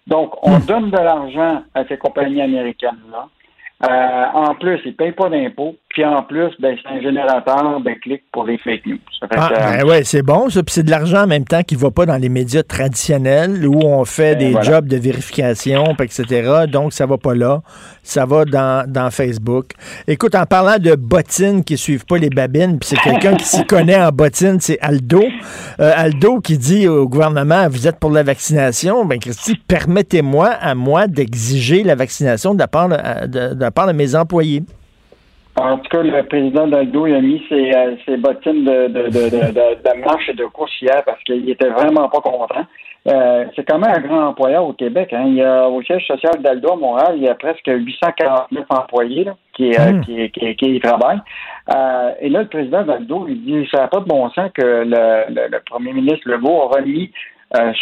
Donc, 0.06 0.34
on 0.46 0.58
donne 0.60 0.90
de 0.90 0.96
l'argent 0.96 1.62
à 1.74 1.84
ces 1.84 1.98
compagnies 1.98 2.40
américaines-là. 2.40 3.28
Euh, 3.88 4.26
en 4.34 4.54
plus, 4.54 4.80
ils 4.86 4.88
ne 4.92 4.96
payent 4.96 5.12
pas 5.12 5.28
d'impôts. 5.28 5.76
Puis 5.90 6.04
en 6.04 6.22
plus, 6.22 6.50
ben, 6.60 6.76
c'est 6.80 6.88
un 6.88 7.00
générateur 7.00 7.80
de 7.80 7.90
clics 8.00 8.22
pour 8.30 8.44
les 8.44 8.58
fake 8.58 8.86
news. 8.86 8.98
ah, 9.36 9.50
ben 9.52 9.88
ouais, 9.88 10.04
c'est 10.04 10.22
bon, 10.22 10.48
ça. 10.48 10.62
Puis 10.62 10.74
c'est 10.74 10.84
de 10.84 10.90
l'argent 10.90 11.24
en 11.24 11.26
même 11.26 11.44
temps 11.44 11.64
qui 11.64 11.74
ne 11.74 11.80
va 11.80 11.90
pas 11.90 12.06
dans 12.06 12.16
les 12.16 12.28
médias 12.28 12.62
traditionnels 12.62 13.66
où 13.66 13.80
on 13.84 14.04
fait 14.04 14.36
ben 14.36 14.54
des 14.54 14.62
jobs 14.62 14.86
de 14.86 14.96
vérification, 14.96 15.96
etc. 16.00 16.66
Donc, 16.70 16.92
ça 16.92 17.06
va 17.06 17.18
pas 17.18 17.34
là. 17.34 17.62
Ça 18.04 18.24
va 18.24 18.44
dans, 18.44 18.88
dans 18.88 19.10
Facebook. 19.10 19.72
Écoute, 20.06 20.36
en 20.36 20.46
parlant 20.46 20.78
de 20.78 20.94
bottines 20.94 21.64
qui 21.64 21.76
suivent 21.76 22.06
pas 22.06 22.18
les 22.18 22.30
babines, 22.30 22.78
puis 22.78 22.90
c'est 22.90 23.00
quelqu'un 23.00 23.34
qui 23.34 23.46
s'y 23.46 23.66
connaît 23.66 24.00
en 24.00 24.10
bottines, 24.10 24.60
c'est 24.60 24.78
Aldo. 24.80 25.24
Euh, 25.80 25.92
Aldo 25.96 26.40
qui 26.40 26.56
dit 26.56 26.86
au 26.86 27.08
gouvernement, 27.08 27.68
vous 27.68 27.88
êtes 27.88 27.98
pour 27.98 28.12
la 28.12 28.22
vaccination. 28.22 29.04
Ben, 29.04 29.18
Christy, 29.18 29.56
permettez-moi 29.66 30.50
à 30.50 30.76
moi 30.76 31.08
d'exiger 31.08 31.82
la 31.82 31.96
vaccination 31.96 32.54
de 32.54 32.60
la 32.60 32.68
part 32.68 32.88
de, 32.88 33.26
de, 33.54 33.60
la 33.60 33.70
part 33.72 33.88
de 33.88 33.92
mes 33.92 34.14
employés. 34.14 34.62
En 35.60 35.76
tout 35.78 35.90
cas, 35.90 36.02
le 36.02 36.22
président 36.22 36.66
d'Aldo 36.66 37.04
a 37.04 37.20
mis 37.20 37.42
ses, 37.48 37.70
euh, 37.74 37.94
ses 38.06 38.16
bottines 38.16 38.64
de, 38.64 38.88
de, 38.88 39.10
de, 39.10 40.04
marche 40.04 40.28
et 40.30 40.32
de 40.32 40.46
course 40.46 40.72
hier 40.80 41.02
parce 41.04 41.22
qu'il 41.24 41.48
était 41.50 41.68
vraiment 41.68 42.08
pas 42.08 42.20
content. 42.20 42.64
Euh, 43.08 43.44
c'est 43.54 43.64
quand 43.68 43.78
même 43.78 43.92
un 43.94 44.00
grand 44.00 44.28
employeur 44.28 44.64
au 44.64 44.72
Québec. 44.72 45.12
Hein. 45.12 45.24
Il 45.26 45.34
y 45.34 45.42
a, 45.42 45.68
au 45.68 45.82
siège 45.82 46.06
social 46.06 46.40
d'Aldo 46.40 46.72
à 46.72 46.76
Montréal, 46.76 47.14
il 47.16 47.24
y 47.24 47.28
a 47.28 47.34
presque 47.34 47.66
849 47.66 48.64
employés 48.70 49.26
qui, 49.54 49.74
euh, 49.74 49.92
hmm. 49.92 50.00
qui, 50.02 50.30
qui, 50.30 50.56
qui, 50.56 50.76
y 50.76 50.80
travaillent. 50.80 51.20
et 52.20 52.28
là, 52.30 52.42
le 52.42 52.48
président 52.48 52.82
d'Aldo, 52.82 53.26
il 53.28 53.44
dit 53.44 53.68
ça 53.70 53.82
n'a 53.82 53.88
pas 53.88 54.00
de 54.00 54.06
bon 54.06 54.30
sens 54.30 54.50
que 54.54 54.62
le, 54.62 55.48
le, 55.50 55.60
premier 55.66 55.92
ministre 55.92 56.26
Legault 56.26 56.62
a 56.62 56.78
remis 56.78 57.10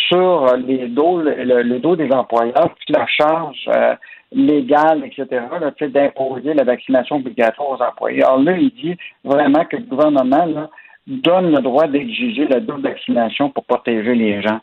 sur 0.08 0.56
les 0.56 0.88
dos, 0.88 1.20
le, 1.20 1.78
dos 1.78 1.94
des 1.94 2.10
employeurs 2.10 2.74
toute 2.74 2.96
la 2.96 3.06
charge 3.06 3.68
légal, 4.32 5.04
etc., 5.04 5.42
d'imposer 5.88 6.54
la 6.54 6.64
vaccination 6.64 7.16
obligatoire 7.16 7.70
aux 7.70 7.82
employés. 7.82 8.22
Alors 8.22 8.42
là, 8.42 8.56
il 8.56 8.70
dit 8.70 8.96
vraiment 9.24 9.64
que 9.64 9.76
le 9.76 9.84
gouvernement 9.84 10.44
là, 10.46 10.70
donne 11.06 11.54
le 11.54 11.62
droit 11.62 11.86
d'exiger 11.86 12.46
la 12.46 12.60
double 12.60 12.82
vaccination 12.82 13.50
pour 13.50 13.64
protéger 13.64 14.14
les 14.14 14.42
gens. 14.42 14.60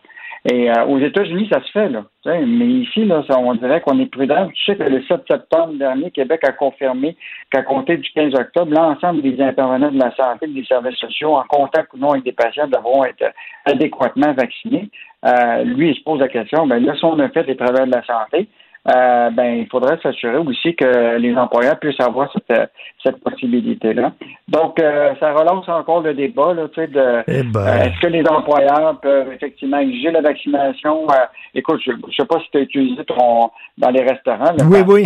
Et 0.48 0.70
euh, 0.70 0.86
aux 0.86 1.00
États-Unis, 1.00 1.50
ça 1.52 1.60
se 1.64 1.72
fait, 1.72 1.90
là. 1.90 2.06
Mais 2.24 2.68
ici, 2.68 3.04
là, 3.04 3.24
on 3.30 3.56
dirait 3.56 3.82
qu'on 3.82 4.00
est 4.00 4.06
prudent. 4.06 4.48
Tu 4.54 4.64
sais 4.64 4.78
que 4.78 4.84
le 4.84 5.02
7 5.02 5.22
septembre 5.28 5.74
dernier, 5.74 6.12
Québec 6.12 6.42
a 6.44 6.52
confirmé 6.52 7.18
qu'à 7.50 7.64
compter 7.64 7.98
du 7.98 8.08
15 8.12 8.36
octobre, 8.36 8.72
l'ensemble 8.72 9.24
des 9.24 9.42
intervenants 9.42 9.92
de 9.92 9.98
la 9.98 10.16
santé, 10.16 10.46
des 10.46 10.64
services 10.66 11.00
sociaux, 11.00 11.36
en 11.36 11.44
contact 11.50 11.92
ou 11.96 11.98
non 11.98 12.12
avec 12.12 12.26
des 12.26 12.32
patients, 12.32 12.68
devront 12.68 13.04
être 13.06 13.34
adéquatement 13.66 14.34
vaccinés. 14.34 14.92
Euh, 15.26 15.64
lui, 15.64 15.90
il 15.90 15.96
se 15.96 16.04
pose 16.04 16.20
la 16.20 16.28
question, 16.28 16.68
ben 16.68 16.84
là, 16.86 16.96
si 16.96 17.04
on 17.04 17.18
a 17.18 17.30
fait 17.30 17.44
des 17.46 17.56
travailleurs 17.56 17.88
de 17.88 17.96
la 17.96 18.06
santé, 18.06 18.48
euh, 18.88 19.32
ben, 19.32 19.58
il 19.58 19.68
faudrait 19.68 19.98
s'assurer 20.04 20.38
aussi 20.38 20.76
que 20.76 21.18
les 21.18 21.36
employeurs 21.36 21.80
puissent 21.80 22.00
avoir 22.00 22.32
cette, 22.32 22.70
cette 23.04 23.18
possibilité-là. 23.24 24.12
Donc, 24.48 24.80
euh, 24.80 25.14
ça 25.20 25.34
relance 25.34 25.68
encore 25.68 26.02
le 26.02 26.14
débat, 26.14 26.54
là, 26.54 26.68
tu 26.68 26.82
sais, 26.82 26.88
de 26.88 27.24
eh 27.28 27.42
ben. 27.42 27.62
euh, 27.62 27.84
est-ce 27.84 28.00
que 28.00 28.08
les 28.08 28.24
employeurs 28.28 29.00
peuvent 29.02 29.32
effectivement 29.34 29.80
exiger 29.80 30.12
la 30.12 30.22
vaccination? 30.22 31.08
écoute, 31.56 31.82
je 31.84 31.94
ne 31.94 31.98
sais 32.16 32.26
pas 32.26 32.40
si 32.42 32.52
tu 32.52 32.58
as 32.60 32.62
utilisé 32.62 33.04
ton 33.06 33.50
dans 33.78 33.90
les 33.90 34.04
restaurants. 34.04 34.54
oui, 34.70 34.80
oui. 34.88 35.04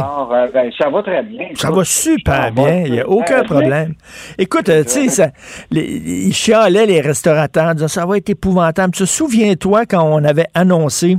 Ben, 0.54 0.70
ça 0.78 0.90
va 0.90 1.02
très 1.02 1.24
bien. 1.24 1.48
Ça 1.54 1.72
va 1.72 1.84
super 1.86 2.52
bien. 2.52 2.84
Il 2.86 2.92
n'y 2.92 3.00
a 3.00 3.08
aucun 3.08 3.44
problème. 3.44 3.94
Écoute, 4.38 4.66
tu 4.66 5.10
sais, 5.10 5.32
ils 5.72 6.34
chialaient 6.34 6.86
les 6.86 7.00
restaurateurs, 7.00 7.76
disant 7.76 7.88
ça 7.88 8.06
va 8.06 8.18
être 8.18 8.30
épouvantable. 8.30 8.94
Tu 8.94 9.04
te 9.04 9.08
souviens-toi 9.08 9.86
quand 9.86 10.04
on 10.04 10.24
avait 10.26 10.48
annoncé 10.54 11.18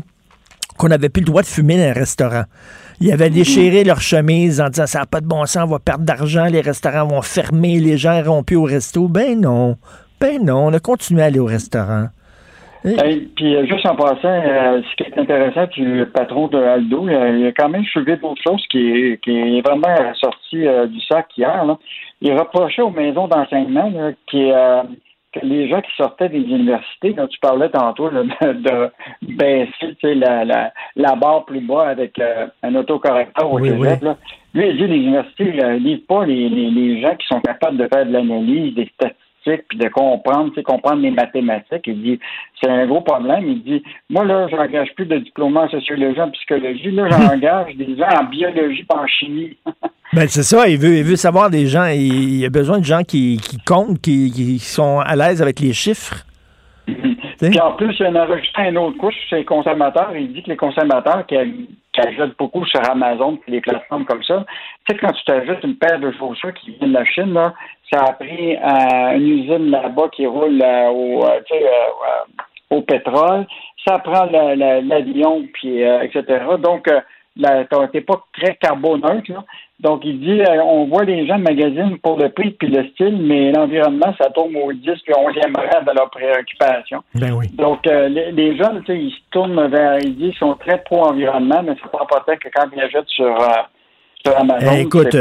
qu'on 0.81 0.89
n'avait 0.89 1.11
plus 1.11 1.21
le 1.21 1.27
droit 1.27 1.43
de 1.43 1.47
fumer 1.47 1.77
dans 1.77 1.91
un 1.91 1.93
restaurant. 1.93 2.45
Ils 3.01 3.13
avaient 3.13 3.31
déchiré 3.31 3.85
leur 3.85 4.01
chemise 4.01 4.61
en 4.61 4.69
disant 4.69 4.87
ça 4.87 5.01
n'a 5.01 5.07
pas 5.07 5.21
de 5.21 5.27
bon 5.27 5.45
sens, 5.45 5.65
on 5.67 5.73
va 5.73 5.79
perdre 5.79 6.05
d'argent, 6.05 6.47
les 6.47 6.61
restaurants 6.63 7.07
vont 7.07 7.23
fermer, 7.23 7.79
les 7.79 7.97
gens 7.99 8.19
iront 8.19 8.43
plus 8.43 8.57
au 8.57 8.65
resto. 8.65 9.07
Ben 9.07 9.39
non, 9.39 9.77
ben 10.21 10.43
non, 10.43 10.67
on 10.67 10.73
a 10.73 10.81
continué 10.81 11.23
à 11.23 11.27
aller 11.27 11.39
au 11.39 11.45
restaurant. 11.45 12.07
puis 12.83 13.57
euh, 13.57 13.67
juste 13.67 13.87
en 13.87 13.95
passant, 13.95 14.25
euh, 14.25 14.81
ce 14.83 14.97
qui 14.97 15.11
est 15.11 15.19
intéressant 15.19 15.67
du 15.67 16.05
patron 16.15 16.49
de 16.49 16.59
Aldo, 16.59 17.09
il 17.09 17.47
a 17.47 17.53
quand 17.53 17.69
même 17.69 17.85
soulevé 17.85 18.17
d'autres 18.17 18.43
choses 18.43 18.65
qui 18.71 18.79
est, 18.79 19.23
qui 19.23 19.31
est 19.31 19.61
vraiment 19.61 20.15
sorti 20.15 20.67
euh, 20.67 20.87
du 20.87 21.01
sac 21.03 21.27
hier. 21.37 21.77
Il 22.23 22.33
reprochait 22.33 22.83
aux 22.83 22.91
maisons 22.91 23.29
d'enseignement 23.29 23.93
qui 24.31 24.51
les 25.43 25.69
gens 25.69 25.81
qui 25.81 25.95
sortaient 25.97 26.29
des 26.29 26.39
universités, 26.39 27.15
quand 27.15 27.27
tu 27.29 27.39
parlais 27.41 27.69
tantôt 27.69 28.11
de, 28.11 28.23
de 28.23 28.91
baisser 29.23 30.15
la, 30.15 30.45
la, 30.45 30.73
la, 30.97 31.15
barre 31.15 31.45
plus 31.45 31.61
bas 31.61 31.89
avec 31.89 32.19
euh, 32.19 32.47
un 32.63 32.75
autocorrecteur 32.75 33.53
au 33.53 33.59
Québec, 33.59 34.01
Là, 34.03 34.17
lui, 34.55 34.69
il 34.69 34.77
dit 34.77 34.87
les 34.87 34.97
universités 34.97 35.53
ne 35.53 35.77
lisent 35.77 36.07
pas 36.09 36.25
les, 36.25 36.49
les, 36.49 36.71
les, 36.71 37.01
gens 37.01 37.15
qui 37.15 37.27
sont 37.27 37.41
capables 37.41 37.77
de 37.77 37.87
faire 37.87 38.07
de 38.07 38.13
l'analyse, 38.13 38.75
des 38.75 38.91
statistiques, 38.95 39.30
puis 39.45 39.79
de 39.79 39.89
comprendre, 39.89 40.53
comprendre 40.63 41.03
les 41.03 41.11
mathématiques. 41.11 41.87
Il 41.87 42.03
dit 42.03 42.21
c'est 42.61 42.71
un 42.71 42.87
gros 42.87 43.01
problème. 43.01 43.45
Il 43.47 43.63
dit 43.63 43.83
Moi, 44.09 44.25
là, 44.25 44.49
j'engage 44.49 44.95
plus 44.95 45.07
de 45.07 45.19
diplômes 45.19 45.57
en 45.57 45.69
sociologie, 45.69 46.21
en 46.21 46.31
psychologie, 46.31 46.91
là, 46.91 47.09
j'engage 47.09 47.77
des 47.77 47.97
gens 47.97 48.09
en 48.21 48.25
biologie 48.25 48.87
et 48.89 48.95
en 48.95 49.07
chimie. 49.07 49.57
Ben, 50.13 50.27
c'est 50.27 50.43
ça, 50.43 50.69
il 50.69 50.77
veut, 50.77 50.97
il 50.97 51.05
veut 51.05 51.15
savoir 51.15 51.51
des 51.51 51.69
gens, 51.69 51.85
il, 51.85 52.45
a 52.45 52.51
besoin 52.51 52.81
de 52.81 52.85
gens 52.85 53.05
qui, 53.05 53.37
qui 53.37 53.59
comptent, 53.59 54.01
qui, 54.01 54.33
qui 54.33 54.59
sont 54.59 54.99
à 54.99 55.15
l'aise 55.15 55.41
avec 55.41 55.61
les 55.61 55.73
chiffres. 55.73 56.27
Puis 57.41 57.61
en 57.61 57.73
plus, 57.73 57.97
il 57.99 58.07
en 58.07 58.15
a 58.17 58.69
une 58.69 58.79
autre 58.79 58.99
couche 58.99 59.15
chez 59.29 59.37
les 59.37 59.45
consommateurs. 59.45 60.13
Il 60.17 60.33
dit 60.33 60.43
que 60.43 60.51
les 60.51 60.57
consommateurs 60.57 61.27
qui, 61.27 61.37
achètent 61.37 62.37
beaucoup 62.39 62.65
sur 62.65 62.81
Amazon 62.89 63.39
et 63.47 63.51
les 63.51 63.61
plateformes 63.61 64.05
comme 64.05 64.23
ça, 64.23 64.45
tu 64.87 64.95
sais, 64.95 64.99
quand 64.99 65.13
tu 65.13 65.25
t'ajoutes 65.25 65.63
une 65.65 65.77
paire 65.77 65.99
de 65.99 66.11
chaussures 66.13 66.55
qui 66.55 66.71
vient 66.73 66.89
de 66.89 66.95
la 66.95 67.05
Chine, 67.05 67.35
là, 67.35 67.53
ça 67.93 68.05
a 68.05 68.13
pris 68.13 68.57
euh, 68.57 69.17
une 69.17 69.29
usine 69.29 69.71
là-bas 69.71 70.09
qui 70.13 70.27
roule 70.27 70.63
euh, 70.63 70.89
au, 70.89 71.25
euh, 71.25 71.41
au 72.71 72.83
pétrole. 72.83 73.47
Ça 73.87 73.99
prend 73.99 74.27
l'avion, 74.27 75.47
puis 75.53 75.83
etc. 75.83 76.25
Donc, 76.59 76.89
t'es 77.93 78.01
pas 78.01 78.23
très 78.33 78.55
carboneutre, 78.57 79.33
là. 79.33 79.45
Donc, 79.81 80.03
il 80.05 80.21
dit, 80.21 80.43
euh, 80.43 80.63
on 80.63 80.87
voit 80.87 81.05
les 81.05 81.27
gens 81.27 81.39
de 81.39 81.43
magazine 81.43 81.97
pour 82.03 82.19
le 82.19 82.29
prix 82.29 82.51
puis 82.51 82.69
le 82.69 82.87
style, 82.89 83.17
mais 83.23 83.51
l'environnement, 83.51 84.15
ça 84.21 84.29
tombe 84.31 84.55
au 84.57 84.73
10 84.73 84.81
puis 84.83 85.15
11e 85.15 85.57
rang 85.57 85.83
de 85.83 85.97
leur 85.97 86.11
préoccupation. 86.11 87.03
Ben 87.15 87.33
oui. 87.33 87.47
Donc, 87.55 87.87
euh, 87.87 88.09
les, 88.09 88.31
les, 88.33 88.57
jeunes, 88.59 88.83
ils 88.89 89.11
se 89.11 89.31
tournent 89.31 89.69
vers, 89.69 89.99
ils 90.03 90.17
disent, 90.17 90.35
ils 90.35 90.39
sont 90.39 90.55
très 90.55 90.83
pro-environnement, 90.83 91.63
mais 91.63 91.75
c'est 91.83 91.91
pas 91.91 92.03
important 92.03 92.33
que 92.37 92.49
quand 92.55 92.67
ils 92.77 92.83
achètent 92.83 93.09
sur, 93.09 93.25
euh, 93.25 93.47
Amazon, 94.27 94.73
écoute, 94.73 95.17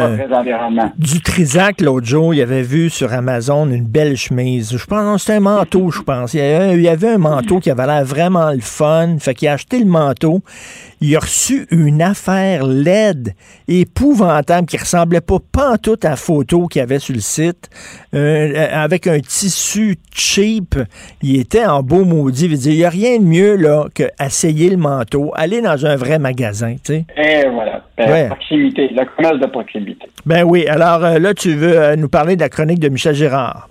du 0.98 1.22
Trisac, 1.22 1.80
l'autre 1.80 2.06
jour, 2.06 2.34
il 2.34 2.42
avait 2.42 2.64
vu 2.64 2.90
sur 2.90 3.14
Amazon 3.14 3.70
une 3.70 3.86
belle 3.86 4.18
chemise. 4.18 4.76
Je 4.78 4.86
pense 4.86 5.22
c'était 5.22 5.38
un 5.38 5.40
manteau, 5.40 5.90
je 5.90 6.02
pense. 6.02 6.34
Il 6.34 6.42
y, 6.82 6.88
avait, 6.88 7.08
un 7.08 7.18
manteau 7.18 7.60
qui 7.60 7.72
avait 7.72 7.88
l'air 7.88 8.04
vraiment 8.04 8.52
le 8.52 8.60
fun. 8.60 9.16
Fait 9.20 9.34
qu'il 9.34 9.48
a 9.48 9.54
acheté 9.54 9.80
le 9.80 9.86
manteau. 9.86 10.42
Il 11.00 11.16
a 11.16 11.20
reçu 11.20 11.66
une 11.72 12.02
affaire 12.02 12.66
laide, 12.66 13.36
épouvantable, 13.70 14.68
qui 14.68 14.76
ressemblait 14.76 15.22
pas 15.22 15.38
pantoute 15.50 16.04
à 16.04 16.10
la 16.12 16.16
photo 16.18 16.68
qu'il 16.68 16.82
y 16.82 16.84
avait 16.84 17.00
sur 17.00 17.16
le 17.16 17.22
site. 17.22 17.70
Euh, 18.14 18.68
avec 18.74 19.08
un 19.08 19.20
tissu 19.22 19.96
cheap. 20.14 20.76
Il 21.22 21.40
était 21.40 21.66
en 21.66 21.84
beau 21.84 22.04
maudit. 22.04 22.48
Il 22.48 22.76
n'y 22.76 22.84
a 22.84 22.90
rien 22.90 23.18
de 23.18 23.24
mieux 23.24 23.56
là, 23.56 23.86
qu'essayer 23.94 24.70
le 24.70 24.78
manteau, 24.78 25.32
aller 25.36 25.62
dans 25.62 25.86
un 25.86 25.96
vrai 25.96 26.20
magasin. 26.20 26.76
Tu 26.84 26.96
Et 26.96 27.48
voilà. 27.50 27.86
Euh, 28.00 28.28
proximité 28.28 28.89
la 28.96 29.06
commerce 29.06 29.40
de 29.40 29.48
proximité. 29.48 30.08
Ben 30.26 30.44
oui. 30.44 30.68
Alors 30.68 31.04
euh, 31.04 31.20
là, 31.20 31.34
tu 31.34 31.54
veux 31.54 31.80
euh, 31.80 31.96
nous 31.96 32.10
parler 32.10 32.36
de 32.36 32.42
la 32.42 32.50
chronique 32.50 32.80
de 32.80 32.90
Michel 32.90 33.16
Gérard. 33.16 33.70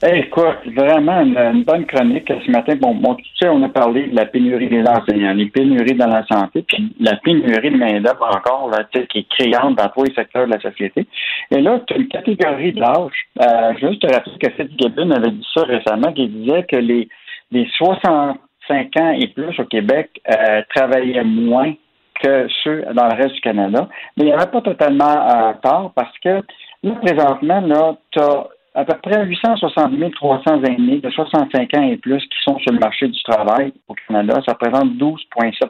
Eh, 0.00 0.20
écoute, 0.20 0.58
vraiment 0.76 1.22
une, 1.22 1.64
bonne 1.64 1.84
chronique 1.84 2.28
ce 2.28 2.50
matin. 2.52 2.76
Bon, 2.76 2.94
bon, 2.94 3.16
tu 3.16 3.24
sais, 3.40 3.48
on 3.48 3.60
a 3.64 3.68
parlé 3.68 4.06
de 4.06 4.14
la 4.14 4.26
pénurie 4.26 4.68
des 4.68 4.84
enseignants, 4.84 5.32
les 5.32 5.46
pénuries 5.46 5.96
dans 5.96 6.06
la 6.06 6.24
santé, 6.26 6.62
puis 6.62 6.94
la 7.00 7.16
pénurie 7.16 7.70
de 7.72 7.76
main-d'œuvre 7.76 8.30
encore, 8.32 8.70
là, 8.70 8.84
tu 8.92 9.00
sais, 9.00 9.06
qui 9.08 9.18
est 9.18 9.28
criante 9.28 9.76
dans 9.76 9.88
tous 9.88 10.04
les 10.04 10.14
secteurs 10.14 10.46
de 10.46 10.52
la 10.52 10.60
société. 10.60 11.04
Et 11.50 11.60
là, 11.60 11.80
tu 11.84 11.94
as 11.94 11.96
une 11.96 12.06
catégorie 12.06 12.72
d'âge. 12.74 13.26
Euh, 13.42 13.74
juste 13.80 14.02
te 14.02 14.14
rappeler 14.14 14.38
que 14.40 14.50
Fitzgibbon 14.50 15.10
avait 15.10 15.32
dit 15.32 15.46
ça 15.52 15.64
récemment, 15.64 16.12
qui 16.12 16.28
disait 16.28 16.62
que 16.62 16.76
les, 16.76 17.08
les 17.50 17.66
65 17.76 18.96
ans 19.00 19.16
et 19.18 19.26
plus 19.26 19.58
au 19.58 19.64
Québec 19.64 20.10
euh, 20.30 20.62
travaillaient 20.76 21.24
moins 21.24 21.74
que 22.22 22.48
ceux 22.62 22.84
dans 22.94 23.08
le 23.08 23.14
reste 23.14 23.34
du 23.34 23.40
Canada. 23.40 23.88
Mais 24.16 24.24
il 24.24 24.26
n'y 24.26 24.32
avait 24.32 24.50
pas 24.50 24.60
totalement 24.60 25.04
euh, 25.30 25.52
tort 25.62 25.92
parce 25.94 26.16
que 26.18 26.42
là, 26.82 26.94
présentement, 27.02 27.60
là, 27.60 27.96
tu 28.10 28.20
as 28.20 28.48
à 28.74 28.84
peu 28.84 28.94
près 29.02 29.24
860 29.24 30.14
300 30.14 30.62
aînés 30.64 31.00
de 31.00 31.10
65 31.10 31.74
ans 31.76 31.82
et 31.82 31.96
plus 31.96 32.20
qui 32.20 32.38
sont 32.44 32.58
sur 32.58 32.72
le 32.72 32.78
marché 32.78 33.08
du 33.08 33.22
travail 33.22 33.72
au 33.88 33.94
Canada. 34.06 34.40
Ça 34.46 34.52
représente 34.52 34.92
12,7% 34.92 35.68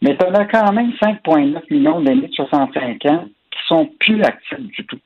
Mais 0.00 0.16
tu 0.16 0.26
as 0.26 0.44
quand 0.46 0.72
même 0.72 0.92
5,9 1.02 1.60
millions 1.70 2.00
d'aînés 2.00 2.28
de 2.28 2.34
65 2.34 3.06
ans 3.06 3.24
qui 3.50 3.58
sont 3.68 3.88
plus 4.00 4.22
actifs 4.22 4.58
du 4.58 4.86
tout. 4.86 4.98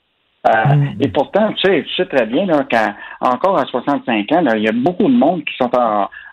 Euh, 0.47 0.75
et 1.01 1.09
pourtant, 1.09 1.53
tu 1.55 1.67
sais, 1.69 1.83
tu 1.83 1.95
sais 1.95 2.07
très 2.07 2.27
bien 2.27 2.47
là, 2.47 2.65
qu'encore 2.71 3.59
à 3.59 3.65
65 3.65 4.31
ans, 4.33 4.45
il 4.55 4.63
y 4.63 4.69
a 4.69 4.73
beaucoup 4.73 5.05
de 5.05 5.17
monde 5.17 5.43
qui 5.45 5.55
sont 5.57 5.71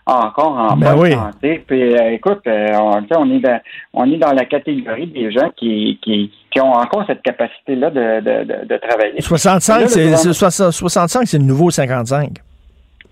encore 0.06 0.56
en 0.70 0.76
Ben 0.76 0.92
bonne 0.94 1.00
oui. 1.02 1.12
santé. 1.12 1.64
Puis 1.66 1.94
euh, 1.94 2.12
écoute, 2.12 2.40
euh, 2.46 2.68
on, 2.78 3.30
est 3.30 3.40
dans, 3.40 3.60
on 3.94 4.10
est 4.12 4.18
dans 4.18 4.32
la 4.32 4.44
catégorie 4.44 5.06
des 5.06 5.32
gens 5.32 5.50
qui, 5.56 5.98
qui, 6.02 6.30
qui 6.52 6.60
ont 6.60 6.72
encore 6.72 7.04
cette 7.06 7.22
capacité-là 7.22 7.90
de, 7.90 8.20
de, 8.20 8.44
de, 8.44 8.66
de 8.66 8.76
travailler. 8.76 9.20
65, 9.20 9.74
Là, 9.74 9.80
le 9.82 9.88
c'est 9.88 10.00
gouvernement- 10.00 10.16
c'est 10.22 10.32
60 10.32 10.70
65, 10.72 11.26
c'est 11.26 11.38
le 11.38 11.44
nouveau 11.44 11.70
55. 11.70 12.30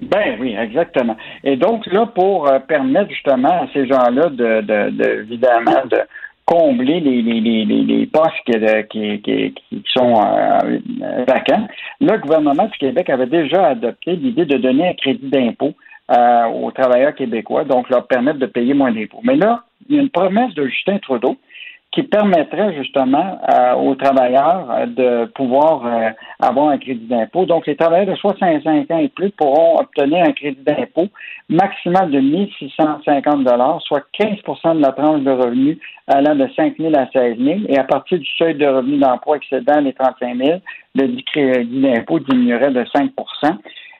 Ben 0.02 0.36
oui, 0.40 0.56
exactement. 0.60 1.16
Et 1.44 1.56
donc 1.56 1.86
là, 1.86 2.06
pour 2.06 2.48
euh, 2.48 2.58
permettre 2.58 3.10
justement 3.10 3.62
à 3.62 3.66
ces 3.72 3.86
gens-là 3.86 4.30
de, 4.30 4.60
de, 4.60 4.90
de 4.90 5.20
évidemment 5.22 5.82
de 5.88 5.98
combler 6.44 7.00
les, 7.00 7.22
les, 7.22 7.40
les, 7.40 7.64
les, 7.64 8.06
postes 8.06 8.32
qui, 8.44 8.56
euh, 8.56 8.82
qui, 8.82 9.22
qui, 9.22 9.54
qui 9.54 9.84
sont 9.96 10.14
euh, 10.14 10.78
vacants, 11.26 11.68
le 12.00 12.18
gouvernement 12.18 12.66
du 12.66 12.78
Québec 12.78 13.10
avait 13.10 13.26
déjà 13.26 13.68
adopté 13.68 14.16
l'idée 14.16 14.44
de 14.44 14.58
donner 14.58 14.88
un 14.88 14.94
crédit 14.94 15.28
d'impôt 15.28 15.72
euh, 16.10 16.46
aux 16.46 16.70
travailleurs 16.72 17.14
québécois, 17.14 17.64
donc 17.64 17.88
leur 17.88 18.06
permettre 18.06 18.38
de 18.38 18.46
payer 18.46 18.74
moins 18.74 18.92
d'impôts. 18.92 19.20
Mais 19.22 19.36
là, 19.36 19.62
il 19.88 19.96
y 19.96 19.98
a 19.98 20.02
une 20.02 20.10
promesse 20.10 20.54
de 20.54 20.66
Justin 20.66 20.98
Trudeau 20.98 21.36
qui 21.92 22.02
permettrait 22.04 22.74
justement 22.74 23.38
euh, 23.52 23.74
aux 23.74 23.94
travailleurs 23.94 24.66
euh, 24.70 24.86
de 24.86 25.24
pouvoir 25.32 25.84
euh, 25.84 26.10
avoir 26.40 26.70
un 26.70 26.78
crédit 26.78 27.06
d'impôt. 27.06 27.44
Donc, 27.44 27.66
les 27.66 27.76
travailleurs 27.76 28.14
de 28.14 28.18
65 28.18 28.90
ans 28.90 28.98
et 28.98 29.08
plus 29.10 29.30
pourront 29.30 29.78
obtenir 29.78 30.24
un 30.24 30.32
crédit 30.32 30.62
d'impôt 30.62 31.08
maximal 31.50 32.10
de 32.10 32.18
1650 32.18 33.46
soit 33.80 34.04
15% 34.18 34.76
de 34.76 34.80
la 34.80 34.92
tranche 34.92 35.20
de 35.20 35.30
revenus 35.30 35.78
allant 36.06 36.34
de 36.34 36.48
5 36.56 36.76
000 36.78 36.94
à 36.96 37.06
16 37.12 37.36
000 37.38 37.60
et 37.68 37.78
à 37.78 37.84
partir 37.84 38.18
du 38.18 38.26
seuil 38.38 38.54
de 38.54 38.66
revenu 38.66 38.96
d'emploi 38.96 39.36
excédant 39.36 39.80
les 39.80 39.92
35 39.92 40.36
000, 40.36 40.60
le 40.94 41.08
dit 41.08 41.24
crédit 41.24 41.82
d'impôt 41.82 42.18
diminuerait 42.20 42.70
de 42.70 42.84
5% 42.84 43.10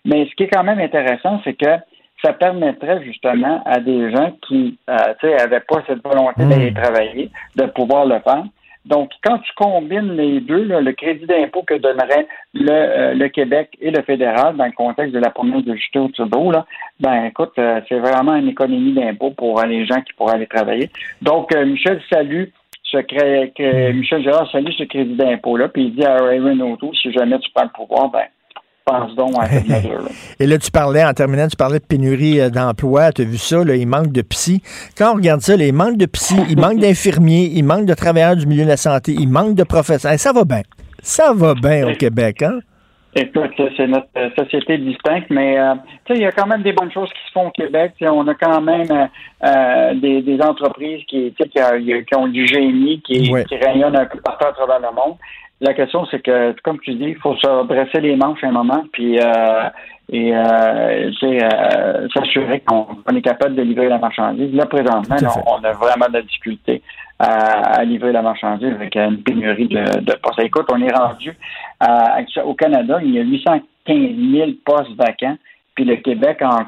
Mais 0.07 0.27
ce 0.31 0.35
qui 0.35 0.45
est 0.45 0.49
quand 0.49 0.65
même 0.65 0.81
intéressant, 0.81 1.41
c'est 1.45 1.55
que 1.55 1.77
ça 2.23 2.33
permettrait 2.33 3.03
justement 3.05 3.63
à 3.65 3.81
des 3.81 4.11
gens 4.13 4.33
qui 4.47 4.79
euh, 4.89 4.97
tu 5.21 5.27
sais, 5.29 5.41
avaient 5.41 5.61
pas 5.61 5.83
cette 5.87 6.03
volonté 6.03 6.45
d'aller 6.45 6.73
travailler 6.73 7.31
de 7.57 7.65
pouvoir 7.67 8.07
le 8.07 8.19
faire. 8.21 8.45
Donc, 8.85 9.13
quand 9.23 9.39
tu 9.39 9.53
combines 9.55 10.17
les 10.17 10.41
deux, 10.41 10.65
là, 10.65 10.81
le 10.81 10.93
crédit 10.93 11.25
d'impôt 11.27 11.63
que 11.63 11.75
donnerait 11.75 12.27
le, 12.53 12.71
euh, 12.71 13.15
le 13.15 13.29
Québec 13.29 13.71
et 13.81 13.93
le 13.93 14.03
fédéral 14.03 14.57
dans 14.57 14.65
le 14.67 14.73
contexte 14.73 15.15
de 15.15 15.21
la 15.21 15.31
promesse 15.31 15.65
de 15.65 15.75
Justin 15.77 16.09
Trudeau, 16.09 16.51
là, 16.51 16.67
ben 16.99 17.27
écoute, 17.27 17.53
euh, 17.59 17.81
c'est 17.89 18.01
vraiment 18.01 18.35
une 18.35 18.49
économie 18.49 18.93
d'impôt 18.93 19.31
pour 19.31 19.61
euh, 19.61 19.67
les 19.67 19.87
gens 19.87 20.01
qui 20.01 20.13
pourraient 20.15 20.35
aller 20.35 20.49
travailler. 20.49 20.91
Donc, 21.21 21.55
euh, 21.55 21.65
Michel 21.65 22.01
salue 22.13 22.47
ce 22.83 22.99
cré- 22.99 23.53
que 23.57 23.93
Michel 23.93 24.23
Gérard 24.25 24.51
salue 24.51 24.73
ce 24.77 24.83
crédit 24.83 25.15
d'impôt-là, 25.15 25.69
puis 25.69 25.85
il 25.85 25.95
dit 25.95 26.05
à 26.05 26.17
Aaron 26.17 26.59
O'Toole, 26.73 26.97
si 27.01 27.13
jamais 27.13 27.39
tu 27.39 27.51
prends 27.55 27.65
le 27.65 27.71
pouvoir, 27.71 28.09
ben 28.11 28.25
pense 28.85 29.15
donc 29.15 29.35
à 29.39 29.49
cette 29.51 29.69
mesure-là. 29.69 30.09
Et 30.41 30.47
là, 30.47 30.59
tu 30.59 30.71
parlais, 30.71 31.05
en 31.05 31.13
terminant, 31.13 31.49
tu 31.49 31.57
parlais 31.57 31.79
de 31.79 31.85
pénurie 31.85 32.41
euh, 32.41 32.51
d'emploi. 32.51 33.13
Tu 33.13 33.23
as 33.23 33.25
vu 33.25 33.39
ça, 33.39 33.63
là, 33.65 33.77
il 33.77 33.87
manque 33.87 34.13
de 34.13 34.23
psy. 34.23 34.63
Quand 34.97 35.13
on 35.13 35.15
regarde 35.17 35.41
ça, 35.41 35.57
là, 35.57 35.67
il 35.67 35.73
manque 35.75 35.97
de 35.97 36.07
psy, 36.07 36.37
il 36.49 36.59
manque 36.59 36.79
d'infirmiers, 36.81 37.51
il 37.55 37.65
manque 37.65 37.87
de 37.87 37.95
travailleurs 37.95 38.37
du 38.37 38.47
milieu 38.47 38.65
de 38.65 38.69
la 38.69 38.77
santé, 38.77 39.13
il 39.19 39.29
manque 39.29 39.55
de 39.55 39.65
professeurs. 39.65 40.13
Eh, 40.13 40.19
Ça 40.19 40.33
va 40.33 40.45
bien. 40.45 40.63
Ça 41.03 41.33
va 41.35 41.55
bien 41.55 41.89
au 41.89 41.95
Québec, 41.95 42.43
hein? 42.43 42.61
Écoute, 43.15 43.51
c'est 43.77 43.87
notre 43.89 44.07
euh, 44.17 44.31
société 44.39 44.79
distincte, 44.79 45.27
mais 45.29 45.59
euh, 45.59 45.75
tu 46.07 46.15
sais, 46.15 46.19
il 46.21 46.23
y 46.23 46.27
a 46.27 46.33
quand 46.33 46.47
même 46.47 46.63
des 46.63 46.73
bonnes 46.73 46.91
choses 46.91 47.11
qui 47.13 47.27
se 47.27 47.33
font 47.33 47.49
au 47.49 47.51
Québec. 47.51 47.93
On 48.01 48.27
a 48.27 48.35
quand 48.35 48.61
même 48.63 48.91
euh, 48.91 49.07
euh, 49.47 49.95
des, 49.95 50.23
des 50.23 50.41
entreprises 50.41 51.05
qui, 51.07 51.35
tu 51.37 51.43
sais, 51.43 51.49
qui, 51.51 51.59
a- 51.61 51.79
qui 51.79 52.15
ont 52.17 52.27
du 52.29 52.47
génie, 52.47 53.03
qui, 53.03 53.31
Ouais. 53.31 53.45
qui 53.45 53.57
rayonnent 53.57 53.97
un 53.97 54.07
peu 54.07 54.19
partout 54.21 54.47
à 54.47 54.53
travers 54.53 54.79
le 54.81 54.95
monde. 54.97 55.17
La 55.61 55.75
question, 55.75 56.07
c'est 56.11 56.21
que, 56.23 56.55
comme 56.63 56.81
tu 56.81 56.95
dis, 56.95 57.05
il 57.11 57.17
faut 57.17 57.37
se 57.37 57.67
dresser 57.67 58.01
les 58.01 58.17
manches 58.17 58.43
un 58.43 58.51
moment, 58.51 58.83
puis 58.93 59.19
euh, 59.21 59.69
et 60.13 60.37
euh, 60.37 61.11
euh, 61.23 62.09
s'assurer 62.15 62.61
qu'on 62.61 62.87
on 63.11 63.17
est 63.17 63.23
capable 63.23 63.55
de 63.55 63.63
livrer 63.63 63.89
la 63.89 63.99
marchandise. 63.99 64.55
Là, 64.55 64.67
présentement, 64.67 65.17
on, 65.47 65.55
on 65.61 65.65
a 65.65 65.73
vraiment 65.73 66.07
de 66.09 66.13
la 66.15 66.23
difficulté 66.23 66.83
à, 67.19 67.79
à 67.79 67.85
livrer 67.85 68.13
la 68.13 68.21
marchandise 68.23 68.73
avec 68.75 68.95
une 68.95 69.23
pénurie 69.23 69.69
de, 69.69 70.01
de 70.01 70.13
postes. 70.23 70.39
Écoute, 70.41 70.67
on 70.71 70.81
est 70.83 70.95
rendu 70.95 71.33
à- 71.81 72.19
au 72.45 72.55
Canada, 72.55 72.99
il 73.03 73.13
y 73.15 73.19
a 73.19 73.23
815 73.23 73.63
000 74.33 74.51
postes 74.65 74.95
vacants, 74.99 75.37
puis 75.75 75.85
le 75.85 75.97
Québec, 75.97 76.41
en- 76.43 76.59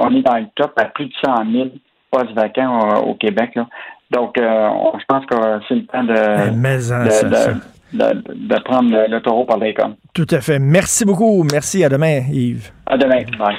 on 0.00 0.14
est 0.16 0.22
dans 0.22 0.36
le 0.38 0.46
top 0.56 0.72
à 0.78 0.86
plus 0.86 1.06
de 1.06 1.12
100 1.24 1.34
000 1.52 1.68
postes 2.10 2.32
vacants 2.32 2.90
euh, 2.90 3.00
au 3.00 3.14
Québec. 3.14 3.50
là. 3.54 3.66
Donc, 4.10 4.38
euh, 4.38 4.68
on- 4.68 4.98
je 4.98 5.04
pense 5.06 5.26
que 5.26 5.34
c'est 5.68 5.74
le 5.74 5.84
temps 5.84 6.04
de, 6.04 6.14
Eh, 6.14 6.50
mais, 6.56 6.76
de, 6.76 6.80
ça, 6.80 7.04
de- 7.28 7.34
ça. 7.34 7.50
De- 7.92 8.22
de 8.34 8.62
prendre 8.64 8.90
le, 8.90 9.06
le 9.08 9.20
taureau 9.20 9.44
par 9.44 9.58
les 9.58 9.74
cornes. 9.74 9.96
Tout 10.14 10.26
à 10.30 10.40
fait. 10.40 10.58
Merci 10.58 11.04
beaucoup. 11.04 11.44
Merci. 11.50 11.84
À 11.84 11.88
demain, 11.88 12.20
Yves. 12.30 12.70
À 12.86 12.96
demain. 12.96 13.22
Bye. 13.38 13.56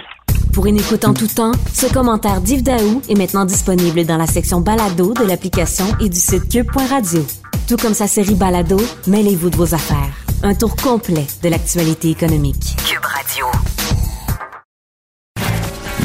Pour 0.53 0.65
une 0.65 0.77
écoute 0.77 1.05
en 1.05 1.13
tout 1.13 1.27
temps, 1.27 1.51
ce 1.71 1.91
commentaire 1.93 2.41
d'Yves 2.41 2.63
Daou 2.63 3.01
est 3.09 3.17
maintenant 3.17 3.45
disponible 3.45 4.03
dans 4.05 4.17
la 4.17 4.25
section 4.27 4.61
balado 4.61 5.13
de 5.13 5.23
l'application 5.25 5.85
et 6.01 6.09
du 6.09 6.17
site 6.19 6.49
cube.radio. 6.51 7.21
Tout 7.67 7.77
comme 7.77 7.93
sa 7.93 8.07
série 8.07 8.33
balado, 8.35 8.77
mêlez-vous 9.07 9.51
de 9.51 9.55
vos 9.55 9.73
affaires. 9.75 10.09
Un 10.43 10.55
tour 10.55 10.75
complet 10.75 11.25
de 11.43 11.49
l'actualité 11.49 12.09
économique. 12.09 12.75
Cube 12.87 13.03
Radio. 13.05 13.45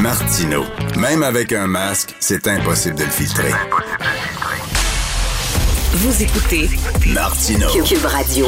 Martino. 0.01 0.61
Même 0.99 1.23
avec 1.23 1.51
un 1.53 1.67
masque, 1.67 2.15
c'est 2.19 2.47
impossible 2.47 2.95
de 2.97 3.03
le 3.03 3.09
filtrer. 3.09 3.51
Vous 5.97 6.23
écoutez 6.23 6.67
Martino. 7.13 7.67
Cube 7.69 8.03
Radio. 8.03 8.47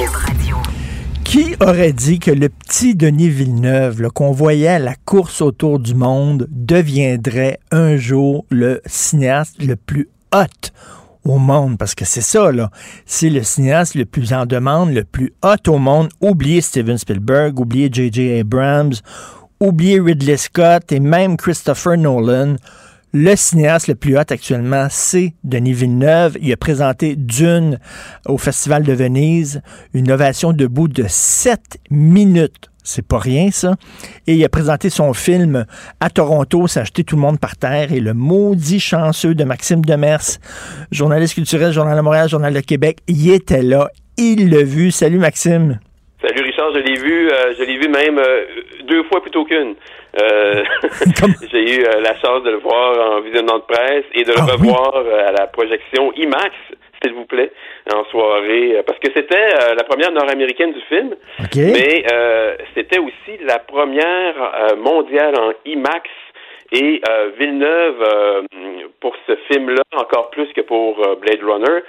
Qui 1.24 1.56
aurait 1.62 1.94
dit 1.94 2.20
que 2.20 2.30
le 2.30 2.50
petit 2.50 2.94
Denis 2.94 3.30
Villeneuve, 3.30 4.10
qu'on 4.10 4.34
voyait 4.34 4.68
à 4.68 4.80
la 4.80 4.96
course 5.06 5.40
autour 5.40 5.80
du 5.80 5.96
monde, 5.96 6.50
deviendrait 6.52 7.62
un 7.72 7.96
jour 7.96 8.46
le 8.50 8.82
cinéaste 8.86 9.64
le 9.64 9.78
plus 9.78 10.10
hot 10.36 10.72
au 11.24 11.38
monde? 11.38 11.78
Parce 11.78 11.96
que 11.96 12.04
c'est 12.04 12.20
ça, 12.20 12.52
là. 12.52 12.70
C'est 13.06 13.30
le 13.30 13.44
cinéaste 13.44 13.96
le 13.96 14.04
plus 14.04 14.34
en 14.34 14.46
demande, 14.46 14.92
le 14.92 15.06
plus 15.06 15.34
hot 15.42 15.72
au 15.72 15.78
monde. 15.78 16.10
Oubliez 16.20 16.60
Steven 16.60 16.98
Spielberg, 16.98 17.58
oubliez 17.62 17.88
J.J. 17.90 18.42
Abrams, 18.42 18.96
oubliez 19.62 20.02
Ridley 20.02 20.36
Scott 20.36 20.92
et 20.92 21.00
même 21.00 21.38
Christopher 21.38 21.98
Nolan. 21.98 22.58
Le 23.14 23.38
cinéaste 23.38 23.88
le 23.88 23.96
plus 23.96 24.18
hot 24.18 24.30
actuellement, 24.30 24.88
c'est 24.90 25.34
Denis 25.46 25.72
Villeneuve. 25.72 26.38
Il 26.42 26.52
a 26.52 26.58
présenté 26.58 27.16
Dune 27.16 27.80
au 28.28 28.38
Festival 28.38 28.84
de 28.84 28.92
Venise, 28.92 29.62
une 29.94 30.12
ovation 30.12 30.52
debout 30.52 30.90
de 30.90 31.06
7 31.08 31.60
minutes. 31.90 32.70
C'est 32.84 33.08
pas 33.08 33.18
rien, 33.18 33.50
ça. 33.50 33.76
Et 34.28 34.34
il 34.34 34.44
a 34.44 34.50
présenté 34.50 34.90
son 34.90 35.14
film 35.14 35.66
à 36.02 36.10
Toronto, 36.10 36.68
s'est 36.68 36.82
acheté 36.82 37.06
tout 37.06 37.16
le 37.16 37.22
monde 37.22 37.40
par 37.40 37.56
terre. 37.56 37.94
Et 37.94 38.02
le 38.02 38.14
maudit 38.14 38.82
chanceux 38.82 39.36
de 39.36 39.46
Maxime 39.46 39.86
Demers, 39.86 40.40
journaliste 40.92 41.36
culturel, 41.36 41.72
Journal 41.72 41.96
de 41.96 42.02
Montréal, 42.02 42.28
Journal 42.28 42.54
de 42.54 42.60
Québec, 42.60 42.98
il 43.08 43.32
était 43.32 43.64
là. 43.64 43.90
Il 44.18 44.50
l'a 44.50 44.64
vu. 44.64 44.92
Salut, 44.92 45.20
Maxime. 45.20 45.80
Salut 46.22 46.42
Richard, 46.42 46.74
je 46.74 46.80
l'ai 46.80 47.00
vu, 47.00 47.30
euh, 47.30 47.54
je 47.58 47.64
l'ai 47.64 47.78
vu 47.78 47.88
même 47.90 48.18
euh, 48.18 48.46
deux 48.90 49.04
fois 49.04 49.22
plutôt 49.22 49.46
qu'une. 49.46 49.76
Euh, 50.22 50.64
J'ai 51.52 51.78
eu 51.78 51.84
euh, 51.84 52.02
la 52.02 52.16
chance 52.20 52.44
de 52.44 52.52
le 52.52 52.58
voir 52.58 53.18
en 53.18 53.22
visionnement 53.22 53.58
de 53.58 53.64
presse 53.64 54.06
et 54.14 54.24
de 54.24 54.32
le 54.32 54.40
Ah 54.40 54.54
revoir 54.54 54.96
euh, 54.96 55.28
à 55.28 55.32
la 55.32 55.48
projection 55.48 56.12
IMAX, 56.16 56.52
s'il 57.02 57.14
vous 57.14 57.26
plaît, 57.26 57.52
en 57.94 58.04
soirée, 58.06 58.82
parce 58.86 59.00
que 59.00 59.10
c'était 59.16 59.36
euh, 59.36 59.76
la 59.76 59.84
première 59.84 60.12
nord-américaine 60.12 60.74
du 60.74 60.82
film, 60.82 61.16
mais 61.56 62.06
euh, 62.12 62.56
c'était 62.76 63.00
aussi 63.00 63.38
la 63.42 63.60
première 63.60 64.36
mondiale 64.78 65.36
en 65.40 65.52
IMAX. 65.66 66.10
Et 66.74 67.02
Villeneuve, 67.40 68.44
pour 69.00 69.16
ce 69.26 69.38
film-là, 69.50 69.84
encore 69.96 70.32
plus 70.32 70.48
que 70.48 70.60
pour 70.60 70.98
Blade 71.22 71.42
Runner, 71.42 71.80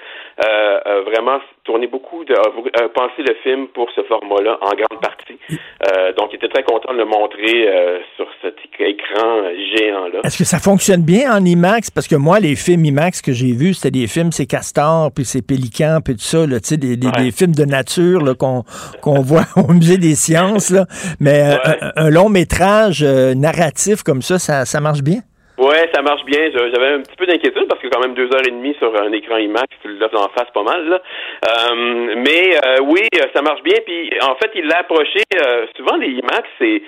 euh, 0.46 1.02
vraiment 1.02 1.38
tourné 1.64 1.86
beaucoup 1.86 2.24
de, 2.24 2.32
a 2.34 2.88
pensé 2.88 3.22
le 3.26 3.34
film 3.42 3.66
pour 3.68 3.88
ce 3.94 4.02
format-là 4.02 4.58
en 4.62 4.70
grande 4.70 5.00
partie. 5.02 5.38
Euh, 5.50 6.12
donc, 6.14 6.30
il 6.32 6.36
était 6.36 6.48
très 6.48 6.62
content 6.62 6.92
de 6.92 6.98
le 6.98 7.04
montrer 7.04 7.68
euh, 7.68 7.98
sur 8.16 8.26
cet 8.42 8.54
écran 8.80 9.26
euh, 9.26 9.52
géant-là. 9.76 10.20
Est-ce 10.24 10.38
que 10.38 10.44
ça 10.44 10.58
fonctionne 10.58 11.02
bien 11.02 11.32
en 11.36 11.44
IMAX? 11.44 11.90
Parce 11.90 12.06
que 12.08 12.16
moi, 12.16 12.38
les 12.40 12.56
films 12.56 12.84
IMAX 12.84 13.20
que 13.20 13.32
j'ai 13.32 13.52
vus, 13.52 13.74
c'était 13.74 13.90
des 13.98 14.06
films, 14.06 14.32
c'est 14.32 14.46
Castor, 14.46 15.10
puis 15.14 15.24
c'est 15.24 15.42
Pélican, 15.42 15.98
puis 16.04 16.14
tout 16.14 16.20
ça, 16.22 16.46
là, 16.46 16.60
tu 16.60 16.68
sais, 16.68 16.76
des, 16.76 16.96
des- 16.96 17.10
des 17.10 17.30
films 17.32 17.54
de 17.54 17.64
nature 17.64 18.20
là, 18.24 18.34
qu'on 18.34 18.62
qu'on 19.02 19.20
voit 19.20 19.44
au 19.56 19.72
Musée 19.72 19.98
des 19.98 20.14
sciences. 20.14 20.70
Là. 20.70 20.86
Mais 21.20 21.42
euh, 21.42 21.90
un, 21.96 22.06
un 22.06 22.10
long 22.10 22.28
métrage 22.28 23.02
euh, 23.02 23.34
narratif 23.34 24.02
comme 24.02 24.22
ça, 24.22 24.38
ça, 24.38 24.64
ça 24.64 24.80
marche 24.80 25.02
bien? 25.02 25.20
Ouais, 25.58 25.90
ça 25.92 26.02
marche 26.02 26.24
bien. 26.24 26.50
J'avais 26.52 26.94
un 26.94 27.00
petit 27.00 27.16
peu 27.16 27.26
d'inquiétude 27.26 27.66
parce 27.68 27.80
que 27.82 27.88
quand 27.88 28.00
même 28.00 28.14
deux 28.14 28.32
heures 28.32 28.46
et 28.46 28.50
demie 28.50 28.74
sur 28.78 28.94
un 28.94 29.10
écran 29.10 29.38
IMAX, 29.38 29.66
tu 29.82 29.88
l'as 29.98 30.06
en 30.14 30.28
face 30.28 30.50
pas 30.54 30.62
mal. 30.62 30.88
Là. 30.88 31.02
Euh, 31.48 32.14
mais 32.16 32.54
euh, 32.64 32.76
oui, 32.84 33.02
euh, 33.16 33.26
ça 33.34 33.42
marche 33.42 33.62
bien. 33.64 33.74
Puis 33.84 34.10
en 34.22 34.36
fait, 34.36 34.52
il 34.54 34.66
l'a 34.66 34.78
approché. 34.78 35.20
euh, 35.34 35.66
souvent 35.76 35.96
les 35.96 36.10
IMAX, 36.10 36.48
c'est 36.60 36.80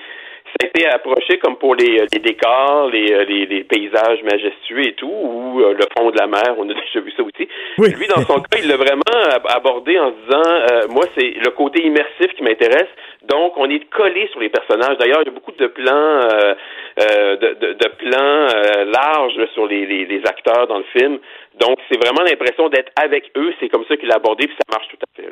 ça 0.46 0.66
a 0.66 0.66
été 0.66 0.86
approché 0.88 1.38
comme 1.38 1.56
pour 1.58 1.76
les, 1.76 2.06
les 2.12 2.18
décors, 2.18 2.88
les, 2.90 3.24
les, 3.24 3.46
les, 3.46 3.62
paysages 3.62 4.20
majestueux 4.24 4.84
et 4.84 4.94
tout, 4.94 5.06
ou 5.06 5.60
le 5.60 5.86
fond 5.96 6.10
de 6.10 6.18
la 6.18 6.26
mer, 6.26 6.56
on 6.58 6.68
a 6.68 6.74
déjà 6.74 7.00
vu 7.00 7.12
ça 7.16 7.22
aussi. 7.22 7.48
Lui, 7.78 8.06
dans 8.08 8.22
son 8.22 8.40
cas, 8.50 8.58
il 8.60 8.66
l'a 8.66 8.76
vraiment 8.76 9.02
abordé 9.48 9.96
en 10.00 10.10
se 10.10 10.16
disant, 10.26 10.88
moi, 10.92 11.04
c'est 11.16 11.34
le 11.44 11.50
côté 11.50 11.86
immersif 11.86 12.34
qui 12.36 12.42
m'intéresse. 12.42 12.88
Donc, 13.28 13.52
on 13.56 13.68
est 13.68 13.84
collé 13.90 14.28
sur 14.28 14.40
les 14.40 14.48
personnages. 14.48 14.96
D'ailleurs, 14.98 15.20
il 15.22 15.26
y 15.26 15.30
a 15.30 15.34
beaucoup 15.34 15.52
de 15.52 15.66
plans, 15.66 15.92
euh, 15.92 16.54
euh, 17.00 17.36
de, 17.36 17.54
de, 17.60 17.72
de, 17.74 17.88
plans 17.98 18.46
euh, 18.48 18.84
larges 18.86 19.46
sur 19.52 19.66
les, 19.66 19.84
les, 19.84 20.06
les, 20.06 20.22
acteurs 20.26 20.66
dans 20.66 20.78
le 20.78 20.84
film. 20.84 21.18
Donc, 21.60 21.78
c'est 21.90 21.98
vraiment 21.98 22.22
l'impression 22.22 22.70
d'être 22.70 22.90
avec 22.96 23.24
eux. 23.36 23.52
C'est 23.60 23.68
comme 23.68 23.84
ça 23.86 23.96
qu'il 23.96 24.10
a 24.10 24.16
abordé, 24.16 24.46
puis 24.46 24.56
ça 24.56 24.64
marche 24.74 24.88
tout 24.88 24.96
à 24.96 25.06
fait. 25.14 25.28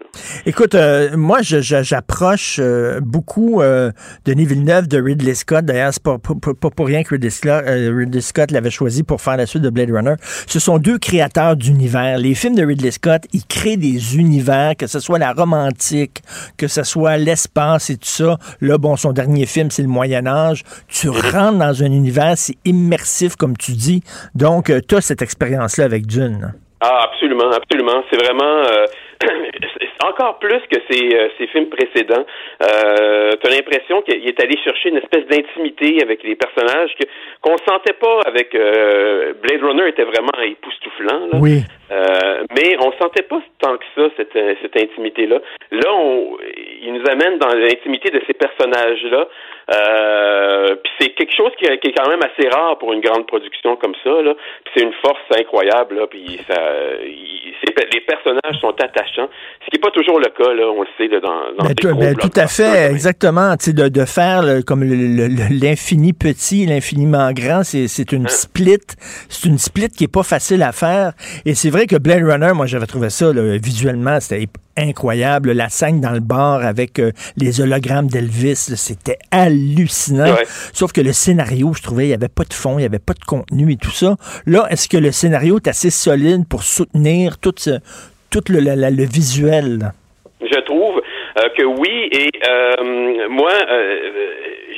Écoute, 0.46 0.74
euh, 0.74 1.16
moi, 1.16 1.38
j'approche 1.40 2.58
euh, 2.58 3.00
beaucoup 3.00 3.62
euh, 3.62 3.90
Denis 4.26 4.44
Villeneuve 4.44 4.88
de 4.88 5.00
Ridley 5.00 5.34
Scott. 5.34 5.64
D'ailleurs, 5.64 5.92
c'est 5.94 6.02
pas, 6.02 6.18
pas, 6.18 6.34
pas, 6.54 6.70
pour 6.70 6.86
rien 6.86 7.02
que 7.02 7.14
Ridley 7.14 7.30
Scott, 7.30 7.64
Ridley 7.66 8.20
Scott 8.20 8.50
l'avait 8.50 8.70
choisi 8.70 9.04
pour 9.04 9.22
faire 9.22 9.38
la 9.38 9.46
suite 9.46 9.62
de 9.62 9.70
Blade 9.70 9.90
Runner. 9.90 10.14
Ce 10.46 10.60
sont 10.60 10.76
deux 10.78 10.98
créateurs 10.98 11.56
d'univers. 11.56 12.18
Les 12.18 12.34
films 12.34 12.56
de 12.56 12.64
Ridley 12.64 12.90
Scott, 12.90 13.22
ils 13.32 13.46
créent 13.46 13.78
des 13.78 14.18
univers, 14.18 14.76
que 14.76 14.86
ce 14.86 15.00
soit 15.00 15.18
la 15.18 15.32
romantique, 15.32 16.20
que 16.58 16.68
ce 16.68 16.82
soit 16.82 17.16
l'espace 17.16 17.88
et 17.88 17.96
tout 17.96 18.04
ça. 18.04 18.36
Là, 18.60 18.76
bon, 18.76 18.96
son 18.96 19.12
dernier 19.12 19.46
film, 19.46 19.70
c'est 19.70 19.82
le 19.82 19.88
Moyen 19.88 20.26
Âge. 20.26 20.62
Tu 20.88 21.08
rentres 21.08 21.58
dans 21.58 21.82
un 21.82 21.90
univers, 21.90 22.36
c'est 22.36 22.56
immersif, 22.66 23.36
comme 23.36 23.56
tu 23.56 23.72
dis. 23.72 24.02
Donc, 24.34 24.70
tu 24.88 24.94
as 24.94 25.00
cette 25.00 25.22
expérience-là 25.22 25.84
avec 25.84 26.06
Dune. 26.18 26.52
Ah, 26.80 27.08
absolument, 27.10 27.50
absolument. 27.50 28.04
C'est 28.08 28.22
vraiment 28.22 28.62
euh, 28.62 28.86
encore 30.04 30.38
plus 30.38 30.60
que 30.70 30.78
ces, 30.88 31.12
euh, 31.12 31.28
ces 31.36 31.48
films 31.48 31.68
précédents. 31.68 32.24
Euh, 32.62 33.32
tu 33.42 33.46
as 33.48 33.50
l'impression 33.50 34.00
qu'il 34.02 34.26
est 34.28 34.40
allé 34.40 34.56
chercher 34.62 34.90
une 34.90 34.98
espèce 34.98 35.26
d'intimité 35.26 35.98
avec 36.02 36.22
les 36.22 36.36
personnages 36.36 36.94
que 37.00 37.06
qu'on 37.40 37.56
sentait 37.68 37.94
pas 37.94 38.20
avec 38.26 38.54
euh, 38.54 39.32
Blade 39.42 39.62
Runner 39.62 39.88
était 39.88 40.04
vraiment 40.04 40.38
époustouflant. 40.40 41.26
Là. 41.32 41.38
Oui. 41.40 41.62
Euh, 41.90 42.44
mais 42.54 42.76
on 42.78 42.92
sentait 42.92 43.22
pas 43.24 43.40
tant 43.60 43.76
que 43.76 43.84
ça 43.96 44.08
cette, 44.16 44.38
cette 44.62 44.76
intimité-là. 44.76 45.40
Là, 45.72 45.92
on, 45.92 46.36
il 46.82 46.92
nous 46.92 47.10
amène 47.10 47.38
dans 47.38 47.54
l'intimité 47.54 48.10
de 48.10 48.22
ces 48.26 48.34
personnages-là. 48.34 49.26
Euh, 49.70 50.76
puis 50.82 50.92
c'est 50.98 51.10
quelque 51.10 51.34
chose 51.36 51.50
qui, 51.58 51.66
qui, 51.66 51.88
est 51.88 51.92
quand 51.92 52.08
même 52.08 52.22
assez 52.22 52.48
rare 52.48 52.78
pour 52.78 52.92
une 52.92 53.00
grande 53.00 53.26
production 53.26 53.76
comme 53.76 53.94
ça. 54.02 54.22
Là. 54.22 54.34
Puis 54.64 54.72
c'est 54.76 54.82
une 54.82 54.94
force 55.02 55.20
incroyable. 55.38 55.96
Là. 55.96 56.06
Puis 56.06 56.40
ça, 56.48 56.56
il, 57.04 57.48
les 57.92 58.00
personnages 58.00 58.60
sont 58.60 58.74
attachants, 58.82 59.28
ce 59.60 59.70
qui 59.70 59.76
n'est 59.76 59.80
pas 59.80 59.90
toujours 59.90 60.18
le 60.18 60.26
cas. 60.26 60.52
Là, 60.52 60.66
on 60.70 60.82
le 60.82 60.88
sait 60.96 61.08
là, 61.08 61.20
dans, 61.20 61.52
dans 61.56 61.68
ben, 61.68 61.74
tout, 61.74 61.94
ben, 61.94 62.16
tout 62.16 62.40
à 62.40 62.46
fait, 62.46 62.90
exactement. 62.90 63.54
De, 63.68 63.88
de 63.88 64.04
faire 64.04 64.42
comme 64.66 64.82
l'infini 64.82 66.12
petit, 66.12 66.66
l'infiniment 66.66 67.30
grand, 67.32 67.62
c'est 67.64 68.12
une 68.12 68.24
hein? 68.24 68.28
split. 68.28 68.78
C'est 69.28 69.48
une 69.48 69.58
split 69.58 69.88
qui 69.88 70.04
est 70.04 70.12
pas 70.12 70.22
facile 70.22 70.62
à 70.62 70.72
faire. 70.72 71.12
Et 71.44 71.54
c'est 71.54 71.70
vrai 71.70 71.86
que 71.86 71.96
Blade 71.96 72.24
Runner, 72.24 72.52
moi 72.54 72.66
j'avais 72.66 72.86
trouvé 72.86 73.10
ça 73.10 73.32
là, 73.32 73.58
visuellement, 73.58 74.18
c'était 74.20 74.46
incroyable. 74.78 75.52
La 75.52 75.68
scène 75.68 76.00
dans 76.00 76.12
le 76.12 76.20
bar 76.20 76.64
avec 76.64 76.98
euh, 76.98 77.12
les 77.36 77.60
hologrammes 77.60 78.06
d'Elvis, 78.06 78.74
c'était 78.76 79.18
hallucinant. 79.30 80.36
Sauf 80.72 80.92
que 80.92 81.00
le 81.00 81.12
scénario, 81.12 81.72
je 81.74 81.82
trouvais, 81.82 82.04
il 82.04 82.08
n'y 82.08 82.14
avait 82.14 82.28
pas 82.28 82.44
de 82.44 82.54
fond, 82.54 82.74
il 82.78 82.82
n'y 82.82 82.86
avait 82.86 82.98
pas 82.98 83.14
de 83.14 83.24
contenu 83.24 83.72
et 83.72 83.76
tout 83.76 83.90
ça. 83.90 84.16
Là, 84.46 84.66
est-ce 84.70 84.88
que 84.88 84.96
le 84.96 85.12
scénario 85.12 85.56
est 85.56 85.68
assez 85.68 85.90
solide 85.90 86.46
pour 86.48 86.62
soutenir 86.62 87.38
tout, 87.38 87.54
ce, 87.56 87.78
tout 88.30 88.44
le, 88.48 88.60
le 88.60 89.04
visuel? 89.04 89.92
Je 90.40 90.60
trouve 90.60 91.00
euh, 91.38 91.48
que 91.56 91.64
oui, 91.64 92.08
et 92.12 92.30
euh, 92.48 93.28
moi, 93.28 93.52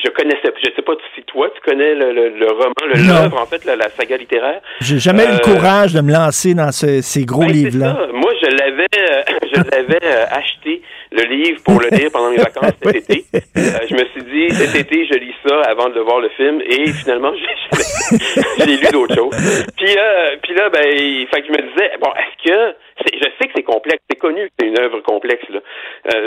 je 0.03 0.11
connaissais, 0.11 0.53
je 0.63 0.71
sais 0.75 0.83
pas 0.83 0.93
si 1.15 1.23
toi 1.25 1.49
tu 1.55 1.61
connais 1.69 1.95
le, 1.95 2.13
le, 2.13 2.29
le 2.31 2.47
roman, 2.47 2.73
l'œuvre 2.87 3.41
en 3.41 3.47
fait, 3.47 3.65
la, 3.65 3.77
la 3.77 3.89
saga 3.91 4.17
littéraire. 4.17 4.61
J'ai 4.81 4.99
jamais 4.99 5.25
eu 5.25 5.29
le 5.29 5.35
euh, 5.35 5.39
courage 5.39 5.93
de 5.95 6.01
me 6.01 6.13
lancer 6.13 6.55
dans 6.55 6.73
ce, 6.73 7.01
ces 7.03 7.25
gros 7.25 7.41
ben, 7.41 7.53
livres-là. 7.53 8.09
Moi, 8.13 8.33
je 8.43 8.49
l'avais, 8.57 8.87
euh, 8.99 9.23
je 9.53 9.61
l'avais 9.71 10.05
euh, 10.05 10.25
acheté 10.31 10.83
le 11.13 11.23
livre 11.25 11.63
pour 11.65 11.81
le 11.81 11.89
lire 11.97 12.11
pendant 12.13 12.31
mes 12.31 12.37
vacances 12.37 12.73
cet 12.83 12.97
été. 12.97 13.25
je 13.33 13.95
me 13.95 14.05
suis 14.07 14.23
dit 14.23 14.55
cet 14.55 14.75
été, 14.75 15.07
je 15.07 15.19
lis 15.19 15.35
ça 15.47 15.63
avant 15.63 15.89
de 15.89 16.01
voir 16.01 16.21
le 16.21 16.29
film, 16.31 16.61
et 16.67 16.93
finalement, 16.93 17.33
j'ai 18.59 18.77
lu 18.77 18.87
d'autres 18.93 19.15
choses. 19.15 19.37
Puis, 19.77 19.97
puis 20.43 20.55
là, 20.55 20.69
ben, 20.71 20.83
fait 20.83 21.43
que 21.43 21.47
je 21.47 21.53
me 21.53 21.69
disais, 21.71 21.91
bon, 22.01 22.11
est-ce 22.17 22.51
que 22.51 22.75
je 23.07 23.25
sais 23.41 23.49
que 23.49 23.53
c'est 23.57 23.63
complexe, 23.63 24.03
c'est 24.11 24.19
connu 24.19 24.47
que 24.47 24.53
c'est 24.59 24.67
une 24.67 24.79
œuvre 24.79 25.01
complexe. 25.01 25.45
Là. 25.49 25.61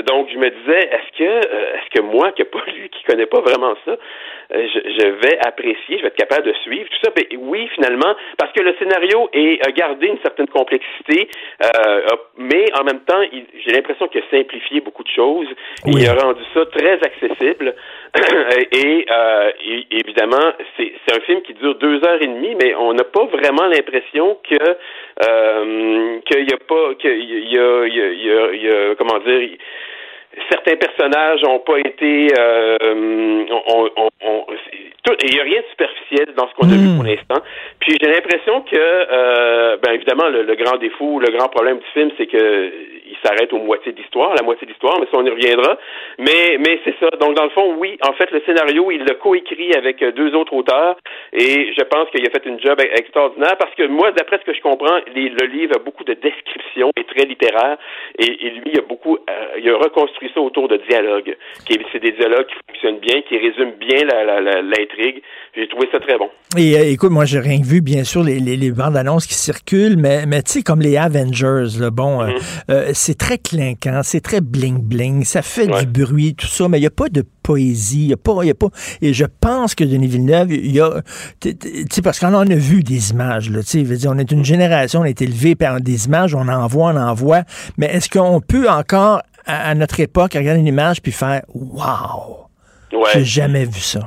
Donc 0.03 0.27
je 0.33 0.37
me 0.37 0.49
disais, 0.49 0.89
est-ce 0.89 1.17
que 1.17 1.23
est-ce 1.23 1.89
que 1.99 2.01
moi, 2.01 2.31
qui 2.31 2.41
n'ai 2.41 2.47
pas 2.49 2.63
lu, 2.67 2.89
qui 2.89 3.03
connais 3.03 3.25
pas 3.25 3.41
vraiment 3.41 3.62
ça, 3.85 3.91
euh, 3.91 4.67
je, 4.73 5.07
vais 5.07 5.39
apprécier, 5.45 5.97
je 5.97 6.01
vais 6.01 6.07
être 6.07 6.15
capable 6.15 6.47
de 6.47 6.53
suivre 6.63 6.89
tout 6.89 6.97
ça. 7.03 7.11
Ben, 7.15 7.25
oui, 7.39 7.67
finalement, 7.75 8.15
parce 8.37 8.51
que 8.53 8.61
le 8.61 8.75
scénario 8.79 9.29
est 9.33 9.65
a 9.65 9.71
gardé 9.71 10.07
une 10.07 10.19
certaine 10.19 10.47
complexité, 10.47 11.29
mais 12.37 12.65
en 12.79 12.83
même 12.83 12.99
temps, 13.01 13.21
j'ai 13.31 13.71
l'impression 13.71 14.07
qu'il 14.07 14.21
a 14.21 14.29
simplifié 14.29 14.81
beaucoup 14.81 15.03
de 15.03 15.09
choses. 15.09 15.47
Il 15.85 16.07
a 16.07 16.13
rendu 16.13 16.41
ça 16.53 16.65
très 16.65 16.99
accessible. 17.01 17.75
et, 18.71 19.05
évidemment, 19.91 20.53
c'est 20.77 20.93
un 21.15 21.19
film 21.21 21.41
qui 21.41 21.53
dure 21.53 21.75
deux 21.75 22.03
heures 22.05 22.21
et 22.21 22.27
demie, 22.27 22.55
mais 22.61 22.75
on 22.75 22.93
n'a 22.93 23.03
pas 23.03 23.25
vraiment 23.25 23.67
l'impression 23.67 24.37
que 24.43 26.21
qu'il 26.25 26.49
y 26.49 26.53
a 26.53 26.57
pas 26.57 26.95
qu'il 26.99 27.11
y 27.51 27.57
a, 27.57 27.85
il 27.87 27.95
y 27.95 28.01
a, 28.01 28.13
il 28.13 28.25
y 28.25 28.31
a, 28.31 28.53
il 28.53 28.63
y 28.63 28.69
a 28.69 28.95
comment 28.95 29.19
dire 29.19 29.57
certains 30.49 30.75
personnages 30.75 31.41
n'ont 31.43 31.59
pas 31.59 31.79
été 31.79 32.27
euh, 32.37 33.45
on, 33.67 33.89
on, 33.97 34.09
on, 34.21 34.45
il 35.23 35.33
n'y 35.33 35.39
a 35.39 35.43
rien 35.43 35.59
de 35.59 35.65
superficiel 35.69 36.33
dans 36.35 36.47
ce 36.47 36.53
qu'on 36.55 36.71
a 36.71 36.75
vu 36.75 36.87
hmm. 36.87 36.95
pour 36.95 37.03
l'instant. 37.03 37.41
Puis 37.79 37.97
j'ai 38.01 38.09
l'impression 38.09 38.61
que 38.61 38.75
euh, 38.75 39.77
ben 39.83 39.93
évidemment 39.93 40.29
le, 40.29 40.43
le, 40.43 40.55
grand 40.55 40.77
défaut, 40.77 41.19
le 41.19 41.31
grand 41.37 41.49
problème 41.49 41.79
du 41.79 41.85
film, 41.93 42.09
c'est 42.17 42.27
que 42.27 42.71
s'arrête 43.23 43.51
aux 43.53 43.59
moitié 43.59 43.91
d'histoire, 43.91 44.33
la 44.35 44.43
moitié 44.43 44.67
d'histoire, 44.67 44.99
mais 44.99 45.05
ça 45.11 45.17
on 45.17 45.25
y 45.25 45.29
reviendra. 45.29 45.77
Mais 46.19 46.57
mais 46.59 46.79
c'est 46.83 46.95
ça. 46.99 47.09
Donc 47.19 47.35
dans 47.35 47.43
le 47.43 47.49
fond, 47.49 47.75
oui, 47.77 47.97
en 48.07 48.13
fait 48.13 48.29
le 48.31 48.41
scénario, 48.45 48.91
il 48.91 49.03
l'a 49.03 49.15
coécrit 49.15 49.73
avec 49.73 50.03
deux 50.15 50.33
autres 50.35 50.53
auteurs 50.53 50.97
et 51.31 51.73
je 51.73 51.83
pense 51.83 52.09
qu'il 52.09 52.25
a 52.25 52.29
fait 52.29 52.45
une 52.45 52.59
job 52.59 52.79
extraordinaire 52.79 53.57
parce 53.57 53.73
que 53.75 53.87
moi, 53.87 54.11
d'après 54.11 54.39
ce 54.39 54.45
que 54.45 54.53
je 54.53 54.61
comprends, 54.61 54.99
le 55.07 55.45
livre 55.45 55.75
a 55.75 55.79
beaucoup 55.79 56.03
de 56.03 56.13
descriptions 56.13 56.91
et 56.97 57.03
très 57.05 57.25
littéraire 57.25 57.77
et, 58.19 58.25
et 58.25 58.49
lui 58.51 58.71
il 58.73 58.79
a 58.79 58.81
beaucoup 58.81 59.17
euh, 59.29 59.59
il 59.59 59.69
a 59.69 59.77
reconstruit 59.77 60.29
ça 60.33 60.41
autour 60.41 60.67
de 60.67 60.77
dialogues. 60.89 61.35
C'est 61.91 61.99
des 61.99 62.11
dialogues 62.11 62.47
qui 62.47 62.55
fonctionnent 62.67 62.99
bien, 62.99 63.21
qui 63.21 63.37
résument 63.37 63.73
bien 63.79 64.03
l'intrigue. 64.63 65.21
J'ai 65.55 65.67
trouvé 65.67 65.87
ça 65.91 65.99
très 65.99 66.17
bon. 66.17 66.29
Et 66.57 66.77
euh, 66.77 66.91
écoute, 66.91 67.11
moi, 67.11 67.25
j'ai 67.25 67.39
rien 67.39 67.59
vu, 67.63 67.81
bien 67.81 68.03
sûr, 68.03 68.23
les, 68.23 68.39
les, 68.39 68.71
bandes 68.71 68.97
annonces 68.97 69.27
qui 69.27 69.35
circulent, 69.35 69.97
mais, 69.97 70.25
mais 70.25 70.41
tu 70.41 70.51
sais, 70.51 70.63
comme 70.63 70.81
les 70.81 70.97
Avengers, 70.97 71.79
là, 71.79 71.89
bon, 71.91 72.21
euh, 72.21 72.27
mm-hmm. 72.27 72.93
C'est 73.13 73.19
très 73.19 73.37
clinquant, 73.37 74.01
c'est 74.01 74.21
très 74.21 74.39
bling-bling, 74.39 75.23
ça 75.23 75.43
fait 75.43 75.67
du 75.67 75.85
bruit, 75.85 76.33
tout 76.33 76.47
ça, 76.47 76.67
mais 76.67 76.79
il 76.79 76.81
n'y 76.81 76.87
a 76.87 76.89
pas 76.89 77.09
de 77.09 77.23
poésie, 77.43 78.05
il 78.05 78.07
n'y 78.07 78.13
a 78.13 78.17
pas, 78.17 78.43
y 78.43 78.49
a 78.49 78.55
pas, 78.55 78.69
et 79.03 79.13
je 79.13 79.25
pense 79.39 79.75
que 79.75 79.83
Denis 79.83 80.07
Villeneuve, 80.07 80.51
il 80.51 80.71
y 80.71 80.81
a, 80.81 81.01
tu 81.39 81.51
sais, 81.91 82.01
parce 82.01 82.19
qu'on 82.19 82.33
en 82.33 82.49
a 82.49 82.55
vu 82.55 82.81
des 82.81 83.11
images, 83.11 83.51
là, 83.51 83.61
tu 83.61 83.85
sais, 83.85 84.07
on 84.07 84.17
est 84.17 84.31
une 84.31 84.43
génération, 84.43 85.01
on 85.01 85.05
est 85.05 85.21
élevé 85.21 85.53
par 85.53 85.79
des 85.79 86.07
images, 86.07 86.33
on 86.33 86.47
en 86.47 86.65
voit, 86.65 86.87
on 86.87 86.97
en 86.97 87.13
voit, 87.13 87.43
mais 87.77 87.85
est-ce 87.85 88.09
qu'on 88.09 88.41
peut 88.41 88.67
encore 88.67 89.21
à, 89.45 89.75
notre 89.75 89.99
époque, 89.99 90.33
regarder 90.33 90.59
une 90.59 90.67
image 90.67 90.99
puis 90.99 91.11
faire 91.11 91.43
Wow! 91.53 92.47
Ouais. 92.93 93.09
J'ai 93.13 93.25
jamais 93.25 93.65
vu 93.65 93.79
ça. 93.79 93.99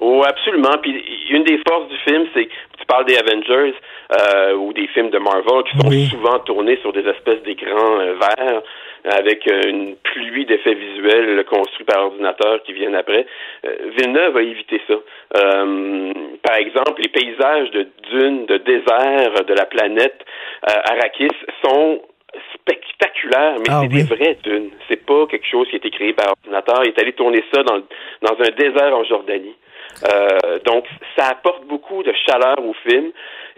Oh, 0.00 0.22
absolument. 0.26 0.76
Puis 0.82 0.92
une 1.30 1.44
des 1.44 1.58
forces 1.66 1.88
du 1.88 1.96
film, 2.06 2.24
c'est 2.34 2.48
tu 2.78 2.86
parles 2.86 3.06
des 3.06 3.16
Avengers 3.16 3.74
euh, 4.10 4.54
ou 4.54 4.72
des 4.72 4.88
films 4.88 5.10
de 5.10 5.18
Marvel 5.18 5.62
qui 5.70 5.78
sont 5.78 6.16
souvent 6.16 6.40
tournés 6.40 6.78
sur 6.78 6.92
des 6.92 7.06
espèces 7.08 7.42
d'écrans 7.42 8.00
euh, 8.00 8.14
verts 8.14 8.62
avec 9.04 9.46
euh, 9.46 9.60
une 9.68 9.94
pluie 9.96 10.46
d'effets 10.46 10.74
visuels 10.74 11.44
construits 11.44 11.84
par 11.84 12.06
ordinateur 12.06 12.60
qui 12.64 12.72
viennent 12.72 12.96
après. 12.96 13.26
Villeneuve 13.96 14.36
a 14.36 14.42
évité 14.42 14.80
ça. 14.88 14.94
par 16.42 16.56
exemple, 16.56 17.00
les 17.00 17.08
paysages 17.08 17.70
de 17.70 17.86
dunes, 18.10 18.46
de 18.46 18.56
désert, 18.58 19.44
de 19.46 19.54
la 19.54 19.66
planète 19.66 20.24
Arrakis 20.62 21.28
sont 21.64 22.02
spectaculaire, 22.54 23.54
mais 23.58 23.68
ah 23.70 23.80
c'est 23.82 23.88
des 23.88 24.02
vraies 24.02 24.38
dunes. 24.42 24.70
C'est 24.88 25.04
pas 25.04 25.26
quelque 25.26 25.46
chose 25.46 25.68
qui 25.68 25.74
a 25.74 25.78
été 25.78 25.90
créé 25.90 26.12
par 26.12 26.30
ordinateur. 26.30 26.82
Il 26.84 26.88
est 26.88 27.00
allé 27.00 27.12
tourner 27.12 27.44
ça 27.52 27.62
dans, 27.62 27.78
dans 28.22 28.36
un 28.38 28.50
désert 28.56 28.96
en 28.96 29.04
Jordanie. 29.04 29.54
Euh, 30.04 30.58
donc, 30.64 30.84
ça 31.16 31.28
apporte 31.28 31.64
beaucoup 31.66 32.02
de 32.02 32.12
chaleur 32.26 32.56
au 32.64 32.74
film. 32.88 33.10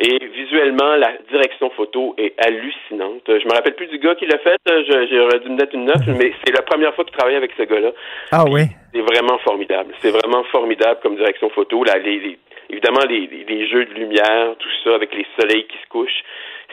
Et 0.04 0.18
visuellement, 0.26 0.96
la 0.96 1.12
direction 1.30 1.70
photo 1.70 2.14
est 2.18 2.34
hallucinante. 2.44 3.22
Je 3.28 3.46
me 3.46 3.54
rappelle 3.54 3.76
plus 3.76 3.86
du 3.86 3.98
gars 3.98 4.16
qui 4.16 4.26
l'a 4.26 4.38
fait. 4.38 4.56
J'aurais 4.66 5.38
dû 5.38 5.48
me 5.48 5.56
mettre 5.56 5.74
une 5.74 5.84
note, 5.84 6.06
mais 6.08 6.32
c'est 6.44 6.52
la 6.52 6.62
première 6.62 6.92
fois 6.94 7.04
qu'il 7.04 7.16
travaille 7.16 7.36
avec 7.36 7.52
ce 7.56 7.62
gars-là. 7.62 7.92
Ah 8.32 8.44
oui. 8.50 8.62
C'est 8.92 9.00
vraiment 9.00 9.38
formidable. 9.38 9.94
C'est 10.00 10.10
vraiment 10.10 10.42
formidable 10.50 10.98
comme 11.02 11.14
direction 11.14 11.50
photo. 11.50 11.84
Là, 11.84 11.98
les, 11.98 12.36
évidemment, 12.68 13.04
les, 13.08 13.44
les, 13.48 13.68
jeux 13.68 13.84
de 13.84 13.94
lumière, 13.94 14.56
tout 14.58 14.68
ça, 14.82 14.96
avec 14.96 15.14
les 15.14 15.26
soleils 15.38 15.66
qui 15.66 15.78
se 15.78 15.88
couchent 15.88 16.22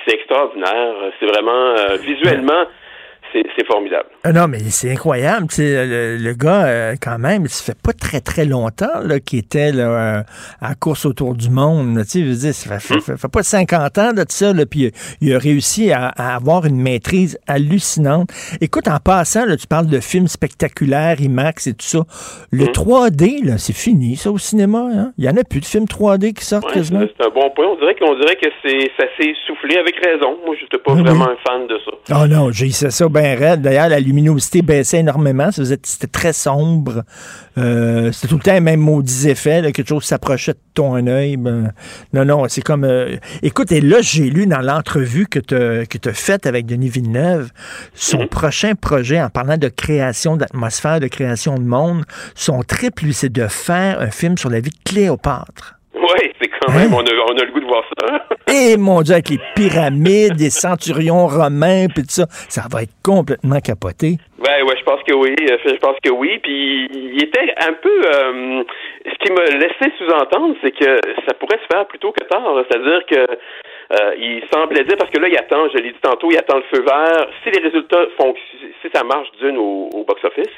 c'est 0.05 0.15
extraordinaire. 0.15 0.95
C'est 1.19 1.25
vraiment 1.25 1.75
euh, 1.77 1.97
visuellement 1.97 2.65
c'est 3.33 3.65
formidable. 3.65 4.09
Ah 4.23 4.33
non, 4.33 4.47
mais 4.47 4.59
c'est 4.59 4.91
incroyable. 4.91 5.47
Le, 5.57 6.17
le, 6.17 6.33
gars, 6.33 6.65
euh, 6.65 6.95
quand 7.01 7.19
même, 7.19 7.47
ça 7.47 7.63
fait 7.63 7.81
pas 7.81 7.93
très, 7.93 8.19
très 8.19 8.45
longtemps 8.45 8.87
qu'il 9.25 9.39
était 9.39 9.71
là, 9.71 10.17
euh, 10.17 10.21
à 10.61 10.75
course 10.75 11.05
autour 11.05 11.35
du 11.35 11.49
monde. 11.49 11.97
Dire, 11.99 12.53
ça 12.53 12.79
fait, 12.79 12.99
fait, 12.99 13.27
pas 13.31 13.43
50 13.43 13.97
ans 13.97 14.13
de 14.13 14.25
ça, 14.27 14.53
là, 14.53 14.65
puis 14.65 14.91
il 15.21 15.33
a 15.33 15.39
réussi 15.39 15.91
à, 15.91 16.07
avoir 16.07 16.65
une 16.65 16.81
maîtrise 16.81 17.39
hallucinante. 17.47 18.29
Écoute, 18.61 18.87
en 18.87 18.99
passant, 18.99 19.45
là, 19.45 19.55
tu 19.55 19.67
parles 19.67 19.87
de 19.87 19.99
films 19.99 20.27
spectaculaires, 20.27 21.21
IMAX 21.21 21.67
et 21.67 21.73
tout 21.73 21.85
ça. 21.85 21.99
Le 22.51 22.65
3D, 22.65 23.45
là, 23.45 23.57
c'est 23.57 23.75
fini, 23.75 24.15
ça, 24.15 24.31
au 24.31 24.37
cinéma. 24.37 24.87
Hein? 24.93 25.11
Il 25.17 25.25
y 25.25 25.29
en 25.29 25.37
a 25.37 25.43
plus 25.43 25.61
de 25.61 25.65
films 25.65 25.85
3D 25.85 26.33
qui 26.33 26.45
sortent 26.45 26.71
quasiment. 26.71 27.01
C'est 27.17 27.25
un 27.25 27.29
bon 27.29 27.49
point. 27.51 27.67
On 27.67 27.75
dirait 27.75 27.95
qu'on 27.95 28.15
dirait 28.15 28.35
que 28.35 28.49
ça 28.97 29.05
s'est 29.17 29.33
soufflé 29.47 29.77
avec 29.77 29.95
raison. 30.03 30.37
Moi, 30.45 30.55
je 30.57 30.63
n'étais 30.63 30.77
pas 30.77 30.93
vraiment 30.93 31.29
un 31.29 31.37
fan 31.47 31.67
de 31.67 31.79
ça. 31.85 32.21
Oh 32.21 32.27
non, 32.27 32.51
j'ai 32.51 32.69
ça 32.69 33.09
bien 33.19 33.35
raide. 33.35 33.61
D'ailleurs, 33.61 33.89
la 33.89 33.99
luminosité 33.99 34.61
baissait 34.61 34.99
énormément. 34.99 35.49
C'était 35.51 36.07
très 36.07 36.33
sombre. 36.33 37.03
Euh, 37.57 38.11
c'était 38.11 38.27
tout 38.27 38.37
le 38.37 38.41
temps 38.41 38.53
les 38.53 38.59
mêmes 38.59 38.79
maudits 38.79 39.29
effets. 39.29 39.61
quelque 39.71 39.87
chose 39.87 40.03
s'approchait 40.03 40.53
de 40.53 40.59
ton 40.73 41.05
œil. 41.07 41.37
Ben, 41.37 41.73
non, 42.13 42.25
non, 42.25 42.47
c'est 42.47 42.61
comme... 42.61 42.83
Euh, 42.83 43.17
écoute, 43.41 43.71
et 43.71 43.81
là, 43.81 43.97
j'ai 44.01 44.29
lu 44.29 44.47
dans 44.47 44.61
l'entrevue 44.61 45.27
que 45.27 45.39
tu 45.39 45.55
as, 45.55 46.13
faite 46.13 46.45
avec 46.45 46.65
Denis 46.65 46.89
Villeneuve, 46.89 47.49
son 47.93 48.21
mhm. 48.21 48.27
prochain 48.27 48.75
projet, 48.75 49.21
en 49.21 49.29
parlant 49.29 49.57
de 49.57 49.67
création 49.67 50.37
d'atmosphère, 50.37 50.99
de 50.99 51.07
création 51.07 51.57
de 51.57 51.63
monde, 51.63 52.03
son 52.35 52.61
trip, 52.63 52.99
lui, 53.01 53.13
c'est 53.13 53.31
de 53.31 53.47
faire 53.47 53.99
un 53.99 54.11
film 54.11 54.37
sur 54.37 54.49
la 54.49 54.59
vie 54.59 54.71
de 54.71 54.89
Cléopâtre. 54.89 55.79
Oui, 55.93 56.31
quand 56.61 56.73
même, 56.73 56.93
hein? 56.93 56.97
on, 56.97 57.05
a, 57.05 57.33
on, 57.33 57.37
a, 57.37 57.43
le 57.43 57.51
goût 57.51 57.59
de 57.59 57.65
voir 57.65 57.83
ça. 57.99 58.25
Et 58.47 58.77
mon 58.77 59.01
Dieu, 59.01 59.13
avec 59.13 59.29
les 59.29 59.39
pyramides, 59.55 60.39
les 60.39 60.49
centurions 60.49 61.27
romains, 61.27 61.87
puis 61.93 62.03
tout 62.03 62.09
ça, 62.09 62.25
ça 62.49 62.63
va 62.71 62.83
être 62.83 62.93
complètement 63.03 63.59
capoté. 63.59 64.17
Ouais, 64.39 64.61
ouais, 64.63 64.75
je 64.77 64.83
pense 64.83 65.03
que 65.03 65.13
oui. 65.13 65.35
Euh, 65.41 65.57
je 65.65 65.75
pense 65.77 65.97
que 66.03 66.09
oui. 66.09 66.39
Puis 66.41 66.87
il 66.91 67.23
était 67.23 67.53
un 67.59 67.73
peu. 67.73 68.01
Euh, 68.05 68.63
ce 69.05 69.25
qui 69.25 69.31
me 69.31 69.43
laissait 69.59 69.91
sous-entendre, 69.97 70.55
c'est 70.63 70.71
que 70.71 70.99
ça 71.27 71.33
pourrait 71.39 71.59
se 71.59 71.75
faire 71.75 71.85
plutôt 71.87 72.11
que 72.11 72.23
tard. 72.23 72.63
C'est-à-dire 72.69 73.05
que 73.05 73.19
euh, 73.19 74.15
il 74.17 74.43
semblait 74.51 74.83
dire 74.85 74.95
parce 74.97 75.11
que 75.11 75.19
là, 75.19 75.27
il 75.27 75.37
attend. 75.37 75.67
Je 75.69 75.77
l'ai 75.77 75.91
dit 75.91 75.99
tantôt, 76.01 76.29
il 76.31 76.37
attend 76.37 76.57
le 76.57 76.63
feu 76.73 76.83
vert. 76.83 77.27
Si 77.43 77.51
les 77.51 77.61
résultats 77.61 78.05
font, 78.17 78.33
si 78.81 78.89
ça 78.93 79.03
marche 79.03 79.29
d'une 79.41 79.57
au, 79.57 79.89
au 79.93 80.03
box-office, 80.05 80.55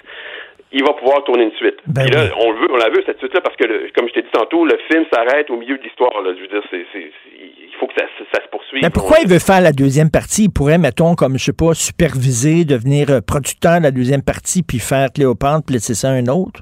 il 0.71 0.83
va 0.83 0.93
pouvoir 0.93 1.23
tourner 1.23 1.43
une 1.43 1.51
suite. 1.53 1.77
Ben 1.87 2.05
là, 2.07 2.29
on 2.37 2.53
veut, 2.53 2.67
on 2.71 2.77
la 2.77 2.89
veut 2.89 3.03
cette 3.05 3.19
suite-là 3.19 3.41
parce 3.41 3.55
que, 3.55 3.65
comme 3.93 4.07
je 4.07 4.13
t'ai 4.13 4.21
dit 4.21 4.31
tantôt, 4.31 4.65
le 4.65 4.77
film 4.89 5.05
s'arrête 5.11 5.49
au 5.49 5.57
milieu 5.57 5.77
de 5.77 5.83
l'histoire. 5.83 6.11
Je 6.23 6.41
veux 6.41 6.47
dire, 6.47 6.63
c'est, 6.71 6.85
il 6.95 7.75
faut 7.79 7.87
que 7.87 7.93
ça, 7.97 8.05
ça 8.33 8.43
se 8.43 8.49
poursuive. 8.49 8.79
Mais 8.81 8.89
pourquoi 8.89 9.17
il 9.21 9.27
veut 9.27 9.39
faire 9.39 9.61
la 9.61 9.73
deuxième 9.73 10.09
partie? 10.09 10.45
Il 10.45 10.49
pourrait, 10.49 10.77
mettons, 10.77 11.15
comme 11.15 11.37
je 11.37 11.45
sais 11.45 11.53
pas, 11.53 11.73
superviser, 11.73 12.63
devenir 12.63 13.09
euh, 13.09 13.19
producteur 13.19 13.79
de 13.79 13.83
la 13.83 13.91
deuxième 13.91 14.23
partie, 14.23 14.63
puis 14.63 14.79
faire 14.79 15.09
Cléopâtre, 15.13 15.65
puis 15.65 15.75
laisser 15.75 15.93
ça 15.93 16.09
à 16.09 16.11
un 16.11 16.27
autre? 16.27 16.61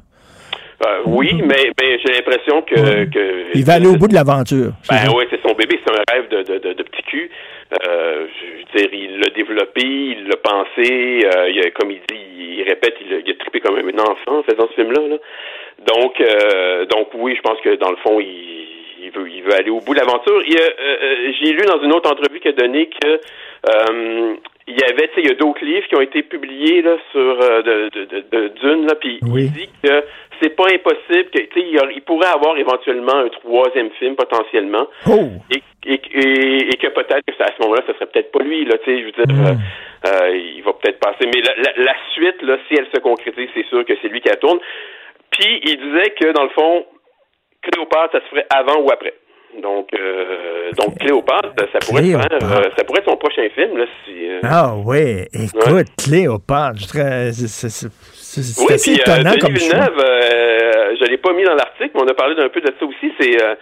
Euh, 0.85 1.01
oui, 1.05 1.33
mais, 1.43 1.71
mais 1.79 1.99
j'ai 1.99 2.13
l'impression 2.13 2.61
que, 2.61 3.03
que, 3.05 3.53
Il 3.53 3.65
va 3.65 3.73
aller 3.73 3.87
au 3.87 3.97
bout 3.97 4.07
de 4.07 4.13
l'aventure. 4.13 4.71
Ben 4.89 5.11
oui, 5.13 5.25
c'est 5.29 5.41
son 5.41 5.53
bébé, 5.53 5.77
c'est 5.85 5.91
un 5.91 6.03
rêve 6.13 6.29
de, 6.29 6.53
de, 6.53 6.73
de, 6.73 6.83
petit 6.83 7.03
cul. 7.03 7.29
Euh, 7.71 8.25
je 8.41 8.57
veux 8.57 8.87
dire, 8.87 8.89
il 8.93 9.19
l'a 9.19 9.29
développé, 9.29 9.81
il 9.83 10.27
l'a 10.27 10.37
pensé, 10.37 11.21
euh, 11.23 11.49
il 11.49 11.59
a, 11.59 11.69
comme 11.71 11.91
il 11.91 11.99
dit, 12.09 12.57
il 12.57 12.63
répète, 12.63 12.95
il 13.05 13.13
a, 13.13 13.17
il 13.23 13.31
a 13.31 13.35
trippé 13.35 13.59
comme 13.59 13.77
un 13.77 13.99
enfant 13.99 14.39
en 14.39 14.43
faisant 14.43 14.67
ce 14.69 14.73
film-là. 14.73 15.07
Là. 15.07 15.17
Donc, 15.85 16.19
euh, 16.19 16.85
donc 16.85 17.09
oui, 17.13 17.35
je 17.35 17.41
pense 17.41 17.59
que 17.61 17.75
dans 17.75 17.91
le 17.91 17.97
fond, 17.97 18.19
il, 18.19 18.65
il 19.03 19.11
veut, 19.11 19.29
il 19.29 19.43
veut 19.43 19.53
aller 19.53 19.69
au 19.69 19.81
bout 19.81 19.93
de 19.93 19.99
l'aventure. 19.99 20.41
J'ai 20.47 21.51
lu 21.51 21.61
dans 21.67 21.81
une 21.83 21.93
autre 21.93 22.11
entrevue 22.11 22.39
qu'il 22.39 22.51
a 22.51 22.53
donné 22.53 22.89
que 22.89 23.19
il 24.67 24.79
y 24.79 24.83
avait, 24.83 25.09
il 25.17 25.27
y 25.27 25.31
a 25.31 25.33
d'autres 25.33 25.65
livres 25.65 25.87
qui 25.87 25.95
ont 25.95 26.01
été 26.01 26.21
publiés 26.21 26.83
là 26.83 26.95
sur 27.11 27.37
de, 27.39 27.89
de, 27.89 28.23
de, 28.31 28.47
Dune 28.61 28.85
là, 28.85 28.93
puis 28.95 29.19
il 29.21 29.51
dit 29.51 29.69
que 29.83 30.03
c'est 30.41 30.55
pas 30.55 30.67
impossible 30.73 31.29
que, 31.31 31.39
tu 31.39 31.61
sais, 31.61 31.81
il, 31.95 32.01
pourrait 32.01 32.27
avoir 32.27 32.57
éventuellement 32.57 33.15
un 33.15 33.29
troisième 33.29 33.89
film 33.91 34.15
potentiellement, 34.15 34.87
oh. 35.07 35.29
et, 35.51 35.61
et, 35.85 35.93
et, 35.93 36.77
que 36.77 36.87
peut-être 36.87 37.25
que 37.25 37.43
à 37.43 37.47
ce 37.55 37.61
moment-là, 37.63 37.83
ce 37.87 37.93
serait 37.93 38.07
peut-être 38.07 38.31
pas 38.31 38.43
lui, 38.43 38.65
là, 38.65 38.75
je 38.85 38.91
veux 38.91 39.11
dire, 39.11 39.25
hmm. 39.27 39.45
euh, 39.45 40.09
euh, 40.09 40.35
il 40.35 40.63
va 40.63 40.73
peut-être 40.73 40.99
passer, 40.99 41.25
mais 41.33 41.41
la, 41.41 41.83
la, 41.83 41.93
suite, 42.13 42.41
là, 42.41 42.57
si 42.67 42.75
elle 42.75 42.87
se 42.93 42.99
concrétise, 42.99 43.49
c'est 43.53 43.65
sûr 43.67 43.85
que 43.85 43.93
c'est 44.01 44.07
lui 44.07 44.21
qui 44.21 44.29
la 44.29 44.37
tourne. 44.37 44.59
Puis 45.31 45.61
il 45.63 45.77
disait 45.77 46.11
que 46.11 46.31
dans 46.31 46.43
le 46.43 46.49
fond, 46.49 46.85
Cléopâtre, 47.61 48.13
ça 48.13 48.19
se 48.21 48.29
ferait 48.29 48.47
avant 48.49 48.81
ou 48.81 48.91
après. 48.91 49.13
Donc, 49.61 49.89
euh, 49.93 50.71
donc 50.77 50.97
Cléopâtre, 50.99 51.49
ça 51.73 51.79
pourrait, 51.79 52.03
Faire, 52.03 52.27
euh, 52.31 52.69
ça 52.77 52.83
pourrait 52.83 52.99
être 52.99 53.09
son 53.09 53.17
prochain 53.17 53.47
film. 53.55 53.77
Là, 53.77 53.85
si, 54.05 54.29
euh... 54.29 54.39
Ah 54.43 54.75
oui, 54.85 55.25
écoute, 55.33 55.87
Cléopâtre, 55.97 56.79
je 56.79 56.85
serais, 56.85 57.31
c'est 58.29 58.61
oui, 58.61 58.77
puis, 58.77 59.01
euh, 59.01 59.23
Denis 59.23 59.59
Villeneuve, 59.59 59.97
euh, 59.97 60.95
je 60.99 61.05
l'ai 61.05 61.17
pas 61.17 61.33
mis 61.33 61.43
dans 61.43 61.55
l'article, 61.55 61.89
mais 61.95 62.01
on 62.03 62.07
a 62.07 62.13
parlé 62.13 62.35
d'un 62.35 62.49
peu 62.49 62.61
de 62.61 62.71
ça 62.79 62.85
aussi. 62.85 63.11
C'est 63.19 63.43
euh, 63.43 63.55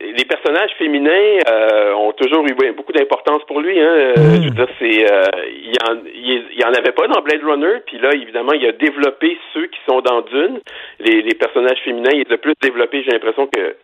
les 0.00 0.24
personnages 0.24 0.70
féminins 0.78 1.38
euh, 1.50 1.92
ont 1.92 2.12
toujours 2.12 2.46
eu 2.46 2.54
beaucoup 2.72 2.92
d'importance 2.92 3.42
pour 3.46 3.60
lui. 3.60 3.78
Hein. 3.78 4.14
Mm. 4.16 4.42
Je 4.42 4.48
veux 4.48 4.54
dire, 4.54 4.68
c'est 4.78 4.88
il, 4.88 5.74
en, 5.86 5.98
il, 6.14 6.64
en 6.64 6.72
avait 6.72 6.92
pas 6.92 7.08
dans 7.08 7.20
Blade 7.20 7.44
Runner, 7.44 7.80
puis 7.86 7.98
là, 7.98 8.14
évidemment, 8.14 8.52
il 8.52 8.64
a 8.66 8.72
développé 8.72 9.36
ceux 9.52 9.66
qui 9.66 9.78
sont 9.86 10.00
dans 10.00 10.22
Dune. 10.22 10.60
Les, 11.00 11.20
les 11.20 11.34
personnages 11.34 11.80
féminins, 11.84 12.10
il 12.14 12.24
les 12.26 12.34
a 12.34 12.38
plus 12.38 12.54
développés, 12.62 13.02
j'ai 13.04 13.10
l'impression 13.10 13.48
que 13.48 13.76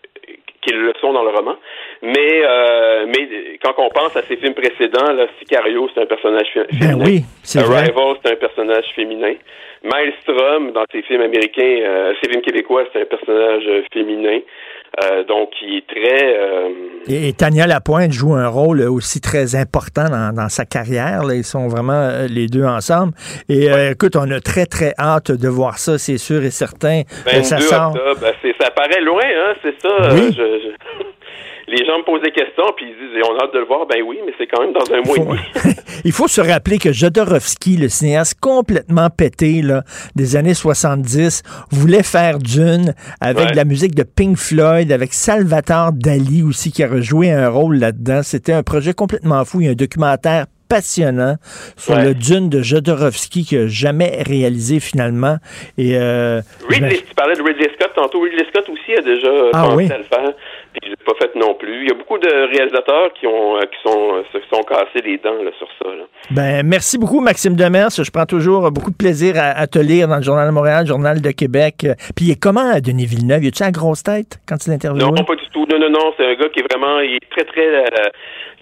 qu'ils 0.63 0.79
le 0.79 0.93
sont 1.01 1.13
dans 1.13 1.23
le 1.23 1.31
roman. 1.31 1.57
Mais 2.03 2.43
euh, 2.45 3.07
mais 3.07 3.59
quand 3.63 3.75
on 3.79 3.89
pense 3.89 4.17
à 4.17 4.23
ses 4.23 4.37
films 4.37 4.55
précédents, 4.55 5.13
là, 5.13 5.27
Sicario, 5.39 5.89
c'est 5.95 6.03
un 6.03 6.07
personnage 6.07 6.47
ben 6.55 6.67
féminin. 6.79 6.97
Ben 6.99 7.05
oui, 7.05 7.23
c'est 7.43 7.61
Arrival, 7.61 8.17
c'est 8.23 8.33
un 8.33 8.37
personnage 8.37 8.85
féminin. 8.95 9.35
Maelstrom, 9.87 10.73
dans 10.73 10.85
ses 10.91 11.03
films 11.03 11.23
américains, 11.23 11.63
euh, 11.63 12.13
ses 12.21 12.31
films 12.31 12.43
québécois, 12.43 12.85
c'est 12.93 13.03
un 13.03 13.05
personnage 13.05 13.63
euh, 13.67 13.83
féminin. 13.93 14.41
Euh, 15.03 15.25
donc, 15.25 15.51
il 15.63 15.79
est 15.79 15.87
très... 15.87 16.39
Euh, 16.39 16.69
et, 17.09 17.33
Tania 17.35 17.67
Lapointe 17.67 18.13
joue 18.13 18.35
un 18.35 18.49
rôle 18.49 18.81
aussi 18.83 19.21
très 19.21 19.55
important 19.55 20.09
dans, 20.09 20.35
dans 20.35 20.49
sa 20.49 20.65
carrière. 20.65 21.23
Là. 21.23 21.35
Ils 21.35 21.45
sont 21.45 21.69
vraiment 21.69 22.27
les 22.29 22.47
deux 22.47 22.65
ensemble. 22.65 23.13
Et 23.49 23.67
écoute, 23.91 24.17
on 24.17 24.31
a 24.31 24.41
très, 24.41 24.67
très 24.67 24.95
hâte 24.99 25.31
de 25.31 25.49
voir 25.49 25.79
ça, 25.79 25.99
c'est 25.99 26.19
sûr 26.19 26.43
et 26.43 26.51
certain. 26.51 27.03
22 27.27 27.43
ça 27.43 27.59
sort... 27.59 27.95
octobre, 27.95 28.21
ben, 28.21 28.53
ça 28.61 28.71
paraît 28.71 29.03
loin, 29.03 29.23
hein, 29.23 29.55
c'est 29.63 29.81
ça. 29.81 30.15
Oui. 30.15 30.35
je 30.37 30.73
les 31.69 31.85
gens 31.85 31.99
me 31.99 32.05
posent 32.05 32.23
des 32.23 32.31
questions, 32.31 32.65
puis 32.77 32.87
ils 32.87 32.95
disent, 32.95 33.23
on 33.29 33.37
a 33.39 33.45
hâte 33.45 33.55
de 33.55 33.59
le 33.59 33.65
voir. 33.65 33.87
Ben 33.87 34.01
oui, 34.07 34.19
mais 34.25 34.33
c'est 34.39 34.47
quand 34.47 34.63
même 34.63 34.73
dans 34.73 34.93
un 34.93 35.01
mois 35.03 35.17
et 35.17 35.21
demi. 35.21 35.75
Il 36.05 36.13
faut 36.13 36.29
se 36.29 36.41
rappeler 36.41 36.79
que 36.79 36.93
Jodorowsky, 36.93 37.77
le 37.77 37.89
cinéaste 37.89 38.39
complètement 38.41 39.11
pété 39.11 39.63
là, 39.63 39.83
des 40.15 40.37
années 40.37 40.55
70, 40.55 41.43
voulait 41.71 42.05
faire 42.05 42.39
Dune 42.39 42.95
avec 43.21 43.55
la 43.55 43.65
musique 43.65 43.95
de 43.95 44.05
Pink 44.05 44.37
Floyd, 44.37 44.93
avec 44.93 45.13
Salvatore 45.13 45.93
Dali 45.93 46.43
aussi 46.43 46.71
qui 46.71 46.85
a 46.85 46.89
rejoué 46.89 47.33
un 47.33 47.49
rôle 47.49 47.79
là-dedans. 47.79 48.23
C'était 48.23 48.53
un 48.53 48.63
projet 48.63 48.93
complètement 48.93 49.45
fou. 49.45 49.61
Il 49.61 49.65
y 49.65 49.69
a 49.69 49.73
un 49.73 49.75
documentaire 49.75 50.47
passionnant 50.69 51.37
sur 51.77 51.97
le 51.97 52.15
Dune 52.15 52.49
de 52.49 52.61
Jodorowsky 52.61 53.45
qui 53.45 53.57
n'a 53.57 53.67
jamais 53.67 54.23
réalisé 54.27 54.81
finalement. 54.81 55.37
Et, 55.79 55.97
euh, 55.97 56.41
Ridley, 56.69 57.03
tu 57.09 57.15
parlais 57.15 57.37
de 57.37 57.43
Ridley 57.43 57.71
Scott 57.75 57.93
tantôt. 57.95 58.21
Ridley 58.21 58.45
Scott 58.51 58.69
aussi 58.69 58.97
a 58.97 59.03
déjà 59.03 59.29
ah, 59.53 59.69
pensé 59.69 59.93
à 59.93 59.99
le 59.99 60.05
faire 60.05 60.33
puis 60.81 60.91
je 60.91 60.91
l'ai 60.91 60.97
pas 61.05 61.15
fait 61.19 61.35
non 61.35 61.55
plus. 61.55 61.83
Il 61.83 61.89
y 61.89 61.93
a 61.93 61.95
beaucoup 61.95 62.19
de 62.19 62.29
réalisateurs 62.29 63.13
qui 63.15 63.27
ont 63.27 63.57
euh, 63.57 63.63
qui 63.63 63.79
sont 63.89 64.17
euh, 64.17 64.23
se 64.33 64.39
sont 64.53 64.63
cassés 64.63 65.05
les 65.05 65.19
dents 65.19 65.43
là, 65.43 65.51
sur 65.59 65.69
ça. 65.83 65.89
Là. 65.89 66.05
Ben 66.31 66.67
merci 66.67 66.99
beaucoup 66.99 67.21
Maxime 67.21 67.57
Demers. 67.57 67.91
Je 67.91 68.11
prends 68.11 68.27
toujours 68.27 68.71
beaucoup 68.71 68.91
de 68.91 68.97
plaisir 68.97 69.35
à, 69.37 69.67
te 69.67 69.79
lire 69.79 70.09
dans 70.09 70.17
le 70.17 70.23
Journal 70.23 70.47
de 70.47 70.53
Montréal, 70.53 70.83
le 70.83 70.89
Journal 70.89 71.21
de 71.21 71.31
Québec. 71.31 71.87
Puis 72.15 72.27
il 72.27 72.31
est 72.33 72.41
comment 72.41 72.79
Denis 72.81 73.07
Villeneuve? 73.07 73.45
Y 73.45 73.63
une 73.63 73.71
grosse 73.71 74.03
tête 74.03 74.39
quand 74.49 74.57
il 74.67 74.73
interviewe? 74.73 75.07
Non, 75.07 75.25
pas 75.25 75.37
du 75.37 75.49
tout. 75.53 75.67
Non, 75.71 75.79
non, 75.79 75.91
non. 75.91 76.13
C'est 76.17 76.27
un 76.27 76.35
gars 76.35 76.49
qui 76.49 76.61
est 76.61 76.73
vraiment, 76.73 77.01
il 77.01 77.17
est 77.17 77.31
très 77.31 77.45
très 77.45 77.67
euh, 77.67 78.11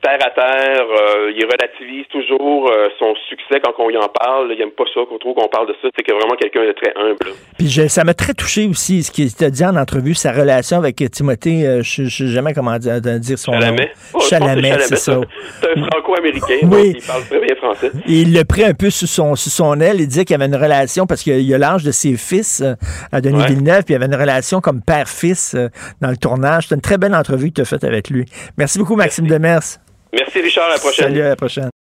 terre 0.04 0.18
à 0.20 0.30
terre. 0.30 0.86
il 1.34 1.44
relativise 1.44 2.06
toujours 2.08 2.70
son 2.98 3.14
succès 3.28 3.60
quand 3.64 3.72
on 3.78 3.90
y 3.90 3.96
en 3.96 4.08
parle. 4.08 4.52
Il 4.52 4.60
aime 4.60 4.70
pas 4.70 4.84
ça 4.92 5.00
qu'on 5.08 5.18
trouve 5.18 5.34
qu'on 5.34 5.48
parle 5.48 5.68
de 5.68 5.74
ça. 5.80 5.88
C'est 5.96 6.02
que 6.02 6.12
vraiment 6.12 6.36
quelqu'un 6.36 6.64
de 6.66 6.72
très 6.72 6.92
humble. 6.96 7.32
Puis 7.58 7.68
ça 7.88 8.04
m'a 8.04 8.14
très 8.14 8.34
touché 8.34 8.66
aussi 8.68 9.02
ce 9.02 9.10
qu'il 9.10 9.32
t'a 9.34 9.50
dit 9.50 9.64
en 9.64 9.76
entrevue, 9.76 10.14
sa 10.14 10.32
relation 10.32 10.78
avec 10.78 10.96
Timothée 11.10 11.80
je 11.82 12.08
sais 12.08 12.26
jamais 12.26 12.52
comment 12.52 12.76
dire, 12.78 13.00
son 13.36 13.52
Chalamet. 13.52 13.76
nom. 13.82 13.88
Oh, 14.14 14.20
Chalamet, 14.20 14.78
c'est 14.80 14.96
ça. 14.96 15.20
C'est 15.60 15.78
un 15.78 15.86
franco-américain, 15.86 16.58
oui. 16.64 16.94
il 16.96 17.06
parle 17.06 17.24
très 17.24 17.40
bien 17.40 17.54
français. 17.56 17.90
il 18.06 18.32
l'a 18.32 18.44
pris 18.44 18.64
un 18.64 18.74
peu 18.74 18.90
sous 18.90 19.06
son, 19.06 19.34
sous 19.36 19.50
son 19.50 19.80
aile. 19.80 20.00
Il 20.00 20.08
disait 20.08 20.24
qu'il 20.24 20.34
y 20.34 20.40
avait 20.40 20.46
une 20.46 20.60
relation, 20.60 21.06
parce 21.06 21.22
qu'il 21.22 21.54
a 21.54 21.58
l'âge 21.58 21.84
de 21.84 21.90
ses 21.90 22.16
fils 22.16 22.60
euh, 22.60 22.74
à 23.12 23.20
Denis 23.20 23.44
Villeneuve, 23.46 23.84
puis 23.84 23.94
il 23.94 24.00
y 24.00 24.02
avait 24.02 24.06
une 24.06 24.20
relation 24.20 24.60
comme 24.60 24.82
père-fils 24.82 25.54
euh, 25.54 25.68
dans 26.00 26.10
le 26.10 26.16
tournage. 26.16 26.66
C'est 26.68 26.74
une 26.74 26.80
très 26.80 26.98
belle 26.98 27.14
entrevue 27.14 27.50
que 27.50 27.54
tu 27.54 27.60
as 27.60 27.64
faite 27.64 27.84
avec 27.84 28.10
lui. 28.10 28.24
Merci 28.58 28.78
beaucoup, 28.78 28.96
Maxime 28.96 29.26
Demers. 29.26 29.78
Merci, 30.14 30.40
Richard. 30.40 30.66
À 30.66 30.74
la 30.74 30.78
prochaine. 30.78 31.08
Salut, 31.08 31.22
à 31.22 31.28
la 31.28 31.36
prochaine. 31.36 31.70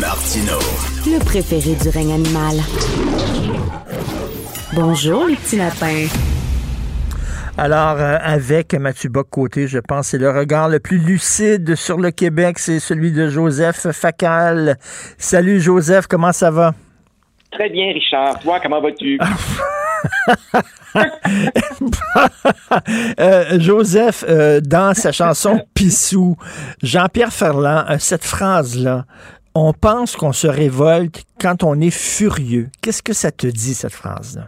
Martino. 0.00 0.58
Le 1.06 1.24
préféré 1.24 1.74
du 1.74 1.88
règne 1.88 2.12
animal. 2.12 2.56
Bonjour, 4.74 5.26
les 5.26 5.36
petits 5.36 5.56
lapins. 5.56 6.06
Alors, 7.58 7.96
euh, 7.98 8.18
avec 8.20 8.74
Mathieu 8.74 9.08
Bock-Côté, 9.08 9.66
je 9.66 9.78
pense 9.78 10.08
c'est 10.08 10.18
le 10.18 10.30
regard 10.30 10.68
le 10.68 10.78
plus 10.78 10.98
lucide 10.98 11.74
sur 11.74 11.98
le 11.98 12.10
Québec, 12.10 12.58
c'est 12.58 12.80
celui 12.80 13.12
de 13.12 13.28
Joseph 13.28 13.90
Facal. 13.92 14.76
Salut 15.16 15.60
Joseph, 15.60 16.06
comment 16.06 16.32
ça 16.32 16.50
va? 16.50 16.74
Très 17.56 17.70
bien, 17.70 17.90
Richard. 17.92 18.38
Toi, 18.40 18.60
comment 18.60 18.80
vas-tu? 18.80 19.18
Euh, 23.20 23.60
Joseph, 23.60 24.24
euh, 24.28 24.60
dans 24.60 24.94
sa 24.94 25.12
chanson 25.12 25.60
Pissou, 25.74 26.36
Jean-Pierre 26.82 27.32
Ferland, 27.32 27.84
cette 27.98 28.24
phrase-là, 28.24 29.04
on 29.54 29.72
pense 29.74 30.16
qu'on 30.16 30.32
se 30.32 30.46
révolte 30.46 31.24
quand 31.38 31.62
on 31.64 31.80
est 31.80 31.90
furieux. 31.90 32.68
Qu'est-ce 32.82 33.02
que 33.02 33.12
ça 33.12 33.30
te 33.30 33.46
dit, 33.46 33.74
cette 33.74 33.92
phrase-là? 33.92 34.44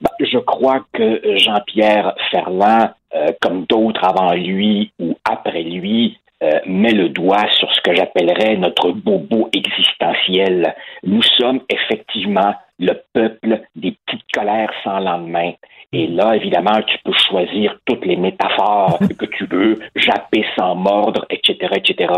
Ben, 0.00 0.10
je 0.20 0.38
crois 0.38 0.84
que 0.92 1.20
Jean-Pierre 1.38 2.14
Ferland, 2.30 2.90
euh, 3.14 3.28
comme 3.40 3.66
d'autres 3.66 4.04
avant 4.04 4.34
lui 4.34 4.92
ou 5.00 5.16
après 5.24 5.62
lui, 5.62 6.18
euh, 6.42 6.58
met 6.66 6.92
le 6.92 7.08
doigt 7.08 7.46
sur 7.52 7.72
ce 7.72 7.80
que 7.82 7.94
j'appellerais 7.94 8.56
notre 8.56 8.90
bobo 8.90 9.48
existentiel. 9.52 10.74
Nous 11.04 11.22
sommes 11.22 11.60
effectivement 11.68 12.54
le 12.78 13.00
peuple 13.12 13.60
des 13.76 13.96
petites 14.04 14.26
colères 14.34 14.72
sans 14.82 14.98
lendemain. 14.98 15.52
Et 15.92 16.06
là, 16.08 16.34
évidemment, 16.34 16.82
tu 16.86 16.98
peux 17.04 17.12
choisir 17.12 17.78
toutes 17.84 18.04
les 18.04 18.16
métaphores 18.16 18.98
que 19.18 19.26
tu 19.26 19.46
veux, 19.46 19.78
japper 19.94 20.44
sans 20.58 20.74
mordre, 20.74 21.24
etc., 21.30 21.68
etc. 21.76 22.12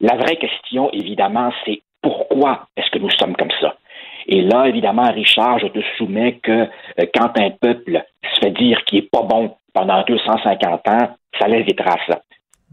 La 0.00 0.14
vraie 0.16 0.36
question, 0.36 0.90
évidemment, 0.92 1.50
c'est 1.64 1.82
pourquoi 2.02 2.66
est-ce 2.76 2.90
que 2.90 2.98
nous 2.98 3.10
sommes 3.10 3.34
comme 3.36 3.50
ça? 3.60 3.74
Et 4.26 4.42
là, 4.42 4.66
évidemment, 4.68 5.10
Richard, 5.10 5.58
je 5.58 5.66
te 5.66 5.80
soumets 5.96 6.38
que 6.42 6.52
euh, 6.52 7.06
quand 7.14 7.36
un 7.38 7.50
peuple 7.50 8.02
se 8.34 8.40
fait 8.40 8.52
dire 8.52 8.84
qu'il 8.84 9.00
n'est 9.00 9.08
pas 9.10 9.22
bon 9.22 9.56
pendant 9.74 10.02
250 10.04 10.88
ans, 10.88 11.16
ça 11.38 11.48
laisse 11.48 11.66
des 11.66 11.74
traces. 11.74 12.20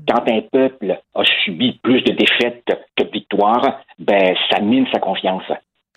Quand 0.08 0.30
un 0.30 0.42
peuple 0.42 1.00
a 1.16 1.24
subi 1.44 1.80
plus 1.82 2.02
de 2.02 2.14
défaites 2.14 2.64
que 2.96 3.04
de 3.04 3.10
victoires, 3.10 3.82
ben, 3.98 4.36
ça 4.50 4.60
mine 4.60 4.86
sa 4.92 5.00
confiance. 5.00 5.44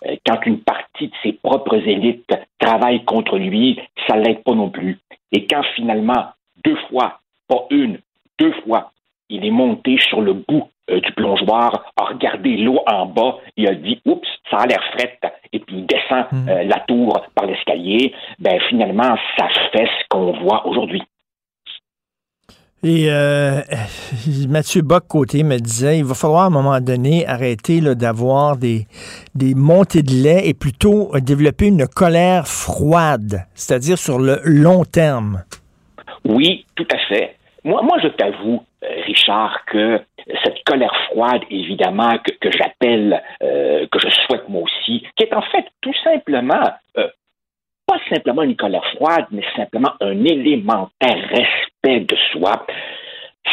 Euh, 0.05 0.15
quand 0.25 0.45
une 0.45 0.61
partie 0.61 1.07
de 1.07 1.13
ses 1.23 1.33
propres 1.33 1.75
élites 1.75 2.33
travaille 2.59 3.03
contre 3.03 3.37
lui, 3.37 3.79
ça 4.07 4.15
l'aide 4.17 4.43
pas 4.43 4.55
non 4.55 4.69
plus. 4.69 4.99
Et 5.31 5.45
quand 5.45 5.63
finalement, 5.75 6.27
deux 6.63 6.77
fois, 6.89 7.19
pas 7.47 7.65
une, 7.69 7.99
deux 8.39 8.53
fois, 8.63 8.91
il 9.29 9.45
est 9.45 9.51
monté 9.51 9.97
sur 9.99 10.21
le 10.21 10.33
bout 10.33 10.67
euh, 10.89 10.99
du 10.99 11.11
plongeoir, 11.13 11.85
a 11.95 12.03
regardé 12.05 12.57
l'eau 12.57 12.81
en 12.87 13.05
bas 13.05 13.37
et 13.55 13.67
a 13.67 13.75
dit 13.75 14.01
Oups, 14.05 14.27
ça 14.49 14.57
a 14.57 14.65
l'air 14.65 14.83
fret, 14.93 15.19
et 15.53 15.59
puis 15.59 15.77
il 15.77 15.85
descend 15.85 16.25
hmm. 16.31 16.49
euh, 16.49 16.63
la 16.63 16.79
tour 16.81 17.25
par 17.35 17.45
l'escalier, 17.45 18.13
ben 18.39 18.59
finalement, 18.67 19.15
ça 19.37 19.47
fait 19.71 19.85
ce 19.85 20.07
qu'on 20.09 20.33
voit 20.33 20.67
aujourd'hui. 20.67 21.03
Et 22.83 23.11
euh, 23.11 23.61
Mathieu 24.49 24.81
Bock-Côté 24.81 25.43
me 25.43 25.57
disait 25.57 25.99
il 25.99 26.05
va 26.05 26.15
falloir 26.15 26.43
à 26.43 26.45
un 26.47 26.49
moment 26.49 26.79
donné 26.81 27.27
arrêter 27.27 27.79
d'avoir 27.81 28.57
des, 28.57 28.87
des 29.35 29.53
montées 29.53 30.01
de 30.01 30.11
lait 30.11 30.47
et 30.47 30.55
plutôt 30.55 31.11
développer 31.19 31.67
une 31.67 31.87
colère 31.87 32.47
froide, 32.47 33.45
c'est-à-dire 33.53 33.99
sur 33.99 34.17
le 34.17 34.41
long 34.45 34.83
terme. 34.83 35.43
Oui, 36.25 36.65
tout 36.75 36.87
à 36.91 36.97
fait. 37.07 37.35
Moi, 37.63 37.83
moi 37.83 37.97
je 38.01 38.07
t'avoue, 38.07 38.63
Richard, 39.05 39.63
que 39.67 39.99
cette 40.43 40.63
colère 40.65 40.95
froide, 41.11 41.41
évidemment, 41.49 42.17
que, 42.17 42.51
j'appelle, 42.51 43.21
euh, 43.43 43.85
que 43.91 43.99
je 43.99 44.09
souhaite 44.25 44.47
moi 44.49 44.63
aussi, 44.63 45.03
qui 45.15 45.23
est 45.23 45.33
en 45.33 45.41
fait 45.43 45.65
tout 45.81 45.93
simplement, 46.03 46.71
euh, 46.97 47.07
pas 47.91 48.15
simplement 48.15 48.43
une 48.43 48.55
colère 48.55 48.85
froide, 48.95 49.25
mais 49.31 49.43
simplement 49.55 49.91
un 49.99 50.23
élémentaire 50.23 51.29
respect 51.29 52.01
de 52.01 52.15
soi, 52.31 52.65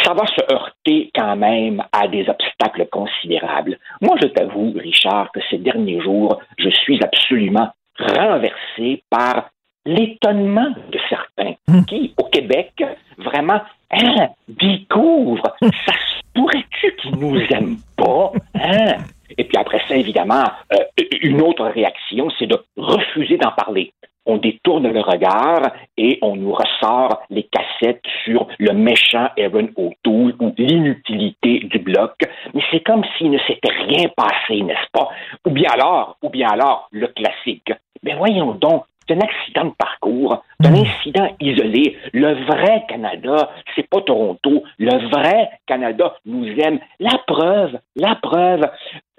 ça 0.05 0.15
va 0.15 0.27
se 0.27 0.53
heurter 0.53 1.11
quand 1.13 1.35
même 1.35 1.83
à 1.93 2.07
des 2.07 2.29
obstacles 2.29 2.87
considérables. 2.87 3.79
Moi, 4.01 4.17
je 4.23 4.29
t'avoue, 4.29 4.73
Richard, 4.77 5.33
que 5.33 5.41
ces 5.51 5.59
derniers 5.59 6.01
jours, 6.01 6.41
je 6.57 6.69
suis 6.69 7.03
absolument 7.03 7.71
renversé 7.99 9.03
par 9.11 9.51
l'étonnement 9.85 10.71
de 10.93 10.99
certains 11.09 11.55
hmm. 11.67 11.85
qui, 11.87 12.15
au 12.17 12.25
Québec, 12.25 12.73
vraiment 13.17 13.61
hein, 13.91 14.29
découvrent. 14.47 15.57
Ça 15.61 15.95
pourrait-tu 16.33 16.95
qu'ils 16.97 17.17
nous 17.17 17.41
aiment 17.51 17.79
pas? 17.97 18.33
Hein? 18.55 18.99
Et 19.37 19.45
puis 19.45 19.57
après 19.59 19.81
ça, 19.89 19.97
évidemment, 19.97 20.45
euh, 20.73 21.05
une 21.23 21.41
autre 21.43 21.65
réaction, 21.67 22.29
c'est 22.39 22.47
de 22.47 22.59
refuser 22.77 23.37
d'en 23.37 23.53
parler. 23.53 23.93
On 24.29 24.37
détourne 24.37 24.87
le 24.87 25.01
regard 25.01 25.73
et 25.97 26.19
on 26.21 26.37
nous 26.37 26.53
ressort 26.53 27.23
les 27.31 27.45
cassettes 27.45 28.05
sur 28.25 28.47
le 28.59 28.75
méchant 28.75 29.29
Evan 29.39 29.71
O'Toole 29.75 30.35
ou 30.39 30.53
l'inutilité 30.59 31.61
du 31.61 31.79
bloc. 31.79 32.13
Mais 32.53 32.63
c'est 32.71 32.85
comme 32.85 33.03
s'il 33.17 33.31
ne 33.31 33.39
s'était 33.39 33.73
rien 33.73 34.09
passé, 34.15 34.61
n'est-ce 34.61 34.91
pas? 34.93 35.09
Ou 35.47 35.51
bien 35.51 35.71
alors, 35.73 36.19
ou 36.23 36.29
bien 36.29 36.49
alors, 36.49 36.89
le 36.93 37.07
classique. 37.09 37.73
Mais 38.03 38.15
voyons 38.17 38.53
donc, 38.53 38.85
c'est 39.09 39.15
un 39.15 39.21
accident 39.21 39.65
de 39.67 39.75
parcours, 39.77 40.45
c'est 40.61 40.69
un 40.69 40.73
hmm. 40.73 40.85
incident 40.87 41.29
isolé. 41.41 41.97
Le 42.13 42.35
vrai 42.45 42.85
Canada, 42.89 43.51
c'est 43.75 43.89
pas 43.89 44.01
Toronto. 44.03 44.63
Le 44.79 45.09
vrai 45.09 45.51
Canada 45.67 46.15
nous 46.27 46.47
aime. 46.59 46.79
La 47.01 47.19
preuve, 47.27 47.79
la 47.97 48.15
preuve. 48.17 48.69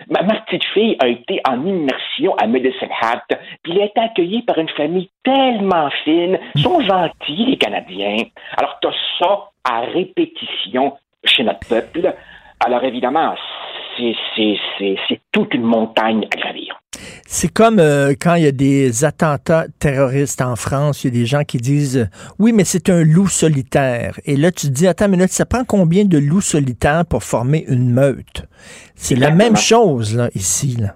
Ma, 0.09 0.23
petite 0.23 0.63
fille 0.73 0.95
a 0.99 1.07
été 1.07 1.41
en 1.47 1.65
immersion 1.65 2.35
à 2.37 2.47
Medicine 2.47 2.89
Hat, 3.01 3.25
puis 3.63 3.73
elle 3.73 3.81
a 3.81 3.85
été 3.85 3.99
accueillie 3.99 4.43
par 4.43 4.57
une 4.57 4.69
famille 4.69 5.09
tellement 5.23 5.89
fine. 6.03 6.39
Ils 6.55 6.61
sont 6.61 6.81
gentils, 6.81 7.45
les 7.45 7.57
Canadiens. 7.57 8.17
Alors, 8.57 8.79
tu 8.81 8.87
as 8.87 8.93
ça 9.19 9.49
à 9.63 9.81
répétition 9.81 10.93
chez 11.23 11.43
notre 11.43 11.67
peuple. 11.67 12.13
Alors, 12.65 12.83
évidemment, 12.83 13.35
c'est 14.35 15.21
toute 15.31 15.53
une 15.53 15.63
montagne 15.63 16.25
à 16.31 16.37
gravir. 16.37 16.79
C'est 17.25 17.53
comme 17.53 17.79
euh, 17.79 18.13
quand 18.19 18.35
il 18.35 18.43
y 18.43 18.47
a 18.47 18.51
des 18.51 19.05
attentats 19.05 19.65
terroristes 19.79 20.41
en 20.41 20.55
France, 20.55 21.03
il 21.03 21.13
y 21.13 21.17
a 21.17 21.19
des 21.21 21.25
gens 21.25 21.43
qui 21.43 21.57
disent 21.57 22.09
oui, 22.39 22.51
mais 22.51 22.63
c'est 22.63 22.89
un 22.89 23.03
loup 23.03 23.27
solitaire. 23.27 24.19
Et 24.25 24.35
là, 24.35 24.51
tu 24.51 24.67
te 24.67 24.71
dis 24.71 24.87
attends 24.87 25.05
une 25.05 25.11
minute, 25.11 25.29
ça 25.29 25.45
prend 25.45 25.63
combien 25.63 26.05
de 26.05 26.17
loups 26.17 26.41
solitaires 26.41 27.03
pour 27.09 27.23
former 27.23 27.65
une 27.67 27.91
meute? 27.91 28.45
C'est 28.95 29.15
la 29.15 29.31
même 29.31 29.55
chose 29.55 30.15
là 30.15 30.29
ici. 30.35 30.75
Là. 30.79 30.95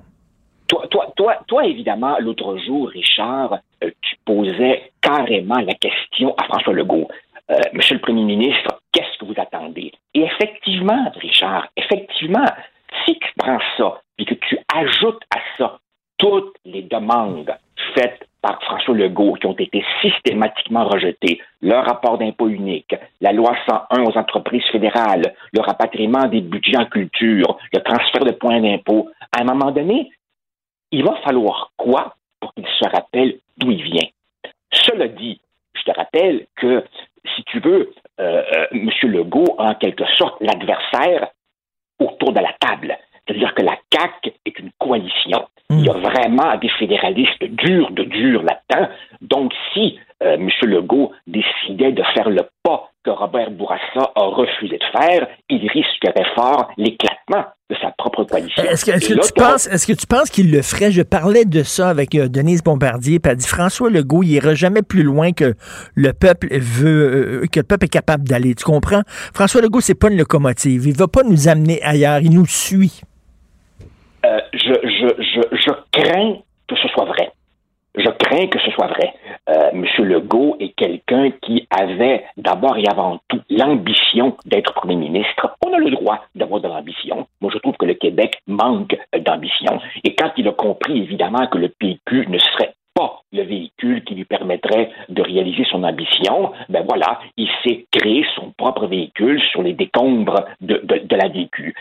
Toi, 0.68 0.88
toi, 0.90 1.14
toi, 1.16 1.36
toi 1.48 1.66
évidemment, 1.66 2.18
l'autre 2.20 2.58
jour, 2.66 2.90
Richard, 2.90 3.60
euh, 3.84 3.92
tu 4.02 4.16
posais 4.26 4.92
carrément 5.02 5.60
la 5.60 5.74
question 5.76 6.34
à 6.38 6.46
François 6.46 6.74
Legault. 6.74 7.08
Euh, 7.52 7.60
Monsieur 7.74 7.96
le 7.96 8.02
Premier 8.02 8.24
ministre, 8.24 8.80
qu'est-ce 8.92 9.18
que 9.20 9.26
vous 9.26 9.40
attendez? 9.40 9.92
Et 10.14 10.22
effectivement, 10.22 11.12
Richard, 11.22 11.68
effectivement, 11.76 12.46
si 13.06 13.18
tu 13.20 13.30
prends 13.38 13.60
ça 13.78 14.02
et 14.18 14.26
que 14.26 14.36
tu 14.36 14.58
ajoutes 14.74 15.24
à 15.36 15.40
ça 15.58 15.80
toutes 16.18 16.56
les 16.66 16.84
demandes 16.84 17.54
faites 17.96 18.28
par 18.42 18.62
François 18.62 18.94
Legault 18.94 19.34
qui 19.34 19.48
ont 19.48 19.56
été 19.58 19.84
systématiquement 20.02 20.86
rejetées, 20.86 21.42
le 21.62 21.76
rapport 21.76 22.18
d'impôt 22.18 22.50
unique, 22.50 22.96
la 23.22 23.32
loi 23.32 23.56
101 23.68 24.04
aux 24.04 24.18
entreprises 24.18 24.66
fédérales, 24.72 25.34
le 25.54 25.62
rapatriement 25.62 26.28
des 26.28 26.42
budgets 26.42 26.78
en 26.78 26.86
culture, 26.86 27.58
le 27.74 27.80
transfert 27.80 28.26
de 28.26 28.34
points 28.34 28.60
d'impôt, 28.60 29.10
à 29.32 29.42
un 29.42 29.46
moment 29.46 29.72
donné, 29.72 30.12
il 30.92 31.04
va 31.04 31.16
falloir 31.24 31.72
quoi 31.78 32.16
pour 32.40 32.54
qu'il 32.54 32.68
se 32.68 32.90
rappelle 32.90 33.40
d'où 33.58 33.72
il 33.72 33.84
vient? 33.84 34.10
Cela 34.72 35.08
dit, 35.08 35.40
je 35.74 35.84
te 35.84 35.98
rappelle 35.98 36.48
que, 36.56 36.84
si 37.36 37.44
tu 37.46 37.60
veux, 37.60 37.94
euh, 38.20 38.44
euh, 38.56 38.68
M. 38.72 38.90
Legault, 39.04 39.56
en 39.58 39.74
quelque 39.76 40.06
sorte, 40.18 40.42
l'adversaire 40.42 41.30
autour 42.04 42.34
de 42.34 42.40
la 42.40 42.54
table. 42.60 42.98
C'est-à-dire 43.26 43.54
que 43.54 43.62
la 43.62 43.78
CAQ 43.92 44.34
est 44.46 44.60
une 44.60 44.72
coalition. 44.80 45.46
Il 45.70 45.86
y 45.86 45.90
a 45.90 45.94
hmm. 45.94 46.02
vraiment 46.02 46.58
des 46.58 46.70
fédéralistes 46.70 47.44
durs 47.44 47.92
de 47.92 48.04
durs 48.04 48.44
là-dedans. 48.44 48.90
Donc, 49.22 49.54
si 49.74 49.98
euh, 50.22 50.36
M. 50.36 50.50
Legault 50.64 51.12
décidait 51.26 51.94
de 51.94 52.04
faire 52.14 52.30
le 52.30 52.44
pas 52.64 52.90
que 53.04 53.10
Robert 53.10 53.52
Bourassa 53.52 54.12
a 54.16 54.22
refusé 54.22 54.78
de 54.78 55.00
faire, 55.00 55.28
il 55.50 55.68
risquerait 55.70 56.30
fort 56.36 56.72
de 57.30 57.76
sa 57.82 57.92
propre 57.98 58.24
coalition. 58.24 58.64
Est-ce 58.64 58.86
que, 58.86 58.98
tu 58.98 59.34
penses, 59.34 59.68
est-ce 59.68 59.88
que 59.88 59.94
tu 59.94 60.06
penses 60.08 60.30
qu'il 60.30 60.52
le 60.52 60.62
ferait? 60.62 60.92
Je 60.92 61.02
parlais 61.02 61.46
de 61.46 61.64
ça 61.64 61.90
avec 61.90 62.16
euh, 62.16 62.28
Denise 62.28 62.64
Bombardier, 62.64 63.20
puis 63.20 63.32
elle 63.32 63.38
dit 63.38 63.48
François 63.48 63.90
Legault, 63.90 64.24
il 64.24 64.32
ira 64.32 64.54
jamais 64.54 64.82
plus 64.82 65.04
loin 65.04 65.32
que 65.32 65.56
le 65.96 66.14
peuple 66.14 66.48
veut, 66.52 67.42
euh, 67.44 67.48
que 67.52 67.60
le 67.60 67.66
peuple 67.66 67.86
est 67.86 67.90
capable 67.90 68.28
d'aller. 68.28 68.56
Tu 68.56 68.64
comprends? 68.64 69.02
François 69.34 69.62
Legault, 69.62 69.82
c'est 69.82 69.96
pas 69.96 70.10
une 70.10 70.18
locomotive. 70.18 70.86
Il 70.88 70.96
va 70.96 71.08
pas 71.08 71.24
nous 71.24 71.48
amener 71.48 71.82
ailleurs. 71.84 72.20
Il 72.20 72.32
nous 72.32 72.46
suit. 72.46 73.02
Euh, 74.26 74.38
je, 74.54 74.74
je, 74.84 75.24
je, 75.24 75.58
je 75.58 75.72
crains 75.92 76.36
que 76.68 76.76
ce 76.76 76.88
soit 76.90 77.06
vrai. 77.06 77.32
Je 77.96 78.10
crains 78.10 78.48
que 78.48 78.60
ce 78.60 78.72
soit 78.72 78.88
vrai. 78.88 79.14
Euh, 79.50 79.70
M. 79.72 79.86
Legault 80.00 80.58
est 80.60 80.74
quelqu'un 80.76 81.30
qui 81.42 81.68
avait 81.70 82.26
d'abord 82.38 82.78
et 82.78 82.88
avant 82.90 83.20
tout 83.28 83.42
l'ambition 83.50 84.36
d'être 84.46 84.74
Premier 84.74 84.96
ministre. 84.96 85.56
On 85.66 85.74
a 85.74 85.78
le 85.78 85.92
droit 85.92 86.26
d'avoir 86.34 86.60
de 86.60 86.68
l'ambition. 86.68 87.28
Moi, 87.42 87.52
je 87.54 87.60
trouve 87.60 87.76
que 87.78 87.86
le 87.86 87.94
Québec 87.94 88.42
manque 88.48 88.98
d'ambition. 89.18 89.80
Et 90.04 90.16
quand 90.16 90.32
il 90.38 90.48
a 90.48 90.54
compris, 90.54 90.98
évidemment, 91.04 91.46
que 91.48 91.58
le 91.58 91.70
PQ 91.70 92.28
ne 92.30 92.40
serait 92.40 92.74
pas 92.96 93.22
le 93.32 93.44
véhicule 93.44 94.04
qui 94.04 94.16
lui 94.16 94.26
permettrait 94.26 94.90
de 95.10 95.22
réaliser 95.22 95.64
son 95.66 95.84
ambition, 95.84 96.52
ben 96.70 96.86
voilà, 96.88 97.20
il 97.38 97.50
s'est 97.64 97.86
créé 97.92 98.26
son 98.36 98.52
propre 98.58 98.88
véhicule 98.88 99.42
sur 99.52 99.64
les 99.64 99.74
décombres 99.74 100.46
de, 100.62 100.82
de, 100.84 101.16
la 101.16 101.28
véhicule. 101.28 101.74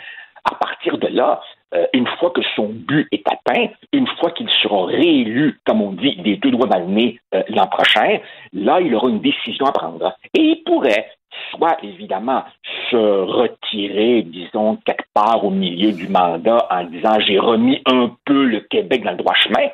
À 0.50 0.54
partir 0.54 0.98
de 0.98 1.08
là, 1.08 1.40
euh, 1.74 1.86
une 1.94 2.06
fois 2.18 2.30
que 2.30 2.42
son 2.54 2.68
but 2.68 3.08
est 3.12 3.24
atteint, 3.26 3.68
une 3.92 4.06
fois 4.18 4.30
qu'il 4.30 4.48
sera 4.50 4.86
réélu, 4.86 5.58
comme 5.64 5.80
on 5.80 5.92
dit, 5.92 6.16
des 6.16 6.36
deux 6.36 6.50
doigts 6.50 6.66
dans 6.66 6.80
le 6.80 6.86
nez 6.86 7.20
euh, 7.34 7.42
l'an 7.48 7.66
prochain, 7.66 8.18
là, 8.52 8.80
il 8.80 8.94
aura 8.94 9.08
une 9.08 9.20
décision 9.20 9.66
à 9.66 9.72
prendre. 9.72 10.14
Et 10.34 10.40
il 10.40 10.62
pourrait 10.64 11.10
soit 11.50 11.78
évidemment 11.82 12.44
se 12.90 12.96
retirer, 12.96 14.22
disons, 14.22 14.76
quelque 14.84 15.06
part 15.14 15.44
au 15.44 15.50
milieu 15.50 15.92
du 15.92 16.08
mandat 16.08 16.66
en 16.70 16.84
disant 16.84 17.18
j'ai 17.20 17.38
remis 17.38 17.80
un 17.86 18.10
peu 18.26 18.44
le 18.44 18.60
Québec 18.60 19.02
dans 19.04 19.12
le 19.12 19.16
droit 19.16 19.34
chemin, 19.34 19.68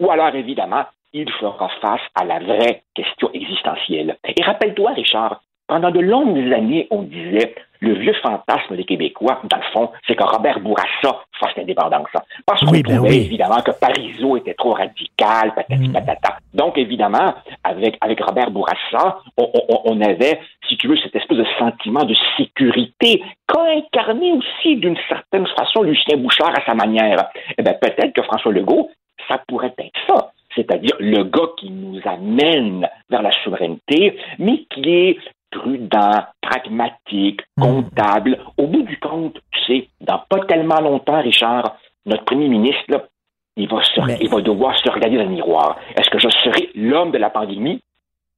ou 0.00 0.10
alors 0.10 0.34
évidemment, 0.34 0.84
il 1.12 1.30
fera 1.30 1.68
face 1.80 2.00
à 2.16 2.24
la 2.24 2.40
vraie 2.40 2.82
question 2.94 3.30
existentielle. 3.32 4.18
Et 4.36 4.42
rappelle-toi, 4.42 4.92
Richard, 4.92 5.42
pendant 5.68 5.90
de 5.90 6.00
longues 6.00 6.52
années, 6.52 6.88
on 6.90 7.02
disait 7.02 7.54
le 7.84 7.94
vieux 7.94 8.14
fantasme 8.14 8.76
des 8.76 8.84
Québécois, 8.84 9.40
dans 9.44 9.56
le 9.56 9.62
fond, 9.72 9.90
c'est 10.06 10.16
que 10.16 10.24
Robert 10.24 10.60
Bourassa 10.60 11.20
fasse 11.38 11.56
l'indépendance. 11.56 12.08
Parce 12.46 12.60
qu'on 12.64 12.72
ben 12.72 12.82
trouvait 12.82 13.16
évidemment 13.16 13.60
que 13.62 13.70
Parizeau 13.72 14.36
était 14.36 14.54
trop 14.54 14.72
radical, 14.72 15.54
patati 15.54 15.88
mm. 15.88 15.92
patata. 15.92 16.38
Donc, 16.54 16.78
évidemment, 16.78 17.34
avec, 17.62 17.96
avec 18.00 18.20
Robert 18.20 18.50
Bourassa, 18.50 19.18
on, 19.36 19.50
on, 19.84 20.00
avait, 20.00 20.40
si 20.68 20.76
tu 20.76 20.88
veux, 20.88 20.96
cette 20.96 21.14
espèce 21.14 21.38
de 21.38 21.46
sentiment 21.58 22.04
de 22.04 22.14
sécurité 22.36 23.22
qu'a 23.46 23.62
incarné 23.76 24.32
aussi 24.32 24.76
d'une 24.76 24.96
certaine 25.08 25.46
façon 25.58 25.82
Lucien 25.82 26.16
Bouchard 26.16 26.52
à 26.56 26.64
sa 26.66 26.74
manière. 26.74 27.28
Eh 27.58 27.62
bien, 27.62 27.74
peut-être 27.74 28.12
que 28.12 28.22
François 28.22 28.52
Legault, 28.52 28.90
ça 29.28 29.40
pourrait 29.46 29.74
être 29.78 30.00
ça 30.06 30.30
c'est-à-dire 30.54 30.94
le 31.00 31.24
gars 31.24 31.48
qui 31.58 31.70
nous 31.70 32.00
amène 32.04 32.88
vers 33.10 33.22
la 33.22 33.32
souveraineté, 33.42 34.16
mais 34.38 34.64
qui 34.70 34.88
est 34.88 35.18
prudent, 35.54 36.24
pragmatique, 36.40 37.40
hmm. 37.56 37.62
comptable. 37.62 38.38
Au 38.58 38.66
bout 38.66 38.82
du 38.82 38.98
compte, 38.98 39.38
tu 39.50 39.60
sais, 39.66 39.88
dans 40.00 40.20
pas 40.28 40.40
tellement 40.46 40.80
longtemps, 40.80 41.20
Richard, 41.20 41.76
notre 42.06 42.24
premier 42.24 42.48
ministre, 42.48 43.08
il, 43.56 43.68
va 43.68 43.80
il 44.20 44.28
va 44.28 44.40
devoir 44.40 44.76
se 44.78 44.90
regarder 44.90 45.16
dans 45.16 45.24
le 45.24 45.30
miroir. 45.30 45.76
Est-ce 45.96 46.10
que 46.10 46.18
je 46.18 46.28
serai 46.28 46.70
l'homme 46.74 47.12
de 47.12 47.18
la 47.18 47.30
pandémie 47.30 47.80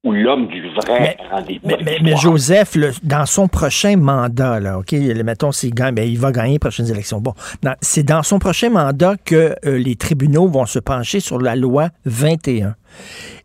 ou 0.07 0.13
l'homme 0.13 0.47
du 0.47 0.63
vrai 0.71 1.17
rendez-vous. 1.31 1.69
Mais, 2.03 2.17
Joseph, 2.17 2.77
dans 3.03 3.27
son 3.27 3.49
prochain 3.49 3.97
mandat, 3.97 4.61
là, 4.61 4.79
OK, 4.79 4.93
mettons, 4.93 5.51
s'il 5.51 5.75
gagne, 5.75 5.95
ben, 5.95 6.09
il 6.09 6.19
va 6.19 6.31
gagner 6.31 6.53
les 6.53 6.59
prochaines 6.61 6.89
élections. 6.89 7.21
Bon, 7.21 7.35
c'est 7.81 8.05
dans 8.05 8.23
son 8.23 8.39
prochain 8.39 8.71
mandat 8.71 9.17
que 9.25 9.57
euh, 9.65 9.79
les 9.79 9.97
tribunaux 9.97 10.47
vont 10.47 10.65
se 10.65 10.79
pencher 10.79 11.19
sur 11.19 11.41
la 11.41 11.57
loi 11.57 11.89
21. 12.05 12.77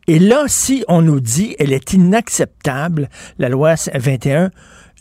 Et 0.07 0.19
là, 0.19 0.43
si 0.47 0.83
on 0.87 1.01
nous 1.01 1.19
dit 1.19 1.55
elle 1.59 1.73
est 1.73 1.93
inacceptable, 1.93 3.09
la 3.37 3.49
loi 3.49 3.75
21, 3.93 4.51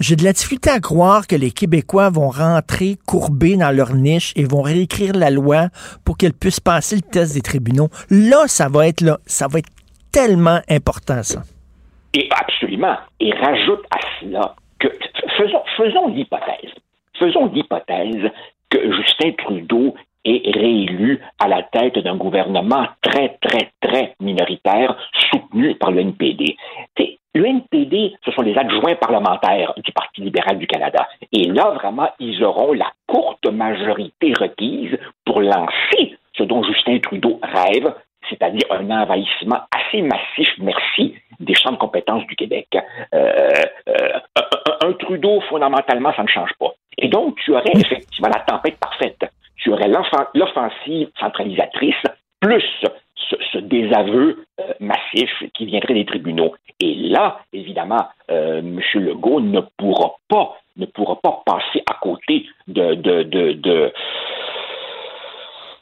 j'ai 0.00 0.16
de 0.16 0.24
la 0.24 0.32
difficulté 0.32 0.70
à 0.70 0.80
croire 0.80 1.26
que 1.26 1.36
les 1.36 1.50
Québécois 1.50 2.10
vont 2.10 2.30
rentrer 2.30 2.96
courbés 3.06 3.56
dans 3.56 3.70
leur 3.70 3.94
niche 3.94 4.32
et 4.34 4.44
vont 4.44 4.62
réécrire 4.62 5.14
la 5.14 5.30
loi 5.30 5.68
pour 6.04 6.16
qu'elle 6.16 6.32
puisse 6.32 6.60
passer 6.60 6.96
le 6.96 7.02
test 7.02 7.34
des 7.34 7.42
tribunaux. 7.42 7.88
Là, 8.08 8.46
ça 8.46 8.68
va 8.68 8.88
être 8.88 9.02
là, 9.02 9.18
ça 9.26 9.46
va 9.46 9.58
être 9.58 9.70
tellement 10.12 10.60
important, 10.68 11.22
ça. 11.22 11.42
Et 12.14 12.28
absolument. 12.30 12.96
Et 13.20 13.32
rajoute 13.32 13.84
à 13.90 13.98
cela 14.20 14.56
que 14.78 14.88
faisons, 15.36 15.62
faisons 15.76 16.08
l'hypothèse. 16.08 16.72
Faisons 17.18 17.46
l'hypothèse 17.52 18.30
que 18.70 18.78
Justin 18.96 19.32
Trudeau 19.32 19.94
est 20.24 20.54
réélu 20.54 21.20
à 21.38 21.48
la 21.48 21.62
tête 21.62 21.98
d'un 21.98 22.16
gouvernement 22.16 22.86
très, 23.02 23.38
très, 23.40 23.70
très 23.80 24.14
minoritaire 24.20 24.96
soutenu 25.30 25.74
par 25.76 25.90
le 25.90 26.00
NPD. 26.00 26.56
Le 27.32 27.46
NPD, 27.46 28.16
ce 28.24 28.32
sont 28.32 28.42
les 28.42 28.58
adjoints 28.58 28.96
parlementaires 28.96 29.72
du 29.76 29.92
Parti 29.92 30.20
libéral 30.20 30.58
du 30.58 30.66
Canada. 30.66 31.08
Et 31.32 31.44
là, 31.44 31.70
vraiment, 31.70 32.10
ils 32.18 32.42
auront 32.42 32.72
la 32.72 32.90
courte 33.06 33.46
majorité 33.46 34.32
requise 34.38 34.98
pour 35.24 35.40
lancer 35.40 36.18
ce 36.36 36.42
dont 36.42 36.64
Justin 36.64 36.98
Trudeau 36.98 37.38
rêve, 37.42 37.94
c'est-à-dire 38.28 38.66
un 38.70 38.90
envahissement 38.90 39.60
assez 39.70 40.02
massif, 40.02 40.48
merci, 40.58 41.14
des 41.38 41.54
champs 41.54 41.72
de 41.72 41.76
compétences 41.76 42.26
du 42.26 42.34
Québec. 42.34 42.66
Euh, 43.14 43.52
euh, 43.88 44.18
un, 44.82 44.92
Trudeau, 44.94 45.40
fondamentalement, 45.42 46.12
ça 46.14 46.22
ne 46.22 46.28
change 46.28 46.50
pas. 46.58 46.72
Et 46.98 47.08
donc, 47.08 47.36
tu 47.44 47.52
aurais 47.52 47.72
effectivement 47.74 48.28
la 48.28 48.40
tempête 48.40 48.76
parfaite. 48.78 49.29
L'offensive 50.34 51.08
centralisatrice, 51.18 52.02
plus 52.40 52.64
ce, 53.52 53.58
désaveu 53.58 54.44
euh, 54.60 54.72
massif 54.80 55.30
qui 55.54 55.66
viendrait 55.66 55.94
des 55.94 56.06
tribunaux. 56.06 56.54
Et 56.80 56.94
là, 56.94 57.40
évidemment, 57.52 58.08
M. 58.28 58.80
Legault 58.94 59.40
ne 59.40 59.60
pourra 59.76 60.14
pas 60.28 60.56
ne 60.76 60.86
pourra 60.86 61.16
pas 61.16 61.42
passer 61.44 61.82
à 61.90 61.94
côté 62.00 62.46
de 62.68 63.92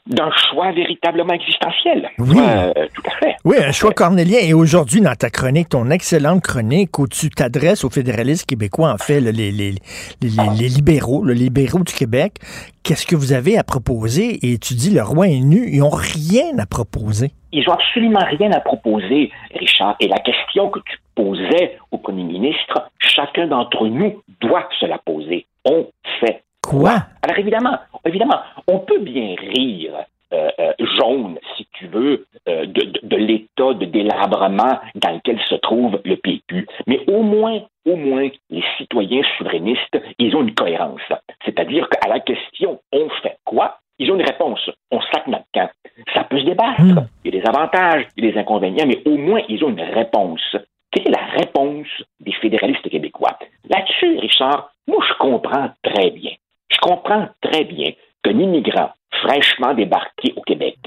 d'un 0.08 0.30
choix 0.50 0.72
véritablement 0.72 1.34
existentiel. 1.34 2.10
Oui. 2.18 2.38
Euh, 2.38 2.72
tout 2.94 3.02
à 3.06 3.10
fait. 3.18 3.36
Oui, 3.44 3.56
un 3.58 3.72
choix 3.72 3.92
cornélien. 3.92 4.38
Et 4.42 4.54
aujourd'hui, 4.54 5.00
dans 5.00 5.14
ta 5.14 5.30
chronique, 5.30 5.68
ton 5.68 5.90
excellente 5.90 6.42
chronique, 6.42 6.98
où 6.98 7.06
tu 7.06 7.30
t'adresses 7.30 7.84
aux 7.84 7.90
fédéralistes 7.90 8.46
québécois, 8.46 8.92
en 8.92 8.98
fait, 8.98 9.20
les, 9.20 9.32
les, 9.32 9.52
les, 9.52 9.74
les, 10.22 10.68
libéraux, 10.68 11.24
les 11.24 11.34
libéraux 11.34 11.84
du 11.84 11.92
Québec, 11.92 12.34
qu'est-ce 12.82 13.06
que 13.06 13.16
vous 13.16 13.32
avez 13.32 13.58
à 13.58 13.64
proposer? 13.64 14.38
Et 14.42 14.58
tu 14.58 14.74
dis, 14.74 14.90
le 14.90 15.02
roi 15.02 15.28
est 15.28 15.40
nu, 15.40 15.68
ils 15.70 15.80
n'ont 15.80 15.90
rien 15.90 16.58
à 16.58 16.66
proposer. 16.66 17.30
Ils 17.52 17.64
n'ont 17.66 17.74
absolument 17.74 18.24
rien 18.38 18.50
à 18.52 18.60
proposer, 18.60 19.30
Richard. 19.54 19.96
Et 20.00 20.08
la 20.08 20.18
question 20.18 20.70
que 20.70 20.80
tu 20.80 20.96
posais 21.14 21.78
au 21.90 21.98
premier 21.98 22.24
ministre, 22.24 22.90
chacun 22.98 23.46
d'entre 23.46 23.86
nous 23.86 24.22
doit 24.40 24.68
se 24.80 24.86
la 24.86 24.98
poser. 24.98 25.46
On 25.64 25.86
fait 26.20 26.42
Quoi? 26.62 26.96
Alors 27.22 27.38
évidemment, 27.38 27.78
évidemment, 28.04 28.40
on 28.66 28.80
peut 28.80 28.98
bien 28.98 29.34
rire 29.38 29.92
euh, 30.30 30.50
euh, 30.58 30.72
jaune, 30.98 31.38
si 31.56 31.66
tu 31.72 31.86
veux, 31.86 32.26
euh, 32.48 32.66
de, 32.66 33.16
l'état 33.16 33.72
de 33.72 33.86
délabrement 33.86 34.78
dans 34.94 35.14
lequel 35.14 35.40
se 35.48 35.54
trouve 35.54 35.98
le 36.04 36.16
PQ. 36.16 36.66
Mais 36.86 37.00
au 37.08 37.22
moins, 37.22 37.60
au 37.86 37.96
moins, 37.96 38.28
les 38.50 38.62
citoyens 38.76 39.22
souverainistes, 39.38 39.98
ils 40.18 40.36
ont 40.36 40.42
une 40.42 40.54
cohérence. 40.54 41.00
C'est-à-dire 41.46 41.88
qu'à 41.88 42.08
la 42.08 42.20
question 42.20 42.78
on 42.92 43.08
fait 43.22 43.38
quoi, 43.46 43.78
ils 43.98 44.12
ont 44.12 44.16
une 44.16 44.26
réponse. 44.26 44.70
On 44.90 45.00
sac 45.00 45.26
notre 45.28 45.46
camp. 45.54 45.70
Ça 46.12 46.24
peut 46.24 46.40
se 46.40 46.44
débattre. 46.44 46.82
Hmm. 46.82 47.06
Il 47.24 47.34
y 47.34 47.38
a 47.38 47.40
des 47.40 47.48
avantages, 47.48 48.06
il 48.16 48.24
y 48.24 48.28
a 48.28 48.32
des 48.32 48.38
inconvénients, 48.38 48.86
mais 48.86 49.02
au 49.06 49.16
moins, 49.16 49.40
ils 49.48 49.64
ont 49.64 49.70
une 49.70 49.80
réponse. 49.80 50.56
Quelle 50.90 51.08
est 51.08 51.10
la 51.10 51.24
réponse 51.38 51.88
des 52.20 52.32
fédéralistes 52.32 52.88
québécois? 52.90 53.38
Là-dessus, 53.68 54.18
Richard, 54.18 54.72
moi, 54.86 55.02
je 55.08 55.14
comprends 55.14 55.70
très 55.82 56.10
bien. 56.10 56.32
Je 56.78 56.88
comprends 56.88 57.28
très 57.40 57.64
bien 57.64 57.90
qu'un 58.22 58.38
immigrant 58.38 58.90
fraîchement 59.10 59.74
débarqué 59.74 60.32
au 60.36 60.42
Québec, 60.42 60.78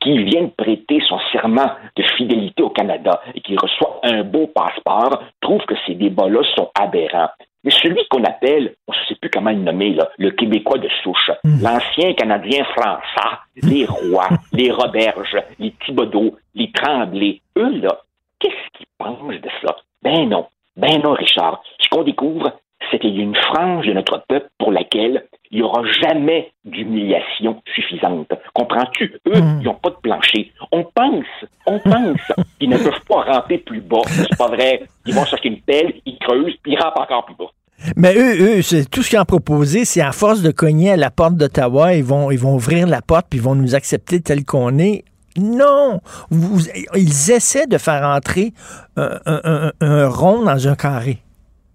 qui 0.00 0.22
vient 0.24 0.44
de 0.44 0.50
prêter 0.56 1.00
son 1.08 1.18
serment 1.32 1.70
de 1.96 2.02
fidélité 2.16 2.62
au 2.62 2.70
Canada 2.70 3.20
et 3.34 3.40
qui 3.40 3.56
reçoit 3.56 4.00
un 4.04 4.22
beau 4.22 4.46
passeport, 4.46 5.22
trouve 5.40 5.64
que 5.64 5.74
ces 5.86 5.94
débats-là 5.94 6.42
sont 6.54 6.70
aberrants. 6.78 7.30
Mais 7.64 7.72
celui 7.72 8.06
qu'on 8.08 8.22
appelle, 8.24 8.74
on 8.86 8.92
ne 8.92 8.98
sait 9.08 9.16
plus 9.16 9.30
comment 9.30 9.50
le 9.50 9.56
nommer, 9.56 9.90
là, 9.90 10.08
le 10.18 10.30
Québécois 10.30 10.78
de 10.78 10.88
souche, 11.02 11.30
hmm. 11.42 11.62
l'ancien 11.62 12.12
Canadien 12.14 12.64
français, 12.64 13.36
les 13.62 13.84
Rois, 13.86 14.28
les 14.52 14.70
Roberges, 14.70 15.36
les 15.58 15.72
Thibodeau, 15.84 16.36
les 16.54 16.70
Tremblay, 16.70 17.40
eux, 17.56 17.80
là, 17.80 17.98
qu'est-ce 18.38 18.78
qu'ils 18.78 18.86
pensent 18.98 19.40
de 19.40 19.50
ça? 19.62 19.76
Ben 20.02 20.28
non. 20.28 20.46
Ben 20.76 21.02
non, 21.02 21.12
Richard. 21.12 21.60
Ce 21.80 21.88
qu'on 21.88 22.04
découvre, 22.04 22.52
c'est 22.90 23.00
qu'il 23.00 23.16
y 23.16 23.20
a 23.20 23.24
une 23.24 23.34
frange 23.34 23.86
de 23.86 23.92
notre 23.92 24.24
peuple 24.28 24.48
pour 24.58 24.70
laquelle 24.70 25.26
il 25.50 25.58
n'y 25.58 25.62
aura 25.62 25.82
jamais 26.00 26.52
d'humiliation 26.64 27.62
suffisante. 27.74 28.28
Comprends-tu? 28.54 29.14
Eux, 29.28 29.40
hmm. 29.40 29.58
ils 29.60 29.64
n'ont 29.64 29.74
pas 29.74 29.90
de 29.90 29.96
plancher. 30.02 30.52
On 30.72 30.84
pense, 30.84 31.24
on 31.66 31.78
pense 31.78 32.18
qu'ils 32.58 32.68
ne 32.68 32.76
peuvent 32.76 33.04
pas 33.08 33.22
ramper 33.22 33.58
plus 33.58 33.80
bas. 33.80 34.02
C'est 34.06 34.36
pas 34.36 34.48
vrai. 34.48 34.82
Ils 35.06 35.14
vont 35.14 35.24
chercher 35.24 35.48
une 35.48 35.60
pelle, 35.60 35.94
ils 36.04 36.18
creusent, 36.18 36.56
puis 36.62 36.72
ils 36.72 36.78
rampent 36.78 36.98
encore 36.98 37.24
plus 37.24 37.34
bas. 37.34 37.50
Mais 37.96 38.14
eux, 38.16 38.58
eux, 38.58 38.84
tout 38.90 39.02
ce 39.02 39.10
qu'ils 39.10 39.20
ont 39.20 39.24
proposé, 39.24 39.84
c'est 39.84 40.02
à 40.02 40.12
force 40.12 40.42
de 40.42 40.50
cogner 40.50 40.92
à 40.92 40.96
la 40.96 41.10
porte 41.10 41.36
d'Ottawa, 41.36 41.94
ils 41.94 42.04
vont, 42.04 42.30
ils 42.30 42.38
vont 42.38 42.54
ouvrir 42.54 42.88
la 42.88 43.00
porte 43.00 43.26
puis 43.30 43.38
ils 43.38 43.42
vont 43.42 43.54
nous 43.54 43.76
accepter 43.76 44.20
tel 44.20 44.44
qu'on 44.44 44.78
est. 44.78 45.04
Non! 45.38 46.00
ils 46.32 47.30
essaient 47.30 47.68
de 47.68 47.78
faire 47.78 48.02
entrer 48.04 48.52
un 48.96 50.08
rond 50.08 50.42
dans 50.42 50.66
un 50.66 50.74
carré. 50.74 51.18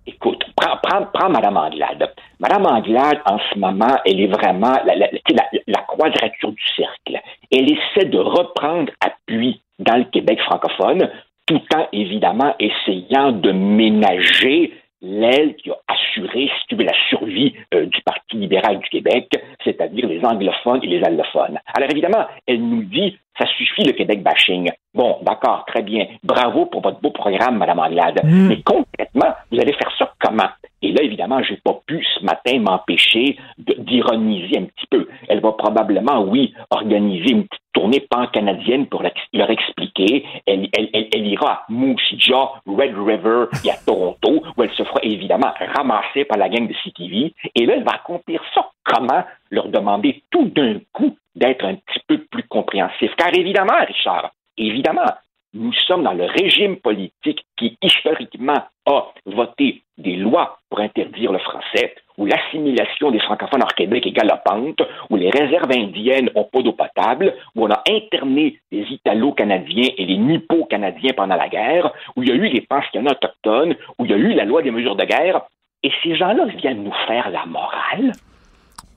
Écoute, 0.06 0.44
prends, 0.58 0.78
prends, 0.84 1.06
prends 1.14 1.30
Mme 1.30 1.56
Anglade. 1.56 2.10
Mme 2.40 2.66
Anglade, 2.66 3.20
en 3.26 3.38
ce 3.52 3.58
moment, 3.58 3.98
elle 4.06 4.20
est 4.20 4.28
vraiment 4.28 4.74
la, 4.86 4.96
la, 4.96 5.82
quadrature 5.88 6.52
du 6.52 6.64
cercle. 6.76 7.20
Elle 7.52 7.72
essaie 7.72 8.06
de 8.06 8.18
reprendre 8.18 8.92
appui 9.00 9.62
dans 9.80 9.98
le 9.98 10.06
Québec 10.06 10.40
francophone, 10.42 11.10
tout 11.46 11.62
en, 11.76 11.88
évidemment, 11.92 12.56
essayant 12.60 13.32
de 13.32 13.52
ménager 13.52 14.74
l'aile 15.04 15.56
qui 15.56 15.70
a 15.70 15.76
assuré, 15.88 16.50
la 16.72 16.94
survie 17.10 17.54
euh, 17.74 17.86
du 17.86 18.02
Parti 18.02 18.38
libéral 18.38 18.80
du 18.80 18.90
Québec, 18.90 19.30
c'est-à-dire 19.64 20.08
les 20.08 20.24
anglophones 20.26 20.80
et 20.84 20.88
les 20.88 21.04
allophones. 21.04 21.60
Alors 21.76 21.90
évidemment, 21.92 22.26
elle 22.48 22.62
nous 22.62 22.84
dit, 22.84 23.18
ça 23.38 23.46
suffit 23.58 23.84
le 23.84 23.94
Québec 23.94 24.22
bashing. 24.24 24.72
Bon, 24.94 25.18
d'accord, 25.24 25.64
très 25.66 25.82
bien. 25.82 26.06
Bravo 26.24 26.68
pour 26.68 26.82
votre 26.82 27.00
beau 27.02 27.10
programme, 27.10 27.58
Madame 27.58 27.80
Anglade. 27.80 28.22
Mm. 28.24 28.48
Mais 28.48 28.62
concrètement, 28.62 29.34
vous 29.52 29.60
allez 29.60 29.74
faire 29.74 29.92
ça 29.98 30.14
comment? 30.20 30.50
Et 30.84 30.92
là, 30.92 31.02
évidemment, 31.02 31.42
j'ai 31.42 31.58
pas 31.64 31.80
pu 31.88 32.06
ce 32.20 32.24
matin 32.24 32.60
m'empêcher 32.60 33.38
d'ironiser 33.58 34.58
un 34.58 34.66
petit 34.66 34.86
peu. 34.92 35.08
Elle 35.30 35.40
va 35.40 35.54
probablement, 35.54 36.22
oui, 36.24 36.54
organiser 36.70 37.32
une 37.32 37.48
petite 37.48 37.64
tournée 37.74 38.02
pan-canadienne 38.02 38.88
pour 38.88 39.02
leur 39.02 39.50
expliquer. 39.50 40.26
Elle, 40.46 40.68
elle, 40.78 40.90
elle, 40.94 41.08
elle 41.14 41.26
ira 41.26 41.52
à 41.52 41.66
Moose 41.70 42.02
Jaw, 42.18 42.50
Red 42.68 42.96
River 42.98 43.46
et 43.66 43.72
à 43.72 43.78
Toronto, 43.86 44.44
où 44.56 44.64
elle 44.64 44.74
se 44.74 44.84
fera 44.84 45.00
évidemment 45.02 45.54
ramasser 45.74 46.26
par 46.26 46.38
la 46.38 46.50
gang 46.50 46.68
de 46.68 46.74
CTV. 46.84 47.34
Et 47.56 47.66
là, 47.66 47.76
elle 47.78 47.84
va 47.84 47.94
accomplir 47.94 48.42
ça. 48.54 48.70
Comment? 48.84 49.24
Leur 49.50 49.70
demander 49.70 50.22
tout 50.30 50.46
d'un 50.50 50.80
coup 50.92 51.16
d'être 51.36 51.66
un 51.66 51.76
petit 51.76 52.00
peu 52.08 52.18
plus 52.32 52.44
compréhensif? 52.44 53.12
Car 53.18 53.30
évidemment, 53.36 53.84
Richard, 53.86 54.32
évidemment, 54.58 55.12
nous 55.54 55.74
sommes 55.88 56.04
dans 56.04 56.14
le 56.14 56.26
régime 56.26 56.78
politique 56.78 57.46
qui, 57.58 57.78
historiquement, 57.82 58.64
a 58.86 59.06
voté 59.26 59.84
des 59.98 60.16
lois 60.16 60.58
pour 60.70 60.80
interdire 60.80 61.32
le 61.32 61.38
français, 61.38 61.94
où 62.18 62.26
l'assimilation 62.26 63.12
des 63.12 63.20
francophones 63.20 63.62
hors 63.62 63.76
Québec 63.76 64.06
est 64.08 64.12
galopante, 64.12 64.82
où 65.12 65.16
les 65.16 65.30
réserves 65.30 65.72
indiennes 65.72 66.32
n'ont 66.36 66.46
pas 66.46 66.62
d'eau 66.62 66.74
potable, 66.74 67.36
où 67.56 67.66
on 67.66 67.72
a 67.72 67.84
interné 67.88 68.60
les 68.72 68.84
Italo-Canadiens 68.90 69.90
et 69.96 70.06
les 70.06 70.18
Nippo-Canadiens 70.18 71.14
pendant 71.16 71.36
la 71.36 71.50
guerre, 71.50 71.92
où 72.16 72.24
il 72.24 72.30
y 72.30 72.32
a 72.32 72.36
eu 72.36 72.48
les 72.48 72.62
pensionnats 72.62 73.12
autochtones, 73.12 73.76
où 74.00 74.06
il 74.06 74.12
y 74.12 74.14
a 74.16 74.18
eu 74.18 74.34
la 74.34 74.46
loi 74.46 74.64
des 74.64 74.72
mesures 74.72 74.96
de 74.96 75.06
guerre. 75.06 75.42
Et 75.84 75.92
ces 76.02 76.16
gens-là 76.16 76.46
viennent 76.46 76.84
nous 76.84 76.96
faire 77.06 77.30
la 77.30 77.46
morale. 77.46 78.14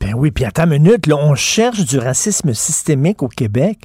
Ben 0.06 0.14
oui, 0.14 0.30
puis 0.30 0.44
attends 0.44 0.70
une 0.70 0.84
minute, 0.84 1.08
là, 1.08 1.16
on 1.16 1.34
cherche 1.34 1.84
du 1.84 1.98
racisme 1.98 2.54
systémique 2.54 3.24
au 3.24 3.28
Québec, 3.28 3.78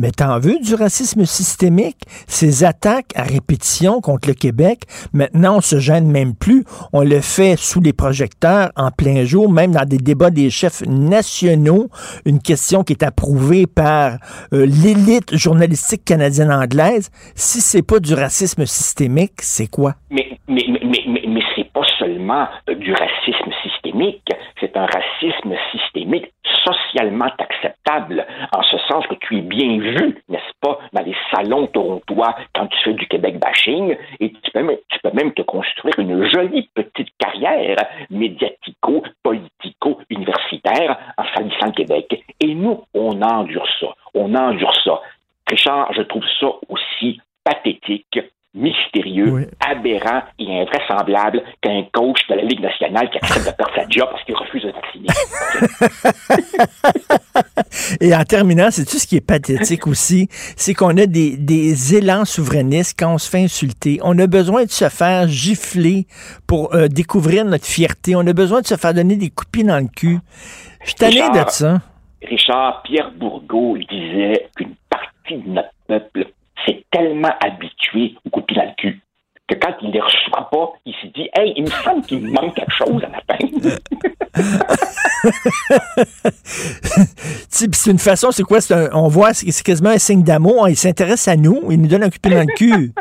mais 0.00 0.10
t'en 0.10 0.40
veux 0.40 0.58
du 0.58 0.74
racisme 0.74 1.24
systémique? 1.24 1.98
Ces 2.26 2.64
attaques 2.64 3.12
à 3.14 3.22
répétition 3.22 4.00
contre 4.00 4.26
le 4.26 4.34
Québec, 4.34 4.80
maintenant 5.12 5.58
on 5.58 5.60
se 5.60 5.78
gêne 5.78 6.10
même 6.10 6.34
plus, 6.34 6.64
on 6.92 7.02
le 7.04 7.20
fait 7.20 7.54
sous 7.56 7.80
les 7.80 7.92
projecteurs, 7.92 8.72
en 8.74 8.90
plein 8.90 9.24
jour, 9.24 9.48
même 9.48 9.70
dans 9.70 9.84
des 9.84 9.98
débats 9.98 10.30
des 10.30 10.50
chefs 10.50 10.82
nationaux, 10.88 11.88
une 12.24 12.40
question 12.40 12.82
qui 12.82 12.94
est 12.94 13.04
approuvée 13.04 13.68
par 13.68 14.18
euh, 14.52 14.66
l'élite 14.66 15.36
journalistique 15.36 16.04
canadienne-anglaise. 16.04 17.12
Si 17.36 17.60
c'est 17.60 17.86
pas 17.86 18.00
du 18.00 18.14
racisme 18.14 18.66
systémique, 18.66 19.34
c'est 19.38 19.68
quoi? 19.68 19.94
Mais, 20.10 20.26
mais, 20.48 20.64
mais, 20.68 20.80
mais, 21.06 21.22
mais, 21.28 21.40
c'est 21.54 21.72
pas 21.72 21.86
seulement 22.00 22.48
euh, 22.68 22.74
du 22.74 22.92
racisme 22.92 23.52
systémique, 23.62 24.24
c'est 24.60 24.76
un 24.76 24.86
racisme 24.86 25.54
systémique 25.72 26.32
socialement 26.64 27.30
acceptable, 27.38 28.26
en 28.52 28.62
ce 28.62 28.78
sens 28.88 29.06
que 29.06 29.14
tu 29.14 29.38
es 29.38 29.40
bien 29.40 29.78
vu, 29.78 30.22
n'est-ce 30.28 30.52
pas, 30.60 30.78
dans 30.92 31.02
les 31.02 31.16
salons 31.34 31.66
torontois 31.68 32.34
quand 32.54 32.66
tu 32.66 32.78
fais 32.84 32.92
du 32.94 33.06
Québec 33.06 33.38
bashing, 33.38 33.96
et 34.20 34.32
tu 34.32 34.50
peux 34.52 34.62
même, 34.62 34.76
même 35.14 35.32
te 35.32 35.42
construire 35.42 35.98
une 35.98 36.28
jolie 36.28 36.68
petite 36.74 37.08
carrière 37.18 37.76
médiatico, 38.10 39.02
politico, 39.22 40.00
universitaire 40.10 40.98
en 41.16 41.24
salissant 41.34 41.66
le 41.66 41.72
Québec. 41.72 42.24
Et 42.40 42.54
nous, 42.54 42.84
on 42.94 43.20
endure 43.22 43.66
ça. 43.80 43.88
On 44.14 44.34
endure 44.34 44.74
ça. 44.84 45.00
Richard, 45.48 45.92
je 45.94 46.02
trouve 46.02 46.24
ça 46.38 46.48
aussi 46.68 47.20
pathétique, 47.44 48.20
mystérieux, 48.60 49.48
aberrant 49.60 50.22
et 50.38 50.60
invraisemblable 50.60 51.42
qu'un 51.60 51.82
coach 51.92 52.20
de 52.28 52.34
la 52.34 52.42
Ligue 52.42 52.60
nationale 52.60 53.10
qui 53.10 53.18
accepte 53.18 53.46
de 53.46 53.52
perdre 53.52 53.74
sa 53.74 53.88
job 53.88 54.08
parce 54.10 54.24
qu'il 54.24 54.36
refuse 54.36 54.62
de 54.62 54.72
vacciner. 54.72 55.08
Et 58.00 58.14
en 58.14 58.24
terminant, 58.24 58.70
c'est 58.70 58.84
tout 58.84 58.98
ce 58.98 59.06
qui 59.06 59.16
est 59.16 59.26
pathétique 59.26 59.86
aussi, 59.86 60.28
c'est 60.30 60.74
qu'on 60.74 60.96
a 60.96 61.06
des, 61.06 61.36
des 61.36 61.96
élans 61.96 62.24
souverainistes 62.24 62.98
quand 62.98 63.14
on 63.14 63.18
se 63.18 63.30
fait 63.30 63.44
insulter. 63.44 63.98
On 64.02 64.18
a 64.18 64.26
besoin 64.26 64.64
de 64.64 64.70
se 64.70 64.88
faire 64.88 65.28
gifler 65.28 66.06
pour 66.46 66.74
euh, 66.74 66.88
découvrir 66.88 67.44
notre 67.44 67.66
fierté. 67.66 68.14
On 68.16 68.26
a 68.26 68.32
besoin 68.32 68.60
de 68.60 68.66
se 68.66 68.76
faire 68.76 68.94
donner 68.94 69.16
des 69.16 69.30
coups 69.30 69.46
de 69.46 69.50
pied 69.50 69.64
dans 69.64 69.78
le 69.78 69.88
cul. 69.88 70.18
Je 70.82 70.86
suis 70.86 70.94
tanné 70.96 71.20
de 71.30 71.48
ça. 71.48 71.80
Richard 72.22 72.82
Pierre 72.82 73.12
Bourgault 73.12 73.78
disait 73.90 74.48
qu'une 74.56 74.74
partie 74.90 75.38
de 75.38 75.48
notre 75.50 75.70
peuple 75.86 76.26
s'est 76.66 76.84
tellement 76.90 77.34
habitué 77.40 78.14
aux 78.24 78.30
coups 78.30 78.46
de 78.46 78.54
pied 78.54 78.62
dans 78.62 78.68
le 78.68 78.74
cul 78.76 79.00
que 79.50 79.56
quand 79.56 79.74
il 79.82 79.90
les 79.90 80.00
reçoit 80.00 80.48
pas, 80.50 80.72
il 80.86 80.94
se 81.02 81.08
dit 81.08 81.28
Hey, 81.34 81.52
il 81.56 81.64
me 81.64 81.70
semble 81.70 82.02
qu'il 82.02 82.20
me 82.20 82.30
manque 82.30 82.54
quelque 82.54 82.72
chose 82.72 83.02
à 83.02 83.08
la 83.08 83.20
fin. 83.26 83.36
C'est 87.50 87.90
une 87.90 87.98
façon, 87.98 88.30
c'est 88.30 88.42
quoi? 88.42 88.60
c'est 88.60 88.94
on 88.94 89.08
voit, 89.08 89.34
c'est 89.34 89.50
c'est 89.50 89.62
quasiment 89.64 89.90
un 89.90 89.98
signe 89.98 90.22
d'amour. 90.22 90.68
Il 90.68 90.76
s'intéresse 90.76 91.28
à 91.28 91.36
nous, 91.36 91.60
il 91.70 91.80
nous 91.80 91.88
donne 91.88 92.04
un 92.04 92.08
coup 92.08 92.16
de 92.16 92.28
pied 92.28 92.34
dans 92.34 92.40
le 92.40 92.54
cul. 92.54 92.92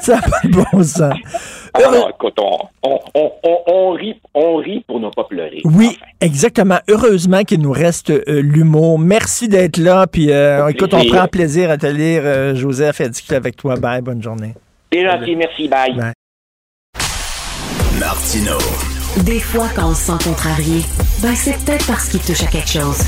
Ça 0.00 0.16
n'a 0.16 0.22
pas 0.22 0.40
de 0.44 0.48
bon 0.48 0.82
sens. 0.82 1.14
Alors, 1.74 2.10
écoute, 2.10 2.34
on, 2.38 2.58
on, 2.82 2.98
on, 3.14 3.32
on, 3.42 3.58
on 3.66 3.90
rit, 3.92 4.20
on 4.34 4.56
rit 4.56 4.84
pour 4.86 5.00
ne 5.00 5.10
pas 5.10 5.24
pleurer. 5.24 5.60
Oui, 5.64 5.98
exactement. 6.20 6.78
Heureusement 6.88 7.42
qu'il 7.42 7.60
nous 7.60 7.72
reste 7.72 8.10
euh, 8.10 8.40
l'humour. 8.40 8.98
Merci 8.98 9.48
d'être 9.48 9.76
là. 9.76 10.06
Puis, 10.06 10.30
euh, 10.30 10.68
écoute, 10.68 10.94
on 10.94 11.04
prend 11.04 11.26
plaisir 11.28 11.70
à 11.70 11.76
te 11.76 11.86
lire, 11.86 12.22
euh, 12.24 12.54
Joseph, 12.54 13.00
et 13.00 13.04
à 13.04 13.08
discuter 13.08 13.36
avec 13.36 13.56
toi. 13.56 13.76
Bye, 13.76 14.00
bonne 14.00 14.22
journée. 14.22 14.54
C'est 14.92 15.04
gentil, 15.04 15.36
merci, 15.36 15.68
bye. 15.68 15.94
Martino. 17.98 18.58
Des 19.24 19.40
fois, 19.40 19.68
quand 19.74 19.90
on 19.90 19.94
se 19.94 20.12
sent 20.12 20.24
contrarié, 20.24 20.82
ben 21.22 21.34
c'est 21.34 21.56
peut-être 21.64 21.86
parce 21.86 22.08
qu'il 22.08 22.20
touche 22.20 22.42
à 22.42 22.46
quelque 22.46 22.68
chose. 22.68 22.98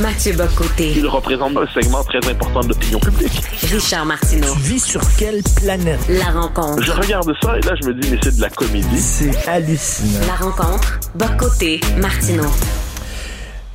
Mathieu 0.00 0.32
Bocoté. 0.32 0.92
Il 0.96 1.06
représente 1.06 1.56
un 1.56 1.66
segment 1.68 2.02
très 2.02 2.18
important 2.28 2.60
de 2.60 2.68
l'opinion 2.70 2.98
publique. 2.98 3.40
Richard 3.70 4.04
Martineau. 4.04 4.52
Tu 4.54 4.58
vis 4.62 4.84
sur 4.84 5.00
quelle 5.16 5.40
planète? 5.62 6.00
La 6.08 6.32
rencontre. 6.32 6.82
Je 6.82 6.90
regarde 6.90 7.32
ça 7.40 7.56
et 7.56 7.60
là, 7.60 7.74
je 7.80 7.88
me 7.88 7.94
dis, 7.94 8.10
mais 8.10 8.18
c'est 8.20 8.34
de 8.36 8.40
la 8.40 8.50
comédie. 8.50 8.98
C'est 8.98 9.48
hallucinant. 9.48 10.26
La 10.26 10.34
rencontre. 10.34 10.98
Bocoté. 11.14 11.80
Martineau. 11.98 12.50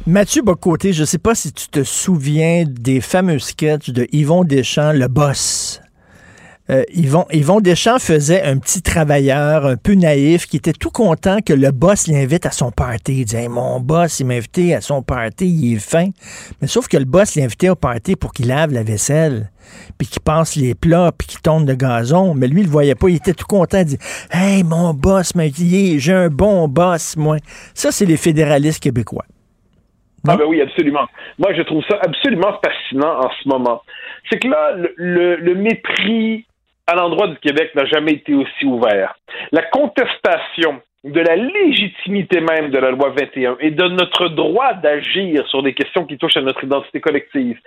Mathieu 0.08 0.41
Bocoté, 0.41 0.91
je 0.91 1.02
ne 1.02 1.06
sais 1.06 1.20
pas 1.20 1.36
si 1.36 1.54
tu 1.54 1.70
te 1.70 1.84
souviens 1.84 2.66
des 2.68 3.00
fameux 3.00 3.40
sketchs 3.40 3.91
de 3.91 4.06
Yvon 4.12 4.44
Deschamps, 4.44 4.91
le 4.91 5.08
boss. 5.08 5.80
Euh, 6.72 6.84
Yvon, 6.94 7.26
Yvon 7.32 7.62
Deschamps 7.62 7.98
faisait 7.98 8.44
un 8.44 8.60
petit 8.60 8.84
travailleur 8.84 9.66
un 9.66 9.76
peu 9.76 9.96
naïf 9.96 10.46
qui 10.46 10.58
était 10.58 10.74
tout 10.74 10.91
content 10.91 11.40
que 11.44 11.54
le 11.54 11.72
boss 11.72 12.08
l'invite 12.08 12.46
à 12.46 12.52
son 12.52 12.70
party. 12.70 13.20
Il 13.22 13.26
disait 13.26 13.48
Mon 13.48 13.80
boss, 13.80 14.20
il 14.20 14.28
m'a 14.28 14.36
invité 14.36 14.76
à 14.76 14.82
son 14.82 15.02
party, 15.02 15.48
il 15.48 15.76
est 15.76 15.80
fin. 15.80 16.10
Mais 16.62 16.68
sauf 16.68 16.88
que 16.88 16.98
le 16.98 17.06
boss 17.06 17.36
l'invitait 17.36 17.70
au 17.70 17.76
party 17.76 18.16
pour 18.16 18.34
qu'il 18.34 18.50
lave 18.50 18.72
la 18.72 18.84
vaisselle, 18.84 19.50
puis 19.98 20.08
qu'il 20.08 20.22
passe 20.22 20.56
les 20.58 20.76
plats, 20.76 21.12
puis 21.18 21.28
qu'il 21.28 21.41
tourne 21.41 21.66
le 21.66 21.74
gazon. 21.74 22.36
Mais 22.36 22.48
lui, 22.48 22.62
il 22.62 22.66
le 22.66 22.72
voyait 22.72 22.94
pas. 22.94 23.10
Il 23.10 23.16
était 23.16 23.34
tout 23.34 23.48
content. 23.48 23.80
Il 23.80 23.86
dit 23.86 23.98
Hey, 24.32 24.64
mon 24.64 24.94
boss 24.94 25.34
m'a 25.34 25.46
J'ai 25.48 26.14
un 26.14 26.30
bon 26.30 26.68
boss, 26.68 27.18
moi. 27.18 27.38
Ça, 27.74 27.91
c'est 27.91 28.06
les 28.06 28.18
fédéralistes 28.18 28.84
québécois. 28.84 29.26
Ah 30.28 30.36
ben 30.36 30.46
oui, 30.48 30.62
absolument. 30.62 31.08
Moi, 31.40 31.54
je 31.56 31.62
trouve 31.64 31.82
ça 31.90 31.98
absolument 32.02 32.60
fascinant 32.64 33.22
en 33.22 33.30
ce 33.41 33.48
moment. 33.48 33.82
C'est 34.30 34.38
que 34.38 34.50
là, 34.50 34.76
le 34.98 35.56
mépris 35.56 36.46
à 36.90 36.95
l'endroit 36.95 37.28
du 37.28 37.38
Québec 37.38 37.76
n'a 37.76 37.86
jamais 37.86 38.14
été 38.14 38.34
aussi 38.34 38.66
ouvert. 38.66 39.16
La 39.52 39.61
contestation 39.64 40.82
de 41.03 41.20
la 41.22 41.36
légitimité 41.36 42.41
même 42.41 42.72
de 42.72 42.78
la 42.78 42.91
loi 42.91 43.14
21 43.18 43.57
et 43.60 43.72
de 43.72 43.88
notre 43.88 44.28
droit 44.30 44.74
d'agir 44.74 45.48
sur 45.48 45.64
des 45.64 45.74
questions 45.74 46.06
qui 46.06 46.18
touchent 46.18 46.38
à 46.38 46.41
notre 46.41 46.64
identité 46.64 46.99
collective, 46.99 47.57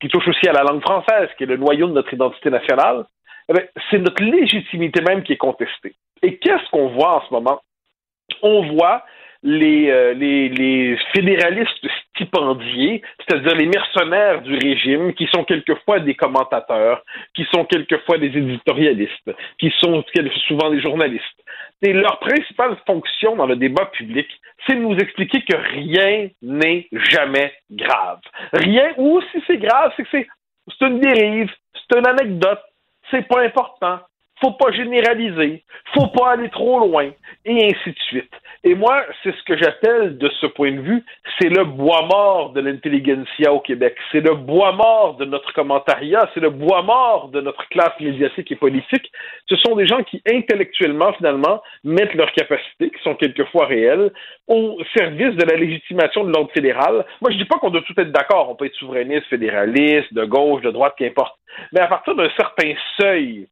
qui 0.00 0.08
touchent 0.08 0.28
aussi 0.28 0.46
à 0.48 0.52
la 0.52 0.62
langue 0.62 0.82
française, 0.82 1.28
qui 1.36 1.44
est 1.44 1.48
le 1.48 1.56
noyau 1.56 1.88
de 1.88 1.94
notre 1.94 2.12
identité 2.12 2.50
nationale, 2.50 3.04
eh 3.48 3.54
c'est 3.90 3.98
notre 3.98 4.22
légitimité 4.22 5.00
même 5.00 5.22
qui 5.22 5.32
est 5.32 5.38
contestée. 5.38 5.94
Et 6.22 6.36
qu'est-ce 6.36 6.70
qu'on 6.70 6.88
voit 6.88 7.16
en 7.16 7.26
ce 7.26 7.32
moment? 7.32 7.60
On 8.42 8.74
voit 8.74 9.04
les, 9.46 9.90
euh, 9.90 10.12
les, 10.14 10.98
fédéralistes 11.14 11.86
stipendiés, 12.10 13.00
c'est-à-dire 13.20 13.54
les 13.54 13.66
mercenaires 13.66 14.42
du 14.42 14.56
régime, 14.56 15.14
qui 15.14 15.26
sont 15.32 15.44
quelquefois 15.44 16.00
des 16.00 16.14
commentateurs, 16.14 17.02
qui 17.34 17.46
sont 17.54 17.64
quelquefois 17.64 18.18
des 18.18 18.26
éditorialistes, 18.26 19.30
qui 19.58 19.72
sont 19.80 20.04
souvent 20.48 20.70
des 20.70 20.80
journalistes. 20.80 21.22
Et 21.82 21.92
leur 21.92 22.18
principale 22.18 22.76
fonction 22.86 23.36
dans 23.36 23.46
le 23.46 23.54
débat 23.54 23.86
public, 23.86 24.26
c'est 24.66 24.74
de 24.74 24.80
nous 24.80 24.96
expliquer 24.96 25.42
que 25.42 25.56
rien 25.56 26.28
n'est 26.42 26.88
jamais 26.92 27.52
grave. 27.70 28.20
Rien, 28.52 28.94
ou 28.96 29.20
si 29.30 29.40
c'est 29.46 29.58
grave, 29.58 29.92
c'est 29.96 30.02
que 30.02 30.26
c'est 30.78 30.86
une 30.86 30.98
dérive, 30.98 31.52
c'est 31.72 31.98
une 31.98 32.06
anecdote, 32.06 32.62
c'est 33.12 33.28
pas 33.28 33.42
important. 33.44 34.00
Faut 34.40 34.52
pas 34.52 34.70
généraliser, 34.72 35.62
faut 35.94 36.08
pas 36.08 36.32
aller 36.32 36.50
trop 36.50 36.80
loin, 36.80 37.10
et 37.44 37.64
ainsi 37.64 37.90
de 37.90 37.98
suite. 38.08 38.32
Et 38.64 38.74
moi, 38.74 39.04
c'est 39.22 39.32
ce 39.32 39.42
que 39.44 39.56
j'appelle, 39.56 40.18
de 40.18 40.28
ce 40.40 40.46
point 40.46 40.72
de 40.72 40.80
vue, 40.80 41.04
c'est 41.38 41.48
le 41.48 41.64
bois 41.64 42.02
mort 42.10 42.50
de 42.50 42.60
l'intelligentsia 42.60 43.52
au 43.52 43.60
Québec. 43.60 43.96
C'est 44.10 44.20
le 44.20 44.34
bois 44.34 44.72
mort 44.72 45.16
de 45.18 45.24
notre 45.24 45.52
commentariat, 45.52 46.28
c'est 46.34 46.40
le 46.40 46.50
bois 46.50 46.82
mort 46.82 47.28
de 47.28 47.40
notre 47.40 47.68
classe 47.68 47.92
médiatique 48.00 48.50
et 48.50 48.56
politique. 48.56 49.12
Ce 49.48 49.56
sont 49.56 49.76
des 49.76 49.86
gens 49.86 50.02
qui, 50.02 50.20
intellectuellement, 50.28 51.12
finalement, 51.12 51.62
mettent 51.84 52.14
leurs 52.14 52.32
capacités, 52.32 52.90
qui 52.90 53.02
sont 53.04 53.14
quelquefois 53.14 53.66
réelles, 53.66 54.10
au 54.48 54.78
service 54.96 55.36
de 55.36 55.44
la 55.44 55.56
légitimation 55.56 56.24
de 56.24 56.32
l'ordre 56.32 56.50
fédéral. 56.52 57.04
Moi, 57.20 57.30
je 57.30 57.36
dis 57.36 57.44
pas 57.44 57.58
qu'on 57.58 57.70
doit 57.70 57.82
tout 57.82 57.94
être 58.00 58.10
d'accord. 58.10 58.50
On 58.50 58.56
peut 58.56 58.66
être 58.66 58.74
souverainiste, 58.74 59.26
fédéraliste, 59.26 60.12
de 60.12 60.24
gauche, 60.24 60.62
de 60.62 60.70
droite, 60.72 60.94
qu'importe. 60.98 61.36
Mais 61.72 61.80
à 61.80 61.86
partir 61.86 62.16
d'un 62.16 62.30
certain 62.36 62.72
seuil, 63.00 63.46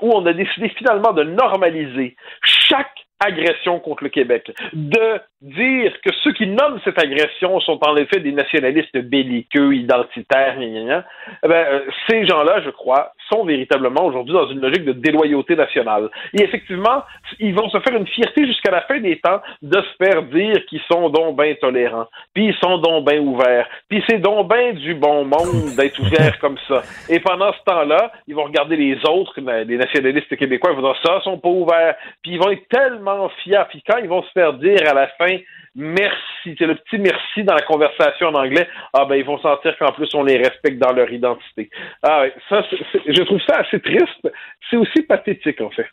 où 0.00 0.12
on 0.12 0.24
a 0.26 0.32
décidé 0.32 0.68
finalement 0.70 1.12
de 1.12 1.22
normaliser 1.22 2.16
chaque 2.42 3.03
agression 3.20 3.80
contre 3.80 4.04
le 4.04 4.10
Québec, 4.10 4.52
de 4.72 5.20
dire 5.42 5.92
que 6.02 6.10
ceux 6.22 6.32
qui 6.32 6.46
nomment 6.46 6.80
cette 6.84 6.98
agression 6.98 7.60
sont 7.60 7.78
en 7.86 7.96
effet 7.96 8.20
des 8.20 8.32
nationalistes 8.32 8.96
belliqueux, 8.96 9.74
identitaires, 9.74 10.56
gna. 10.58 11.04
Eh 11.44 11.48
ben, 11.48 11.66
euh, 11.66 11.80
ces 12.08 12.26
gens-là, 12.26 12.62
je 12.64 12.70
crois, 12.70 13.12
sont 13.32 13.44
véritablement 13.44 14.04
aujourd'hui 14.06 14.34
dans 14.34 14.48
une 14.48 14.60
logique 14.60 14.84
de 14.84 14.92
déloyauté 14.92 15.54
nationale. 15.56 16.08
Et 16.32 16.42
effectivement, 16.42 17.02
ils 17.38 17.54
vont 17.54 17.68
se 17.68 17.78
faire 17.80 17.96
une 17.96 18.06
fierté 18.06 18.46
jusqu'à 18.46 18.70
la 18.70 18.82
fin 18.82 19.00
des 19.00 19.18
temps 19.18 19.40
de 19.62 19.80
se 19.80 20.04
faire 20.04 20.22
dire 20.24 20.64
qu'ils 20.66 20.82
sont 20.90 21.10
donc 21.10 21.36
bien 21.40 21.54
tolérants, 21.60 22.08
puis 22.34 22.46
ils 22.46 22.56
sont 22.62 22.78
donc 22.78 23.06
bien 23.08 23.20
ouverts, 23.20 23.68
puis 23.88 24.02
c'est 24.08 24.18
donc 24.18 24.48
bien 24.48 24.72
du 24.72 24.94
bon 24.94 25.24
monde 25.24 25.74
d'être 25.76 25.98
ouverts 26.00 26.38
comme 26.38 26.56
ça. 26.68 26.82
Et 27.08 27.20
pendant 27.20 27.52
ce 27.52 27.62
temps-là, 27.64 28.12
ils 28.26 28.34
vont 28.34 28.44
regarder 28.44 28.76
les 28.76 28.96
autres, 29.06 29.34
les 29.40 29.76
nationalistes 29.76 30.34
québécois, 30.36 30.70
ils 30.72 30.80
vont 30.80 30.92
dire 30.92 31.00
ça, 31.04 31.20
sont 31.22 31.38
pas 31.38 31.48
ouverts, 31.48 31.94
puis 32.22 32.32
ils 32.32 32.38
vont 32.38 32.50
être 32.50 32.68
tellement 32.68 33.03
fiers, 33.42 33.64
puis 33.68 33.82
quand 33.86 33.98
ils 33.98 34.08
vont 34.08 34.22
se 34.22 34.32
faire 34.32 34.54
dire 34.54 34.88
à 34.88 34.94
la 34.94 35.08
fin 35.18 35.38
merci. 35.74 36.54
C'est 36.58 36.66
le 36.66 36.76
petit 36.76 36.98
merci 36.98 37.42
dans 37.42 37.54
la 37.54 37.62
conversation 37.62 38.28
en 38.28 38.34
anglais. 38.34 38.68
Ah 38.92 39.04
ben 39.06 39.16
ils 39.16 39.24
vont 39.24 39.38
sentir 39.38 39.76
qu'en 39.78 39.92
plus 39.92 40.08
on 40.14 40.22
les 40.22 40.36
respecte 40.36 40.78
dans 40.78 40.92
leur 40.92 41.10
identité. 41.10 41.70
Ah 42.02 42.24
ça, 42.48 42.62
je 43.06 43.22
trouve 43.22 43.40
ça 43.46 43.58
assez 43.60 43.80
triste. 43.80 44.30
C'est 44.70 44.76
aussi 44.76 45.02
pathétique 45.02 45.60
en 45.60 45.70
fait. 45.70 45.86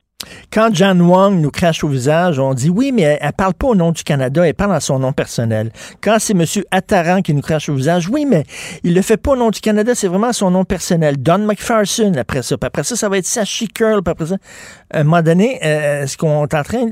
Quand 0.52 0.74
Jan 0.74 1.00
Wong 1.00 1.42
nous 1.42 1.52
crache 1.52 1.84
au 1.84 1.88
visage, 1.88 2.40
on 2.40 2.54
dit 2.54 2.70
oui, 2.70 2.92
mais 2.92 3.04
elle, 3.04 3.28
ne 3.28 3.32
parle 3.32 3.54
pas 3.54 3.68
au 3.68 3.76
nom 3.76 3.92
du 3.92 4.04
Canada, 4.04 4.46
elle 4.46 4.54
parle 4.54 4.74
en 4.74 4.80
son 4.80 5.00
nom 5.00 5.14
personnel. 5.14 5.72
Quand 6.02 6.18
c'est 6.20 6.34
M. 6.34 6.46
Attaran 6.72 7.22
qui 7.22 7.34
nous 7.34 7.42
crache 7.42 7.70
au 7.70 7.76
visage, 7.76 8.10
oui, 8.10 8.26
mais 8.26 8.44
il 8.84 8.94
le 8.94 9.02
fait 9.02 9.18
pas 9.18 9.32
au 9.32 9.36
nom 9.36 9.50
du 9.50 9.62
Canada, 9.62 9.96
c'est 9.96 10.08
vraiment 10.08 10.34
son 10.34 10.52
nom 10.52 10.66
personnel. 10.66 11.16
Don 11.18 11.40
McPherson, 11.40 12.14
après 12.18 12.42
ça. 12.42 12.58
Puis 12.58 12.68
après 12.68 12.84
ça, 12.84 12.96
ça 12.96 13.10
va 13.10 13.18
être 13.18 13.26
Sashi 13.26 13.68
Curl. 13.68 14.02
Puis 14.04 14.12
après 14.12 14.26
ça, 14.26 14.36
à 14.92 15.00
un 15.00 15.04
moment 15.04 15.22
donné, 15.22 15.60
euh, 15.64 16.04
est-ce 16.04 16.18
qu'on 16.18 16.46
est 16.46 16.54
en 16.54 16.64
train, 16.64 16.90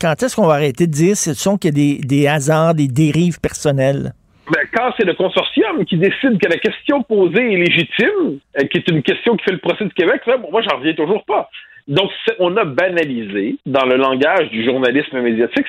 quand 0.00 0.22
est-ce 0.22 0.36
qu'on 0.36 0.46
va 0.46 0.54
arrêter 0.54 0.86
de 0.86 0.92
dire 0.92 1.16
ce 1.16 1.34
sont 1.34 1.56
que 1.56 1.68
des, 1.68 1.98
des 1.98 2.26
hasards, 2.26 2.74
des 2.74 2.88
dérives 2.88 3.40
personnelles? 3.40 4.12
Ben, 4.50 4.62
quand 4.74 4.92
c'est 4.96 5.06
le 5.06 5.14
consortium 5.14 5.84
qui 5.84 5.96
décide 5.96 6.40
que 6.40 6.48
la 6.48 6.58
question 6.58 7.02
posée 7.04 7.52
est 7.52 7.56
légitime, 7.56 8.40
euh, 8.58 8.64
qui 8.64 8.78
est 8.78 8.90
une 8.90 9.02
question 9.02 9.36
qui 9.36 9.44
fait 9.44 9.52
le 9.52 9.58
procès 9.58 9.84
du 9.84 9.92
Québec, 9.92 10.22
bon, 10.26 10.50
moi, 10.50 10.60
j'en 10.62 10.78
reviens 10.78 10.94
toujours 10.94 11.24
pas. 11.24 11.48
Donc, 11.88 12.10
on 12.38 12.56
a 12.56 12.64
banalisé 12.64 13.56
dans 13.66 13.84
le 13.84 13.96
langage 13.96 14.50
du 14.50 14.64
journalisme 14.64 15.20
médiatique, 15.20 15.66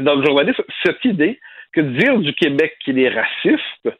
dans 0.00 0.14
le 0.16 0.24
journalisme, 0.24 0.62
cette 0.84 1.04
idée 1.04 1.38
que 1.72 1.80
dire 1.80 2.18
du 2.18 2.32
Québec 2.34 2.76
qu'il 2.84 2.98
est 2.98 3.08
raciste, 3.08 3.98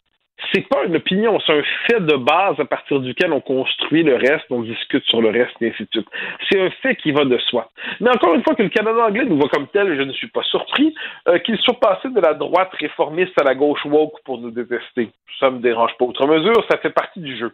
c'est 0.52 0.66
pas 0.68 0.84
une 0.84 0.96
opinion, 0.96 1.38
c'est 1.40 1.52
un 1.52 1.62
fait 1.86 2.00
de 2.00 2.16
base 2.16 2.58
à 2.58 2.64
partir 2.64 3.00
duquel 3.00 3.32
on 3.32 3.40
construit 3.40 4.02
le 4.02 4.16
reste, 4.16 4.44
on 4.50 4.62
discute 4.62 5.04
sur 5.04 5.20
le 5.20 5.30
reste, 5.30 5.54
et 5.60 5.68
ainsi 5.68 5.84
de 5.84 5.88
suite. 5.90 6.08
C'est 6.48 6.60
un 6.60 6.70
fait 6.82 6.96
qui 6.96 7.12
va 7.12 7.24
de 7.24 7.38
soi. 7.38 7.70
Mais 8.00 8.10
encore 8.10 8.34
une 8.34 8.42
fois, 8.42 8.54
que 8.54 8.62
le 8.62 8.68
Canada 8.68 9.06
anglais 9.06 9.24
nous 9.24 9.38
voit 9.38 9.48
comme 9.48 9.68
tel, 9.68 9.96
je 9.96 10.02
ne 10.02 10.12
suis 10.12 10.28
pas 10.28 10.42
surpris 10.42 10.94
euh, 11.28 11.38
qu'il 11.38 11.58
soit 11.58 11.78
passé 11.80 12.08
de 12.08 12.20
la 12.20 12.34
droite 12.34 12.70
réformiste 12.78 13.40
à 13.40 13.44
la 13.44 13.54
gauche 13.54 13.84
woke 13.84 14.20
pour 14.24 14.38
nous 14.38 14.50
détester. 14.50 15.10
Ça 15.40 15.50
me 15.50 15.60
dérange 15.60 15.96
pas. 15.98 16.04
Outre 16.04 16.26
mesure, 16.26 16.64
ça 16.70 16.78
fait 16.78 16.90
partie 16.90 17.20
du 17.20 17.36
jeu. 17.36 17.52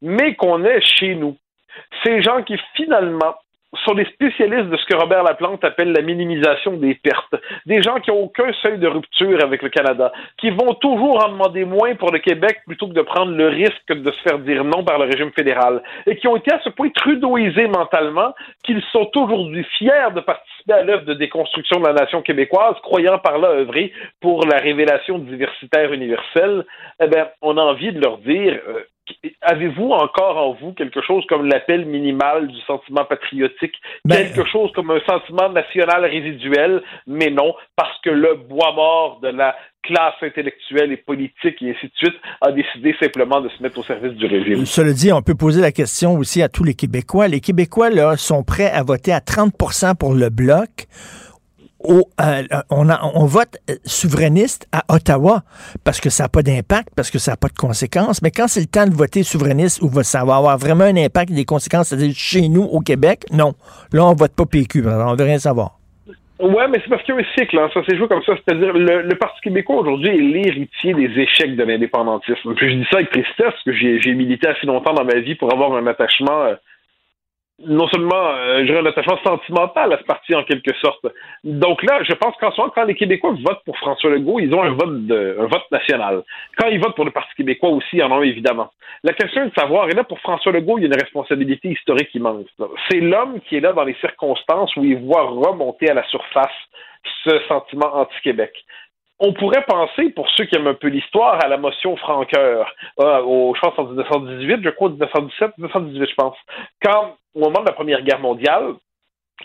Mais 0.00 0.34
qu'on 0.34 0.64
est 0.64 0.80
chez 0.80 1.14
nous 1.14 1.36
ces 2.04 2.22
gens 2.22 2.42
qui 2.42 2.56
finalement 2.74 3.34
sont 3.84 3.94
des 3.94 4.04
spécialistes 4.06 4.68
de 4.68 4.76
ce 4.76 4.84
que 4.86 4.96
Robert 4.96 5.22
Laplante 5.22 5.64
appelle 5.64 5.92
la 5.92 6.02
minimisation 6.02 6.72
des 6.72 6.94
pertes. 6.94 7.34
Des 7.66 7.82
gens 7.82 8.00
qui 8.00 8.10
n'ont 8.10 8.22
aucun 8.22 8.52
seuil 8.62 8.78
de 8.78 8.88
rupture 8.88 9.42
avec 9.42 9.62
le 9.62 9.68
Canada, 9.68 10.12
qui 10.38 10.50
vont 10.50 10.74
toujours 10.74 11.24
en 11.24 11.30
demander 11.30 11.64
moins 11.64 11.94
pour 11.94 12.10
le 12.10 12.18
Québec 12.18 12.60
plutôt 12.66 12.88
que 12.88 12.94
de 12.94 13.02
prendre 13.02 13.32
le 13.32 13.48
risque 13.48 13.92
de 13.92 14.10
se 14.10 14.20
faire 14.22 14.38
dire 14.40 14.64
non 14.64 14.82
par 14.82 14.98
le 14.98 15.04
régime 15.04 15.30
fédéral, 15.32 15.82
et 16.06 16.16
qui 16.16 16.26
ont 16.26 16.36
été 16.36 16.52
à 16.52 16.60
ce 16.64 16.70
point 16.70 16.90
trudeauisés 16.90 17.68
mentalement 17.68 18.34
qu'ils 18.64 18.82
sont 18.92 19.08
aujourd'hui 19.16 19.64
fiers 19.78 20.10
de 20.14 20.20
participer 20.20 20.72
à 20.72 20.82
l'œuvre 20.82 21.04
de 21.04 21.14
déconstruction 21.14 21.78
de 21.80 21.86
la 21.86 21.92
nation 21.92 22.22
québécoise, 22.22 22.74
croyant 22.82 23.18
par 23.18 23.38
là 23.38 23.48
œuvrer 23.48 23.92
pour 24.20 24.46
la 24.46 24.58
révélation 24.58 25.18
diversitaire 25.18 25.92
universelle. 25.92 26.64
Eh 27.00 27.06
bien, 27.06 27.28
on 27.40 27.56
a 27.56 27.62
envie 27.62 27.92
de 27.92 28.00
leur 28.00 28.18
dire, 28.18 28.58
euh, 28.68 28.82
avez-vous 29.42 29.90
encore 29.90 30.36
en 30.36 30.52
vous 30.54 30.72
quelque 30.72 31.00
chose 31.02 31.24
comme 31.28 31.46
l'appel 31.46 31.86
minimal 31.86 32.48
du 32.48 32.60
sentiment 32.66 33.04
patriotique, 33.04 33.74
ben, 34.04 34.16
quelque 34.16 34.48
chose 34.50 34.70
comme 34.74 34.90
un 34.90 35.00
sentiment 35.06 35.48
national 35.50 36.04
résiduel, 36.04 36.82
mais 37.06 37.30
non, 37.30 37.54
parce 37.76 37.98
que 38.02 38.10
le 38.10 38.34
bois 38.34 38.72
mort 38.72 39.20
de 39.22 39.28
la 39.28 39.56
classe 39.82 40.14
intellectuelle 40.22 40.92
et 40.92 40.96
politique 40.96 41.62
et 41.62 41.70
ainsi 41.70 41.86
de 41.86 41.92
suite 41.96 42.16
a 42.40 42.52
décidé 42.52 42.94
simplement 43.00 43.40
de 43.40 43.48
se 43.48 43.62
mettre 43.62 43.78
au 43.78 43.82
service 43.82 44.12
du 44.12 44.26
régime. 44.26 44.66
Cela 44.66 44.92
dit, 44.92 45.12
on 45.12 45.22
peut 45.22 45.34
poser 45.34 45.60
la 45.60 45.72
question 45.72 46.16
aussi 46.16 46.42
à 46.42 46.48
tous 46.48 46.64
les 46.64 46.74
Québécois. 46.74 47.28
Les 47.28 47.40
Québécois 47.40 47.90
là, 47.90 48.16
sont 48.16 48.42
prêts 48.42 48.70
à 48.70 48.82
voter 48.82 49.12
à 49.12 49.20
30% 49.20 49.96
pour 49.96 50.12
le 50.14 50.28
bloc 50.28 50.86
euh, 51.88 52.42
on, 52.70 53.24
vote 53.24 53.56
euh, 53.70 53.74
souverainiste 53.84 54.68
à 54.72 54.82
Ottawa 54.94 55.42
parce 55.84 56.00
que 56.00 56.10
ça 56.10 56.24
n'a 56.24 56.28
pas 56.28 56.42
d'impact, 56.42 56.88
parce 56.94 57.10
que 57.10 57.18
ça 57.18 57.32
n'a 57.32 57.36
pas 57.36 57.48
de 57.48 57.56
conséquences. 57.56 58.22
Mais 58.22 58.30
quand 58.30 58.48
c'est 58.48 58.60
le 58.60 58.66
temps 58.66 58.86
de 58.86 58.94
voter 58.94 59.22
souverainiste 59.22 59.80
où 59.82 59.90
ça 60.02 60.24
va 60.24 60.36
avoir 60.36 60.58
vraiment 60.58 60.84
un 60.84 60.96
impact 60.96 61.30
et 61.30 61.34
des 61.34 61.44
conséquences, 61.44 61.88
c'est-à-dire 61.88 62.12
chez 62.14 62.48
nous, 62.48 62.62
au 62.62 62.80
Québec, 62.80 63.24
non. 63.32 63.54
Là, 63.92 64.04
on 64.04 64.14
vote 64.14 64.34
pas 64.36 64.44
PQ, 64.44 64.84
on 64.86 65.14
veut 65.14 65.24
rien 65.24 65.38
savoir. 65.38 65.80
Ouais, 66.40 66.68
mais 66.68 66.80
c'est 66.82 66.88
parce 66.88 67.02
qu'il 67.02 67.14
y 67.14 67.18
a 67.18 67.20
un 67.20 67.24
cycle, 67.38 67.58
hein. 67.58 67.68
ça 67.74 67.84
s'est 67.84 67.96
joué 67.96 68.08
comme 68.08 68.22
ça. 68.22 68.32
C'est-à-dire, 68.36 68.72
le, 68.72 69.02
le, 69.02 69.14
Parti 69.16 69.38
québécois 69.42 69.76
aujourd'hui 69.76 70.08
est 70.08 70.22
l'héritier 70.22 70.94
des 70.94 71.20
échecs 71.20 71.54
de 71.54 71.62
l'indépendantisme. 71.64 72.54
Puis 72.54 72.70
je 72.70 72.76
dis 72.76 72.86
ça 72.90 72.96
avec 72.96 73.10
tristesse, 73.10 73.34
parce 73.36 73.62
que 73.64 73.72
j'ai 73.72 74.14
milité 74.14 74.48
assez 74.48 74.66
longtemps 74.66 74.94
dans 74.94 75.04
ma 75.04 75.20
vie 75.20 75.34
pour 75.34 75.52
avoir 75.52 75.74
un 75.74 75.86
attachement 75.86 76.44
euh, 76.44 76.54
non 77.66 77.88
seulement, 77.88 78.30
euh, 78.36 78.80
un 78.80 78.86
attachement 78.86 79.18
sentimental 79.24 79.92
à 79.92 79.98
ce 79.98 80.04
parti 80.04 80.34
en 80.34 80.44
quelque 80.44 80.74
sorte. 80.76 81.06
Donc 81.44 81.82
là, 81.82 82.02
je 82.02 82.14
pense 82.14 82.34
qu'en 82.36 82.52
soi, 82.52 82.72
quand 82.74 82.84
les 82.84 82.94
Québécois 82.94 83.34
votent 83.44 83.62
pour 83.64 83.76
François 83.78 84.10
Legault, 84.10 84.40
ils 84.40 84.54
ont 84.54 84.62
un 84.62 84.70
vote 84.70 85.06
de, 85.06 85.36
un 85.38 85.46
vote 85.46 85.70
national. 85.70 86.22
Quand 86.56 86.68
ils 86.68 86.80
votent 86.80 86.94
pour 86.94 87.04
le 87.04 87.10
Parti 87.10 87.34
québécois 87.36 87.70
aussi, 87.70 87.96
ils 87.96 88.02
en 88.02 88.12
ont 88.12 88.22
évidemment. 88.22 88.70
La 89.02 89.12
question 89.12 89.42
est 89.42 89.48
de 89.48 89.54
savoir, 89.54 89.88
et 89.88 89.92
là 89.92 90.04
pour 90.04 90.20
François 90.20 90.52
Legault, 90.52 90.78
il 90.78 90.82
y 90.82 90.84
a 90.84 90.88
une 90.88 91.00
responsabilité 91.00 91.68
historique 91.68 92.14
immense. 92.14 92.46
C'est 92.88 93.00
l'homme 93.00 93.40
qui 93.48 93.56
est 93.56 93.60
là 93.60 93.72
dans 93.72 93.84
les 93.84 93.96
circonstances 94.00 94.74
où 94.76 94.84
il 94.84 94.98
voit 94.98 95.22
remonter 95.22 95.90
à 95.90 95.94
la 95.94 96.04
surface 96.08 96.48
ce 97.24 97.38
sentiment 97.48 97.94
anti-Québec 97.94 98.52
on 99.20 99.34
pourrait 99.34 99.64
penser, 99.66 100.10
pour 100.10 100.28
ceux 100.30 100.44
qui 100.46 100.56
aiment 100.56 100.66
un 100.66 100.74
peu 100.74 100.88
l'histoire, 100.88 101.38
à 101.44 101.48
la 101.48 101.58
motion 101.58 101.94
Franqueur, 101.96 102.74
au, 102.96 103.54
je 103.54 103.60
pense 103.60 103.78
en 103.78 103.84
1918, 103.84 104.60
je 104.64 104.70
crois 104.70 104.88
1917, 104.88 105.58
1918, 105.58 106.08
je 106.08 106.14
pense. 106.14 106.36
Quand, 106.82 107.16
au 107.34 107.40
moment 107.40 107.60
de 107.60 107.66
la 107.66 107.72
Première 107.72 108.02
Guerre 108.02 108.20
mondiale, 108.20 108.74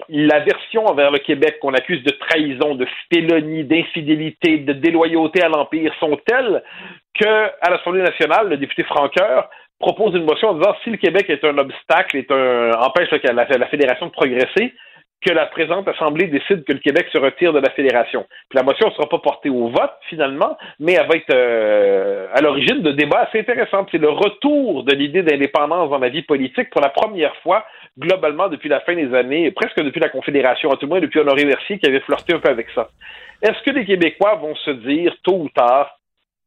l'aversion 0.07 0.85
envers 0.85 1.11
le 1.11 1.19
Québec 1.19 1.59
qu'on 1.61 1.73
accuse 1.73 2.03
de 2.03 2.11
trahison, 2.11 2.75
de 2.75 2.87
félonie, 3.13 3.65
d'infidélité, 3.65 4.59
de 4.59 4.73
déloyauté 4.73 5.43
à 5.43 5.49
l'Empire 5.49 5.93
sont 5.99 6.17
telles 6.25 6.63
que, 7.19 7.45
à 7.61 7.69
l'Assemblée 7.69 8.01
nationale, 8.01 8.49
le 8.49 8.57
député 8.57 8.83
Franqueur 8.83 9.49
propose 9.79 10.15
une 10.15 10.23
motion 10.23 10.49
en 10.49 10.53
disant 10.55 10.75
si 10.83 10.89
le 10.89 10.97
Québec 10.97 11.29
est 11.29 11.43
un 11.43 11.57
obstacle, 11.57 12.17
est 12.17 12.31
un, 12.31 12.71
empêche 12.79 13.09
la, 13.11 13.45
la 13.45 13.67
Fédération 13.67 14.05
de 14.07 14.11
progresser, 14.11 14.73
que 15.25 15.33
la 15.33 15.47
présente 15.47 15.87
Assemblée 15.87 16.27
décide 16.27 16.63
que 16.63 16.73
le 16.73 16.79
Québec 16.79 17.07
se 17.11 17.17
retire 17.17 17.51
de 17.51 17.59
la 17.59 17.71
Fédération. 17.71 18.25
Puis 18.49 18.57
la 18.57 18.63
motion 18.63 18.87
ne 18.87 18.93
sera 18.93 19.09
pas 19.09 19.17
portée 19.17 19.49
au 19.49 19.69
vote, 19.69 19.93
finalement, 20.07 20.57
mais 20.79 20.93
elle 20.93 21.07
va 21.07 21.15
être 21.15 21.33
euh, 21.33 22.27
à 22.33 22.41
l'origine 22.41 22.81
de 22.81 22.91
débats 22.91 23.27
assez 23.27 23.39
intéressants. 23.39 23.87
C'est 23.91 23.97
le 23.97 24.09
retour 24.09 24.83
de 24.83 24.93
l'idée 24.93 25.23
d'indépendance 25.23 25.89
dans 25.89 25.97
la 25.97 26.09
vie 26.09 26.21
politique 26.21 26.69
pour 26.69 26.81
la 26.81 26.89
première 26.89 27.35
fois, 27.37 27.65
globalement, 27.97 28.49
depuis 28.49 28.69
la 28.69 28.81
fin 28.81 28.95
des 28.95 29.13
années, 29.15 29.49
presque 29.51 29.81
depuis 29.81 29.99
la 29.99 30.09
Confédération, 30.09 30.71
à 30.71 30.77
tout 30.77 30.87
moins 30.87 30.99
depuis 30.99 31.19
Honoré 31.19 31.45
Mercier 31.45 31.79
qui 31.79 31.87
avait 31.87 32.01
flirté 32.01 32.33
un 32.35 32.39
peu 32.39 32.49
avec 32.49 32.67
ça. 32.75 32.89
Est-ce 33.41 33.61
que 33.63 33.71
les 33.71 33.85
Québécois 33.85 34.35
vont 34.35 34.55
se 34.55 34.71
dire, 34.71 35.15
tôt 35.23 35.39
ou 35.39 35.49
tard, 35.49 35.97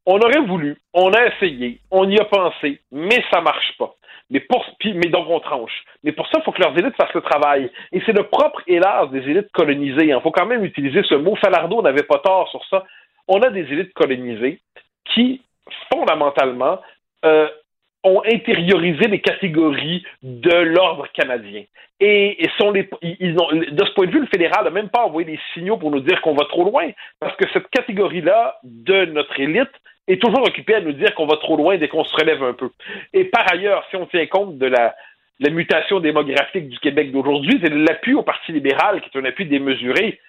on 0.06 0.18
aurait 0.20 0.40
voulu, 0.46 0.76
on 0.94 1.12
a 1.12 1.26
essayé, 1.26 1.80
on 1.90 2.08
y 2.08 2.18
a 2.18 2.24
pensé, 2.24 2.80
mais 2.92 3.22
ça 3.30 3.40
marche 3.40 3.76
pas? 3.78 3.92
Mais, 4.30 4.40
pour, 4.40 4.64
mais 4.84 5.08
donc 5.08 5.26
on 5.28 5.40
tranche. 5.40 5.84
Mais 6.04 6.12
pour 6.12 6.26
ça, 6.26 6.38
il 6.38 6.42
faut 6.44 6.52
que 6.52 6.60
leurs 6.60 6.76
élites 6.78 6.96
fassent 6.96 7.14
le 7.14 7.22
travail. 7.22 7.70
Et 7.92 8.00
c'est 8.04 8.16
le 8.16 8.24
propre 8.24 8.62
hélas 8.66 9.10
des 9.10 9.20
élites 9.20 9.50
colonisées. 9.52 10.06
Il 10.06 10.20
faut 10.22 10.30
quand 10.30 10.46
même 10.46 10.64
utiliser 10.64 11.02
ce 11.04 11.14
mot. 11.14 11.34
Falardeau 11.36 11.82
n'avait 11.82 12.02
pas 12.02 12.18
tort 12.18 12.48
sur 12.50 12.64
ça. 12.66 12.84
On 13.26 13.40
a 13.40 13.50
des 13.50 13.62
élites 13.72 13.94
colonisées 13.94 14.60
qui, 15.06 15.40
fondamentalement, 15.90 16.80
euh, 17.24 17.48
ont 18.04 18.22
intériorisé 18.24 19.08
les 19.08 19.20
catégories 19.20 20.04
de 20.22 20.54
l'ordre 20.54 21.06
canadien. 21.12 21.64
Et, 22.00 22.48
sont 22.58 22.70
les, 22.70 22.88
ils 23.02 23.36
ont, 23.40 23.48
de 23.50 23.84
ce 23.84 23.90
point 23.92 24.06
de 24.06 24.12
vue, 24.12 24.20
le 24.20 24.26
fédéral 24.26 24.64
n'a 24.64 24.70
même 24.70 24.88
pas 24.88 25.04
envoyé 25.04 25.26
des 25.26 25.40
signaux 25.52 25.76
pour 25.78 25.90
nous 25.90 26.00
dire 26.00 26.20
qu'on 26.20 26.34
va 26.34 26.44
trop 26.44 26.64
loin, 26.64 26.90
parce 27.18 27.34
que 27.36 27.44
cette 27.52 27.68
catégorie-là 27.70 28.58
de 28.62 29.06
notre 29.06 29.38
élite 29.40 29.72
est 30.08 30.20
toujours 30.20 30.46
occupée 30.46 30.74
à 30.74 30.80
nous 30.80 30.92
dire 30.92 31.14
qu'on 31.14 31.26
va 31.26 31.36
trop 31.36 31.56
loin 31.56 31.76
dès 31.76 31.88
qu'on 31.88 32.04
se 32.04 32.16
relève 32.16 32.42
un 32.42 32.54
peu. 32.54 32.70
Et 33.12 33.24
par 33.24 33.50
ailleurs, 33.52 33.84
si 33.90 33.96
on 33.96 34.06
tient 34.06 34.26
compte 34.26 34.58
de 34.58 34.66
la, 34.66 34.94
la 35.40 35.50
mutation 35.50 36.00
démographique 36.00 36.68
du 36.68 36.78
Québec 36.78 37.12
d'aujourd'hui, 37.12 37.60
c'est 37.62 37.72
l'appui 37.72 38.14
au 38.14 38.22
Parti 38.22 38.52
libéral 38.52 39.00
qui 39.00 39.10
est 39.12 39.20
un 39.20 39.24
appui 39.24 39.46
démesuré. 39.46 40.20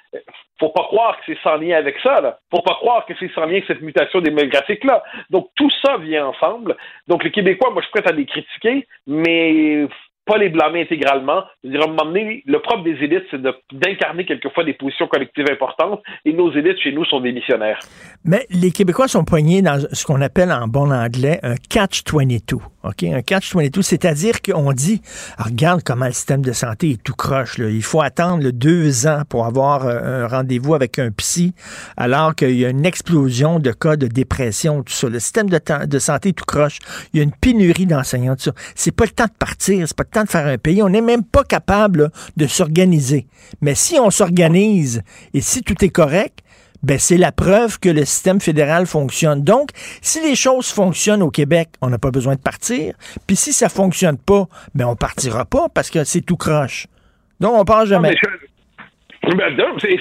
Faut 0.60 0.70
pas 0.70 0.84
croire 0.84 1.18
que 1.18 1.24
c'est 1.26 1.42
sans 1.42 1.56
lien 1.56 1.78
avec 1.78 1.98
ça. 2.02 2.22
Là. 2.22 2.40
Faut 2.52 2.62
pas 2.62 2.76
croire 2.76 3.06
que 3.06 3.14
c'est 3.20 3.32
sans 3.34 3.46
lien 3.46 3.54
avec 3.54 3.66
cette 3.66 3.82
mutation 3.82 4.22
démographique-là. 4.22 5.04
Donc 5.30 5.50
tout 5.56 5.72
ça 5.84 5.98
vient 5.98 6.28
ensemble. 6.28 6.76
Donc 7.08 7.24
les 7.24 7.32
Québécois, 7.32 7.72
moi 7.72 7.82
je 7.82 7.88
suis 7.88 8.02
prêt 8.02 8.12
à 8.12 8.16
les 8.16 8.26
critiquer, 8.26 8.88
mais 9.08 9.88
pas 10.30 10.38
les 10.38 10.50
blâmer 10.50 10.84
intégralement. 10.84 11.44
Dire, 11.64 11.82
à 11.82 11.86
un 11.86 11.88
moment 11.88 12.06
donné, 12.06 12.44
le 12.46 12.60
propre 12.60 12.84
des 12.84 12.96
élites, 13.04 13.24
c'est 13.32 13.42
d'incarner 13.42 14.26
quelquefois 14.26 14.64
des 14.64 14.74
positions 14.74 15.08
collectives 15.08 15.48
importantes, 15.52 16.02
et 16.24 16.34
nos 16.34 16.52
élites 16.54 16.80
chez 16.80 16.92
nous 16.92 17.04
sont 17.06 17.20
des 17.20 17.32
missionnaires. 17.32 17.80
Mais 18.24 18.46
les 18.52 18.72
Québécois 18.72 19.08
sont 19.08 19.26
poignés 19.26 19.62
dans 19.62 19.80
ce 19.92 20.06
qu'on 20.06 20.22
appelle 20.22 20.52
en 20.52 20.68
bon 20.68 20.92
anglais 20.92 21.40
un 21.42 21.56
catch-22. 21.56 22.60
OK? 22.84 23.04
Un 23.04 23.22
catch-22, 23.22 23.82
c'est-à-dire 23.82 24.42
qu'on 24.42 24.72
dit, 24.72 25.02
ah, 25.38 25.44
regarde 25.44 25.82
comment 25.84 26.06
le 26.06 26.14
système 26.14 26.42
de 26.42 26.52
santé 26.52 26.92
est 26.92 27.04
tout 27.04 27.16
croche. 27.16 27.58
Il 27.58 27.84
faut 27.84 28.02
attendre 28.02 28.52
deux 28.52 29.08
ans 29.08 29.24
pour 29.28 29.46
avoir 29.46 29.86
euh, 29.86 30.24
un 30.24 30.28
rendez-vous 30.28 30.76
avec 30.76 31.00
un 31.00 31.12
psy, 31.12 31.54
alors 31.98 32.36
qu'il 32.36 32.58
y 32.58 32.66
a 32.66 32.70
une 32.70 32.86
explosion 32.86 33.60
de 33.60 33.72
cas 33.72 33.96
de 33.96 34.08
dépression, 34.08 34.84
tout 34.84 34.94
ça. 34.94 35.10
Le 35.10 35.20
système 35.20 35.50
de, 35.50 35.60
de 35.86 36.00
santé 36.00 36.30
est 36.30 36.34
tout 36.34 36.46
croche. 36.46 36.78
Il 37.14 37.18
y 37.18 37.20
a 37.20 37.24
une 37.24 37.34
pénurie 37.34 37.86
d'enseignants, 37.86 38.36
tout 38.36 38.44
ça. 38.44 38.54
C'est 38.76 38.96
pas 38.96 39.06
le 39.06 39.12
temps 39.12 39.26
de 39.26 39.38
partir, 39.38 39.88
c'est 39.88 39.98
pas 39.98 40.04
le 40.04 40.10
temps 40.10 40.19
de 40.24 40.30
faire 40.30 40.48
un 40.48 40.58
pays. 40.58 40.82
On 40.84 40.90
n'est 40.90 41.02
même 41.02 41.24
pas 41.24 41.44
capable 41.44 42.12
de 42.38 42.48
s'organiser. 42.48 43.28
Mais 43.62 43.76
si 43.76 44.00
on 44.00 44.10
s'organise 44.10 45.02
et 45.34 45.42
si 45.42 45.62
tout 45.62 45.84
est 45.84 45.90
correct, 45.90 46.40
ben 46.82 46.98
c'est 46.98 47.18
la 47.18 47.32
preuve 47.32 47.80
que 47.80 47.90
le 47.90 48.06
système 48.06 48.40
fédéral 48.40 48.86
fonctionne. 48.86 49.44
Donc, 49.44 49.70
si 50.02 50.22
les 50.22 50.36
choses 50.36 50.70
fonctionnent 50.70 51.22
au 51.22 51.30
Québec, 51.30 51.70
on 51.82 51.90
n'a 51.90 51.98
pas 51.98 52.12
besoin 52.12 52.36
de 52.36 52.40
partir. 52.40 52.96
Puis 53.28 53.36
si 53.36 53.54
ça 53.54 53.70
fonctionne 53.70 54.18
pas, 54.18 54.48
ben 54.76 54.86
on 54.86 54.96
partira 54.96 55.46
pas 55.46 55.68
parce 55.74 55.90
que 55.90 56.04
c'est 56.04 56.22
tout 56.22 56.38
croche. 56.38 56.88
Donc, 57.40 57.54
on 57.56 57.66
part 57.66 57.86
jamais. 57.86 58.16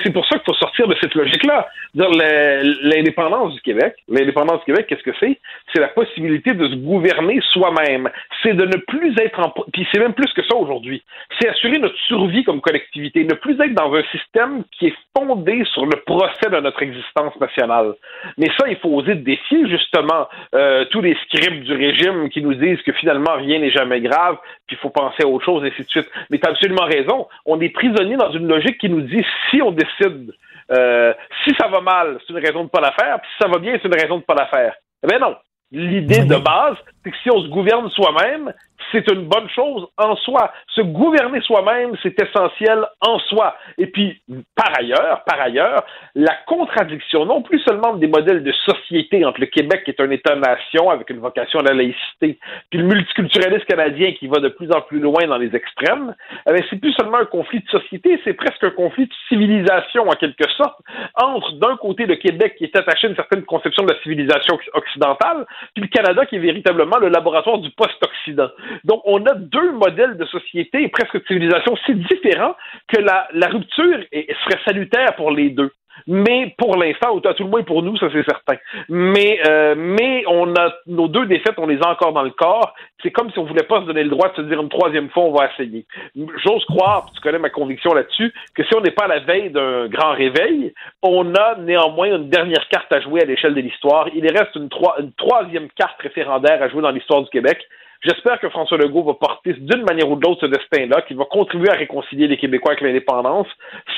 C'est 0.02 0.12
pour 0.12 0.26
ça 0.26 0.36
qu'il 0.36 0.44
faut 0.46 0.55
sortir 0.55 0.88
de 0.88 0.96
cette 1.00 1.14
logique-là. 1.14 1.66
L'indépendance 1.94 3.55
du 3.55 3.60
Québec, 3.60 3.94
l'indépendance 4.09 4.60
du 4.60 4.66
Québec, 4.66 4.86
qu'est-ce 4.88 5.02
que 5.02 5.16
c'est? 5.20 5.38
C'est 5.72 5.80
la 5.80 5.88
possibilité 5.88 6.52
de 6.55 6.68
se 6.68 6.74
gouverner 6.76 7.40
soi-même. 7.52 8.09
C'est 8.42 8.55
de 8.55 8.64
ne 8.64 8.76
plus 8.76 9.14
être 9.20 9.40
en... 9.40 9.50
Puis 9.72 9.86
c'est 9.92 10.00
même 10.00 10.14
plus 10.14 10.32
que 10.32 10.42
ça 10.42 10.56
aujourd'hui. 10.56 11.02
C'est 11.40 11.48
assurer 11.48 11.78
notre 11.78 11.98
survie 12.06 12.44
comme 12.44 12.60
collectivité, 12.60 13.24
ne 13.24 13.34
plus 13.34 13.60
être 13.60 13.74
dans 13.74 13.92
un 13.94 14.02
système 14.12 14.64
qui 14.78 14.86
est 14.86 14.94
fondé 15.16 15.64
sur 15.72 15.86
le 15.86 15.96
procès 16.06 16.50
de 16.50 16.60
notre 16.60 16.82
existence 16.82 17.38
nationale. 17.40 17.94
Mais 18.36 18.48
ça, 18.59 18.68
il 18.68 18.76
faut 18.76 18.90
oser 18.90 19.14
défier 19.14 19.68
justement 19.68 20.28
euh, 20.55 20.84
tous 20.90 21.00
les 21.00 21.16
scripts 21.26 21.64
du 21.64 21.72
régime 21.72 22.28
qui 22.30 22.42
nous 22.42 22.55
disent 22.55 22.82
que 22.82 22.92
finalement 22.92 23.34
rien 23.36 23.59
n'est 23.59 23.70
jamais 23.70 24.00
grave, 24.00 24.36
puis 24.69 24.77
il 24.77 24.81
faut 24.81 24.90
penser 24.90 25.24
à 25.24 25.27
autre 25.27 25.45
chose, 25.45 25.65
et 25.65 25.69
ainsi 25.69 25.82
de 25.82 25.89
suite. 25.89 26.09
Mais 26.31 26.39
tu 26.39 26.47
as 26.47 26.51
absolument 26.51 26.85
raison. 26.85 27.27
On 27.47 27.61
est 27.61 27.70
prisonnier 27.70 28.16
dans 28.16 28.31
une 28.31 28.47
logique 28.47 28.78
qui 28.78 28.89
nous 28.89 29.01
dit 29.01 29.24
si 29.51 29.61
on 29.61 29.73
décide, 29.73 30.32
euh, 30.70 31.12
si 31.43 31.55
ça 31.59 31.66
va 31.69 31.81
mal, 31.81 32.19
c'est 32.20 32.32
une 32.32 32.39
raison 32.39 32.61
de 32.61 32.65
ne 32.65 32.69
pas 32.69 32.81
la 32.81 32.93
faire, 32.93 33.19
puis 33.20 33.31
si 33.32 33.43
ça 33.43 33.49
va 33.49 33.59
bien, 33.59 33.73
c'est 33.82 33.89
une 33.89 34.01
raison 34.01 34.16
de 34.16 34.20
ne 34.20 34.27
pas 34.27 34.35
la 34.35 34.47
faire. 34.47 34.74
Eh 35.03 35.07
bien 35.09 35.19
non. 35.19 35.35
L'idée 35.70 36.24
de 36.24 36.36
base, 36.36 36.77
si 37.22 37.30
on 37.30 37.43
se 37.43 37.48
gouverne 37.48 37.89
soi-même, 37.90 38.52
c'est 38.93 39.10
une 39.10 39.26
bonne 39.26 39.48
chose 39.51 39.86
en 39.97 40.16
soi. 40.16 40.52
Se 40.74 40.80
gouverner 40.80 41.40
soi-même, 41.43 41.94
c'est 42.02 42.18
essentiel 42.20 42.85
en 43.01 43.18
soi. 43.20 43.56
Et 43.76 43.86
puis, 43.86 44.20
par 44.55 44.72
ailleurs, 44.78 45.22
par 45.24 45.40
ailleurs, 45.40 45.85
la 46.14 46.35
contradiction, 46.47 47.24
non 47.26 47.43
plus 47.43 47.60
seulement 47.60 47.94
des 47.94 48.06
modèles 48.06 48.43
de 48.43 48.52
société 48.52 49.24
entre 49.24 49.40
le 49.40 49.47
Québec, 49.47 49.82
qui 49.85 49.90
est 49.90 50.01
un 50.01 50.10
État-nation 50.10 50.90
avec 50.90 51.10
une 51.10 51.18
vocation 51.18 51.60
à 51.60 51.64
la 51.64 51.74
laïcité, 51.74 52.39
puis 52.70 52.80
le 52.80 52.85
multiculturalisme 52.85 53.64
canadien 53.66 54.12
qui 54.12 54.26
va 54.26 54.40
de 54.40 54.48
plus 54.48 54.70
en 54.72 54.80
plus 54.80 55.01
loin 55.01 55.26
dans 55.26 55.39
les 55.39 55.55
extrêmes, 55.55 56.14
eh 56.48 56.64
c'est 56.70 56.80
plus 56.80 56.93
seulement 56.93 57.18
un 57.18 57.24
conflit 57.26 57.60
de 57.60 57.68
société, 57.68 58.20
c'est 58.24 58.35
presque 58.35 58.62
un 58.64 58.70
conflit 58.70 59.06
de 59.06 59.12
civilisation 59.28 60.09
en 60.09 60.14
quelque 60.14 60.48
sorte, 60.56 60.78
entre 61.14 61.52
d'un 61.55 61.76
côté 61.76 62.06
le 62.06 62.16
Québec 62.16 62.55
qui 62.56 62.64
est 62.64 62.76
attaché 62.76 63.06
à 63.06 63.10
une 63.10 63.16
certaine 63.16 63.43
conception 63.43 63.85
de 63.85 63.93
la 63.93 64.01
civilisation 64.01 64.59
occidentale, 64.74 65.47
puis 65.74 65.82
le 65.82 65.89
Canada 65.89 66.24
qui 66.26 66.36
est 66.36 66.40
véritablement 66.40 66.97
le 66.98 67.08
laboratoire 67.08 67.58
du 67.58 67.70
post-Occident. 67.70 68.48
Donc, 68.84 69.02
on 69.04 69.24
a 69.26 69.34
deux 69.34 69.72
modèles 69.72 70.16
de 70.16 70.24
société 70.26 70.82
et 70.82 70.88
presque 70.88 71.20
de 71.20 71.26
civilisation 71.26 71.76
si 71.86 71.94
différents 71.94 72.54
que 72.88 73.00
la, 73.00 73.28
rupture 73.48 73.98
serait 74.12 74.60
salutaire 74.64 75.14
pour 75.16 75.30
les 75.30 75.50
deux. 75.50 75.70
Mais 76.06 76.54
pour 76.56 76.76
l'instant, 76.76 77.18
à 77.18 77.34
tout 77.34 77.44
le 77.44 77.50
moins 77.50 77.62
pour 77.62 77.82
nous, 77.82 77.96
ça 77.96 78.08
c'est 78.12 78.24
certain. 78.24 78.56
Mais, 78.88 79.40
euh, 79.46 79.74
mais 79.76 80.24
on 80.26 80.54
a 80.54 80.72
nos 80.86 81.08
deux 81.08 81.26
défaites, 81.26 81.58
on 81.58 81.66
les 81.66 81.80
a 81.82 81.90
encore 81.90 82.12
dans 82.12 82.22
le 82.22 82.30
corps. 82.30 82.74
C'est 83.02 83.10
comme 83.10 83.30
si 83.30 83.38
on 83.38 83.44
voulait 83.44 83.64
pas 83.64 83.80
se 83.80 83.86
donner 83.86 84.04
le 84.04 84.10
droit 84.10 84.30
de 84.30 84.36
se 84.36 84.42
dire 84.42 84.60
une 84.60 84.68
troisième 84.68 85.10
fois, 85.10 85.24
on 85.24 85.32
va 85.32 85.50
essayer. 85.52 85.86
J'ose 86.16 86.64
croire, 86.66 87.10
tu 87.14 87.20
connais 87.20 87.38
ma 87.38 87.50
conviction 87.50 87.92
là-dessus, 87.94 88.32
que 88.54 88.64
si 88.64 88.74
on 88.74 88.80
n'est 88.80 88.90
pas 88.90 89.04
à 89.04 89.08
la 89.08 89.20
veille 89.20 89.50
d'un 89.50 89.88
grand 89.88 90.12
réveil, 90.12 90.72
on 91.02 91.34
a 91.34 91.56
néanmoins 91.56 92.16
une 92.16 92.28
dernière 92.28 92.68
carte 92.68 92.92
à 92.92 93.00
jouer 93.00 93.22
à 93.22 93.24
l'échelle 93.24 93.54
de 93.54 93.60
l'histoire. 93.60 94.08
Il 94.14 94.26
reste 94.26 94.54
une, 94.56 94.68
une 95.00 95.12
troisième 95.12 95.68
carte 95.70 96.00
référendaire 96.00 96.62
à 96.62 96.68
jouer 96.68 96.82
dans 96.82 96.90
l'histoire 96.90 97.22
du 97.22 97.30
Québec. 97.30 97.58
J'espère 98.02 98.38
que 98.38 98.48
François 98.48 98.78
Legault 98.78 99.02
va 99.02 99.14
porter 99.14 99.54
d'une 99.54 99.82
manière 99.82 100.08
ou 100.08 100.16
de 100.16 100.26
ce 100.40 100.46
destin-là, 100.46 101.02
qu'il 101.02 101.16
va 101.16 101.24
contribuer 101.24 101.70
à 101.70 101.74
réconcilier 101.74 102.28
les 102.28 102.36
Québécois 102.36 102.72
avec 102.72 102.82
l'indépendance. 102.82 103.48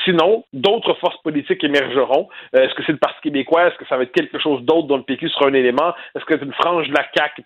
Sinon, 0.05 0.43
d'autres 0.53 0.95
forces 0.95 1.21
politiques 1.21 1.63
émergeront. 1.63 2.27
Euh, 2.55 2.63
est-ce 2.63 2.73
que 2.73 2.83
c'est 2.83 2.93
le 2.93 2.97
Parti 2.97 3.21
québécois? 3.21 3.67
Est-ce 3.67 3.77
que 3.77 3.87
ça 3.87 3.97
va 3.97 4.03
être 4.03 4.11
quelque 4.11 4.39
chose 4.39 4.63
d'autre 4.63 4.87
dont 4.87 4.97
le 4.97 5.03
PQ 5.03 5.29
sera 5.29 5.47
un 5.47 5.53
élément? 5.53 5.93
Est-ce 6.15 6.25
que 6.25 6.37
c'est 6.37 6.45
une 6.45 6.53
frange 6.53 6.87
de 6.87 6.93
la 6.93 7.05
CAQ? 7.15 7.43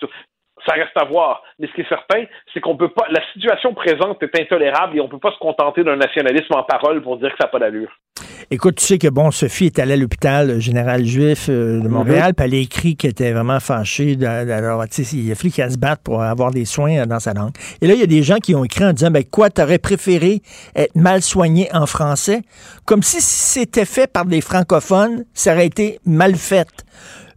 Ça 0.66 0.74
reste 0.74 0.96
à 0.96 1.06
voir. 1.06 1.44
Mais 1.60 1.68
ce 1.68 1.74
qui 1.74 1.82
est 1.82 1.90
certain, 1.90 2.24
c'est 2.54 2.60
qu'on 2.60 2.78
peut 2.78 2.90
pas. 2.90 3.06
La 3.10 3.22
situation 3.34 3.74
présente 3.74 4.22
est 4.24 4.42
intolérable 4.42 4.98
et 4.98 5.02
on 5.02 5.08
peut 5.08 5.20
pas 5.20 5.32
se 5.32 5.40
contenter 5.40 5.84
d'un 5.84 5.96
nationalisme 5.96 6.54
en 6.54 6.64
parole 6.64 7.02
pour 7.02 7.18
dire 7.18 7.30
que 7.30 7.38
ça 7.40 7.46
n'a 7.46 7.52
pas 7.52 7.60
d'allure. 7.60 7.92
Écoute, 8.52 8.76
tu 8.76 8.86
sais 8.86 8.98
que 8.98 9.08
bon, 9.08 9.32
Sophie 9.32 9.66
est 9.66 9.80
allée 9.80 9.94
à 9.94 9.98
l'hôpital 9.98 10.60
général 10.60 11.04
juif 11.04 11.48
euh, 11.50 11.82
de 11.82 11.88
Montréal, 11.88 12.34
puis 12.36 12.46
elle 12.46 12.54
a 12.54 12.58
écrit 12.58 12.96
qu'elle 12.96 13.12
était 13.12 13.32
vraiment 13.32 13.60
fâchée. 13.60 14.18
Alors, 14.24 14.88
tu 14.88 15.04
sais, 15.04 15.18
il 15.18 15.32
a 15.32 15.36
fallu 15.36 15.52
qu'elle 15.52 15.72
se 15.72 15.78
batte 15.78 16.02
pour 16.04 16.22
avoir 16.22 16.52
des 16.52 16.66
soins 16.66 17.06
dans 17.08 17.20
sa 17.20 17.34
langue. 17.34 17.54
Et 17.82 17.88
là, 17.88 17.96
il 17.96 18.00
y 18.00 18.04
a 18.04 18.08
des 18.08 18.22
gens 18.22 18.38
qui 18.38 18.54
ont 18.54 18.64
écrit 18.64 18.86
en 18.86 18.94
disant, 18.94 19.10
ben 19.10 19.24
quoi, 19.24 19.50
t'aurais 19.50 19.80
préféré 19.80 20.42
être 20.76 20.96
mal 20.96 21.22
soigné 21.22 21.70
en 21.74 21.88
français, 21.88 22.42
comme 22.86 23.02
si 23.02 23.20
c'était 23.20 23.86
fait 23.86 24.12
par 24.12 24.26
des 24.26 24.42
francophones, 24.42 25.26
ça 25.34 25.54
aurait 25.54 25.66
été 25.66 26.00
mal 26.06 26.36
fait. 26.36 26.68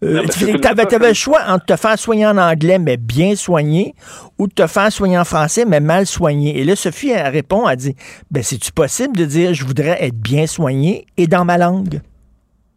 Euh, 0.05 0.23
tu 0.33 0.67
avais, 0.69 1.09
le 1.09 1.15
choix 1.15 1.41
entre 1.49 1.67
te 1.67 1.77
faire 1.77 1.99
soigner 1.99 2.27
en 2.27 2.37
anglais, 2.39 2.79
mais 2.79 2.97
bien 2.97 3.35
soigné, 3.35 3.95
ou 4.39 4.47
te 4.47 4.67
faire 4.67 4.93
soigner 4.93 5.19
en 5.19 5.25
français, 5.25 5.65
mais 5.67 5.81
mal 5.81 6.07
soigné. 6.07 6.61
Et 6.61 6.65
là, 6.65 6.77
Sophie, 6.77 7.11
elle 7.11 7.33
répond, 7.33 7.69
elle 7.69 7.77
dit, 7.77 7.97
ben, 8.31 8.43
c'est-tu 8.43 8.71
possible 8.73 9.17
de 9.17 9.25
dire, 9.25 9.55
je 9.55 9.65
voudrais 9.65 10.05
être 10.05 10.15
bien 10.15 10.47
soigné 10.47 11.07
et 11.17 11.27
dans 11.27 11.45
ma 11.45 11.59
langue? 11.59 12.01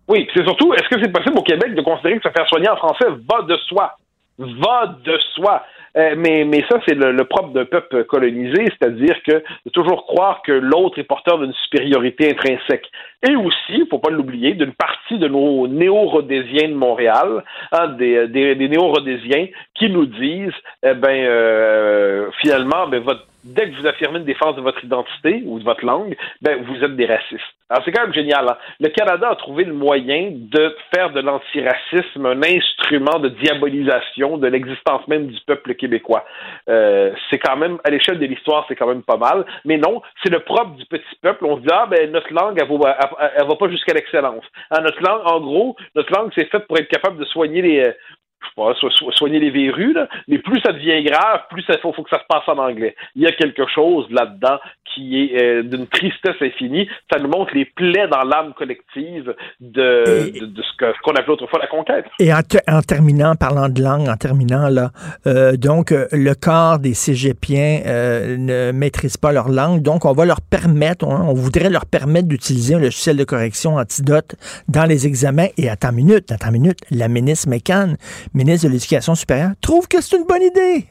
Oui, 0.07 0.27
c'est 0.33 0.43
surtout, 0.43 0.73
est-ce 0.73 0.89
que 0.89 1.01
c'est 1.01 1.11
possible 1.11 1.37
au 1.37 1.43
Québec 1.43 1.75
de 1.75 1.81
considérer 1.81 2.17
que 2.17 2.27
se 2.27 2.33
faire 2.33 2.47
soigner 2.47 2.69
en 2.69 2.75
français 2.77 3.05
va 3.29 3.43
de 3.43 3.55
soi? 3.67 3.95
Va 4.37 4.95
de 5.05 5.17
soi. 5.35 5.63
Euh, 5.97 6.15
mais, 6.17 6.45
mais 6.45 6.63
ça, 6.69 6.79
c'est 6.87 6.95
le, 6.95 7.23
propre 7.25 7.49
d'un 7.49 7.65
peuple 7.65 8.05
colonisé, 8.05 8.65
c'est-à-dire 8.65 9.15
que 9.27 9.43
de 9.65 9.69
toujours 9.71 10.05
croire 10.05 10.41
que 10.41 10.53
l'autre 10.53 10.99
est 10.99 11.03
porteur 11.03 11.37
d'une 11.39 11.53
supériorité 11.65 12.31
intrinsèque. 12.31 12.87
Et 13.27 13.35
aussi, 13.35 13.73
il 13.73 13.87
faut 13.89 13.99
pas 13.99 14.09
l'oublier, 14.09 14.53
d'une 14.53 14.73
partie 14.73 15.17
de 15.19 15.27
nos 15.27 15.67
néo-rhodésiens 15.67 16.69
de 16.69 16.73
Montréal, 16.73 17.43
hein, 17.71 17.89
des, 17.89 18.27
des, 18.27 18.55
des 18.55 18.67
néo-rhodésiens 18.67 19.47
qui 19.75 19.89
nous 19.89 20.07
disent, 20.07 20.53
eh 20.83 20.93
ben, 20.93 21.25
euh, 21.25 22.29
finalement, 22.41 22.87
ben, 22.87 22.99
votre 23.01 23.27
dès 23.43 23.69
que 23.69 23.79
vous 23.79 23.87
affirmez 23.87 24.19
une 24.19 24.25
défense 24.25 24.55
de 24.55 24.61
votre 24.61 24.83
identité 24.83 25.43
ou 25.45 25.59
de 25.59 25.63
votre 25.63 25.85
langue, 25.85 26.15
ben, 26.41 26.63
vous 26.63 26.83
êtes 26.83 26.95
des 26.95 27.05
racistes. 27.05 27.41
Alors, 27.69 27.83
c'est 27.85 27.91
quand 27.91 28.03
même 28.03 28.13
génial. 28.13 28.45
Hein. 28.49 28.57
Le 28.79 28.89
Canada 28.89 29.29
a 29.29 29.35
trouvé 29.35 29.63
le 29.63 29.73
moyen 29.73 30.31
de 30.31 30.75
faire 30.93 31.11
de 31.11 31.21
l'antiracisme 31.21 32.25
un 32.25 32.41
instrument 32.43 33.19
de 33.19 33.29
diabolisation 33.29 34.37
de 34.37 34.47
l'existence 34.47 35.07
même 35.07 35.27
du 35.27 35.39
peuple 35.47 35.75
québécois. 35.75 36.25
Euh, 36.69 37.13
c'est 37.29 37.39
quand 37.39 37.55
même, 37.55 37.77
à 37.83 37.89
l'échelle 37.89 38.19
de 38.19 38.25
l'histoire, 38.25 38.65
c'est 38.67 38.75
quand 38.75 38.87
même 38.87 39.03
pas 39.03 39.17
mal. 39.17 39.45
Mais 39.63 39.77
non, 39.77 40.01
c'est 40.21 40.31
le 40.31 40.39
propre 40.39 40.75
du 40.75 40.85
petit 40.85 41.15
peuple. 41.21 41.45
On 41.45 41.57
se 41.57 41.61
dit, 41.61 41.69
ah, 41.71 41.87
ben, 41.89 42.11
notre 42.11 42.33
langue, 42.33 42.59
elle 42.61 42.77
va, 42.77 42.97
elle, 42.99 43.09
va 43.19 43.55
pas 43.55 43.69
jusqu'à 43.69 43.93
l'excellence. 43.93 44.43
Hein, 44.71 44.81
notre 44.81 45.01
langue, 45.01 45.21
en 45.25 45.39
gros, 45.39 45.75
notre 45.95 46.11
langue, 46.13 46.31
c'est 46.35 46.49
faite 46.49 46.67
pour 46.67 46.77
être 46.77 46.89
capable 46.89 47.17
de 47.17 47.25
soigner 47.25 47.61
les, 47.61 47.93
je 48.41 48.47
sais 48.47 48.53
pas, 48.55 48.73
so 48.75 49.11
soigner 49.11 49.39
les 49.39 49.51
verrues, 49.51 49.93
là, 49.93 50.07
mais 50.27 50.39
plus 50.39 50.59
ça 50.61 50.71
devient 50.71 51.03
grave, 51.03 51.41
plus 51.49 51.63
il 51.67 51.77
faut, 51.81 51.93
faut, 51.93 52.03
que 52.03 52.09
ça 52.09 52.19
se 52.19 52.25
passe 52.27 52.47
en 52.47 52.57
anglais. 52.57 52.95
Il 53.15 53.21
y 53.21 53.27
a 53.27 53.31
quelque 53.31 53.67
chose 53.67 54.07
là-dedans 54.09 54.57
qui 54.93 55.23
est 55.23 55.41
euh, 55.41 55.63
d'une 55.63 55.87
tristesse 55.87 56.35
infinie. 56.41 56.87
Ça 57.11 57.19
nous 57.19 57.29
montre 57.29 57.53
les 57.53 57.65
plaies 57.65 58.07
dans 58.07 58.23
l'âme 58.23 58.53
collective 58.53 59.33
de, 59.59 60.39
de, 60.39 60.45
de, 60.45 60.61
ce 60.61 61.01
qu'on 61.01 61.13
appelait 61.13 61.33
autrefois 61.33 61.59
la 61.59 61.67
conquête. 61.67 62.05
Et 62.19 62.33
en, 62.33 62.41
en, 62.67 62.81
terminant, 62.81 63.35
parlant 63.35 63.69
de 63.69 63.81
langue, 63.81 64.09
en 64.09 64.17
terminant 64.17 64.67
là, 64.69 64.91
euh, 65.27 65.55
donc 65.55 65.91
euh, 65.91 66.07
le 66.11 66.33
corps 66.33 66.79
des 66.79 66.93
cégepiens 66.93 67.81
euh, 67.85 68.37
ne 68.37 68.71
maîtrise 68.71 69.17
pas 69.17 69.31
leur 69.31 69.49
langue, 69.49 69.81
donc 69.81 70.05
on 70.05 70.13
va 70.13 70.25
leur 70.25 70.41
permettre, 70.41 71.07
on, 71.07 71.29
on 71.29 71.33
voudrait 71.33 71.69
leur 71.69 71.85
permettre 71.85 72.27
d'utiliser 72.27 72.75
un 72.75 72.79
logiciel 72.79 73.17
de 73.17 73.23
correction 73.23 73.75
antidote 73.75 74.35
dans 74.67 74.85
les 74.85 75.07
examens. 75.07 75.47
Et 75.57 75.69
attends 75.69 75.91
une 75.91 75.95
minute, 75.95 76.31
attends 76.31 76.47
une 76.47 76.61
minute, 76.61 76.79
la 76.89 77.07
ministre 77.07 77.49
McCann, 77.49 77.97
ministre 78.33 78.67
de 78.67 78.73
l'Éducation 78.73 79.15
supérieure, 79.15 79.51
trouve 79.61 79.87
que 79.87 80.01
c'est 80.01 80.17
une 80.17 80.25
bonne 80.25 80.43
idée. 80.43 80.87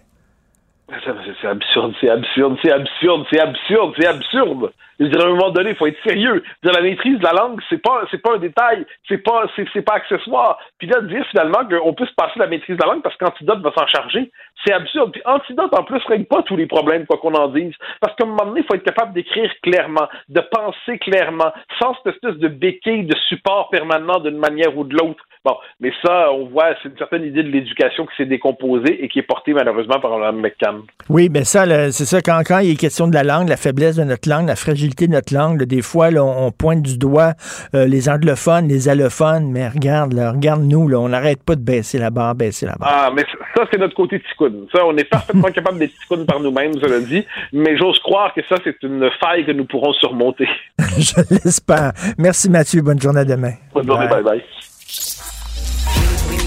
C'est 0.88 1.46
absurde, 1.46 1.94
c'est 2.00 2.10
absurde, 2.10 2.56
c'est 2.62 2.72
absurde, 2.72 3.26
c'est 3.30 3.40
absurde, 3.40 3.94
c'est 3.98 4.06
absurde. 4.06 4.72
Je 5.00 5.06
dirais, 5.06 5.24
à 5.24 5.28
un 5.28 5.30
moment 5.30 5.50
donné, 5.50 5.70
il 5.70 5.76
faut 5.76 5.86
être 5.86 6.02
sérieux. 6.06 6.42
La 6.62 6.82
maîtrise 6.82 7.18
de 7.18 7.24
la 7.24 7.32
langue, 7.32 7.58
c'est 7.70 7.80
pas, 7.82 8.04
c'est 8.10 8.20
pas 8.20 8.34
un 8.34 8.38
détail, 8.38 8.84
c'est 9.08 9.18
pas, 9.18 9.46
c'est, 9.56 9.82
pas 9.82 9.94
accessoire. 9.94 10.58
Puis 10.78 10.88
là, 10.88 11.00
de 11.00 11.08
dire 11.08 11.26
finalement 11.30 11.66
qu'on 11.66 11.94
peut 11.94 12.04
se 12.04 12.14
passer 12.14 12.38
la 12.38 12.46
maîtrise 12.46 12.76
de 12.76 12.82
la 12.82 12.92
langue 12.92 13.02
parce 13.02 13.16
qu'Antidote 13.16 13.62
va 13.62 13.72
s'en 13.72 13.86
charger, 13.86 14.30
c'est 14.64 14.74
absurde. 14.74 15.12
Puis 15.12 15.22
Antidote, 15.24 15.72
en 15.72 15.84
plus, 15.84 16.04
règle 16.06 16.26
pas 16.26 16.42
tous 16.42 16.56
les 16.56 16.66
problèmes, 16.66 17.06
quoi 17.06 17.16
qu'on 17.16 17.34
en 17.34 17.48
dise. 17.48 17.72
Parce 18.00 18.14
qu'à 18.14 18.24
un 18.24 18.28
moment 18.28 18.44
donné, 18.44 18.60
il 18.60 18.66
faut 18.66 18.74
être 18.74 18.84
capable 18.84 19.14
d'écrire 19.14 19.50
clairement, 19.62 20.06
de 20.28 20.40
penser 20.52 20.98
clairement, 20.98 21.50
sans 21.80 21.94
cette 21.94 22.14
espèce 22.14 22.36
de 22.36 22.48
béquille 22.48 23.06
de 23.06 23.16
support 23.30 23.70
permanent 23.70 24.20
d'une 24.20 24.38
manière 24.38 24.76
ou 24.76 24.84
de 24.84 24.94
l'autre. 24.94 25.24
Bon, 25.42 25.56
mais 25.80 25.90
ça, 26.04 26.30
on 26.32 26.44
voit, 26.48 26.74
c'est 26.82 26.90
une 26.90 26.98
certaine 26.98 27.24
idée 27.24 27.42
de 27.42 27.48
l'éducation 27.48 28.04
qui 28.04 28.14
s'est 28.18 28.26
décomposée 28.26 29.02
et 29.02 29.08
qui 29.08 29.20
est 29.20 29.22
portée 29.22 29.54
malheureusement 29.54 29.98
par 29.98 30.18
Mme 30.18 30.40
McCann. 30.40 30.82
Oui, 31.08 31.30
mais 31.32 31.44
ça, 31.44 31.64
c'est 31.90 32.04
ça, 32.04 32.20
quand, 32.20 32.42
quand 32.46 32.58
il 32.58 32.72
est 32.72 32.76
question 32.76 33.08
de 33.08 33.14
la 33.14 33.22
langue, 33.22 33.48
la 33.48 33.56
faiblesse 33.56 33.96
de 33.96 34.04
notre 34.04 34.28
langue, 34.28 34.46
la 34.46 34.56
fragilité 34.56 34.89
de 34.94 35.12
notre 35.12 35.34
langue, 35.34 35.60
là, 35.60 35.66
des 35.66 35.82
fois, 35.82 36.10
là, 36.10 36.24
on, 36.24 36.50
pointe 36.50 36.82
du 36.82 36.98
doigt 36.98 37.34
euh, 37.74 37.86
les 37.86 38.08
anglophones, 38.08 38.68
les 38.68 38.88
allophones, 38.88 39.50
mais 39.50 39.68
regarde, 39.68 40.12
là, 40.12 40.32
regarde-nous, 40.32 40.88
là, 40.88 40.98
on 40.98 41.08
n'arrête 41.08 41.42
pas 41.42 41.54
de 41.54 41.62
baisser 41.62 41.98
la 41.98 42.10
barre, 42.10 42.34
baisser 42.34 42.66
la 42.66 42.74
barre. 42.76 42.90
Ah, 42.90 43.10
mais 43.14 43.24
ça, 43.56 43.64
c'est 43.70 43.78
notre 43.78 43.94
côté 43.94 44.20
ticoune. 44.20 44.66
Ça, 44.72 44.84
on 44.86 44.96
est 44.96 45.04
parfaitement 45.04 45.48
capable 45.54 45.78
d'être 45.78 45.94
ticoune 46.00 46.26
par 46.26 46.40
nous-mêmes, 46.40 46.72
je 46.80 46.86
le 46.86 47.02
dis, 47.02 47.24
mais 47.52 47.76
j'ose 47.76 47.98
croire 48.00 48.32
que 48.34 48.40
ça, 48.48 48.56
c'est 48.64 48.82
une 48.82 49.08
faille 49.20 49.44
que 49.46 49.52
nous 49.52 49.64
pourrons 49.64 49.92
surmonter. 49.94 50.48
je 50.78 51.20
l'espère. 51.30 51.92
Merci 52.18 52.50
Mathieu, 52.50 52.82
bonne 52.82 53.00
journée 53.00 53.24
demain. 53.24 53.52
Bonne 53.72 53.86
journée, 53.86 54.08
bye 54.08 54.22
bye. 54.22 54.42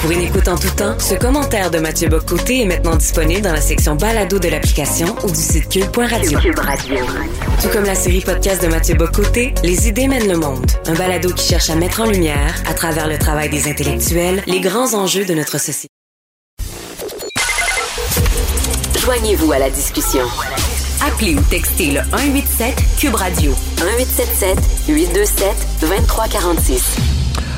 Pour 0.03 0.11
une 0.11 0.19
écoute 0.19 0.49
en 0.49 0.57
tout 0.57 0.69
temps, 0.75 0.99
ce 0.99 1.15
commentaire 1.15 1.71
de 1.71 1.80
Mathieu 1.80 2.09
Bocoté 2.09 2.63
est 2.63 2.65
maintenant 2.65 2.97
disponible 2.97 3.39
dans 3.39 3.53
la 3.53 3.61
section 3.61 3.95
balado 3.95 4.38
de 4.38 4.49
l'application 4.49 5.15
ou 5.23 5.30
du 5.30 5.39
site 5.39 5.69
cube.radio. 5.69 6.39
Cube 6.41 6.59
Radio. 6.59 6.97
Tout 7.61 7.69
comme 7.69 7.85
la 7.85 7.95
série 7.95 8.19
podcast 8.19 8.61
de 8.61 8.67
Mathieu 8.67 8.95
Bocoté, 8.95 9.53
Les 9.63 9.88
idées 9.88 10.09
mènent 10.09 10.27
le 10.27 10.35
monde. 10.35 10.69
Un 10.88 10.93
balado 10.95 11.30
qui 11.34 11.47
cherche 11.47 11.69
à 11.69 11.75
mettre 11.75 12.01
en 12.01 12.07
lumière, 12.07 12.53
à 12.67 12.73
travers 12.73 13.07
le 13.07 13.17
travail 13.17 13.49
des 13.49 13.69
intellectuels, 13.69 14.43
les 14.45 14.59
grands 14.59 14.93
enjeux 14.93 15.23
de 15.23 15.35
notre 15.35 15.57
société. 15.57 15.88
Joignez-vous 18.99 19.53
à 19.53 19.59
la 19.59 19.69
discussion. 19.69 20.27
Appelez 21.07 21.35
ou 21.35 21.41
textez 21.49 21.91
le 21.91 22.01
187 22.11 22.75
Cube 22.99 23.15
Radio. 23.15 23.53
1877 23.77 24.57
827 24.89 25.47
2346. 25.80 27.12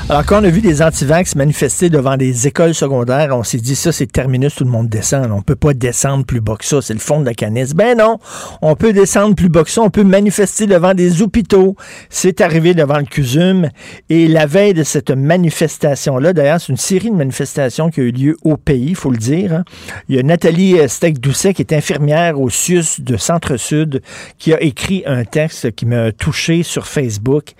Alors, 0.07 0.23
quand 0.23 0.41
on 0.41 0.43
a 0.43 0.49
vu 0.51 0.61
des 0.61 0.83
antivax 0.83 1.33
manifester 1.33 1.89
devant 1.89 2.15
des 2.15 2.45
écoles 2.45 2.75
secondaires, 2.75 3.35
on 3.35 3.41
s'est 3.41 3.57
dit, 3.57 3.75
ça, 3.75 3.91
c'est 3.91 4.05
terminus, 4.05 4.53
tout 4.53 4.63
le 4.63 4.69
monde 4.69 4.87
descend. 4.87 5.31
On 5.31 5.41
peut 5.41 5.55
pas 5.55 5.73
descendre 5.73 6.23
plus 6.23 6.41
bas 6.41 6.57
que 6.57 6.65
ça. 6.65 6.79
C'est 6.79 6.93
le 6.93 6.99
fond 6.99 7.19
de 7.21 7.25
la 7.25 7.33
canisse. 7.33 7.73
Ben 7.73 7.97
non, 7.97 8.19
on 8.61 8.75
peut 8.75 8.93
descendre 8.93 9.33
plus 9.33 9.49
bas 9.49 9.63
que 9.63 9.71
ça. 9.71 9.81
On 9.81 9.89
peut 9.89 10.03
manifester 10.03 10.67
devant 10.67 10.93
des 10.93 11.23
hôpitaux. 11.23 11.75
C'est 12.11 12.41
arrivé 12.41 12.75
devant 12.75 12.99
le 12.99 13.05
CUSUM. 13.05 13.71
Et 14.09 14.27
la 14.27 14.45
veille 14.45 14.75
de 14.75 14.83
cette 14.83 15.09
manifestation-là, 15.09 16.33
d'ailleurs, 16.33 16.61
c'est 16.61 16.71
une 16.71 16.77
série 16.77 17.09
de 17.09 17.15
manifestations 17.15 17.89
qui 17.89 18.01
a 18.01 18.03
eu 18.03 18.11
lieu 18.11 18.37
au 18.43 18.57
pays, 18.57 18.89
il 18.89 18.95
faut 18.95 19.09
le 19.09 19.17
dire. 19.17 19.53
Hein. 19.53 19.63
Il 20.07 20.17
y 20.17 20.19
a 20.19 20.23
Nathalie 20.23 20.87
Steck-Doucet, 20.87 21.55
qui 21.55 21.63
est 21.63 21.73
infirmière 21.73 22.39
au 22.39 22.51
CIUS 22.51 22.99
de 22.99 23.17
Centre-Sud, 23.17 24.03
qui 24.37 24.53
a 24.53 24.61
écrit 24.61 25.01
un 25.07 25.25
texte 25.25 25.71
qui 25.71 25.87
m'a 25.87 26.11
touché 26.11 26.61
sur 26.61 26.85
Facebook. 26.85 27.53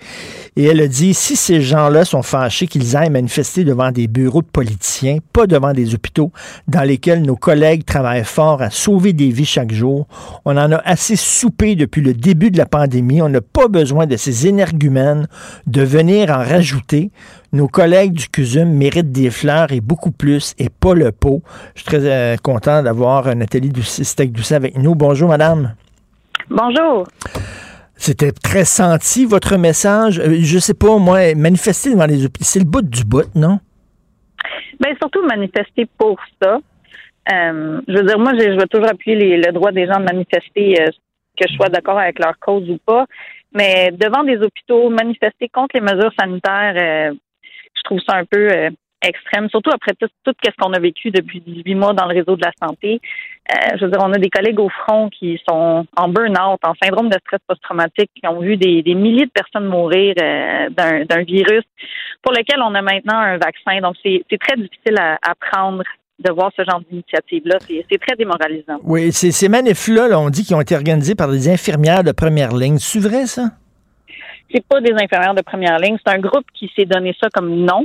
Et 0.54 0.66
elle 0.66 0.80
a 0.80 0.86
dit, 0.86 1.12
si 1.12 1.34
ces 1.34 1.60
gens-là 1.60 2.04
sont 2.04 2.22
qu'ils 2.68 2.96
aillent 2.96 3.10
manifester 3.10 3.64
devant 3.64 3.90
des 3.90 4.06
bureaux 4.06 4.42
de 4.42 4.46
politiciens, 4.46 5.18
pas 5.32 5.46
devant 5.46 5.72
des 5.72 5.94
hôpitaux 5.94 6.32
dans 6.68 6.82
lesquels 6.82 7.22
nos 7.22 7.36
collègues 7.36 7.84
travaillent 7.84 8.24
fort 8.24 8.62
à 8.62 8.70
sauver 8.70 9.12
des 9.12 9.30
vies 9.30 9.44
chaque 9.44 9.72
jour. 9.72 10.06
On 10.44 10.56
en 10.56 10.72
a 10.72 10.76
assez 10.84 11.16
soupé 11.16 11.74
depuis 11.74 12.02
le 12.02 12.14
début 12.14 12.50
de 12.50 12.58
la 12.58 12.66
pandémie. 12.66 13.22
On 13.22 13.28
n'a 13.28 13.40
pas 13.40 13.68
besoin 13.68 14.06
de 14.06 14.16
ces 14.16 14.46
énergumènes 14.46 15.28
de 15.66 15.82
venir 15.82 16.30
en 16.30 16.38
rajouter. 16.38 17.10
Nos 17.52 17.68
collègues 17.68 18.12
du 18.12 18.28
CUSUM 18.28 18.70
méritent 18.70 19.12
des 19.12 19.30
fleurs 19.30 19.72
et 19.72 19.80
beaucoup 19.80 20.10
plus, 20.10 20.54
et 20.58 20.68
pas 20.68 20.94
le 20.94 21.12
pot. 21.12 21.42
Je 21.74 21.80
suis 21.80 21.86
très 21.88 22.04
euh, 22.04 22.36
content 22.36 22.82
d'avoir 22.82 23.34
Nathalie 23.34 23.72
Steak-Doucet 23.82 24.54
avec 24.54 24.76
nous. 24.76 24.94
Bonjour, 24.94 25.28
madame. 25.28 25.74
Bonjour. 26.50 27.06
C'était 27.96 28.32
très 28.32 28.64
senti, 28.64 29.24
votre 29.24 29.56
message. 29.56 30.18
Euh, 30.18 30.36
je 30.40 30.58
sais 30.58 30.74
pas, 30.74 30.98
moi, 30.98 31.34
manifester 31.34 31.90
devant 31.90 32.06
les 32.06 32.24
hôpitaux, 32.24 32.44
c'est 32.44 32.58
le 32.58 32.66
bout 32.66 32.82
du 32.82 33.04
bout, 33.04 33.28
non? 33.34 33.58
Bien, 34.78 34.94
surtout 35.00 35.22
manifester 35.26 35.86
pour 35.98 36.18
ça. 36.40 36.58
Euh, 37.32 37.80
je 37.88 37.94
veux 37.94 38.04
dire, 38.04 38.18
moi, 38.18 38.32
je, 38.34 38.56
vais 38.56 38.66
toujours 38.66 38.88
appuyer 38.88 39.38
le 39.38 39.50
droit 39.52 39.72
des 39.72 39.86
gens 39.86 39.98
de 39.98 40.04
manifester, 40.04 40.80
euh, 40.80 40.90
que 41.40 41.48
je 41.48 41.54
sois 41.54 41.68
d'accord 41.68 41.98
avec 41.98 42.18
leur 42.18 42.38
cause 42.38 42.68
ou 42.68 42.78
pas. 42.84 43.06
Mais 43.54 43.90
devant 43.92 44.22
des 44.22 44.36
hôpitaux, 44.36 44.90
manifester 44.90 45.48
contre 45.48 45.74
les 45.74 45.80
mesures 45.80 46.12
sanitaires, 46.18 47.14
je 47.14 47.82
trouve 47.84 48.00
ça 48.06 48.16
un 48.16 48.24
peu 48.26 48.48
extrême, 49.02 49.48
surtout 49.48 49.70
après 49.70 49.92
tout, 49.98 50.08
tout 50.24 50.34
ce 50.44 50.50
qu'on 50.58 50.72
a 50.72 50.78
vécu 50.78 51.10
depuis 51.10 51.40
18 51.40 51.74
mois 51.74 51.92
dans 51.94 52.06
le 52.06 52.14
réseau 52.14 52.36
de 52.36 52.44
la 52.44 52.52
santé. 52.60 53.00
Euh, 53.48 53.76
je 53.78 53.84
veux 53.84 53.90
dire, 53.90 54.00
on 54.02 54.12
a 54.12 54.18
des 54.18 54.28
collègues 54.28 54.58
au 54.58 54.68
front 54.68 55.08
qui 55.08 55.40
sont 55.48 55.86
en 55.96 56.08
burn-out, 56.08 56.58
en 56.64 56.74
syndrome 56.82 57.08
de 57.08 57.18
stress 57.20 57.40
post-traumatique, 57.46 58.10
qui 58.14 58.26
ont 58.26 58.40
vu 58.40 58.56
des, 58.56 58.82
milliers 58.94 59.26
de 59.26 59.30
personnes 59.30 59.66
mourir 59.66 60.14
euh, 60.20 60.68
d'un 60.70 61.22
virus 61.22 61.62
pour 62.22 62.32
lequel 62.32 62.60
on 62.60 62.74
a 62.74 62.82
maintenant 62.82 63.18
un 63.18 63.38
vaccin. 63.38 63.80
Donc, 63.80 63.94
c'est 64.02 64.38
très 64.38 64.56
difficile 64.56 64.98
à, 64.98 65.34
prendre 65.40 65.84
de 66.18 66.32
voir 66.32 66.50
ce 66.56 66.64
genre 66.64 66.80
d'initiative-là. 66.90 67.58
C'est 67.90 67.98
très 67.98 68.16
démoralisant. 68.16 68.80
Oui, 68.82 69.12
ces 69.12 69.48
manifs-là, 69.48 70.18
on 70.18 70.30
dit 70.30 70.44
qu'ils 70.44 70.56
ont 70.56 70.60
été 70.60 70.74
organisés 70.74 71.14
par 71.14 71.28
des 71.28 71.48
infirmières 71.48 72.02
de 72.02 72.12
première 72.12 72.52
ligne. 72.52 72.78
C'est 72.78 72.98
vrai, 72.98 73.26
ça? 73.26 73.50
C'est 74.52 74.64
pas 74.66 74.80
des 74.80 74.92
infirmières 74.92 75.34
de 75.34 75.42
première 75.42 75.78
ligne. 75.78 75.98
C'est 76.04 76.12
un 76.12 76.18
groupe 76.18 76.46
qui 76.54 76.70
s'est 76.74 76.84
donné 76.84 77.14
ça 77.20 77.28
comme 77.32 77.54
nom. 77.54 77.84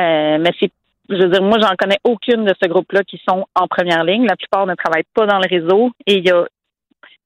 Euh, 0.00 0.38
mais 0.38 0.50
c'est 0.60 0.70
je 1.16 1.22
veux 1.22 1.30
dire, 1.30 1.42
moi, 1.42 1.58
j'en 1.60 1.74
connais 1.78 1.98
aucune 2.04 2.44
de 2.44 2.54
ce 2.60 2.68
groupe-là 2.68 3.02
qui 3.04 3.20
sont 3.28 3.44
en 3.54 3.66
première 3.68 4.04
ligne. 4.04 4.26
La 4.26 4.36
plupart 4.36 4.66
ne 4.66 4.74
travaillent 4.74 5.02
pas 5.14 5.26
dans 5.26 5.38
le 5.38 5.48
réseau 5.48 5.90
et 6.06 6.18
il 6.18 6.26
y 6.26 6.30
a, 6.30 6.44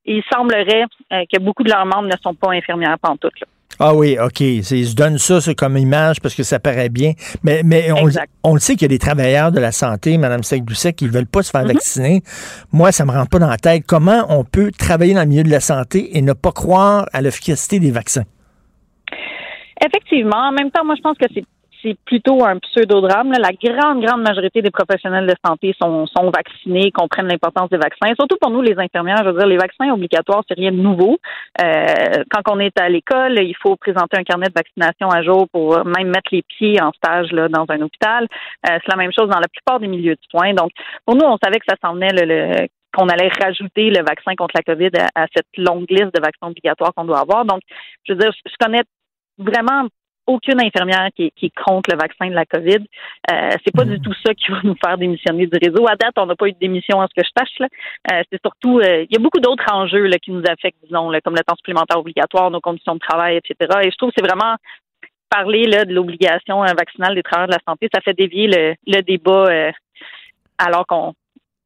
il 0.05 0.23
semblerait 0.33 0.85
euh, 1.13 1.25
que 1.33 1.41
beaucoup 1.41 1.63
de 1.63 1.71
leurs 1.71 1.87
membres 1.87 2.09
ne 2.09 2.17
sont 2.23 2.35
pas 2.35 2.53
infirmières 2.53 2.99
pantoute. 3.01 3.39
Là. 3.41 3.47
Ah 3.79 3.95
oui, 3.95 4.17
OK. 4.19 4.41
Ils 4.41 4.65
se 4.65 4.95
donnent 4.95 5.19
ça, 5.19 5.39
comme 5.55 5.77
image 5.77 6.21
parce 6.21 6.35
que 6.35 6.43
ça 6.43 6.59
paraît 6.59 6.89
bien. 6.89 7.13
Mais, 7.43 7.61
mais 7.63 7.93
on, 7.93 8.09
on 8.43 8.55
le 8.55 8.61
sait 8.61 8.73
qu'il 8.75 8.83
y 8.83 8.85
a 8.87 8.89
des 8.89 8.99
travailleurs 8.99 9.53
de 9.53 9.61
la 9.61 9.73
santé, 9.73 10.17
Mme 10.17 10.43
Sec-Doucet, 10.43 10.95
qui 10.95 11.05
ne 11.05 11.11
veulent 11.11 11.27
pas 11.27 11.43
se 11.43 11.51
faire 11.51 11.65
mm-hmm. 11.65 11.75
vacciner. 11.75 12.23
Moi, 12.73 12.93
ça 12.93 13.05
me 13.05 13.11
rentre 13.11 13.29
pas 13.29 13.39
dans 13.39 13.51
la 13.51 13.59
tête. 13.59 13.85
Comment 13.87 14.25
on 14.31 14.45
peut 14.45 14.71
travailler 14.71 15.13
dans 15.13 15.21
le 15.21 15.27
milieu 15.27 15.43
de 15.43 15.51
la 15.51 15.61
santé 15.61 16.17
et 16.17 16.23
ne 16.23 16.33
pas 16.33 16.53
croire 16.53 17.07
à 17.13 17.21
l'efficacité 17.21 17.79
des 17.79 17.91
vaccins? 17.91 18.25
Effectivement. 19.85 20.49
En 20.49 20.53
même 20.53 20.71
temps, 20.71 20.85
moi, 20.85 20.95
je 20.97 21.03
pense 21.03 21.19
que 21.19 21.27
c'est 21.35 21.45
c'est 21.87 21.99
plutôt 22.05 22.45
un 22.45 22.59
pseudodrame. 22.59 23.33
La 23.33 23.53
grande, 23.53 24.05
grande 24.05 24.23
majorité 24.23 24.63
des 24.63 24.71
professionnels 24.71 25.27
de 25.27 25.35
santé 25.45 25.75
sont, 25.81 26.07
sont 26.07 26.31
vaccinés, 26.31 26.91
comprennent 26.91 27.29
l'importance 27.29 27.71
des 27.71 27.77
vaccins. 27.77 28.13
Surtout 28.19 28.37
pour 28.41 28.51
nous, 28.51 28.63
les 28.63 28.79
infirmières, 28.79 29.23
je 29.25 29.31
veux 29.31 29.39
dire, 29.39 29.47
les 29.47 29.57
vaccins 29.57 29.91
obligatoires, 29.91 30.43
c'est 30.49 30.59
rien 30.59 30.73
de 30.73 30.77
nouveau. 30.77 31.19
Euh, 31.63 32.25
quand 32.31 32.43
on 32.51 32.59
est 32.59 32.79
à 32.81 32.89
l'école, 32.89 33.39
il 33.39 33.57
faut 33.63 33.77
présenter 33.77 34.17
un 34.17 34.25
carnet 34.25 34.49
de 34.49 34.55
vaccination 34.55 35.09
à 35.11 35.23
jour 35.23 35.49
pour 35.53 35.85
même 35.85 36.09
mettre 36.09 36.31
les 36.33 36.43
pieds 36.43 36.81
en 36.83 36.93
stage 36.93 37.31
là, 37.33 37.49
dans 37.49 37.67
un 37.69 37.81
hôpital. 37.81 38.25
Euh, 38.69 38.79
c'est 38.83 38.91
la 38.91 38.97
même 38.97 39.13
chose 39.17 39.29
dans 39.29 39.41
la 39.41 39.49
plupart 39.49 39.79
des 39.79 39.89
milieux 39.89 40.15
de 40.15 40.21
soins. 40.31 40.55
Donc, 40.55 40.71
pour 41.05 41.15
nous, 41.15 41.25
on 41.27 41.39
savait 41.43 41.59
que 41.59 41.67
ça 41.69 41.77
s'en 41.83 41.95
venait 41.95 42.69
qu'on 42.93 43.09
allait 43.09 43.31
rajouter 43.41 43.91
le 43.91 44.03
vaccin 44.03 44.35
contre 44.37 44.55
la 44.55 44.63
COVID 44.63 44.91
à, 45.15 45.27
cette 45.35 45.47
longue 45.59 45.91
liste 45.91 46.15
de 46.15 46.21
vaccins 46.21 46.49
obligatoires 46.49 46.93
qu'on 46.97 47.05
doit 47.05 47.21
avoir. 47.21 47.45
Donc, 47.45 47.61
je 48.05 48.15
veux 48.15 48.19
dire, 48.19 48.33
je 48.33 48.55
connais 48.59 48.83
vraiment 49.39 49.89
aucune 50.27 50.61
infirmière 50.61 51.09
qui, 51.15 51.31
qui, 51.33 51.51
contre 51.51 51.91
le 51.93 51.99
vaccin 51.99 52.29
de 52.29 52.35
la 52.35 52.45
COVID. 52.45 52.85
Euh, 53.31 53.51
c'est 53.65 53.75
pas 53.75 53.85
du 53.85 53.99
mm. 53.99 54.03
tout 54.03 54.15
ça 54.25 54.35
qui 54.35 54.51
va 54.51 54.59
nous 54.65 54.77
faire 54.83 54.99
démissionner 54.99 55.47
du 55.47 55.59
réseau. 55.63 55.87
À 55.89 55.97
date, 55.97 56.15
on 56.17 56.27
n'a 56.27 56.35
pas 56.35 56.49
eu 56.49 56.53
de 56.53 56.59
démission 56.59 57.01
à 57.01 57.07
ce 57.09 57.21
que 57.21 57.27
je 57.27 57.31
sache. 57.37 57.59
Là. 57.59 57.69
Euh, 58.13 58.23
c'est 58.31 58.41
surtout, 58.43 58.79
euh, 58.79 59.05
il 59.09 59.13
y 59.13 59.17
a 59.17 59.21
beaucoup 59.21 59.41
d'autres 59.41 59.65
enjeux 59.73 60.07
là, 60.07 60.19
qui 60.19 60.31
nous 60.33 60.43
affectent, 60.49 60.79
disons, 60.85 61.11
comme 61.25 61.35
le 61.35 61.45
temps 61.45 61.57
supplémentaire 61.57 61.99
obligatoire, 61.99 62.51
nos 62.51 62.61
conditions 62.61 62.95
de 62.95 63.01
travail, 63.01 63.37
etc. 63.37 63.81
Et 63.83 63.91
je 63.91 63.97
trouve 63.97 64.11
que 64.11 64.17
c'est 64.19 64.27
vraiment 64.27 64.57
parler 65.29 65.65
là, 65.65 65.85
de 65.85 65.93
l'obligation 65.93 66.61
vaccinale 66.61 67.15
des 67.15 67.23
travailleurs 67.23 67.49
de 67.49 67.55
la 67.55 67.73
santé, 67.73 67.89
ça 67.93 68.01
fait 68.01 68.15
dévier 68.15 68.47
le, 68.47 68.75
le 68.87 69.01
débat 69.03 69.73
alors 70.57 70.87
qu'on 70.87 71.15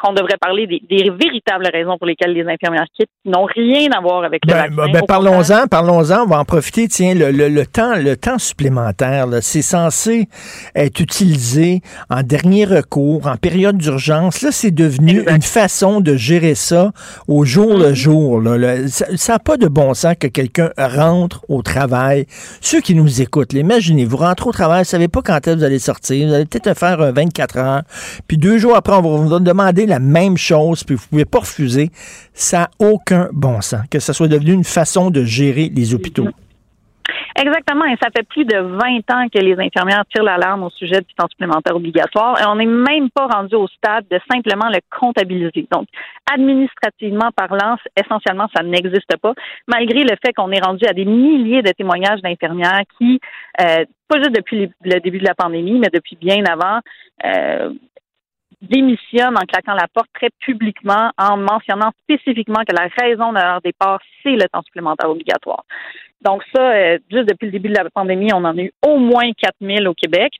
qu'on 0.00 0.12
devrait 0.12 0.38
parler 0.40 0.66
des, 0.66 1.10
véritables 1.10 1.68
raisons 1.72 1.98
pour 1.98 2.06
lesquelles 2.06 2.32
les 2.32 2.46
infirmières 2.46 2.86
quittent, 2.94 3.10
qui 3.24 3.30
n'ont 3.30 3.44
rien 3.44 3.90
à 3.96 4.00
voir 4.00 4.24
avec 4.24 4.40
le 4.46 4.52
ben, 4.52 4.74
vaccin. 4.74 4.92
Ben, 4.92 5.02
parlons-en, 5.06 5.66
parlons-en. 5.66 6.22
On 6.22 6.26
va 6.26 6.38
en 6.38 6.44
profiter. 6.44 6.88
Tiens, 6.88 7.14
le, 7.14 7.30
le, 7.30 7.66
temps, 7.66 7.96
le 7.96 8.16
temps 8.16 8.38
supplémentaire, 8.38 9.26
c'est 9.42 9.62
censé 9.62 10.28
être 10.74 11.00
utilisé 11.00 11.80
en 12.08 12.22
dernier 12.22 12.64
recours, 12.64 13.26
en 13.26 13.36
période 13.36 13.76
d'urgence. 13.76 14.42
Là, 14.42 14.52
c'est 14.52 14.70
devenu 14.70 15.24
une 15.28 15.42
façon 15.42 16.00
de 16.00 16.16
gérer 16.16 16.54
ça 16.54 16.92
au 17.28 17.44
jour 17.44 17.76
le 17.76 17.90
mm-hmm. 17.90 17.94
jour. 17.94 18.40
Là. 18.40 18.88
ça 18.88 19.32
n'a 19.34 19.38
pas 19.38 19.56
de 19.56 19.68
bon 19.68 19.94
sens 19.94 20.14
que 20.18 20.26
quelqu'un 20.26 20.70
rentre 20.78 21.44
au 21.48 21.62
travail. 21.62 22.26
Ceux 22.60 22.80
qui 22.80 22.94
nous 22.94 23.20
écoutent, 23.20 23.52
imaginez, 23.52 24.04
vous 24.04 24.16
rentrez 24.16 24.48
au 24.48 24.52
travail, 24.52 24.84
vous 24.84 24.88
savez 24.88 25.08
pas 25.08 25.20
quand 25.22 25.36
est-ce 25.36 25.54
que 25.54 25.58
vous 25.58 25.64
allez 25.64 25.78
sortir, 25.78 26.28
vous 26.28 26.34
allez 26.34 26.46
peut-être 26.46 26.78
faire 26.78 27.00
un 27.00 27.12
24 27.12 27.58
heures, 27.58 27.82
puis 28.26 28.38
deux 28.38 28.58
jours 28.58 28.76
après, 28.76 28.94
on 28.94 29.02
va 29.02 29.08
vous 29.16 29.40
demander 29.40 29.86
la 29.90 29.98
même 29.98 30.36
chose, 30.36 30.84
puis 30.84 30.96
vous 30.96 31.06
pouvez 31.08 31.24
pas 31.24 31.40
refuser, 31.40 31.90
ça 32.32 32.58
n'a 32.58 32.70
aucun 32.78 33.28
bon 33.32 33.60
sens, 33.60 33.82
que 33.90 33.98
ce 33.98 34.12
soit 34.12 34.28
devenu 34.28 34.52
une 34.52 34.64
façon 34.64 35.10
de 35.10 35.24
gérer 35.24 35.70
les 35.74 35.94
hôpitaux. 35.94 36.28
Exactement, 37.36 37.84
et 37.84 37.96
ça 38.02 38.08
fait 38.14 38.26
plus 38.26 38.44
de 38.44 38.56
20 38.56 39.14
ans 39.14 39.28
que 39.32 39.38
les 39.38 39.54
infirmières 39.58 40.04
tirent 40.12 40.24
l'alarme 40.24 40.64
au 40.64 40.70
sujet 40.70 41.00
du 41.00 41.14
temps 41.14 41.28
supplémentaire 41.30 41.76
obligatoire 41.76 42.40
et 42.40 42.44
on 42.46 42.56
n'est 42.56 42.66
même 42.66 43.08
pas 43.10 43.26
rendu 43.26 43.54
au 43.54 43.66
stade 43.68 44.04
de 44.10 44.20
simplement 44.30 44.68
le 44.68 44.78
comptabiliser. 44.90 45.66
Donc, 45.70 45.86
administrativement 46.30 47.30
parlant, 47.34 47.76
essentiellement, 47.96 48.48
ça 48.54 48.62
n'existe 48.62 49.16
pas, 49.22 49.34
malgré 49.68 50.02
le 50.02 50.16
fait 50.24 50.32
qu'on 50.32 50.50
est 50.50 50.64
rendu 50.64 50.84
à 50.86 50.92
des 50.92 51.04
milliers 51.04 51.62
de 51.62 51.70
témoignages 51.70 52.20
d'infirmières 52.20 52.82
qui, 52.98 53.20
euh, 53.60 53.84
pas 54.08 54.18
juste 54.18 54.34
depuis 54.34 54.70
le 54.84 55.00
début 55.00 55.18
de 55.18 55.26
la 55.26 55.34
pandémie, 55.34 55.78
mais 55.78 55.88
depuis 55.92 56.16
bien 56.16 56.44
avant, 56.44 56.80
euh, 57.24 57.72
démissionnent 58.62 59.36
en 59.36 59.46
claquant 59.46 59.74
la 59.74 59.88
porte 59.92 60.08
très 60.14 60.30
publiquement 60.40 61.10
en 61.18 61.36
mentionnant 61.36 61.90
spécifiquement 62.02 62.62
que 62.66 62.74
la 62.74 62.88
raison 62.98 63.32
de 63.32 63.38
leur 63.38 63.60
départ, 63.60 64.00
c'est 64.22 64.36
le 64.36 64.48
temps 64.48 64.62
supplémentaire 64.62 65.10
obligatoire. 65.10 65.64
Donc 66.22 66.42
ça, 66.54 66.72
euh, 66.72 66.98
juste 67.10 67.28
depuis 67.28 67.46
le 67.46 67.52
début 67.52 67.70
de 67.70 67.76
la 67.76 67.88
pandémie, 67.88 68.32
on 68.32 68.44
en 68.44 68.56
a 68.56 68.62
eu 68.62 68.72
au 68.86 68.98
moins 68.98 69.32
4000 69.32 69.88
au 69.88 69.94
Québec. 69.94 70.32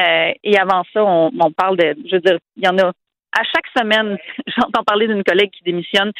Euh, 0.00 0.32
et 0.42 0.58
avant 0.58 0.82
ça, 0.92 1.04
on, 1.04 1.30
on, 1.38 1.52
parle 1.52 1.76
de, 1.76 1.94
je 2.06 2.16
veux 2.16 2.22
dire, 2.22 2.38
il 2.56 2.64
y 2.64 2.68
en 2.68 2.78
a 2.78 2.92
à 3.38 3.44
chaque 3.44 3.66
semaine, 3.76 4.16
j'entends 4.46 4.82
parler 4.82 5.06
d'une 5.06 5.22
collègue 5.22 5.50
qui 5.50 5.62
démissionne 5.62 6.12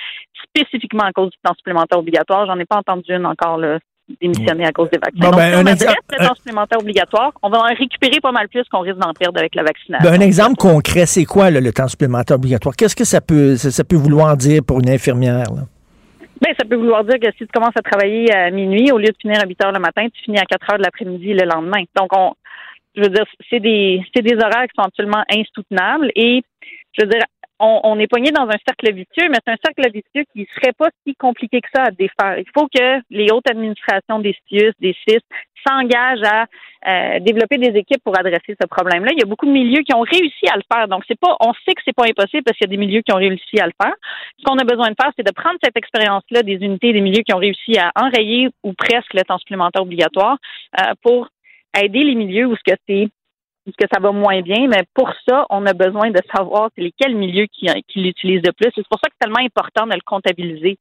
spécifiquement 0.44 1.04
à 1.04 1.12
cause 1.12 1.30
du 1.30 1.38
temps 1.42 1.54
supplémentaire 1.54 1.98
obligatoire. 1.98 2.46
J'en 2.46 2.58
ai 2.58 2.66
pas 2.66 2.76
entendu 2.76 3.12
une 3.12 3.26
encore 3.26 3.58
là, 3.58 3.78
démissionner 4.20 4.66
à 4.66 4.72
cause 4.72 4.90
des 4.90 4.98
vaccins. 4.98 5.30
Ben, 5.36 5.62
on 5.62 5.66
adresse 5.66 5.94
le 6.10 6.26
temps 6.26 6.34
supplémentaire 6.34 6.78
obligatoire, 6.78 7.32
on 7.42 7.50
va 7.50 7.58
en 7.58 7.74
récupérer 7.74 8.20
pas 8.20 8.32
mal 8.32 8.48
plus 8.48 8.64
qu'on 8.70 8.80
risque 8.80 8.98
d'en 8.98 9.12
perdre 9.12 9.38
avec 9.38 9.54
la 9.54 9.62
vaccination. 9.62 10.08
Ben, 10.08 10.20
un 10.20 10.24
exemple 10.24 10.56
concret, 10.56 11.06
c'est 11.06 11.24
quoi 11.24 11.50
le 11.50 11.72
temps 11.72 11.88
supplémentaire 11.88 12.36
obligatoire? 12.36 12.74
Qu'est-ce 12.76 12.96
que 12.96 13.04
ça 13.04 13.20
peut, 13.20 13.56
ça, 13.56 13.84
peut 13.84 13.96
vouloir 13.96 14.36
dire 14.36 14.62
pour 14.66 14.80
une 14.80 14.90
infirmière? 14.90 15.46
Ben, 16.40 16.54
ça 16.58 16.66
peut 16.68 16.76
vouloir 16.76 17.04
dire 17.04 17.18
que 17.20 17.30
si 17.32 17.46
tu 17.46 17.48
commences 17.52 17.76
à 17.76 17.82
travailler 17.82 18.32
à 18.32 18.50
minuit, 18.50 18.90
au 18.92 18.98
lieu 18.98 19.08
de 19.08 19.16
finir 19.20 19.40
à 19.42 19.46
8 19.46 19.64
heures 19.64 19.72
le 19.72 19.80
matin, 19.80 20.06
tu 20.12 20.22
finis 20.24 20.38
à 20.38 20.44
4 20.44 20.72
heures 20.72 20.78
de 20.78 20.84
l'après-midi 20.84 21.34
le 21.34 21.44
lendemain. 21.44 21.82
Donc, 21.96 22.08
on, 22.16 22.32
je 22.94 23.02
veux 23.02 23.08
dire, 23.08 23.24
c'est 23.48 23.60
des, 23.60 24.02
c'est 24.14 24.22
des 24.22 24.34
horaires 24.34 24.64
qui 24.64 24.74
sont 24.76 24.86
absolument 24.86 25.22
insoutenables 25.30 26.10
et, 26.14 26.42
je 26.92 27.04
veux 27.04 27.10
dire, 27.10 27.22
on, 27.60 27.98
est 27.98 28.06
poigné 28.06 28.30
dans 28.30 28.48
un 28.48 28.58
cercle 28.66 28.92
vicieux, 28.92 29.28
mais 29.28 29.38
c'est 29.44 29.52
un 29.52 29.58
cercle 29.62 29.90
vicieux 29.92 30.24
qui 30.32 30.48
serait 30.54 30.72
pas 30.72 30.88
si 31.06 31.14
compliqué 31.14 31.60
que 31.60 31.68
ça 31.74 31.84
à 31.84 31.90
défaire. 31.90 32.38
Il 32.38 32.46
faut 32.54 32.66
que 32.68 33.00
les 33.10 33.30
hautes 33.30 33.48
administrations 33.48 34.18
des 34.18 34.34
CIUS, 34.48 34.72
des 34.80 34.96
CIS, 35.06 35.20
s'engagent 35.66 36.22
à 36.24 36.46
euh, 36.88 37.20
développer 37.20 37.58
des 37.58 37.78
équipes 37.78 38.02
pour 38.02 38.18
adresser 38.18 38.56
ce 38.58 38.66
problème-là. 38.66 39.10
Il 39.12 39.18
y 39.18 39.22
a 39.22 39.26
beaucoup 39.26 39.44
de 39.44 39.50
milieux 39.50 39.82
qui 39.82 39.94
ont 39.94 40.00
réussi 40.00 40.48
à 40.50 40.56
le 40.56 40.62
faire. 40.72 40.88
Donc, 40.88 41.04
c'est 41.06 41.20
pas, 41.20 41.36
on 41.40 41.52
sait 41.52 41.74
que 41.74 41.82
c'est 41.84 41.94
pas 41.94 42.06
impossible 42.06 42.44
parce 42.44 42.56
qu'il 42.56 42.66
y 42.66 42.70
a 42.70 42.74
des 42.74 42.78
milieux 42.78 43.02
qui 43.02 43.12
ont 43.12 43.18
réussi 43.18 43.60
à 43.60 43.66
le 43.66 43.72
faire. 43.80 43.92
Ce 44.38 44.44
qu'on 44.44 44.56
a 44.56 44.64
besoin 44.64 44.88
de 44.88 44.96
faire, 44.98 45.12
c'est 45.16 45.26
de 45.26 45.32
prendre 45.32 45.58
cette 45.62 45.76
expérience-là 45.76 46.42
des 46.42 46.54
unités, 46.54 46.94
des 46.94 47.02
milieux 47.02 47.22
qui 47.22 47.34
ont 47.34 47.38
réussi 47.38 47.78
à 47.78 47.92
enrayer 47.94 48.48
ou 48.62 48.72
presque 48.72 49.12
le 49.12 49.22
temps 49.22 49.38
supplémentaire 49.38 49.82
obligatoire 49.82 50.38
euh, 50.80 50.94
pour 51.02 51.28
aider 51.78 52.04
les 52.04 52.14
milieux 52.14 52.46
où 52.46 52.56
ce 52.56 52.72
que 52.72 52.78
c'est 52.88 53.08
que 53.78 53.86
ça 53.92 54.00
va 54.00 54.12
moins 54.12 54.40
bien, 54.42 54.66
mais 54.68 54.84
pour 54.94 55.10
ça, 55.28 55.46
on 55.50 55.66
a 55.66 55.72
besoin 55.72 56.10
de 56.10 56.20
savoir 56.34 56.70
c'est 56.76 56.82
lesquels 56.82 57.14
milieux 57.14 57.46
qui, 57.46 57.66
qui 57.88 58.00
l'utilisent 58.00 58.42
de 58.42 58.52
plus. 58.52 58.70
C'est 58.74 58.86
pour 58.88 58.98
ça 59.02 59.08
que 59.08 59.14
c'est 59.20 59.26
tellement 59.26 59.44
important 59.44 59.86
de 59.86 59.94
le 59.94 60.00
comptabiliser 60.04 60.76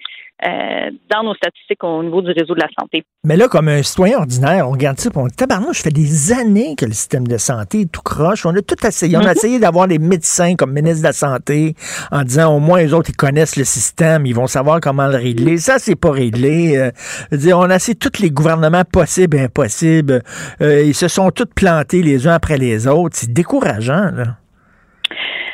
euh, 0.47 0.91
dans 1.11 1.23
nos 1.23 1.35
statistiques 1.35 1.83
au 1.83 2.01
niveau 2.01 2.21
du 2.21 2.31
réseau 2.31 2.55
de 2.55 2.61
la 2.61 2.69
santé. 2.79 3.03
Mais 3.25 3.35
là, 3.35 3.49
comme 3.49 3.67
un 3.67 3.83
citoyen 3.83 4.19
ordinaire, 4.19 4.67
on 4.67 4.71
regarde 4.71 4.97
ça, 4.97 5.09
on 5.13 5.27
tabarnouche, 5.27 5.79
je 5.79 5.83
fais 5.83 5.89
des 5.89 6.31
années 6.31 6.75
que 6.77 6.85
le 6.85 6.93
système 6.93 7.27
de 7.27 7.37
santé 7.37 7.81
est 7.81 7.91
tout 7.91 8.01
croche. 8.01 8.45
On 8.45 8.55
a 8.55 8.61
tout 8.61 8.87
essayé. 8.87 9.17
On 9.17 9.21
a 9.21 9.23
mhm. 9.23 9.31
essayé 9.31 9.59
d'avoir 9.59 9.87
des 9.87 9.99
médecins 9.99 10.55
comme 10.55 10.71
ministre 10.71 10.99
de 10.99 11.07
la 11.07 11.13
Santé 11.13 11.75
en 12.11 12.23
disant 12.23 12.55
au 12.55 12.59
moins 12.59 12.79
les 12.79 12.93
autres, 12.93 13.09
ils 13.09 13.17
connaissent 13.17 13.57
le 13.57 13.65
système, 13.65 14.25
ils 14.25 14.33
vont 14.33 14.47
savoir 14.47 14.79
comment 14.79 15.07
le 15.07 15.17
régler. 15.17 15.57
Ça, 15.57 15.77
c'est 15.77 15.95
pas 15.97 16.11
réglé. 16.11 16.77
Euh, 16.77 16.91
dire, 17.35 17.57
on 17.57 17.69
a 17.69 17.75
essayé 17.75 17.95
tous 17.95 18.21
les 18.21 18.31
gouvernements 18.31 18.85
possibles 18.85 19.35
et 19.35 19.41
impossibles. 19.41 20.23
Euh, 20.61 20.83
ils 20.83 20.95
se 20.95 21.09
sont 21.09 21.31
tous 21.31 21.47
plantés 21.53 22.01
les 22.01 22.27
uns 22.27 22.33
après 22.33 22.57
les 22.57 22.78
autres. 22.87 23.15
C'est 23.15 23.33
décourageant, 23.33 24.11
là. 24.11 24.37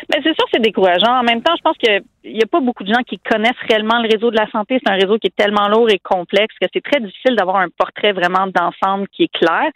Mais 0.09 0.21
c'est 0.23 0.33
sûr, 0.35 0.45
c'est 0.53 0.61
décourageant. 0.61 1.19
En 1.19 1.23
même 1.23 1.41
temps, 1.41 1.53
je 1.57 1.61
pense 1.61 1.77
que 1.77 1.99
il 2.25 2.33
n'y 2.33 2.43
a 2.43 2.47
pas 2.47 2.59
beaucoup 2.59 2.83
de 2.83 2.93
gens 2.93 3.03
qui 3.07 3.19
connaissent 3.19 3.61
réellement 3.69 4.01
le 4.01 4.09
réseau 4.11 4.31
de 4.31 4.35
la 4.35 4.49
santé. 4.49 4.79
C'est 4.83 4.91
un 4.91 4.97
réseau 4.97 5.17
qui 5.19 5.27
est 5.27 5.35
tellement 5.35 5.67
lourd 5.69 5.89
et 5.89 5.99
complexe 5.99 6.55
que 6.59 6.67
c'est 6.73 6.81
très 6.81 6.99
difficile 6.99 7.35
d'avoir 7.35 7.57
un 7.57 7.69
portrait 7.69 8.13
vraiment 8.13 8.47
d'ensemble 8.47 9.07
qui 9.09 9.23
est 9.23 9.33
clair. 9.33 9.69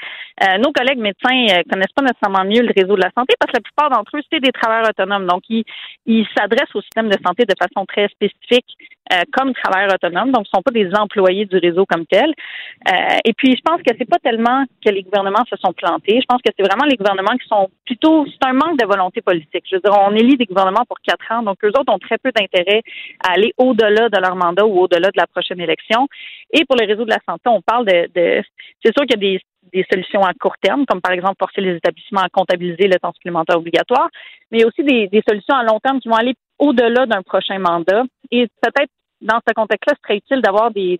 Euh, 0.43 0.57
nos 0.57 0.71
collègues 0.71 0.99
médecins 0.99 1.57
euh, 1.57 1.61
connaissent 1.69 1.93
pas 1.95 2.01
nécessairement 2.01 2.45
mieux 2.45 2.61
le 2.61 2.73
réseau 2.76 2.95
de 2.95 3.01
la 3.01 3.11
santé 3.15 3.35
parce 3.39 3.51
que 3.51 3.57
la 3.57 3.61
plupart 3.61 3.89
d'entre 3.91 4.17
eux, 4.17 4.21
c'est 4.31 4.39
des 4.39 4.51
travailleurs 4.51 4.89
autonomes. 4.89 5.27
Donc, 5.27 5.43
ils, 5.49 5.63
ils 6.05 6.27
s'adressent 6.35 6.76
au 6.76 6.81
système 6.81 7.09
de 7.09 7.17
santé 7.26 7.45
de 7.45 7.53
façon 7.59 7.85
très 7.85 8.07
spécifique 8.09 8.65
euh, 9.11 9.23
comme 9.34 9.53
travailleurs 9.53 9.95
autonomes. 9.95 10.31
Donc, 10.31 10.45
ce 10.45 10.51
sont 10.53 10.61
pas 10.61 10.71
des 10.71 10.89
employés 10.93 11.45
du 11.45 11.57
réseau 11.57 11.85
comme 11.85 12.05
tel. 12.05 12.30
Euh, 12.30 13.17
et 13.26 13.34
puis, 13.34 13.55
je 13.55 13.61
pense 13.65 13.81
que 13.81 13.93
c'est 13.97 14.07
pas 14.07 14.19
tellement 14.19 14.65
que 14.85 14.91
les 14.91 15.01
gouvernements 15.01 15.43
se 15.49 15.55
sont 15.57 15.73
plantés. 15.73 16.19
Je 16.21 16.26
pense 16.27 16.41
que 16.43 16.51
c'est 16.55 16.63
vraiment 16.63 16.85
les 16.85 16.95
gouvernements 16.95 17.35
qui 17.38 17.47
sont 17.47 17.69
plutôt... 17.85 18.26
C'est 18.27 18.47
un 18.47 18.53
manque 18.53 18.77
de 18.77 18.85
volonté 18.85 19.21
politique. 19.21 19.65
Je 19.69 19.77
veux 19.77 19.81
dire, 19.81 19.97
on 19.99 20.13
élit 20.13 20.38
des 20.38 20.45
gouvernements 20.45 20.85
pour 20.88 20.99
quatre 21.01 21.26
ans. 21.31 21.41
Donc, 21.41 21.57
eux 21.63 21.69
autres 21.69 21.91
ont 21.91 21.97
très 21.97 22.19
peu 22.19 22.31
intérêt 22.41 22.82
à 23.24 23.34
aller 23.34 23.53
au-delà 23.57 24.10
de 24.10 24.20
leur 24.20 24.36
mandat 24.36 24.66
ou 24.66 24.80
au-delà 24.80 25.10
de 25.10 25.18
la 25.18 25.28
prochaine 25.28 25.60
élection. 25.60 26.07
Et 26.52 26.66
pour 26.66 26.78
le 26.78 26.86
réseau 26.86 27.06
de 27.06 27.10
la 27.10 27.20
santé, 27.28 27.44
on 27.48 27.61
parle 27.61 27.86
de, 27.86 28.10
de 28.14 28.44
c'est 28.84 28.94
sûr 28.95 29.06
qu'il 29.06 29.22
y 29.22 29.36
a 29.36 29.40
des, 29.74 29.86
solutions 29.91 30.24
à 30.24 30.34
court 30.34 30.56
terme, 30.61 30.86
comme 30.86 31.02
par 31.02 31.11
exemple 31.11 31.36
forcer 31.38 31.61
les 31.61 31.76
établissements 31.76 32.22
à 32.22 32.30
comptabiliser 32.30 32.88
le 32.88 32.98
temps 32.99 33.14
supplémentaire 33.14 33.57
obligatoire, 33.57 34.10
mais 34.49 34.60
il 34.60 34.61
y 34.61 34.64
a 34.64 34.68
aussi 34.68 34.84
des, 34.84 35.24
solutions 35.28 35.56
à 35.56 35.64
long 35.64 35.80
terme 35.80 35.99
qui 35.99 36.10
vont 36.10 36.16
aller 36.16 36.34
au-delà 36.57 37.06
d'un 37.06 37.22
prochain 37.22 37.60
mandat. 37.60 38.03
Et 38.32 38.48
peut-être 38.61 38.91
dans 39.22 39.40
ce 39.48 39.53
contexte-là, 39.53 39.94
ce 39.95 40.02
serait 40.02 40.18
utile 40.18 40.41
d'avoir 40.41 40.72
des, 40.72 40.99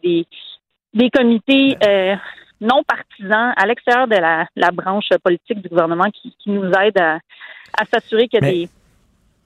des, 0.94 1.10
comités 1.10 1.78
euh, 1.84 2.16
non 2.61 2.84
partisans 2.84 3.53
à 3.56 3.66
l'extérieur 3.66 4.07
de 4.07 4.16
la, 4.16 4.72
branche 4.72 5.10
politique 5.24 5.61
du 5.61 5.70
gouvernement 5.70 6.10
qui, 6.11 6.34
nous 6.48 6.72
aident 6.74 6.99
à, 6.99 7.86
s'assurer 7.86 8.28
qu'il 8.28 8.44
y 8.44 8.48
a 8.48 8.52
des 8.52 8.70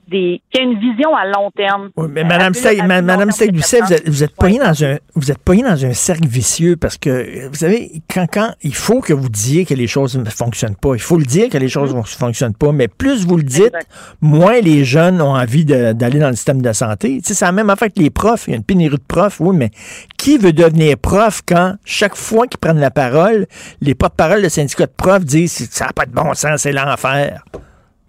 des, 0.08 0.42
qu'il 0.52 0.62
y 0.62 0.66
a 0.66 0.68
une 0.68 0.80
vision 0.80 1.16
à 1.16 1.26
long 1.26 1.52
terme. 1.52 1.90
Oui, 1.96 2.08
mais 2.10 2.24
Madame 2.24 2.54
Steig, 2.54 2.86
Madame 2.86 3.30
vous 3.30 3.76
êtes, 3.76 4.08
vous 4.08 4.24
êtes 4.24 4.36
pogné 4.36 4.60
dans 4.60 4.84
un, 4.84 4.98
vous 5.16 5.32
êtes 5.32 5.40
dans 5.46 5.86
un 5.86 5.94
cercle 5.94 6.28
vicieux 6.28 6.76
parce 6.76 6.98
que, 6.98 7.48
vous 7.48 7.56
savez, 7.56 8.02
quand, 8.14 8.28
quand 8.32 8.54
il 8.64 8.76
faut 8.76 9.02
que 9.02 9.14
vous 9.14 9.30
disiez 9.30 9.66
que 9.66 9.74
les 9.74 9.88
choses 9.88 10.18
ne 10.18 10.30
fonctionnent 10.30 10.76
pas, 10.76 10.96
il 10.96 11.02
faut 11.02 11.18
le 11.18 11.26
dire 11.26 11.50
que 11.50 11.58
les 11.58 11.70
choses 11.70 11.94
ne 11.94 12.02
mm-hmm. 12.02 12.18
fonctionnent 12.18 12.56
pas, 12.56 12.72
mais 12.72 12.88
plus 12.88 13.26
vous 13.26 13.38
le 13.38 13.44
dites, 13.44 13.74
moins 14.22 14.60
les 14.60 14.84
jeunes 14.84 15.22
ont 15.22 15.36
envie 15.36 15.66
d'aller 15.66 16.20
dans 16.20 16.30
le 16.30 16.36
système 16.36 16.62
de 16.62 16.74
santé. 16.74 17.18
Tu 17.18 17.30
sais, 17.30 17.34
c'est 17.34 17.46
la 17.46 17.52
même 17.52 17.70
affaire 17.70 17.90
que 17.90 18.02
les 18.02 18.10
profs. 18.10 18.48
Il 18.48 18.52
y 18.52 18.54
a 18.54 18.58
une 18.58 18.64
pénurie 18.64 18.98
de 18.98 19.04
profs, 19.08 19.40
oui, 19.40 19.56
mais 19.56 19.72
qui 20.18 20.38
veut 20.38 20.54
devenir 20.54 20.98
prof 20.98 21.42
quand 21.48 21.76
chaque 21.86 22.16
fois 22.16 22.48
qu'ils 22.48 22.60
prennent 22.60 22.80
la 22.80 22.92
parole, 22.92 23.48
les 23.82 23.96
porte-parole 23.96 24.42
de 24.42 24.50
syndicats 24.50 24.86
de 24.86 24.92
profs 24.96 25.26
disent 25.26 25.70
ça 25.70 25.86
n'a 25.86 25.94
pas 25.94 26.06
de 26.06 26.12
bon 26.12 26.34
sens, 26.34 26.62
c'est 26.62 26.72
l'enfer. 26.72 27.44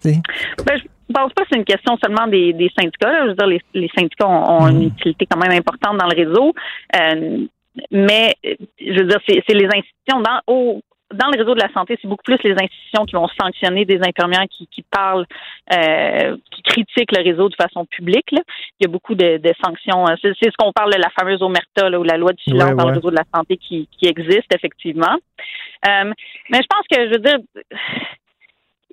Ben, 0.03 0.21
je 1.07 1.13
pense 1.13 1.33
pas 1.33 1.43
que 1.43 1.49
c'est 1.51 1.59
une 1.59 1.65
question 1.65 1.97
seulement 2.03 2.27
des, 2.27 2.71
syndicats. 2.77 3.23
Je 3.23 3.29
veux 3.29 3.35
dire, 3.35 3.59
les, 3.73 3.89
syndicats 3.95 4.27
ont, 4.27 4.67
une 4.67 4.85
mm. 4.85 4.87
utilité 4.87 5.27
quand 5.29 5.39
même 5.39 5.51
importante 5.51 5.97
dans 5.97 6.07
le 6.07 6.15
réseau. 6.15 6.53
Euh, 6.95 7.45
mais, 7.91 8.35
je 8.43 8.99
veux 8.99 9.07
dire, 9.07 9.19
c'est 9.27 9.53
les 9.53 9.67
institutions 9.67 10.21
dans, 10.21 10.41
au, 10.47 10.81
dans 11.13 11.29
le 11.31 11.37
réseau 11.37 11.53
de 11.53 11.61
la 11.61 11.71
santé, 11.73 11.97
c'est 12.01 12.07
beaucoup 12.07 12.23
plus 12.23 12.41
les 12.43 12.53
institutions 12.53 13.05
qui 13.05 13.15
vont 13.15 13.27
sanctionner 13.39 13.85
des 13.85 13.99
infirmières 14.01 14.45
qui, 14.49 14.67
parlent, 14.89 15.25
euh, 15.73 16.35
qui 16.51 16.61
critiquent 16.63 17.15
le 17.15 17.23
réseau 17.23 17.49
de 17.49 17.55
façon 17.55 17.85
publique. 17.85 18.31
Il 18.31 18.41
y 18.81 18.85
a 18.85 18.87
beaucoup 18.87 19.15
de, 19.15 19.39
sanctions. 19.63 20.05
C'est 20.21 20.33
ce 20.33 20.57
qu'on 20.57 20.71
parle 20.71 20.93
de 20.93 20.99
la 20.99 21.09
fameuse 21.17 21.41
omerta 21.41 21.89
ou 21.97 22.03
la 22.03 22.17
loi 22.17 22.33
du 22.33 22.43
silence 22.43 22.75
dans 22.75 22.87
le 22.87 22.95
réseau 22.95 23.11
de 23.11 23.15
la 23.15 23.25
santé 23.33 23.57
qui, 23.57 23.87
existe 24.01 24.53
effectivement. 24.53 25.15
Euh, 25.87 26.11
mais 26.49 26.59
je 26.61 26.67
pense 26.69 26.85
que, 26.89 27.07
je 27.07 27.11
veux 27.11 27.19
dire, 27.19 27.37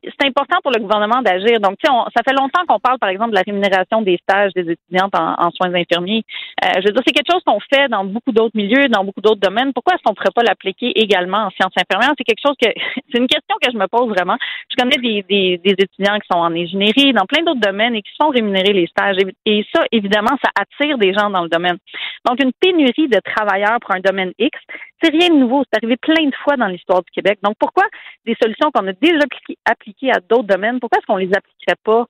c'est 0.02 0.26
important 0.26 0.58
pour 0.62 0.72
le 0.72 0.80
gouvernement 0.80 1.22
d'agir. 1.22 1.60
Donc, 1.60 1.76
tu 1.78 1.90
sais, 1.90 1.96
ça 2.16 2.22
fait 2.26 2.34
longtemps 2.34 2.62
qu'on 2.66 2.80
parle, 2.80 2.98
par 2.98 3.10
exemple, 3.10 3.30
de 3.30 3.36
la 3.36 3.42
rémunération 3.46 4.02
des 4.02 4.18
stages 4.22 4.52
des 4.54 4.72
étudiantes 4.72 5.14
en, 5.14 5.50
soins 5.52 5.72
infirmiers. 5.74 6.24
Euh, 6.64 6.68
je 6.76 6.86
veux 6.86 6.92
dire, 6.92 7.02
c'est 7.06 7.12
quelque 7.12 7.30
chose 7.32 7.42
qu'on 7.46 7.60
fait 7.72 7.88
dans 7.88 8.04
beaucoup 8.04 8.32
d'autres 8.32 8.56
milieux, 8.56 8.88
dans 8.88 9.04
beaucoup 9.04 9.20
d'autres 9.20 9.40
domaines. 9.40 9.72
Pourquoi 9.72 9.94
est-ce 9.94 10.02
qu'on 10.02 10.12
ne 10.12 10.16
pourrait 10.16 10.34
pas 10.34 10.42
l'appliquer 10.42 10.92
également 10.98 11.46
en 11.46 11.50
sciences 11.50 11.72
infirmières? 11.76 12.14
C'est 12.18 12.24
quelque 12.24 12.44
chose 12.44 12.56
que, 12.60 12.68
c'est 13.12 13.18
une 13.18 13.28
question 13.28 13.56
que 13.62 13.70
je 13.70 13.78
me 13.78 13.86
pose 13.86 14.08
vraiment. 14.08 14.36
Je 14.70 14.76
connais 14.76 14.98
des, 14.98 15.22
des, 15.22 15.58
des 15.58 15.74
étudiants 15.78 16.18
qui 16.18 16.26
sont 16.30 16.38
en 16.38 16.52
ingénierie, 16.52 17.12
dans 17.12 17.26
plein 17.26 17.42
d'autres 17.42 17.60
domaines 17.60 17.94
et 17.94 18.02
qui 18.02 18.12
sont 18.20 18.28
rémunérés 18.28 18.72
les 18.72 18.86
stages. 18.88 19.16
Et, 19.46 19.64
ça, 19.74 19.84
évidemment, 19.92 20.36
ça 20.42 20.50
attire 20.58 20.98
des 20.98 21.14
gens 21.14 21.30
dans 21.30 21.42
le 21.42 21.48
domaine. 21.48 21.78
Donc, 22.26 22.42
une 22.42 22.52
pénurie 22.52 23.08
de 23.08 23.20
travailleurs 23.24 23.78
pour 23.80 23.94
un 23.94 24.00
domaine 24.00 24.32
X, 24.38 24.58
c'est 25.02 25.12
rien 25.12 25.28
de 25.28 25.34
nouveau. 25.34 25.62
C'est 25.64 25.78
arrivé 25.78 25.96
plein 25.96 26.24
de 26.24 26.34
fois 26.42 26.56
dans 26.56 26.66
l'histoire 26.66 27.02
du 27.02 27.10
Québec. 27.10 27.38
Donc, 27.42 27.54
pourquoi 27.58 27.84
des 28.24 28.36
solutions 28.40 28.70
qu'on 28.72 28.86
a 28.86 28.92
déjà 28.92 29.24
appliquées 29.64 29.91
à 30.10 30.20
d'autres 30.20 30.44
domaines, 30.44 30.80
pourquoi 30.80 30.98
est-ce 30.98 31.06
qu'on 31.06 31.16
les 31.16 31.30
appliquerait 31.34 31.78
pas 31.84 32.06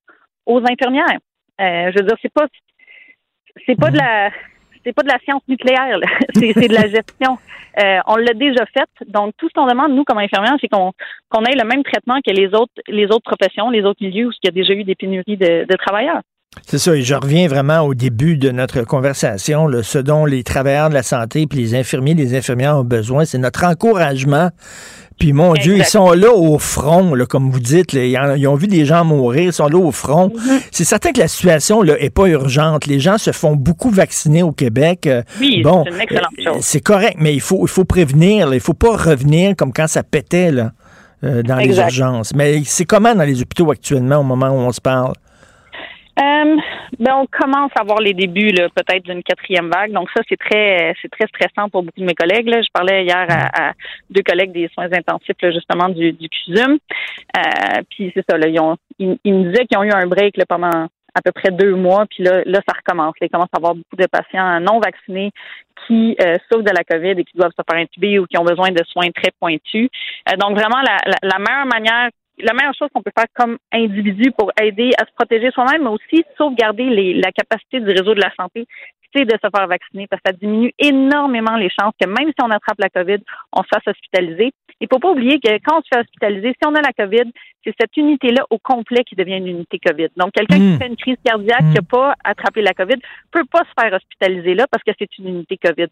aux 0.47 0.61
infirmières? 0.61 1.19
Euh, 1.61 1.93
je 1.93 1.99
veux 1.99 2.07
dire, 2.07 2.17
c'est 2.23 2.33
pas 2.33 2.47
c'est 3.67 3.79
pas 3.79 3.91
de 3.91 3.99
la 3.99 4.31
c'est 4.85 4.93
pas 4.93 5.03
de 5.03 5.09
la 5.09 5.19
science 5.21 5.43
nucléaire, 5.49 5.99
c'est 6.35 6.69
de 6.69 6.75
la 6.75 6.89
gestion. 6.89 7.39
Euh, 7.83 7.99
on 8.07 8.17
l'a 8.17 8.35
déjà 8.35 8.67
fait. 8.67 8.89
Donc, 9.09 9.33
tout 9.39 9.49
ce 9.49 9.55
qu'on 9.55 9.67
demande, 9.67 9.95
nous, 9.95 10.05
comme 10.05 10.19
infirmières, 10.19 10.57
c'est 10.61 10.69
qu'on 10.69 10.93
qu'on 11.29 11.45
ait 11.45 11.55
le 11.55 11.67
même 11.67 11.83
traitement 11.83 12.19
que 12.27 12.33
les 12.33 12.49
autres 12.49 12.73
les 12.89 13.07
autres 13.07 13.25
professions, 13.25 13.71
les 13.71 13.83
autres 13.83 14.03
milieux 14.03 14.27
où 14.29 14.33
il 14.43 14.47
y 14.47 14.49
a 14.49 14.53
déjà 14.53 14.73
eu 14.75 14.85
des 14.85 14.95
pénuries 14.95 15.37
de, 15.37 15.77
travailleurs. 15.77 16.21
C'est 16.67 16.79
ça, 16.79 16.95
et 16.95 17.01
je 17.01 17.15
reviens 17.15 17.49
vraiment 17.49 17.81
au 17.81 17.95
début 17.95 18.37
de 18.37 18.51
notre 18.51 18.83
conversation. 18.83 19.69
ce 19.83 19.99
dont 19.99 20.27
les 20.27 20.45
travailleurs 20.45 20.91
de 20.91 20.95
la 20.95 21.03
santé 21.03 21.47
puis 21.47 21.59
les 21.59 21.75
infirmiers, 21.75 22.13
les 22.13 22.37
infirmières 22.37 22.77
ont 22.77 22.85
besoin, 22.85 23.25
c'est 23.25 23.39
notre 23.39 23.65
encouragement. 23.65 24.51
Puis 25.23 25.32
mon 25.32 25.53
Dieu, 25.53 25.77
ils 25.77 25.85
sont 25.85 26.11
là 26.11 26.32
au 26.32 26.59
front, 26.59 27.15
là, 27.15 27.27
comme 27.27 27.49
vous 27.49 27.61
dites. 27.61 27.93
ils, 27.93 28.49
ont 28.49 28.57
vu 28.57 28.66
des 28.66 28.85
gens 28.85 29.05
mourir, 29.05 29.43
ils 29.43 29.53
sont 29.53 29.69
là 29.69 29.78
au 29.78 29.93
front. 29.93 30.31
Mm-hmm. 30.31 30.61
C'est 30.73 30.82
certain 30.82 31.12
que 31.12 31.20
la 31.20 31.28
situation 31.28 31.81
là, 31.81 31.94
est 32.01 32.11
pas 32.11 32.27
urgente. 32.27 32.86
Les 32.86 32.99
gens 32.99 33.19
se 33.19 33.31
font 33.31 33.55
beaucoup 33.55 33.90
vacciner 33.90 34.43
au 34.43 34.51
Québec. 34.51 35.07
Euh, 35.07 35.23
oui, 35.39 35.62
bon, 35.62 35.85
c'est 35.86 35.94
une 35.94 36.01
excellente 36.01 36.27
euh, 36.40 36.55
chose. 36.55 36.62
C'est 36.62 36.81
correct, 36.81 37.19
mais 37.20 37.35
il 37.35 37.40
faut, 37.40 37.61
il 37.62 37.70
faut 37.70 37.85
prévenir. 37.85 38.53
Il 38.53 38.59
faut 38.59 38.74
pas 38.74 38.97
revenir 38.97 39.55
comme 39.55 39.73
quand 39.73 39.86
ça 39.86 40.03
pétait 40.03 40.51
là, 40.51 40.73
euh, 41.23 41.44
dans 41.44 41.55
les 41.55 41.78
urgences. 41.78 42.35
Mais 42.35 42.61
c'est 42.65 42.85
comment 42.85 43.15
dans 43.15 43.23
les 43.23 43.40
hôpitaux 43.43 43.70
actuellement 43.70 44.16
au 44.16 44.24
moment 44.24 44.49
où 44.49 44.59
on 44.59 44.73
se 44.73 44.81
parle? 44.81 45.12
Euh, 46.20 46.56
ben 46.98 47.14
on 47.14 47.26
commence 47.26 47.70
à 47.74 47.84
voir 47.84 48.01
les 48.01 48.12
débuts 48.12 48.52
peut-être 48.52 49.05
d'une 49.05 49.22
quatrième 49.22 49.70
vague. 49.70 49.93
Donc 49.93 50.09
ça, 50.14 50.22
c'est 50.28 50.36
très 50.36 50.94
c'est 51.01 51.10
très 51.10 51.26
stressant 51.26 51.70
pour 51.70 51.82
beaucoup 51.82 52.01
de 52.01 52.05
mes 52.05 52.14
collègues. 52.14 52.48
Là. 52.48 52.60
Je 52.60 52.68
parlais 52.72 53.05
hier 53.05 53.26
à, 53.28 53.72
deux 54.10 54.22
collègues 54.22 54.52
des 54.52 54.68
soins 54.74 54.93
intensifs 54.93 55.36
justement 55.40 55.89
du, 55.89 56.12
du 56.12 56.28
CUSUM. 56.28 56.78
Euh, 57.36 57.82
puis 57.90 58.12
c'est 58.14 58.24
ça, 58.28 58.36
là, 58.36 58.47
ils, 58.47 58.60
ont, 58.60 58.76
ils, 58.98 59.18
me 59.24 59.51
disaient 59.51 59.66
qu'ils 59.66 59.78
ont 59.78 59.84
eu 59.84 59.90
un 59.90 60.06
break 60.06 60.36
là, 60.36 60.44
pendant 60.47 60.89
à 61.14 61.20
peu 61.22 61.32
près 61.32 61.51
deux 61.51 61.74
mois, 61.74 62.06
puis 62.09 62.24
là, 62.24 62.43
là, 62.44 62.60
ça 62.66 62.74
recommence. 62.76 63.14
Là, 63.20 63.26
ils 63.26 63.30
commencent 63.30 63.52
à 63.52 63.59
avoir 63.59 63.74
beaucoup 63.74 63.97
de 63.97 64.06
patients 64.06 64.60
non 64.60 64.80
vaccinés 64.80 65.30
qui 65.86 66.16
euh, 66.20 66.36
souffrent 66.51 66.64
de 66.64 66.74
la 66.74 66.84
COVID 66.84 67.20
et 67.20 67.24
qui 67.24 67.36
doivent 67.36 67.52
se 67.52 67.62
faire 67.68 67.80
intuber 67.80 68.18
ou 68.18 68.26
qui 68.26 68.39
ont 68.39 68.44
besoin 68.44 68.70
de 68.70 68.82
soins 68.84 69.10
très 69.10 69.30
pointus. 69.39 69.89
Euh, 70.28 70.36
donc 70.36 70.59
vraiment, 70.59 70.80
la, 70.82 70.97
la, 71.06 71.16
la 71.22 71.39
meilleure 71.39 71.66
manière 71.66 72.10
la 72.43 72.52
meilleure 72.52 72.74
chose 72.74 72.89
qu'on 72.93 73.02
peut 73.02 73.12
faire 73.16 73.27
comme 73.35 73.59
individu 73.73 74.31
pour 74.36 74.51
aider 74.60 74.90
à 74.98 75.06
se 75.06 75.12
protéger 75.14 75.51
soi-même, 75.51 75.82
mais 75.82 75.90
aussi 75.90 76.24
sauvegarder 76.36 77.14
la 77.14 77.32
capacité 77.32 77.81
du 77.81 77.90
réseau 77.90 78.14
de 78.14 78.20
la 78.20 78.32
santé, 78.39 78.66
c'est 79.14 79.24
de 79.24 79.32
se 79.32 79.48
faire 79.55 79.66
vacciner 79.66 80.06
parce 80.06 80.23
que 80.23 80.31
ça 80.31 80.36
diminue 80.36 80.73
énormément 80.78 81.56
les 81.56 81.69
chances 81.69 81.94
que 82.01 82.09
même 82.09 82.28
si 82.28 82.43
on 82.43 82.51
attrape 82.51 82.78
la 82.78 82.89
COVID, 82.89 83.19
on 83.52 83.62
se 83.62 83.69
fasse 83.73 83.86
hospitaliser. 83.86 84.52
Il 84.81 84.89
faut 84.93 84.98
pas 84.98 85.10
oublier 85.10 85.39
que 85.39 85.51
quand 85.64 85.78
on 85.78 85.82
se 85.82 85.89
fait 85.93 86.01
hospitaliser, 86.01 86.48
si 86.51 86.66
on 86.66 86.74
a 86.74 86.81
la 86.81 86.93
COVID, 86.93 87.31
c'est 87.64 87.74
cette 87.80 87.97
unité-là 87.97 88.44
au 88.51 88.59
complet 88.59 89.05
qui 89.05 89.14
devient 89.14 89.36
une 89.36 89.47
unité 89.47 89.78
COVID. 89.78 90.09
Donc, 90.16 90.32
quelqu'un 90.32 90.56
qui 90.56 90.62
hmm. 90.62 90.78
fait 90.78 90.86
une 90.89 90.97
crise 90.97 91.16
cardiaque, 91.24 91.60
qui 91.70 91.74
n'a 91.74 91.82
pas 91.82 92.14
attrapé 92.24 92.62
la 92.62 92.72
COVID, 92.72 92.97
peut 93.30 93.44
pas 93.51 93.60
se 93.60 93.82
faire 93.82 93.93
hospitaliser 93.93 94.55
là 94.55 94.66
parce 94.70 94.82
que 94.84 94.90
c'est 94.98 95.18
une 95.18 95.28
unité 95.28 95.56
COVID. 95.56 95.86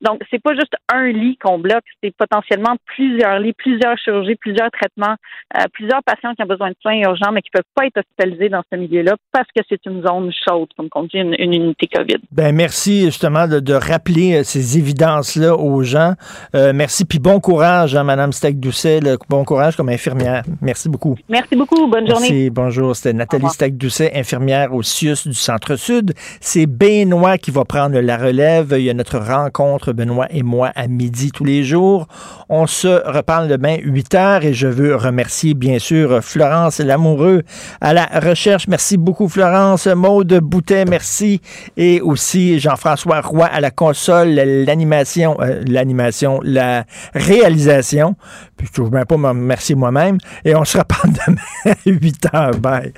Donc, 0.00 0.22
c'est 0.30 0.42
pas 0.42 0.54
juste 0.54 0.74
un 0.92 1.06
lit 1.08 1.36
qu'on 1.38 1.58
bloque, 1.58 1.84
c'est 2.02 2.14
potentiellement 2.16 2.76
plusieurs 2.86 3.38
lits, 3.38 3.52
plusieurs 3.52 3.96
chirurgies, 3.98 4.36
plusieurs 4.36 4.70
traitements, 4.70 5.16
euh, 5.56 5.64
plusieurs 5.72 6.02
patients 6.02 6.34
qui 6.34 6.42
ont 6.42 6.46
besoin 6.46 6.70
de 6.70 6.76
soins 6.80 6.96
urgents 6.96 7.32
mais 7.32 7.42
qui 7.42 7.50
peuvent 7.50 7.62
pas 7.74 7.86
être 7.86 7.98
hospitalisés 7.98 8.48
dans 8.48 8.62
ce 8.70 8.76
milieu-là 8.76 9.14
parce 9.32 9.48
que 9.54 9.62
c'est 9.68 9.84
une 9.86 10.06
zone 10.06 10.32
chaude, 10.46 10.68
comme 10.76 10.88
on 10.94 11.04
dit, 11.04 11.18
une, 11.18 11.34
unité 11.54 11.86
COVID. 11.86 12.18
Ben 12.32 12.54
merci 12.54 13.06
justement 13.06 13.46
de, 13.48 13.74
rappeler 13.74 14.36
euh, 14.36 14.42
ces 14.44 14.78
évidences-là 14.78 15.56
aux 15.56 15.82
gens. 15.82 16.14
Euh, 16.54 16.72
merci, 16.74 17.04
puis 17.04 17.18
bon 17.18 17.40
courage, 17.40 17.94
hein, 17.96 18.04
Madame 18.04 18.32
Steck-Doucet, 18.32 19.00
bon 19.28 19.44
courage 19.44 19.76
comme 19.76 19.88
infirmière. 19.88 20.42
Merci 20.60 20.88
beaucoup. 20.88 21.13
Merci 21.28 21.56
beaucoup. 21.56 21.86
Bonne 21.88 22.06
journée. 22.08 22.28
Merci. 22.30 22.50
Bonjour. 22.50 22.96
C'était 22.96 23.12
Nathalie 23.12 23.48
Stac-Doucet, 23.48 24.12
infirmière 24.14 24.74
au 24.74 24.82
CIUS 24.82 25.26
du 25.26 25.34
Centre-Sud. 25.34 26.12
C'est 26.40 26.66
Benoît 26.66 27.38
qui 27.38 27.50
va 27.50 27.64
prendre 27.64 27.98
la 27.98 28.16
relève. 28.16 28.74
Il 28.76 28.84
y 28.84 28.90
a 28.90 28.94
notre 28.94 29.18
rencontre, 29.18 29.92
Benoît 29.92 30.26
et 30.30 30.42
moi, 30.42 30.70
à 30.74 30.86
midi 30.86 31.30
tous 31.32 31.44
les 31.44 31.64
jours. 31.64 32.06
On 32.48 32.66
se 32.66 33.06
reparle 33.10 33.48
demain 33.48 33.76
8 33.82 34.14
heures 34.14 34.44
et 34.44 34.54
je 34.54 34.66
veux 34.66 34.96
remercier, 34.96 35.54
bien 35.54 35.78
sûr, 35.78 36.22
Florence 36.22 36.80
Lamoureux 36.80 37.42
à 37.80 37.92
la 37.92 38.06
recherche. 38.06 38.68
Merci 38.68 38.96
beaucoup, 38.96 39.28
Florence. 39.28 39.86
Maude 39.86 40.38
Boutet, 40.40 40.84
merci. 40.84 41.40
Et 41.76 42.00
aussi 42.00 42.58
Jean-François 42.58 43.20
Roy 43.20 43.46
à 43.46 43.60
la 43.60 43.70
console, 43.70 44.28
l'animation, 44.30 45.36
euh, 45.40 45.62
l'animation, 45.66 46.40
la 46.42 46.84
réalisation. 47.14 48.16
Puis 48.56 48.68
je 48.74 48.82
ne 48.82 48.88
même 48.88 49.04
pas 49.04 49.16
me 49.16 49.28
remercier 49.28 49.74
moi-même. 49.74 50.18
Et 50.44 50.54
on 50.54 50.64
se 50.64 50.78
reparle 50.78 51.03
demain 51.06 51.40
à 51.64 51.74
8 51.86 52.28
h. 52.32 52.56
Bye. 52.58 52.92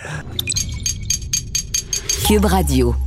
Cube 2.26 2.44
Radio. 2.44 3.05